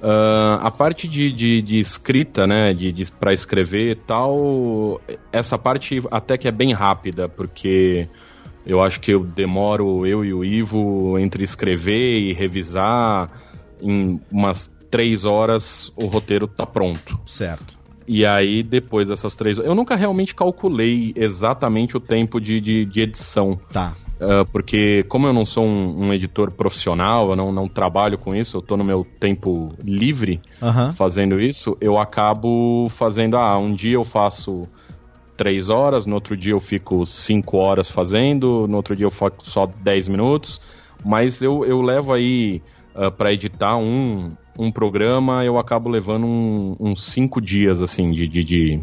Uh, 0.00 0.62
a 0.62 0.70
parte 0.70 1.08
de, 1.08 1.32
de, 1.32 1.60
de, 1.60 1.78
escrita, 1.78 2.46
né, 2.46 2.72
de, 2.72 2.92
de 2.92 3.10
para 3.10 3.32
escrever 3.32 3.90
e 3.90 3.96
tal, 3.96 5.00
essa 5.32 5.58
parte 5.58 5.98
até 6.08 6.38
que 6.38 6.46
é 6.46 6.52
bem 6.52 6.72
rápida, 6.72 7.28
porque 7.28 8.08
eu 8.66 8.82
acho 8.82 9.00
que 9.00 9.12
eu 9.12 9.24
demoro, 9.24 10.06
eu 10.06 10.24
e 10.24 10.32
o 10.32 10.44
Ivo, 10.44 11.18
entre 11.18 11.44
escrever 11.44 12.20
e 12.20 12.32
revisar, 12.32 13.30
em 13.80 14.20
umas 14.30 14.68
três 14.90 15.24
horas 15.24 15.92
o 15.96 16.06
roteiro 16.06 16.46
tá 16.46 16.66
pronto. 16.66 17.18
Certo. 17.26 17.78
E 18.08 18.24
aí, 18.24 18.62
depois 18.62 19.08
dessas 19.08 19.36
três. 19.36 19.58
Eu 19.58 19.74
nunca 19.74 19.94
realmente 19.94 20.34
calculei 20.34 21.12
exatamente 21.14 21.94
o 21.94 22.00
tempo 22.00 22.40
de, 22.40 22.58
de, 22.58 22.86
de 22.86 23.02
edição. 23.02 23.60
Tá. 23.70 23.92
Uh, 24.18 24.50
porque, 24.50 25.02
como 25.02 25.26
eu 25.26 25.32
não 25.34 25.44
sou 25.44 25.66
um, 25.66 26.06
um, 26.06 26.14
editor 26.14 26.50
profissional, 26.50 27.28
eu 27.28 27.36
não, 27.36 27.52
não 27.52 27.68
trabalho 27.68 28.16
com 28.16 28.34
isso, 28.34 28.56
eu 28.56 28.62
tô 28.62 28.78
no 28.78 28.84
meu 28.84 29.06
tempo 29.20 29.68
livre 29.84 30.40
uhum. 30.62 30.90
fazendo 30.94 31.38
isso, 31.38 31.76
eu 31.82 31.98
acabo 31.98 32.88
fazendo. 32.88 33.36
Ah, 33.36 33.58
um 33.58 33.74
dia 33.74 33.96
eu 33.96 34.04
faço 34.04 34.66
três 35.38 35.70
horas, 35.70 36.04
no 36.04 36.16
outro 36.16 36.36
dia 36.36 36.52
eu 36.52 36.58
fico 36.58 37.06
cinco 37.06 37.58
horas 37.58 37.88
fazendo, 37.88 38.66
no 38.66 38.76
outro 38.76 38.96
dia 38.96 39.06
eu 39.06 39.10
faço 39.10 39.36
só 39.42 39.66
dez 39.66 40.08
minutos. 40.08 40.60
Mas 41.04 41.40
eu, 41.40 41.64
eu 41.64 41.80
levo 41.80 42.12
aí 42.12 42.60
uh, 42.94 43.04
ah, 43.04 43.10
para 43.10 43.32
editar 43.32 43.76
um, 43.76 44.36
um 44.58 44.72
programa, 44.72 45.44
eu 45.44 45.56
acabo 45.56 45.88
levando 45.88 46.26
um, 46.26 46.76
uns 46.80 47.04
cinco 47.04 47.40
dias, 47.40 47.80
assim, 47.80 48.10
de, 48.10 48.26
de, 48.26 48.42
de, 48.42 48.80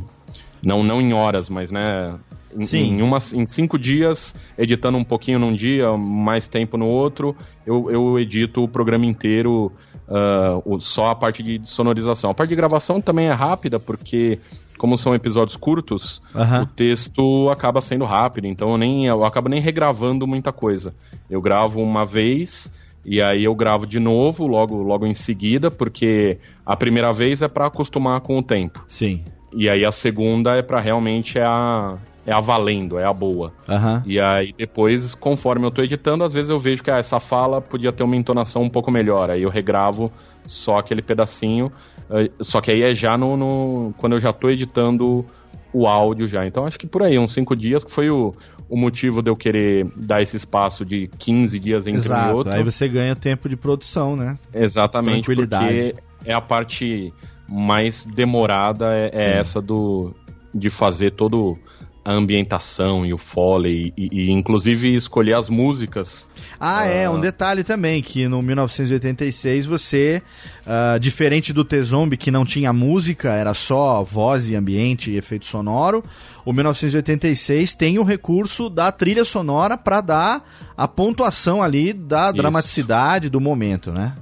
Não, 0.64 0.82
não 0.82 1.02
em 1.02 1.14
horas, 1.14 1.50
mas, 1.50 1.70
né... 1.70 2.16
Em, 2.58 2.66
Sim. 2.66 2.84
Em, 2.84 3.02
uma, 3.02 3.18
em 3.18 3.46
cinco 3.46 3.78
dias, 3.78 4.34
editando 4.58 4.98
um 4.98 5.04
pouquinho 5.04 5.38
num 5.38 5.52
dia, 5.52 5.92
mais 5.98 6.48
tempo 6.48 6.78
no 6.78 6.88
outro, 6.88 7.36
eu, 7.68 7.92
eu 7.92 8.18
edito 8.18 8.64
o 8.64 8.68
programa 8.70 9.06
inteiro, 9.06 9.74
uh, 10.08 10.80
só 10.80 11.08
a 11.08 11.16
parte 11.16 11.44
de 11.44 11.62
sonorização. 11.64 12.32
A 12.32 12.34
parte 12.34 12.50
de 12.50 12.56
gravação 12.56 13.02
também 13.02 13.28
é 13.28 13.34
rápida, 13.34 13.80
porque 13.80 14.40
como 14.78 14.98
são 14.98 15.16
episódios 15.16 15.56
curtos, 15.56 16.22
uhum. 16.34 16.64
o 16.64 16.66
texto 16.66 17.50
acaba 17.50 17.82
sendo 17.82 18.06
rápido, 18.06 18.46
então 18.46 18.72
eu, 18.72 18.78
nem, 18.78 19.06
eu 19.08 19.24
acabo 19.24 19.50
nem 19.50 19.62
regravando 19.62 20.28
muita 20.28 20.52
coisa. 20.52 20.94
Eu 21.30 21.42
gravo 21.42 21.82
uma 21.82 22.06
vez 22.06 22.72
e 23.06 23.22
aí 23.22 23.44
eu 23.44 23.56
gravo 23.56 23.86
de 23.86 24.00
novo, 24.00 24.48
logo, 24.48 24.82
logo 24.82 25.06
em 25.06 25.14
seguida, 25.14 25.70
porque 25.70 26.40
a 26.66 26.76
primeira 26.76 27.12
vez 27.12 27.42
é 27.42 27.48
para 27.48 27.68
acostumar 27.68 28.20
com 28.22 28.38
o 28.38 28.44
tempo. 28.44 28.84
Sim. 28.88 29.24
E 29.54 29.70
aí 29.70 29.86
a 29.86 29.92
segunda 29.92 30.56
é 30.56 30.62
para 30.62 30.82
realmente 30.82 31.38
é 31.40 31.46
a, 31.46 31.98
é 32.26 32.34
a 32.34 32.40
valendo, 32.40 32.98
é 32.98 33.06
a 33.06 33.14
boa. 33.14 33.54
Uhum. 33.68 34.02
E 34.06 34.20
aí 34.20 34.54
depois, 34.58 35.14
conforme 35.14 35.66
eu 35.66 35.72
tô 35.72 35.84
editando, 35.84 36.24
às 36.24 36.34
vezes 36.34 36.50
eu 36.50 36.58
vejo 36.58 36.84
que 36.84 36.90
ah, 36.90 36.98
essa 36.98 37.20
fala 37.20 37.62
podia 37.62 37.92
ter 37.92 38.04
uma 38.04 38.16
entonação 38.16 38.64
um 38.64 38.70
pouco 38.70 38.92
melhor. 38.92 39.30
Aí 39.30 39.44
eu 39.44 39.50
regravo 39.50 40.12
só 40.48 40.78
aquele 40.78 41.02
pedacinho. 41.02 41.72
Eh, 42.10 42.32
só 42.42 42.62
que 42.62 42.72
aí 42.72 42.82
é 42.82 42.96
já 42.96 43.18
no, 43.18 43.38
no 43.38 43.94
quando 43.98 44.14
eu 44.14 44.20
já 44.20 44.34
tô 44.34 44.50
editando 44.50 45.26
o 45.72 45.88
áudio 45.88 46.28
já. 46.28 46.46
Então 46.46 46.66
acho 46.66 46.80
que 46.80 46.88
por 46.88 47.04
aí, 47.04 47.20
uns 47.20 47.32
cinco 47.32 47.56
dias, 47.56 47.84
que 47.84 47.92
foi 47.92 48.10
o, 48.10 48.34
o 48.68 48.78
motivo 48.78 49.22
de 49.22 49.30
eu 49.30 49.36
querer 49.36 49.86
dar 49.96 50.22
esse 50.22 50.36
espaço 50.36 50.84
de 50.84 51.10
15 51.20 51.60
dias 51.60 51.86
entre 51.86 52.00
Exato. 52.00 52.28
um 52.28 52.32
e 52.32 52.36
outro. 52.36 52.54
Aí 52.54 52.64
você 52.64 52.88
ganha 52.88 53.16
tempo 53.16 53.48
de 53.48 53.56
produção, 53.56 54.16
né? 54.16 54.38
Exatamente, 54.54 55.26
porque 55.34 55.96
é 56.24 56.34
a 56.34 56.42
parte 56.42 57.14
mais 57.48 58.06
demorada, 58.06 58.94
é, 58.94 59.12
é 59.14 59.38
essa 59.38 59.62
do 59.62 60.16
de 60.54 60.70
fazer 60.70 61.12
todo 61.12 61.58
a 62.06 62.14
ambientação 62.14 63.04
e 63.04 63.12
o 63.12 63.18
foley 63.18 63.92
e, 63.98 64.10
e, 64.12 64.32
inclusive 64.32 64.94
escolher 64.94 65.34
as 65.34 65.50
músicas. 65.50 66.30
Ah, 66.60 66.84
uh... 66.84 66.88
é, 66.88 67.10
um 67.10 67.20
detalhe 67.20 67.64
também, 67.64 68.00
que 68.04 68.28
no 68.28 68.44
1986 68.44 69.66
você, 69.66 70.22
uh, 70.68 71.00
diferente 71.00 71.52
do 71.52 71.66
T-Zombie 71.66 72.16
que 72.16 72.30
não 72.30 72.46
tinha 72.46 72.72
música, 72.72 73.34
era 73.34 73.56
só 73.56 74.04
voz 74.04 74.48
e 74.48 74.56
ambiente 74.56 75.10
e 75.10 75.18
efeito 75.18 75.48
sonoro, 75.48 76.04
o 76.46 76.54
1986 76.54 77.74
tem 77.74 77.98
o 77.98 78.04
recurso 78.04 78.70
da 78.70 78.92
trilha 78.92 79.26
sonora 79.26 79.76
para 79.76 80.00
dar 80.00 80.48
a 80.78 80.88
pontuação 80.88 81.64
ali 81.64 81.92
da 81.92 82.28
Isso. 82.28 82.38
dramaticidade 82.38 83.30
do 83.30 83.42
momento, 83.42 83.92
né? 83.92 84.14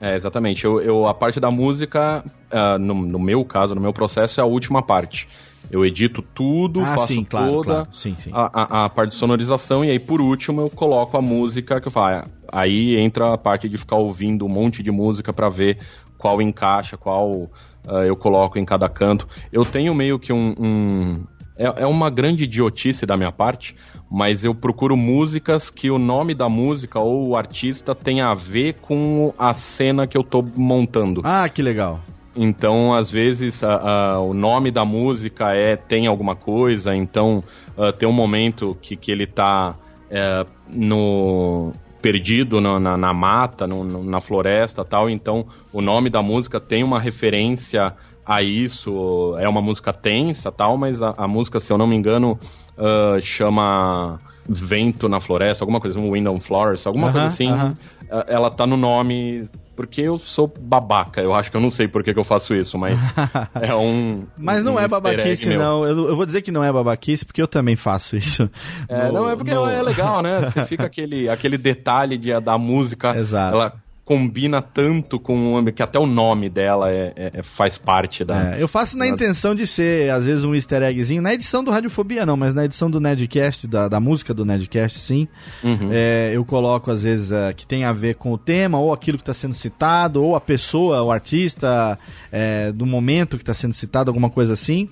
É, 0.00 0.14
exatamente. 0.14 0.64
Eu, 0.64 0.80
eu, 0.80 1.06
a 1.06 1.14
parte 1.14 1.40
da 1.40 1.50
música, 1.50 2.24
uh, 2.52 2.78
no, 2.78 2.94
no 2.94 3.18
meu 3.18 3.44
caso, 3.44 3.74
no 3.74 3.80
meu 3.80 3.92
processo, 3.92 4.40
é 4.40 4.42
a 4.44 4.46
última 4.46 4.82
parte. 4.82 5.28
Eu 5.70 5.84
edito 5.84 6.22
tudo, 6.22 6.80
ah, 6.80 6.94
faço 6.94 7.14
sim, 7.14 7.24
claro, 7.24 7.52
toda 7.52 7.64
claro. 7.64 7.88
Sim, 7.92 8.14
sim. 8.18 8.30
A, 8.32 8.50
a, 8.52 8.84
a, 8.84 8.88
parte 8.88 9.10
de 9.10 9.16
sonorização 9.16 9.84
e 9.84 9.90
aí 9.90 9.98
por 9.98 10.20
último 10.20 10.60
eu 10.60 10.70
coloco 10.70 11.16
a 11.16 11.22
música 11.22 11.80
que 11.80 11.88
eu 11.88 11.92
falo. 11.92 12.24
Aí 12.50 12.96
entra 12.96 13.32
a 13.32 13.38
parte 13.38 13.68
de 13.68 13.78
ficar 13.78 13.96
ouvindo 13.96 14.44
um 14.44 14.48
monte 14.48 14.82
de 14.82 14.90
música 14.90 15.32
para 15.32 15.48
ver 15.48 15.78
qual 16.18 16.42
encaixa, 16.42 16.96
qual 16.96 17.30
uh, 17.30 17.50
eu 18.06 18.16
coloco 18.16 18.58
em 18.58 18.64
cada 18.64 18.88
canto. 18.88 19.26
Eu 19.50 19.64
tenho 19.64 19.94
meio 19.94 20.18
que 20.18 20.32
um, 20.32 20.54
um 20.58 21.26
é, 21.56 21.82
é 21.82 21.86
uma 21.86 22.10
grande 22.10 22.44
idiotice 22.44 23.06
da 23.06 23.16
minha 23.16 23.32
parte, 23.32 23.74
mas 24.10 24.44
eu 24.44 24.54
procuro 24.54 24.96
músicas 24.96 25.70
que 25.70 25.90
o 25.90 25.98
nome 25.98 26.34
da 26.34 26.48
música 26.48 26.98
ou 26.98 27.28
o 27.28 27.36
artista 27.36 27.94
tenha 27.94 28.26
a 28.26 28.34
ver 28.34 28.74
com 28.74 29.32
a 29.38 29.52
cena 29.52 30.06
que 30.06 30.16
eu 30.16 30.24
tô 30.24 30.42
montando. 30.42 31.20
Ah, 31.24 31.48
que 31.48 31.62
legal. 31.62 32.00
Então, 32.34 32.94
às 32.94 33.10
vezes, 33.10 33.62
a, 33.62 33.74
a, 33.74 34.20
o 34.20 34.32
nome 34.32 34.70
da 34.70 34.84
música 34.84 35.54
é 35.54 35.76
tem 35.76 36.06
alguma 36.06 36.34
coisa, 36.34 36.94
então 36.94 37.44
uh, 37.76 37.92
tem 37.92 38.08
um 38.08 38.12
momento 38.12 38.76
que, 38.80 38.96
que 38.96 39.12
ele 39.12 39.26
tá 39.26 39.76
é, 40.10 40.44
no 40.68 41.72
perdido 42.00 42.60
na, 42.60 42.80
na, 42.80 42.96
na 42.96 43.14
mata, 43.14 43.66
no, 43.66 43.84
no, 43.84 44.02
na 44.02 44.20
floresta 44.20 44.84
tal, 44.84 45.08
então 45.08 45.46
o 45.72 45.80
nome 45.80 46.10
da 46.10 46.20
música 46.20 46.58
tem 46.58 46.82
uma 46.82 46.98
referência 46.98 47.94
a 48.24 48.42
isso, 48.42 49.36
é 49.38 49.48
uma 49.48 49.60
música 49.60 49.92
tensa 49.92 50.50
tal, 50.50 50.76
mas 50.76 51.02
a, 51.02 51.14
a 51.16 51.28
música, 51.28 51.60
se 51.60 51.72
eu 51.72 51.78
não 51.78 51.86
me 51.86 51.96
engano, 51.96 52.38
uh, 52.78 53.20
chama 53.20 54.18
Vento 54.48 55.08
na 55.08 55.20
Floresta, 55.20 55.64
alguma 55.64 55.80
coisa, 55.80 55.98
um 55.98 56.10
Wind 56.10 56.26
on 56.26 56.40
Flowers, 56.40 56.86
alguma 56.86 57.08
uh 57.08 57.10
-huh, 57.10 57.12
coisa 57.12 57.26
assim. 57.26 57.50
Uh 57.50 57.56
-huh. 57.56 58.24
Ela 58.26 58.50
tá 58.50 58.66
no 58.66 58.76
nome 58.76 59.48
porque 59.86 60.00
eu 60.00 60.16
sou 60.16 60.46
babaca. 60.46 61.20
Eu 61.20 61.34
acho 61.34 61.50
que 61.50 61.56
eu 61.56 61.60
não 61.60 61.70
sei 61.70 61.88
por 61.88 62.04
que, 62.04 62.12
que 62.12 62.18
eu 62.18 62.24
faço 62.24 62.54
isso, 62.54 62.78
mas 62.78 63.00
é 63.60 63.74
um. 63.74 64.24
Mas 64.38 64.62
não 64.62 64.74
um 64.74 64.78
é 64.78 64.86
babaquice, 64.86 65.48
não. 65.50 65.84
Eu, 65.84 66.08
eu, 66.08 66.16
vou 66.16 66.24
dizer 66.24 66.40
que 66.40 66.52
não 66.52 66.62
é 66.62 66.72
babaquice 66.72 67.24
porque 67.26 67.42
eu 67.42 67.48
também 67.48 67.74
faço 67.74 68.16
isso. 68.16 68.48
É, 68.88 69.08
no, 69.08 69.12
não, 69.12 69.28
é 69.28 69.34
porque 69.34 69.52
no... 69.52 69.66
é 69.66 69.82
legal, 69.82 70.22
né? 70.22 70.40
Você 70.42 70.64
fica 70.66 70.84
aquele, 70.86 71.28
aquele 71.28 71.58
detalhe 71.58 72.16
de, 72.16 72.38
da 72.40 72.56
música. 72.56 73.16
Exato. 73.16 73.56
Ela 73.56 73.72
combina 74.12 74.60
tanto 74.60 75.18
com 75.18 75.58
o 75.58 75.72
que 75.72 75.82
até 75.82 75.98
o 75.98 76.06
nome 76.06 76.50
dela 76.50 76.90
é, 76.90 77.12
é, 77.16 77.30
é 77.34 77.42
faz 77.42 77.78
parte 77.78 78.24
da. 78.24 78.56
É, 78.56 78.62
eu 78.62 78.68
faço 78.68 78.98
na 78.98 79.06
da... 79.06 79.10
intenção 79.10 79.54
de 79.54 79.66
ser, 79.66 80.10
às 80.10 80.26
vezes, 80.26 80.44
um 80.44 80.54
easter 80.54 80.82
eggzinho. 80.82 81.22
Na 81.22 81.32
edição 81.32 81.64
do 81.64 81.70
Radiofobia, 81.70 82.26
não, 82.26 82.36
mas 82.36 82.54
na 82.54 82.64
edição 82.66 82.90
do 82.90 83.00
Nedcast, 83.00 83.66
da, 83.66 83.88
da 83.88 83.98
música 83.98 84.34
do 84.34 84.44
Nedcast, 84.44 84.98
sim. 84.98 85.26
Uhum. 85.64 85.88
É, 85.90 86.32
eu 86.34 86.44
coloco, 86.44 86.90
às 86.90 87.02
vezes, 87.02 87.32
é, 87.32 87.54
que 87.54 87.66
tem 87.66 87.84
a 87.84 87.92
ver 87.92 88.16
com 88.16 88.32
o 88.32 88.38
tema, 88.38 88.78
ou 88.78 88.92
aquilo 88.92 89.16
que 89.16 89.22
está 89.22 89.34
sendo 89.34 89.54
citado, 89.54 90.22
ou 90.22 90.36
a 90.36 90.40
pessoa, 90.40 91.02
o 91.02 91.10
artista 91.10 91.98
é, 92.30 92.70
do 92.70 92.84
momento 92.84 93.36
que 93.36 93.42
está 93.42 93.54
sendo 93.54 93.72
citado, 93.72 94.10
alguma 94.10 94.28
coisa 94.28 94.52
assim 94.52 94.88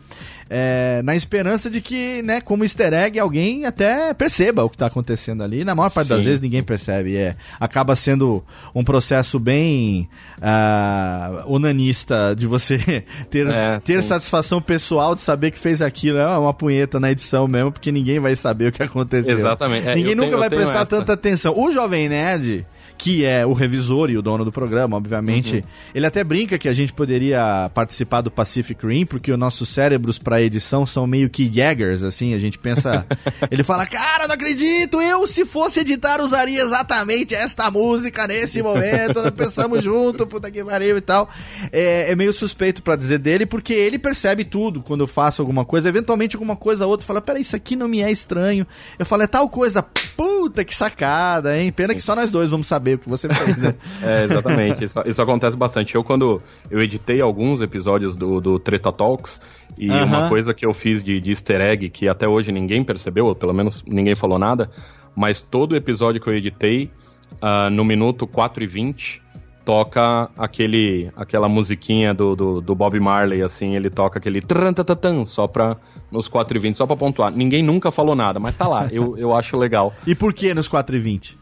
é, 0.52 1.00
na 1.04 1.14
esperança 1.14 1.70
de 1.70 1.80
que, 1.80 2.22
né, 2.22 2.40
como 2.40 2.64
easter 2.64 2.92
egg, 2.92 3.20
alguém 3.20 3.64
até 3.66 4.12
perceba 4.12 4.64
o 4.64 4.68
que 4.68 4.74
está 4.74 4.86
acontecendo 4.86 5.44
ali. 5.44 5.62
Na 5.62 5.76
maior 5.76 5.90
parte 5.90 6.08
Sim. 6.08 6.14
das 6.14 6.24
vezes 6.24 6.40
ninguém 6.40 6.60
percebe. 6.60 7.16
É, 7.16 7.36
acaba 7.60 7.94
sendo 7.94 8.44
um 8.74 8.82
processo 8.82 9.38
bem 9.38 10.08
uh, 10.38 11.44
onanista 11.46 12.34
de 12.36 12.48
você 12.48 12.78
ter, 13.30 13.46
é, 13.46 13.78
ter 13.78 14.02
satisfação 14.02 14.60
pessoal 14.60 15.14
de 15.14 15.20
saber 15.20 15.52
que 15.52 15.58
fez 15.58 15.80
aquilo. 15.80 16.18
É 16.18 16.36
uma 16.36 16.52
punheta 16.52 16.98
na 16.98 17.12
edição 17.12 17.46
mesmo, 17.46 17.70
porque 17.70 17.92
ninguém 17.92 18.18
vai 18.18 18.34
saber 18.34 18.70
o 18.70 18.72
que 18.72 18.82
aconteceu. 18.82 19.32
Exatamente. 19.32 19.88
É, 19.88 19.94
ninguém 19.94 20.16
nunca 20.16 20.30
tenho, 20.30 20.40
vai 20.40 20.50
prestar 20.50 20.82
essa. 20.82 20.96
tanta 20.96 21.12
atenção. 21.12 21.56
O 21.56 21.70
Jovem 21.70 22.08
Nerd 22.08 22.66
que 23.00 23.24
é 23.24 23.46
o 23.46 23.54
revisor 23.54 24.10
e 24.10 24.18
o 24.18 24.22
dono 24.22 24.44
do 24.44 24.52
programa, 24.52 24.94
obviamente. 24.94 25.56
Uhum. 25.56 25.62
Ele 25.94 26.04
até 26.04 26.22
brinca 26.22 26.58
que 26.58 26.68
a 26.68 26.74
gente 26.74 26.92
poderia 26.92 27.70
participar 27.72 28.20
do 28.20 28.30
Pacific 28.30 28.86
Rim, 28.86 29.06
porque 29.06 29.32
os 29.32 29.38
nossos 29.38 29.70
cérebros 29.70 30.18
para 30.18 30.42
edição 30.42 30.84
são 30.84 31.06
meio 31.06 31.30
que 31.30 31.50
Jaggers, 31.50 32.02
assim, 32.02 32.34
a 32.34 32.38
gente 32.38 32.58
pensa. 32.58 33.06
ele 33.50 33.62
fala, 33.62 33.86
cara, 33.86 34.28
não 34.28 34.34
acredito, 34.34 35.00
eu 35.00 35.26
se 35.26 35.46
fosse 35.46 35.80
editar 35.80 36.20
usaria 36.20 36.60
exatamente 36.60 37.34
esta 37.34 37.70
música 37.70 38.26
nesse 38.26 38.62
momento, 38.62 39.14
nós 39.14 39.30
pensamos 39.30 39.82
junto, 39.82 40.26
puta 40.26 40.50
que 40.50 40.62
pariu 40.62 40.98
e 40.98 41.00
tal. 41.00 41.30
É, 41.72 42.12
é 42.12 42.14
meio 42.14 42.34
suspeito 42.34 42.82
para 42.82 42.96
dizer 42.96 43.18
dele, 43.18 43.46
porque 43.46 43.72
ele 43.72 43.98
percebe 43.98 44.44
tudo 44.44 44.82
quando 44.82 45.00
eu 45.00 45.08
faço 45.08 45.40
alguma 45.40 45.64
coisa, 45.64 45.88
eventualmente 45.88 46.36
alguma 46.36 46.54
coisa 46.54 46.84
ou 46.84 46.90
outra, 46.90 47.06
fala, 47.06 47.22
peraí, 47.22 47.40
isso 47.40 47.56
aqui 47.56 47.74
não 47.74 47.88
me 47.88 48.02
é 48.02 48.12
estranho. 48.12 48.66
Eu 48.98 49.06
falo, 49.06 49.22
é 49.22 49.26
tal 49.26 49.48
coisa, 49.48 49.82
puta 49.82 50.62
que 50.66 50.76
sacada, 50.76 51.58
hein? 51.58 51.72
Pena 51.72 51.94
Sim. 51.94 51.94
que 51.94 52.02
só 52.02 52.14
nós 52.14 52.30
dois 52.30 52.50
vamos 52.50 52.66
saber 52.66 52.89
saber 52.90 52.94
o 52.94 52.98
que 52.98 53.08
você 53.08 53.28
fez, 53.28 53.56
né? 53.58 53.74
é, 54.02 54.24
exatamente. 54.24 54.84
Isso, 54.84 55.00
isso, 55.06 55.22
acontece 55.22 55.56
bastante. 55.56 55.94
Eu, 55.94 56.02
quando 56.02 56.42
eu 56.70 56.80
editei 56.80 57.20
alguns 57.20 57.60
episódios 57.60 58.16
do, 58.16 58.40
do 58.40 58.58
Treta 58.58 58.92
Talks, 58.92 59.40
e 59.78 59.88
uh 59.88 59.92
-huh. 59.92 60.04
uma 60.04 60.28
coisa 60.28 60.52
que 60.52 60.66
eu 60.66 60.72
fiz 60.72 61.02
de, 61.02 61.20
de 61.20 61.30
easter 61.30 61.60
egg, 61.60 61.88
que 61.90 62.08
até 62.08 62.28
hoje 62.28 62.50
ninguém 62.52 62.82
percebeu, 62.82 63.26
ou 63.26 63.34
pelo 63.34 63.52
menos 63.52 63.84
ninguém 63.86 64.14
falou 64.14 64.38
nada, 64.38 64.70
mas 65.14 65.40
todo 65.40 65.76
episódio 65.76 66.20
que 66.20 66.28
eu 66.28 66.34
editei, 66.34 66.90
uh, 67.34 67.70
no 67.70 67.84
minuto 67.84 68.26
4 68.26 68.64
e 68.64 68.66
20, 68.66 69.22
toca 69.64 70.30
aquele, 70.36 71.10
aquela 71.16 71.48
musiquinha 71.48 72.12
do, 72.14 72.34
do, 72.34 72.60
do 72.60 72.74
Bob 72.74 72.98
Marley, 72.98 73.42
assim, 73.42 73.76
ele 73.76 73.90
toca 73.90 74.18
aquele 74.18 74.40
trantatatam, 74.40 75.24
só 75.24 75.46
pra, 75.46 75.76
nos 76.10 76.28
4 76.28 76.56
e 76.56 76.60
20, 76.60 76.74
só 76.76 76.86
pra 76.86 76.96
pontuar. 76.96 77.30
Ninguém 77.30 77.62
nunca 77.62 77.90
falou 77.90 78.16
nada, 78.16 78.40
mas 78.40 78.56
tá 78.56 78.66
lá, 78.66 78.88
eu, 78.90 79.16
eu 79.16 79.34
acho 79.34 79.56
legal. 79.56 79.92
E 80.06 80.14
por 80.14 80.32
que 80.32 80.52
nos 80.54 80.66
4 80.66 80.96
e 80.96 80.98
20? 80.98 81.39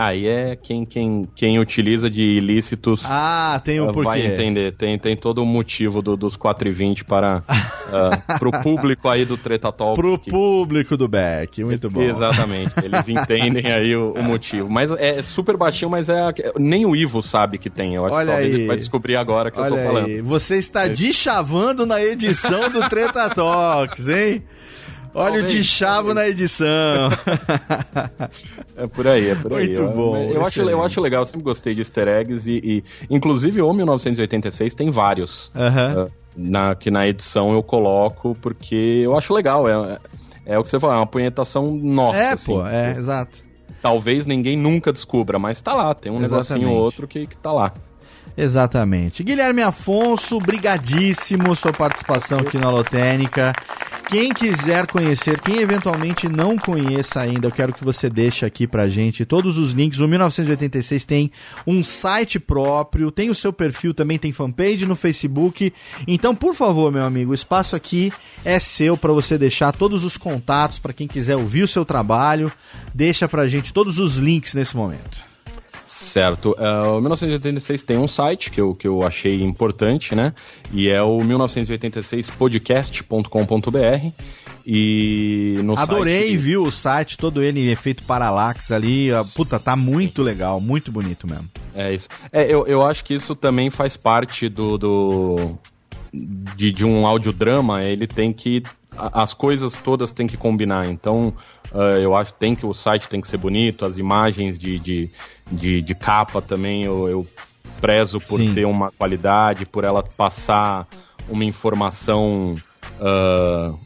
Aí 0.00 0.26
é 0.26 0.56
quem, 0.56 0.86
quem, 0.86 1.28
quem 1.34 1.58
utiliza 1.58 2.08
de 2.08 2.22
ilícitos 2.22 3.04
ah, 3.04 3.60
tem 3.62 3.82
um 3.82 3.90
uh, 3.90 4.02
vai 4.02 4.24
entender. 4.26 4.72
Tem, 4.72 4.98
tem 4.98 5.14
todo 5.14 5.42
o 5.42 5.46
motivo 5.46 6.00
do, 6.00 6.16
dos 6.16 6.38
4,20 6.38 7.04
para 7.04 7.42
uh, 7.42 8.38
pro 8.40 8.50
público 8.62 9.10
aí 9.10 9.26
do 9.26 9.36
Treta 9.36 9.70
Talks. 9.70 10.00
Pro 10.00 10.18
que... 10.18 10.30
público 10.30 10.96
do 10.96 11.06
Beck, 11.06 11.62
muito 11.62 11.90
bom. 11.90 12.00
Exatamente, 12.00 12.72
eles 12.82 13.06
entendem 13.10 13.70
aí 13.70 13.94
o, 13.94 14.14
o, 14.14 14.22
motivo. 14.22 14.70
Mas 14.70 14.90
é 14.92 15.20
super 15.20 15.58
baixinho, 15.58 15.90
mas 15.90 16.08
é 16.08 16.32
nem 16.58 16.86
o 16.86 16.96
Ivo 16.96 17.20
sabe 17.20 17.58
que 17.58 17.68
tem. 17.68 17.94
Eu 17.94 18.06
acho 18.06 18.14
Olha 18.14 18.24
que 18.24 18.30
talvez 18.32 18.54
aí. 18.54 18.60
ele 18.60 18.66
vai 18.68 18.76
descobrir 18.78 19.16
agora 19.16 19.50
que 19.50 19.60
Olha 19.60 19.68
eu 19.68 19.76
tô 19.76 19.82
falando. 19.82 20.06
Aí. 20.06 20.22
Você 20.22 20.56
está 20.56 20.86
é. 20.86 20.94
chavando 21.12 21.84
na 21.84 22.02
edição 22.02 22.70
do 22.70 22.88
Treta 22.88 23.28
Talks, 23.28 24.08
hein? 24.08 24.42
Olha 25.14 25.40
o 25.40 25.42
de 25.42 25.64
chavo 25.64 26.14
na 26.14 26.28
edição. 26.28 26.66
é 28.76 28.86
por 28.86 29.08
aí, 29.08 29.30
é 29.30 29.34
por 29.34 29.54
aí. 29.54 29.66
Muito 29.66 29.94
bom. 29.94 30.16
Eu, 30.16 30.34
eu 30.34 30.46
acho, 30.46 30.62
eu 30.62 30.82
acho 30.82 31.00
legal, 31.00 31.22
eu 31.22 31.26
sempre 31.26 31.42
gostei 31.42 31.74
de 31.74 31.80
easter 31.80 32.06
eggs 32.06 32.48
e, 32.48 32.58
e 32.58 32.84
inclusive 33.08 33.60
o 33.60 33.72
1986 33.72 34.74
tem 34.74 34.90
vários. 34.90 35.50
Uhum. 35.54 36.04
Uh, 36.04 36.10
na, 36.36 36.74
que 36.74 36.90
na 36.90 37.08
edição 37.08 37.52
eu 37.52 37.62
coloco 37.62 38.36
porque 38.40 38.76
eu 38.76 39.16
acho 39.16 39.34
legal. 39.34 39.68
É, 39.68 39.98
é, 40.46 40.54
é 40.54 40.58
o 40.58 40.62
que 40.62 40.70
você 40.70 40.78
falou, 40.78 40.96
é 40.96 41.00
uma 41.00 41.06
punhetação 41.06 41.74
nossa. 41.74 42.18
É, 42.18 42.32
assim, 42.32 42.52
pô, 42.52 42.66
é, 42.66 42.96
exato. 42.96 43.38
Talvez 43.82 44.26
ninguém 44.26 44.56
nunca 44.56 44.92
descubra, 44.92 45.38
mas 45.38 45.60
tá 45.60 45.74
lá, 45.74 45.94
tem 45.94 46.12
um 46.12 46.22
Exatamente. 46.22 46.52
negocinho 46.52 46.70
ou 46.70 46.84
outro 46.84 47.08
que, 47.08 47.26
que 47.26 47.36
tá 47.36 47.50
lá. 47.50 47.72
Exatamente. 48.40 49.22
Guilherme 49.22 49.60
Afonso, 49.60 50.38
brigadíssimo 50.40 51.54
sua 51.54 51.74
participação 51.74 52.38
aqui 52.38 52.56
na 52.56 52.70
Lotênica. 52.70 53.52
Quem 54.08 54.32
quiser 54.32 54.86
conhecer, 54.86 55.38
quem 55.40 55.58
eventualmente 55.58 56.26
não 56.26 56.56
conheça 56.56 57.20
ainda, 57.20 57.46
eu 57.46 57.52
quero 57.52 57.74
que 57.74 57.84
você 57.84 58.08
deixe 58.08 58.46
aqui 58.46 58.66
pra 58.66 58.88
gente 58.88 59.26
todos 59.26 59.58
os 59.58 59.72
links. 59.72 60.00
O 60.00 60.08
1986 60.08 61.04
tem 61.04 61.30
um 61.66 61.84
site 61.84 62.40
próprio, 62.40 63.12
tem 63.12 63.28
o 63.28 63.34
seu 63.34 63.52
perfil 63.52 63.92
também, 63.92 64.18
tem 64.18 64.32
fanpage 64.32 64.86
no 64.86 64.96
Facebook. 64.96 65.70
Então, 66.08 66.34
por 66.34 66.54
favor, 66.54 66.90
meu 66.90 67.04
amigo, 67.04 67.32
o 67.32 67.34
espaço 67.34 67.76
aqui 67.76 68.10
é 68.42 68.58
seu 68.58 68.96
para 68.96 69.12
você 69.12 69.36
deixar 69.36 69.70
todos 69.72 70.02
os 70.02 70.16
contatos 70.16 70.78
para 70.78 70.94
quem 70.94 71.06
quiser 71.06 71.36
ouvir 71.36 71.62
o 71.62 71.68
seu 71.68 71.84
trabalho. 71.84 72.50
Deixa 72.94 73.28
pra 73.28 73.46
gente 73.46 73.70
todos 73.70 73.98
os 73.98 74.16
links 74.16 74.54
nesse 74.54 74.74
momento. 74.74 75.29
Certo. 75.90 76.52
Uh, 76.52 76.98
o 76.98 77.00
1986 77.00 77.82
tem 77.82 77.98
um 77.98 78.06
site 78.06 78.52
que 78.52 78.60
eu, 78.60 78.72
que 78.72 78.86
eu 78.86 79.02
achei 79.02 79.42
importante, 79.42 80.14
né? 80.14 80.32
E 80.72 80.88
é 80.88 81.02
o 81.02 81.18
1986podcast.com.br. 81.18 84.12
E 84.64 85.58
no 85.64 85.76
Adorei, 85.76 86.28
site... 86.28 86.36
viu, 86.36 86.62
o 86.62 86.70
site, 86.70 87.18
todo 87.18 87.42
ele 87.42 87.68
efeito 87.68 88.04
paralax 88.04 88.70
ali. 88.70 89.08
Puta, 89.34 89.58
tá 89.58 89.74
muito 89.74 90.22
legal, 90.22 90.60
muito 90.60 90.92
bonito 90.92 91.26
mesmo. 91.26 91.50
É 91.74 91.92
isso. 91.92 92.08
É, 92.30 92.44
eu, 92.44 92.64
eu 92.68 92.86
acho 92.86 93.04
que 93.04 93.12
isso 93.12 93.34
também 93.34 93.68
faz 93.68 93.96
parte 93.96 94.48
do, 94.48 94.78
do 94.78 95.58
de, 96.12 96.70
de 96.70 96.86
um 96.86 97.04
audiodrama, 97.04 97.82
ele 97.82 98.06
tem 98.06 98.32
que. 98.32 98.62
As 98.96 99.34
coisas 99.34 99.76
todas 99.76 100.12
têm 100.12 100.28
que 100.28 100.36
combinar. 100.36 100.86
Então, 100.86 101.34
uh, 101.72 101.98
eu 102.00 102.14
acho 102.14 102.32
que 102.32 102.40
tem 102.40 102.54
que 102.54 102.66
o 102.66 102.72
site 102.72 103.08
tem 103.08 103.20
que 103.20 103.28
ser 103.28 103.36
bonito, 103.36 103.84
as 103.84 103.98
imagens 103.98 104.58
de, 104.58 104.78
de, 104.78 105.10
de, 105.50 105.82
de 105.82 105.94
capa 105.94 106.40
também 106.40 106.84
eu, 106.84 107.08
eu 107.08 107.26
prezo 107.80 108.20
por 108.20 108.40
Sim. 108.40 108.54
ter 108.54 108.66
uma 108.66 108.90
qualidade, 108.92 109.64
por 109.64 109.84
ela 109.84 110.02
passar 110.02 110.86
uma 111.28 111.44
informação 111.44 112.54
uh, 113.00 113.78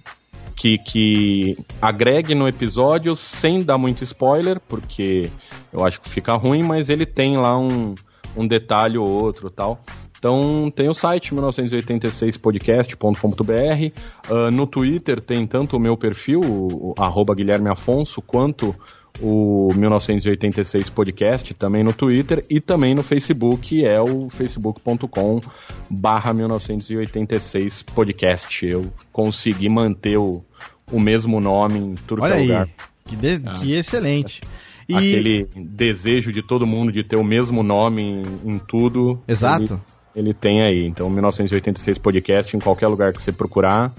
que, 0.56 0.78
que 0.78 1.58
agregue 1.80 2.34
no 2.34 2.48
episódio 2.48 3.14
sem 3.16 3.62
dar 3.62 3.78
muito 3.78 4.02
spoiler, 4.04 4.60
porque 4.68 5.30
eu 5.72 5.84
acho 5.84 6.00
que 6.00 6.08
fica 6.08 6.34
ruim, 6.34 6.62
mas 6.62 6.90
ele 6.90 7.06
tem 7.06 7.36
lá 7.36 7.58
um, 7.58 7.94
um 8.36 8.46
detalhe 8.46 8.98
ou 8.98 9.08
outro 9.08 9.50
tal. 9.50 9.80
Então 10.24 10.70
tem 10.74 10.88
o 10.88 10.94
site 10.94 11.34
1986podcast.com.br. 11.34 14.32
Uh, 14.32 14.50
no 14.50 14.66
Twitter 14.66 15.20
tem 15.20 15.46
tanto 15.46 15.76
o 15.76 15.78
meu 15.78 15.98
perfil, 15.98 16.40
o, 16.40 16.94
o 16.96 17.34
Guilherme 17.34 17.68
Afonso, 17.68 18.22
quanto 18.22 18.74
o 19.20 19.70
1986 19.74 20.88
Podcast 20.88 21.52
também 21.52 21.84
no 21.84 21.92
Twitter 21.92 22.42
e 22.48 22.58
também 22.58 22.94
no 22.94 23.02
Facebook, 23.02 23.84
é 23.84 24.00
o 24.00 24.30
facebook.com 24.30 25.42
barra 25.90 26.32
1986 26.32 27.82
Podcast. 27.82 28.66
Eu 28.66 28.90
consegui 29.12 29.68
manter 29.68 30.16
o, 30.16 30.42
o 30.90 30.98
mesmo 30.98 31.38
nome 31.38 31.78
em 31.78 31.94
tudo 31.96 32.22
Olha 32.22 32.32
que 32.32 32.38
é 32.38 32.40
aí, 32.40 32.48
lugar. 32.48 32.66
Que, 33.04 33.14
de, 33.14 33.42
ah. 33.44 33.52
que 33.52 33.74
excelente. 33.74 34.40
E... 34.88 34.94
Aquele 34.94 35.46
desejo 35.54 36.32
de 36.32 36.42
todo 36.42 36.66
mundo 36.66 36.90
de 36.90 37.04
ter 37.04 37.16
o 37.16 37.24
mesmo 37.24 37.62
nome 37.62 38.00
em, 38.00 38.22
em 38.54 38.58
tudo. 38.58 39.22
Exato. 39.28 39.74
Ele 39.74 39.93
ele 40.14 40.32
tem 40.32 40.62
aí. 40.62 40.86
Então, 40.86 41.10
1986 41.10 41.98
Podcast, 41.98 42.56
em 42.56 42.60
qualquer 42.60 42.88
lugar 42.88 43.12
que 43.12 43.22
você 43.22 43.32
procurar, 43.32 43.92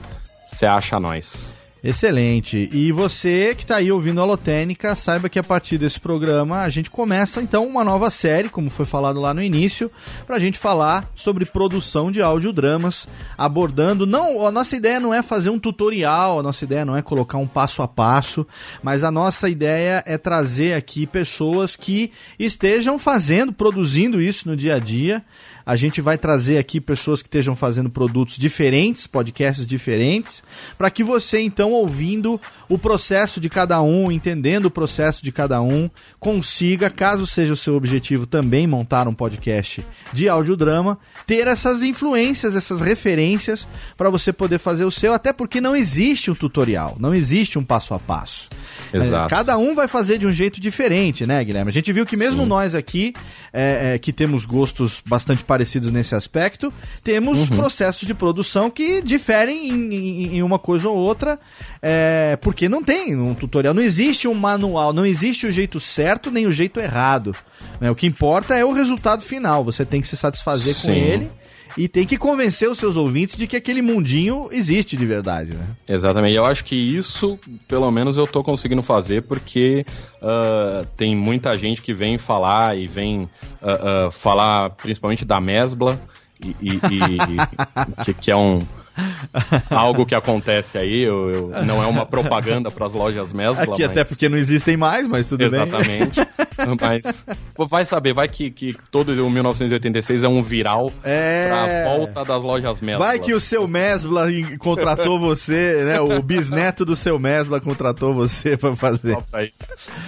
você 0.45 0.65
acha 0.65 0.99
nós. 0.99 1.55
Excelente. 1.85 2.67
E 2.73 2.91
você 2.91 3.53
que 3.53 3.61
está 3.61 3.75
aí 3.75 3.91
ouvindo 3.91 4.19
a 4.19 4.25
Lotênica, 4.25 4.95
saiba 4.95 5.29
que 5.29 5.37
a 5.37 5.43
partir 5.43 5.77
desse 5.77 5.99
programa 5.99 6.61
a 6.61 6.69
gente 6.69 6.89
começa 6.89 7.43
então 7.43 7.63
uma 7.67 7.83
nova 7.83 8.09
série, 8.09 8.49
como 8.49 8.71
foi 8.71 8.85
falado 8.87 9.21
lá 9.21 9.35
no 9.35 9.43
início, 9.43 9.91
para 10.25 10.37
a 10.37 10.39
gente 10.39 10.57
falar 10.57 11.07
sobre 11.13 11.45
produção 11.45 12.11
de 12.11 12.23
audiodramas, 12.23 13.07
abordando. 13.37 14.07
Não, 14.07 14.47
a 14.47 14.51
nossa 14.51 14.75
ideia 14.75 14.99
não 14.99 15.13
é 15.13 15.21
fazer 15.21 15.51
um 15.51 15.59
tutorial, 15.59 16.39
a 16.39 16.43
nossa 16.43 16.63
ideia 16.63 16.83
não 16.83 16.97
é 16.97 17.03
colocar 17.03 17.37
um 17.37 17.45
passo 17.45 17.83
a 17.83 17.87
passo, 17.87 18.47
mas 18.81 19.03
a 19.03 19.11
nossa 19.11 19.47
ideia 19.47 20.03
é 20.07 20.17
trazer 20.17 20.73
aqui 20.73 21.05
pessoas 21.05 21.75
que 21.75 22.11
estejam 22.39 22.97
fazendo, 22.97 23.53
produzindo 23.53 24.19
isso 24.19 24.49
no 24.49 24.57
dia 24.57 24.73
a 24.73 24.79
dia. 24.79 25.23
A 25.65 25.75
gente 25.75 25.99
vai 25.99 26.15
trazer 26.15 26.59
aqui 26.59 26.79
pessoas 26.79 27.23
que 27.23 27.27
estejam 27.27 27.55
fazendo 27.55 27.89
produtos 27.89 28.37
diferentes, 28.37 29.07
podcasts 29.07 29.65
diferentes, 29.65 30.43
para 30.77 30.91
que 30.91 31.03
você 31.03 31.39
então 31.39 31.71
ouvindo 31.71 32.39
o 32.69 32.77
processo 32.77 33.39
de 33.39 33.49
cada 33.49 33.81
um, 33.81 34.11
entendendo 34.11 34.65
o 34.65 34.71
processo 34.71 35.23
de 35.23 35.31
cada 35.31 35.59
um, 35.61 35.89
consiga, 36.19 36.89
caso 36.89 37.25
seja 37.25 37.53
o 37.53 37.57
seu 37.57 37.75
objetivo 37.75 38.27
também 38.27 38.67
montar 38.67 39.07
um 39.07 39.13
podcast 39.13 39.83
de 40.13 40.29
audiodrama, 40.29 40.99
ter 41.25 41.47
essas 41.47 41.81
influências, 41.81 42.55
essas 42.55 42.79
referências 42.79 43.67
para 43.97 44.11
você 44.11 44.31
poder 44.31 44.59
fazer 44.59 44.85
o 44.85 44.91
seu, 44.91 45.13
até 45.13 45.33
porque 45.33 45.59
não 45.59 45.75
existe 45.75 46.29
um 46.29 46.35
tutorial, 46.35 46.95
não 46.99 47.13
existe 47.13 47.57
um 47.57 47.63
passo 47.63 47.95
a 47.95 47.99
passo. 47.99 48.49
Exato. 48.93 49.29
Cada 49.29 49.57
um 49.57 49.73
vai 49.73 49.87
fazer 49.87 50.19
de 50.19 50.27
um 50.27 50.31
jeito 50.31 50.61
diferente, 50.61 51.25
né, 51.25 51.43
Guilherme? 51.43 51.69
A 51.69 51.73
gente 51.73 51.91
viu 51.91 52.05
que 52.05 52.15
mesmo 52.15 52.43
Sim. 52.43 52.47
nós 52.47 52.75
aqui, 52.75 53.13
é, 53.51 53.95
é, 53.95 53.99
que 53.99 54.13
temos 54.13 54.45
gostos 54.45 55.01
bastante 55.05 55.43
parecidos 55.43 55.55
nesse 55.91 56.15
aspecto, 56.15 56.73
temos 57.03 57.49
uhum. 57.49 57.57
processos 57.57 58.07
de 58.07 58.14
produção 58.14 58.69
que 58.69 59.02
diferem 59.02 59.69
em, 59.69 59.94
em, 59.94 60.38
em 60.38 60.44
uma 60.44 60.60
coisa 60.60 60.90
ou 60.90 60.95
outra, 60.95 61.40
é, 61.82 62.38
porque 62.41 62.68
não 62.68 62.84
tem 62.84 63.15
um 63.15 63.34
tutorial, 63.34 63.73
não 63.73 63.82
existe 63.82 64.27
um 64.27 64.34
manual, 64.34 64.91
não 64.94 65.06
existe 65.06 65.48
o 65.48 65.52
jeito 65.52 65.80
certo 65.80 66.32
nem 66.32 66.48
o 66.48 66.52
jeito 66.52 66.80
errado. 66.80 67.36
Né? 67.80 67.90
O 67.90 67.95
que 67.95 68.07
importa 68.07 68.56
é 68.56 68.65
o 68.65 68.73
resultado 68.73 69.22
final, 69.22 69.64
você 69.64 69.86
tem 69.86 70.02
que 70.02 70.07
se 70.07 70.18
satisfazer 70.18 70.73
Sim. 70.73 70.88
com 70.88 70.94
ele 70.94 71.30
e 71.77 71.88
tem 71.88 72.06
que 72.06 72.18
convencer 72.18 72.69
os 72.69 72.77
seus 72.77 72.95
ouvintes 72.95 73.35
de 73.35 73.47
que 73.47 73.56
aquele 73.56 73.81
mundinho 73.81 74.47
existe 74.52 74.95
de 74.95 75.06
verdade, 75.06 75.53
né? 75.53 75.65
Exatamente. 75.88 76.35
Eu 76.35 76.45
acho 76.45 76.64
que 76.64 76.76
isso, 76.76 77.38
pelo 77.68 77.89
menos, 77.91 78.18
eu 78.18 78.26
tô 78.26 78.43
conseguindo 78.43 78.81
fazer 78.81 79.23
porque 79.23 79.85
uh, 80.22 80.85
tem 80.95 81.15
muita 81.15 81.57
gente 81.57 81.81
que 81.81 81.93
vem 81.93 82.18
falar 82.18 82.77
e 82.77 82.88
vem 82.88 83.23
uh, 83.23 84.07
uh, 84.07 84.11
falar 84.11 84.69
principalmente 84.72 85.26
da 85.26 85.41
Mesbla 85.41 85.99
e, 86.41 86.56
e, 86.61 86.76
e 86.76 86.80
que, 88.06 88.14
que 88.14 88.31
é 88.31 88.35
um 88.35 88.61
algo 89.69 90.05
que 90.05 90.15
acontece 90.15 90.77
aí, 90.77 91.03
eu, 91.03 91.30
eu, 91.30 91.65
não 91.65 91.84
é 91.84 91.88
uma 91.88 92.05
propaganda 92.05 92.72
para 92.72 92.85
as 92.85 92.93
lojas 92.93 93.34
Mesbla. 93.34 93.63
Aqui 93.63 93.81
mas... 93.81 93.91
até 93.91 94.03
porque 94.03 94.30
não 94.30 94.38
existem 94.38 94.77
mais, 94.77 95.07
mas 95.07 95.27
tudo 95.27 95.43
Exatamente. 95.43 96.15
bem. 96.15 96.27
Exatamente. 96.57 97.05
Mas 97.57 97.69
vai 97.69 97.85
saber, 97.85 98.13
vai 98.13 98.27
que, 98.27 98.49
que 98.49 98.76
todo 98.89 99.09
o 99.09 99.30
1986 99.30 100.23
é 100.23 100.27
um 100.27 100.41
viral 100.41 100.91
é... 101.03 101.49
pra 101.49 101.95
volta 101.95 102.23
das 102.23 102.43
lojas 102.43 102.80
Mesbla. 102.80 103.05
Vai 103.05 103.19
que 103.19 103.34
o 103.34 103.39
seu 103.39 103.67
Mesbla 103.67 104.27
contratou 104.57 105.19
você, 105.19 105.84
né? 105.84 105.99
O 105.99 106.22
bisneto 106.22 106.85
do 106.85 106.95
seu 106.95 107.19
Mesbla 107.19 107.59
contratou 107.59 108.13
você 108.13 108.55
pra 108.57 108.76
fazer. 108.76 109.17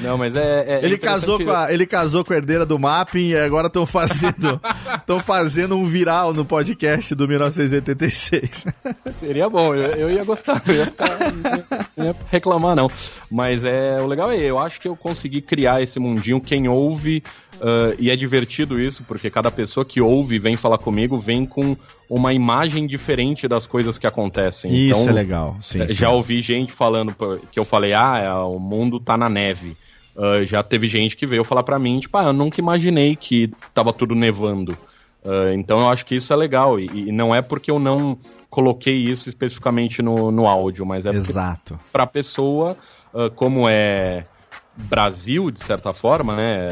Não, 0.02 0.18
mas 0.18 0.36
é. 0.36 0.80
é 0.80 0.86
ele, 0.86 0.98
casou 0.98 1.44
com 1.44 1.52
a, 1.52 1.72
ele 1.72 1.86
casou 1.86 2.24
com 2.24 2.34
a 2.34 2.38
herdeira 2.38 2.66
do 2.66 2.80
Mapping 2.80 3.30
e 3.30 3.38
agora 3.38 3.68
estão 3.68 3.86
fazendo, 3.86 4.60
estão 4.96 5.20
fazendo 5.20 5.78
um 5.78 5.86
viral 5.86 6.34
no 6.34 6.46
podcast 6.46 7.14
do 7.14 7.28
1986. 7.28 8.66
Seria 9.18 9.50
bom, 9.50 9.74
eu, 9.74 9.92
eu 9.96 10.12
ia 10.12 10.24
gostar, 10.24 10.62
eu 10.68 10.76
ia, 10.76 10.86
ficar, 10.86 11.10
não 11.96 12.06
ia 12.06 12.16
reclamar 12.30 12.76
não. 12.76 12.90
Mas 13.30 13.64
é, 13.64 14.00
o 14.02 14.08
legal 14.08 14.32
é, 14.32 14.38
eu 14.38 14.60
acho 14.60 14.80
que 14.80 14.88
eu 14.88 14.96
consegui 14.96 15.42
criar 15.42 15.82
esse 15.82 16.00
mundinho 16.00 16.42
quem 16.42 16.68
ouve 16.68 17.24
Uh, 17.58 17.96
e 17.98 18.12
é 18.12 18.16
divertido 18.16 18.80
isso, 18.80 19.04
porque 19.04 19.30
cada 19.30 19.50
pessoa 19.50 19.86
que 19.86 20.00
ouve 20.00 20.36
e 20.36 20.40
vem 20.40 20.56
falar 20.56 20.78
comigo 20.78 21.18
vem 21.18 21.46
com 21.46 21.76
uma 22.10 22.34
imagem 22.34 22.86
diferente 22.86 23.48
das 23.48 23.66
coisas 23.66 23.98
que 23.98 24.06
acontecem. 24.06 24.72
Isso 24.74 25.00
então, 25.00 25.10
é 25.10 25.12
legal. 25.12 25.58
Sim, 25.62 25.80
já 25.90 26.10
sim. 26.10 26.14
ouvi 26.14 26.42
gente 26.42 26.72
falando 26.72 27.16
que 27.52 27.60
eu 27.60 27.66
falei, 27.66 27.94
ah, 27.94 28.20
é, 28.20 28.32
o 28.34 28.60
mundo 28.60 29.00
tá 29.00 29.18
na 29.18 29.30
neve. 29.30 29.76
Uh, 30.16 30.44
já 30.46 30.64
teve 30.64 30.88
gente 30.88 31.16
que 31.16 31.28
veio 31.28 31.44
falar 31.44 31.64
pra 31.64 31.78
mim, 31.78 32.00
tipo, 32.00 32.18
ah, 32.18 32.26
eu 32.26 32.34
nunca 32.34 32.60
imaginei 32.60 33.16
que 33.16 33.52
tava 33.74 33.92
tudo 33.92 34.16
nevando. 34.16 34.78
Uh, 35.28 35.54
então 35.54 35.80
eu 35.80 35.90
acho 35.90 36.06
que 36.06 36.16
isso 36.16 36.32
é 36.32 36.36
legal. 36.36 36.80
E, 36.80 37.10
e, 37.10 37.12
não 37.12 37.36
é 37.36 37.42
porque 37.42 37.70
eu 37.70 37.80
não 37.80 38.18
coloquei 38.50 38.96
isso 38.96 39.28
especificamente 39.28 40.02
no, 40.02 40.32
no 40.32 40.48
áudio, 40.48 40.86
mas 40.86 41.06
é 41.06 41.10
Exato. 41.10 41.78
pra 41.92 42.08
pessoa, 42.08 42.78
como 43.36 43.68
é 43.68 44.24
Brasil, 44.76 45.52
de 45.52 45.60
certa 45.60 45.92
forma, 45.92 46.36
né? 46.36 46.70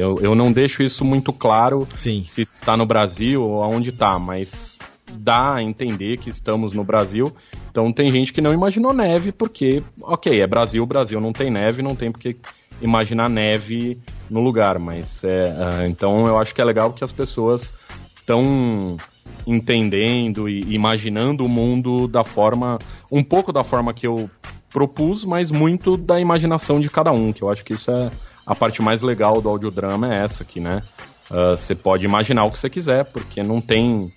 Eu, 0.00 0.18
eu 0.22 0.34
não 0.34 0.50
deixo 0.50 0.82
isso 0.82 1.04
muito 1.04 1.32
claro 1.32 1.86
Sim. 1.94 2.24
se 2.24 2.40
está 2.40 2.76
no 2.76 2.86
Brasil 2.86 3.42
ou 3.42 3.62
aonde 3.62 3.90
está, 3.90 4.18
mas 4.18 4.78
dá 5.18 5.54
a 5.54 5.62
entender 5.62 6.18
que 6.18 6.30
estamos 6.30 6.72
no 6.72 6.84
Brasil. 6.84 7.34
Então 7.70 7.92
tem 7.92 8.10
gente 8.10 8.32
que 8.32 8.40
não 8.40 8.52
imaginou 8.52 8.92
neve 8.92 9.32
porque, 9.32 9.82
ok, 10.02 10.40
é 10.40 10.46
Brasil, 10.46 10.84
Brasil 10.86 11.20
não 11.20 11.32
tem 11.32 11.50
neve, 11.50 11.82
não 11.82 11.94
tem 11.94 12.10
porque 12.10 12.36
imaginar 12.82 13.28
neve 13.28 13.98
no 14.28 14.40
lugar, 14.40 14.78
mas 14.78 15.24
é, 15.24 15.44
uh, 15.44 15.86
então 15.86 16.26
eu 16.26 16.38
acho 16.38 16.54
que 16.54 16.60
é 16.60 16.64
legal 16.64 16.92
que 16.92 17.04
as 17.04 17.12
pessoas 17.12 17.72
estão 18.16 18.96
entendendo 19.46 20.48
e 20.48 20.74
imaginando 20.74 21.44
o 21.44 21.48
mundo 21.48 22.06
da 22.06 22.22
forma, 22.22 22.78
um 23.10 23.22
pouco 23.22 23.52
da 23.52 23.64
forma 23.64 23.94
que 23.94 24.06
eu 24.06 24.28
propus, 24.70 25.24
mas 25.24 25.50
muito 25.50 25.96
da 25.96 26.20
imaginação 26.20 26.80
de 26.80 26.90
cada 26.90 27.12
um, 27.12 27.32
que 27.32 27.42
eu 27.42 27.50
acho 27.50 27.64
que 27.64 27.74
isso 27.74 27.90
é 27.90 28.10
a 28.46 28.54
parte 28.54 28.82
mais 28.82 29.02
legal 29.02 29.40
do 29.40 29.48
audiodrama 29.48 30.14
é 30.14 30.24
essa 30.24 30.42
aqui, 30.42 30.60
né? 30.60 30.82
Ah, 31.30 31.56
você 31.56 31.72
uh, 31.72 31.76
pode 31.76 32.04
imaginar 32.04 32.44
o 32.44 32.50
que 32.50 32.58
você 32.58 32.68
quiser, 32.68 33.04
porque 33.06 33.42
não 33.42 33.60
tem 33.60 34.12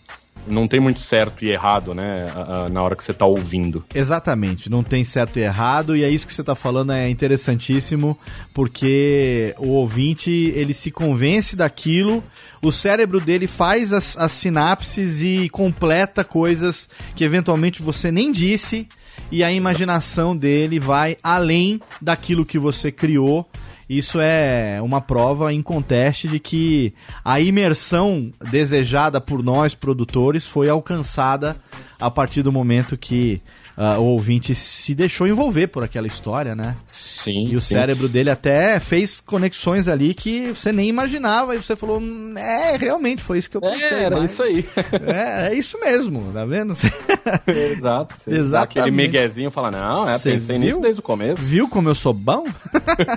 não 0.47 0.67
tem 0.67 0.79
muito 0.79 0.99
certo 0.99 1.43
e 1.43 1.49
errado, 1.49 1.93
né, 1.93 2.27
na 2.71 2.81
hora 2.81 2.95
que 2.95 3.03
você 3.03 3.11
está 3.11 3.25
ouvindo. 3.25 3.83
Exatamente, 3.93 4.69
não 4.69 4.83
tem 4.83 5.03
certo 5.03 5.39
e 5.39 5.41
errado, 5.41 5.95
e 5.95 6.03
é 6.03 6.09
isso 6.09 6.27
que 6.27 6.33
você 6.33 6.41
está 6.41 6.55
falando 6.55 6.91
é 6.91 7.09
interessantíssimo, 7.09 8.17
porque 8.53 9.55
o 9.57 9.69
ouvinte, 9.69 10.31
ele 10.55 10.73
se 10.73 10.91
convence 10.91 11.55
daquilo, 11.55 12.23
o 12.61 12.71
cérebro 12.71 13.19
dele 13.19 13.47
faz 13.47 13.91
as, 13.91 14.17
as 14.17 14.31
sinapses 14.31 15.21
e 15.21 15.49
completa 15.49 16.23
coisas 16.23 16.89
que 17.15 17.23
eventualmente 17.23 17.81
você 17.81 18.11
nem 18.11 18.31
disse, 18.31 18.87
e 19.31 19.43
a 19.43 19.51
imaginação 19.51 20.35
dele 20.35 20.79
vai 20.79 21.17
além 21.23 21.79
daquilo 22.01 22.45
que 22.45 22.59
você 22.59 22.91
criou. 22.91 23.47
Isso 23.89 24.19
é 24.19 24.81
uma 24.81 24.99
prova 24.99 25.53
inconteste 25.53 26.27
de 26.27 26.39
que 26.39 26.93
a 27.23 27.39
imersão 27.39 28.31
desejada 28.49 29.21
por 29.21 29.43
nós 29.43 29.75
produtores 29.75 30.45
foi 30.45 30.69
alcançada 30.69 31.55
a 31.99 32.09
partir 32.09 32.41
do 32.41 32.51
momento 32.51 32.97
que 32.97 33.41
uh, 33.77 33.99
o 33.99 34.05
ouvinte 34.05 34.55
se 34.55 34.95
deixou 34.95 35.27
envolver 35.27 35.67
por 35.67 35.83
aquela 35.83 36.07
história, 36.07 36.55
né? 36.55 36.75
Sim. 36.83 37.47
E 37.47 37.55
o 37.55 37.61
sim. 37.61 37.75
cérebro 37.75 38.07
dele 38.07 38.29
até 38.29 38.79
fez 38.79 39.19
conexões 39.19 39.87
ali 39.87 40.13
que 40.13 40.49
você 40.49 40.71
nem 40.71 40.87
imaginava 40.87 41.55
e 41.55 41.57
você 41.57 41.75
falou, 41.75 42.01
é, 42.37 42.77
realmente 42.77 43.21
foi 43.21 43.39
isso 43.39 43.49
que 43.49 43.57
eu 43.57 43.61
pensei. 43.61 43.97
É, 43.97 44.03
era 44.03 44.19
mas... 44.19 44.31
isso 44.31 44.43
aí. 44.43 44.65
É, 45.05 45.49
é 45.49 45.53
isso 45.53 45.79
mesmo, 45.79 46.31
tá 46.33 46.45
vendo? 46.45 46.73
Exato. 47.47 48.15
Exatamente. 48.27 48.79
aquele 48.79 48.91
miguezinho 48.91 49.51
fala, 49.51 49.69
não, 49.69 50.07
é, 50.07 50.17
pensei 50.17 50.57
viu? 50.57 50.59
nisso 50.59 50.79
desde 50.79 50.99
o 50.99 51.03
começo. 51.03 51.41
Viu 51.43 51.67
como 51.67 51.89
eu 51.89 51.95
sou 51.95 52.13
bom? 52.13 52.45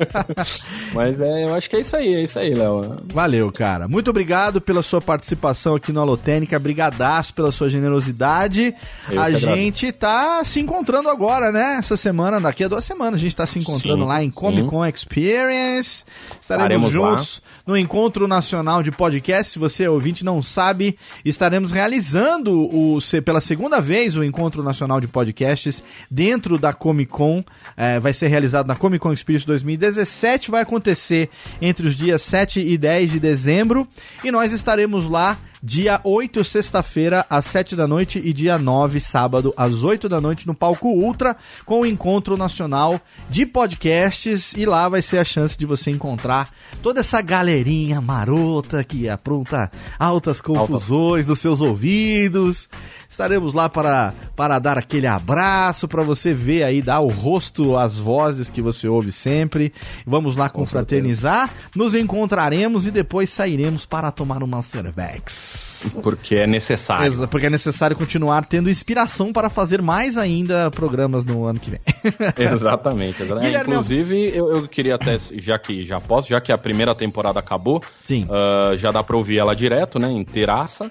mas 0.93 1.21
é, 1.21 1.45
eu 1.45 1.55
acho 1.55 1.69
que 1.71 1.77
é 1.77 1.81
isso 1.81 1.97
aí, 1.97 2.15
é 2.15 2.23
isso 2.23 2.39
aí, 2.39 2.55
Léo. 2.55 2.99
Valeu, 3.07 3.51
cara. 3.53 3.87
Muito 3.87 4.11
obrigado 4.11 4.61
pela 4.61 4.83
sua 4.83 5.01
participação 5.01 5.75
aqui 5.75 5.93
no 5.93 6.01
Alotênica, 6.01 6.59
brigadaço 6.59 7.33
pela 7.35 7.53
sua 7.53 7.69
generosidade. 7.69 8.75
Eu 9.11 9.21
a 9.21 9.31
gente 9.31 9.93
tá 9.93 10.43
se 10.49 10.61
encontrando 10.61 11.09
agora, 11.09 11.53
né? 11.53 11.77
Essa 11.79 11.97
semana, 11.97 12.41
daqui 12.41 12.65
a 12.65 12.69
duas 12.69 12.85
semanas, 12.85 13.15
a 13.15 13.19
gente 13.19 13.33
está 13.33 13.47
se 13.47 13.59
encontrando 13.59 14.03
sim, 14.03 14.09
lá 14.09 14.23
em 14.25 14.31
Comic 14.31 14.69
Con 14.69 14.85
Experience. 14.85 16.05
Estaremos 16.41 16.91
Faremos 16.91 16.93
juntos 16.93 17.43
lá. 17.45 17.63
no 17.67 17.77
Encontro 17.77 18.27
Nacional 18.27 18.83
de 18.83 18.91
Podcast. 18.91 19.53
Se 19.53 19.59
você 19.59 19.87
ouvinte 19.87 20.25
não 20.25 20.43
sabe, 20.43 20.99
estaremos 21.25 21.71
realizando 21.71 22.53
o 22.59 22.99
pela 23.25 23.41
segunda 23.41 23.81
vez 23.81 24.17
o 24.17 24.25
Encontro 24.25 24.63
Nacional 24.63 25.01
de 25.01 25.07
Podcasts 25.07 25.83
dentro 26.11 26.59
da 26.59 26.73
Comic 26.73 27.13
Con. 27.13 27.45
É, 27.77 28.01
vai 28.01 28.13
ser 28.13 28.29
realizado 28.29 28.67
na 28.67 28.75
Comic 28.75 29.03
Con 29.03 29.13
Experience 29.13 29.47
2017. 29.47 30.51
Vai 30.51 30.63
acontecer 30.63 31.29
entre 31.61 31.87
os 31.87 31.95
dias 31.95 32.23
7 32.23 32.61
e 32.61 32.79
10 32.79 33.13
de 33.13 33.21
dezembro. 33.21 33.87
E 34.25 34.31
nós 34.31 34.53
estaremos 34.53 35.09
lá 35.09 35.39
dia 35.63 36.01
8, 36.05 36.45
sexta-feira, 36.45 37.27
às 37.29 37.45
7 37.47 37.75
da 37.75 37.87
noite, 37.87 38.21
e 38.23 38.33
dia 38.33 38.59
9, 38.59 39.01
sábado, 39.01 39.53
às 39.57 39.85
8 39.85 40.09
da 40.09 40.21
noite, 40.21 40.47
no 40.47 40.55
Palco 40.55 40.89
Ultra, 40.89 41.37
com 41.65 41.81
o 41.81 41.87
Encontro 41.87 42.37
Nacional 42.37 43.01
de 43.29 43.45
Podcasts. 43.45 44.53
E 44.55 44.65
lá 44.65 44.89
vai 44.89 45.03
ser 45.03 45.19
a 45.19 45.25
chance 45.25 45.57
de 45.57 45.67
você 45.67 45.91
encontrar 45.91 46.51
toda 46.83 47.01
essa 47.01 47.21
galerinha 47.21 48.01
marota 48.01 48.85
que 48.85 49.09
apronta 49.09 49.71
altas 49.99 50.41
confusões 50.41 51.23
Alta. 51.25 51.31
nos 51.31 51.41
seus 51.41 51.61
ouvidos. 51.61 52.69
Estaremos 53.09 53.55
lá 53.55 53.69
para, 53.69 54.13
para 54.37 54.59
dar 54.59 54.77
aquele 54.77 55.07
abraço, 55.07 55.89
para 55.89 56.03
você 56.03 56.35
ver 56.35 56.63
aí, 56.63 56.83
dar 56.83 57.01
o 57.01 57.09
rosto 57.09 57.77
às 57.77 57.97
vozes 57.97 58.51
que 58.51 58.61
você 58.61 58.87
ouve 58.87 59.11
sempre. 59.11 59.73
Vamos 60.07 60.37
lá 60.37 60.49
confraternizar, 60.51 61.51
nos 61.75 61.95
encontraremos 61.95 62.87
e 62.87 62.91
depois 62.91 63.31
sairemos 63.31 63.87
para 63.87 64.11
tomar 64.11 64.43
uma 64.43 64.61
cervex. 64.61 65.69
Porque 66.03 66.35
é 66.35 66.47
necessário. 66.47 67.27
Porque 67.29 67.47
é 67.47 67.51
necessário 67.51 67.97
continuar 67.97 68.45
tendo 68.45 68.69
inspiração 68.69 69.33
para 69.33 69.49
fazer 69.49 69.81
mais 69.81 70.17
ainda 70.17 70.71
programas 70.71 71.25
no 71.25 71.47
ano 71.47 71.59
que 71.59 71.71
vem. 71.71 71.81
exatamente. 72.37 73.23
inclusive, 73.63 74.37
eu, 74.37 74.49
eu, 74.51 74.69
queria 74.69 74.97
até, 74.97 75.19
já 75.19 75.59
que 75.59 75.85
já 75.85 76.01
posso, 76.01 76.29
já 76.29 76.41
que 76.41 76.53
a 76.53 76.59
primeira 76.59 76.95
temporada 76.95 77.41
acabou, 77.41 77.83
Sim. 78.05 78.25
Uh, 78.25 78.77
já 78.77 78.91
dá 78.91 79.03
para 79.03 79.17
ouvir 79.17 79.39
ela 79.39 79.55
direto, 79.55 79.99
né, 79.99 80.11
inteiraça. 80.11 80.91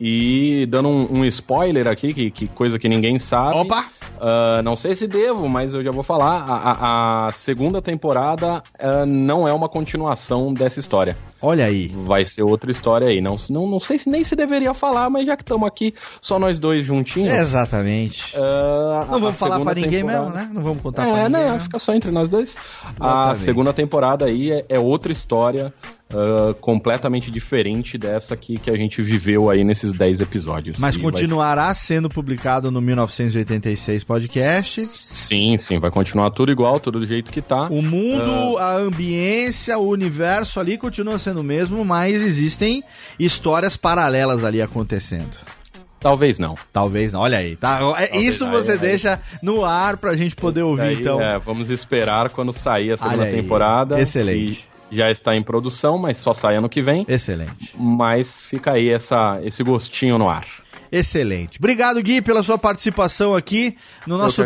E 0.00 0.66
dando 0.68 0.88
um, 0.88 1.20
um 1.20 1.24
spoiler 1.24 1.86
aqui, 1.86 2.12
que, 2.12 2.30
que, 2.30 2.48
coisa 2.48 2.78
que 2.78 2.88
ninguém 2.88 3.18
sabe. 3.18 3.58
Opa! 3.58 3.86
Uh, 4.14 4.62
não 4.62 4.76
sei 4.76 4.94
se 4.94 5.06
devo, 5.06 5.48
mas 5.48 5.74
eu 5.74 5.82
já 5.82 5.90
vou 5.90 6.02
falar. 6.02 6.44
A, 6.48 6.54
a, 6.54 7.26
a 7.26 7.32
segunda 7.32 7.82
temporada 7.82 8.62
uh, 8.80 9.06
não 9.06 9.46
é 9.46 9.52
uma 9.52 9.68
continuação 9.68 10.52
dessa 10.52 10.80
história. 10.80 11.16
Olha 11.42 11.66
aí. 11.66 11.88
Vai 11.88 12.24
ser 12.24 12.42
outra 12.42 12.70
história 12.70 13.08
aí. 13.08 13.20
Não, 13.20 13.36
não, 13.50 13.66
não 13.66 13.80
sei 13.80 13.98
se 13.98 14.08
nem 14.08 14.24
se 14.24 14.34
deveria 14.34 14.72
falar, 14.72 15.10
mas 15.10 15.26
já 15.26 15.36
que 15.36 15.42
estamos 15.42 15.68
aqui, 15.68 15.94
só 16.20 16.38
nós 16.38 16.58
dois 16.58 16.86
juntinhos. 16.86 17.34
Exatamente. 17.34 18.34
Uh, 18.36 19.10
não 19.10 19.20
vamos 19.20 19.38
falar 19.38 19.60
para 19.60 19.74
ninguém 19.74 20.02
mesmo, 20.02 20.30
né? 20.30 20.48
Não 20.52 20.62
vamos 20.62 20.82
contar 20.82 21.06
é, 21.06 21.12
pra 21.12 21.28
ninguém. 21.28 21.42
É, 21.42 21.50
não, 21.50 21.60
fica 21.60 21.78
só 21.78 21.94
entre 21.94 22.10
nós 22.10 22.30
dois. 22.30 22.56
Exatamente. 22.56 23.30
A 23.30 23.34
segunda 23.34 23.72
temporada 23.72 24.24
aí 24.24 24.52
é, 24.52 24.64
é 24.68 24.78
outra 24.78 25.12
história. 25.12 25.72
Uh, 26.12 26.54
completamente 26.60 27.28
diferente 27.30 27.96
dessa 27.98 28.36
que, 28.36 28.56
que 28.56 28.70
a 28.70 28.76
gente 28.76 29.02
viveu 29.02 29.50
aí 29.50 29.64
nesses 29.64 29.92
10 29.92 30.20
episódios. 30.20 30.78
Mas 30.78 30.96
continuará 30.96 31.66
vai... 31.66 31.74
sendo 31.74 32.08
publicado 32.08 32.70
no 32.70 32.80
1986 32.80 34.04
podcast? 34.04 34.84
Sim, 34.84 35.56
sim, 35.56 35.78
vai 35.80 35.90
continuar 35.90 36.30
tudo 36.30 36.52
igual, 36.52 36.78
tudo 36.78 37.00
do 37.00 37.06
jeito 37.06 37.32
que 37.32 37.40
tá. 37.40 37.66
O 37.68 37.82
mundo, 37.82 38.52
uh... 38.52 38.58
a 38.58 38.76
ambiência, 38.76 39.76
o 39.78 39.88
universo 39.88 40.60
ali 40.60 40.76
continua 40.76 41.18
sendo 41.18 41.40
o 41.40 41.44
mesmo, 41.44 41.84
mas 41.84 42.22
existem 42.22 42.84
histórias 43.18 43.76
paralelas 43.76 44.44
ali 44.44 44.62
acontecendo. 44.62 45.36
Talvez 45.98 46.38
não. 46.38 46.54
Talvez 46.70 47.14
não. 47.14 47.22
Olha 47.22 47.38
aí, 47.38 47.56
tá? 47.56 47.76
É, 47.76 48.06
Talvez 48.06 48.26
Isso 48.26 48.46
você 48.50 48.72
aí, 48.72 48.78
deixa 48.78 49.14
aí. 49.14 49.38
no 49.42 49.64
ar 49.64 49.96
pra 49.96 50.14
gente 50.14 50.36
poder 50.36 50.62
ouvir, 50.62 51.00
então. 51.00 51.20
É, 51.20 51.38
vamos 51.38 51.70
esperar 51.70 52.28
quando 52.28 52.52
sair 52.52 52.92
a 52.92 52.96
segunda 52.98 53.26
temporada. 53.26 53.98
Excelente 53.98 54.73
já 54.90 55.10
está 55.10 55.34
em 55.34 55.42
produção, 55.42 55.98
mas 55.98 56.18
só 56.18 56.32
sai 56.32 56.56
ano 56.56 56.68
que 56.68 56.82
vem. 56.82 57.04
Excelente. 57.08 57.74
Mas 57.76 58.40
fica 58.42 58.72
aí 58.72 58.90
essa, 58.90 59.40
esse 59.42 59.62
gostinho 59.62 60.18
no 60.18 60.28
ar. 60.28 60.46
Excelente. 60.96 61.58
Obrigado, 61.58 62.00
Gui, 62.00 62.22
pela 62.22 62.40
sua 62.40 62.56
participação 62.56 63.34
aqui 63.34 63.76
no 64.06 64.16
nosso 64.16 64.44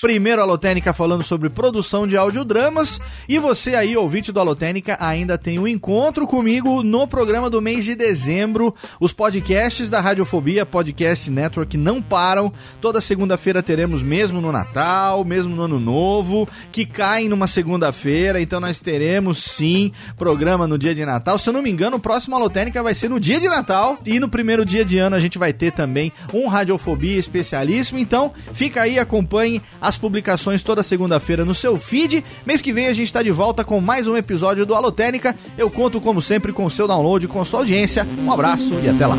primeiro 0.00 0.42
Alotênica 0.42 0.92
falando 0.92 1.22
sobre 1.22 1.48
produção 1.48 2.04
de 2.04 2.16
audiodramas. 2.16 3.00
E 3.28 3.38
você 3.38 3.76
aí, 3.76 3.96
ouvinte 3.96 4.32
do 4.32 4.40
Alotênica, 4.40 4.96
ainda 4.98 5.38
tem 5.38 5.56
um 5.56 5.68
encontro 5.68 6.26
comigo 6.26 6.82
no 6.82 7.06
programa 7.06 7.48
do 7.48 7.62
mês 7.62 7.84
de 7.84 7.94
dezembro. 7.94 8.74
Os 8.98 9.12
podcasts 9.12 9.88
da 9.88 10.00
Radiofobia 10.00 10.66
Podcast 10.66 11.30
Network 11.30 11.76
não 11.76 12.02
param. 12.02 12.52
Toda 12.80 13.00
segunda-feira 13.00 13.62
teremos 13.62 14.02
mesmo 14.02 14.40
no 14.40 14.50
Natal, 14.50 15.24
mesmo 15.24 15.54
no 15.54 15.62
Ano 15.62 15.78
Novo, 15.78 16.48
que 16.72 16.84
caem 16.84 17.28
numa 17.28 17.46
segunda-feira. 17.46 18.40
Então 18.40 18.58
nós 18.58 18.80
teremos 18.80 19.38
sim 19.38 19.92
programa 20.16 20.66
no 20.66 20.76
dia 20.76 20.92
de 20.92 21.06
Natal. 21.06 21.38
Se 21.38 21.50
eu 21.50 21.52
não 21.52 21.62
me 21.62 21.70
engano, 21.70 21.98
o 21.98 22.00
próximo 22.00 22.34
Alotênica 22.34 22.82
vai 22.82 22.96
ser 22.96 23.08
no 23.08 23.20
dia 23.20 23.38
de 23.38 23.46
Natal. 23.46 23.96
E 24.04 24.18
no 24.18 24.28
primeiro 24.28 24.64
dia 24.64 24.84
de 24.84 24.98
ano 24.98 25.14
a 25.14 25.20
gente 25.20 25.38
vai 25.38 25.52
ter 25.52 25.70
também 25.70 25.83
também 25.84 26.10
um 26.32 26.48
Radiofobia 26.48 27.18
especialíssimo. 27.18 27.98
Então, 27.98 28.32
fica 28.52 28.82
aí, 28.82 28.98
acompanhe 28.98 29.60
as 29.80 29.98
publicações 29.98 30.62
toda 30.62 30.82
segunda-feira 30.82 31.44
no 31.44 31.54
seu 31.54 31.76
feed. 31.76 32.24
Mês 32.46 32.62
que 32.62 32.72
vem 32.72 32.86
a 32.86 32.94
gente 32.94 33.06
está 33.06 33.22
de 33.22 33.30
volta 33.30 33.62
com 33.62 33.80
mais 33.80 34.08
um 34.08 34.16
episódio 34.16 34.64
do 34.64 34.74
Alotênica. 34.74 35.36
Eu 35.58 35.70
conto, 35.70 36.00
como 36.00 36.22
sempre, 36.22 36.52
com 36.52 36.64
o 36.64 36.70
seu 36.70 36.88
download, 36.88 37.28
com 37.28 37.40
a 37.40 37.44
sua 37.44 37.60
audiência. 37.60 38.06
Um 38.18 38.32
abraço 38.32 38.72
e 38.82 38.88
até 38.88 39.06
lá. 39.06 39.18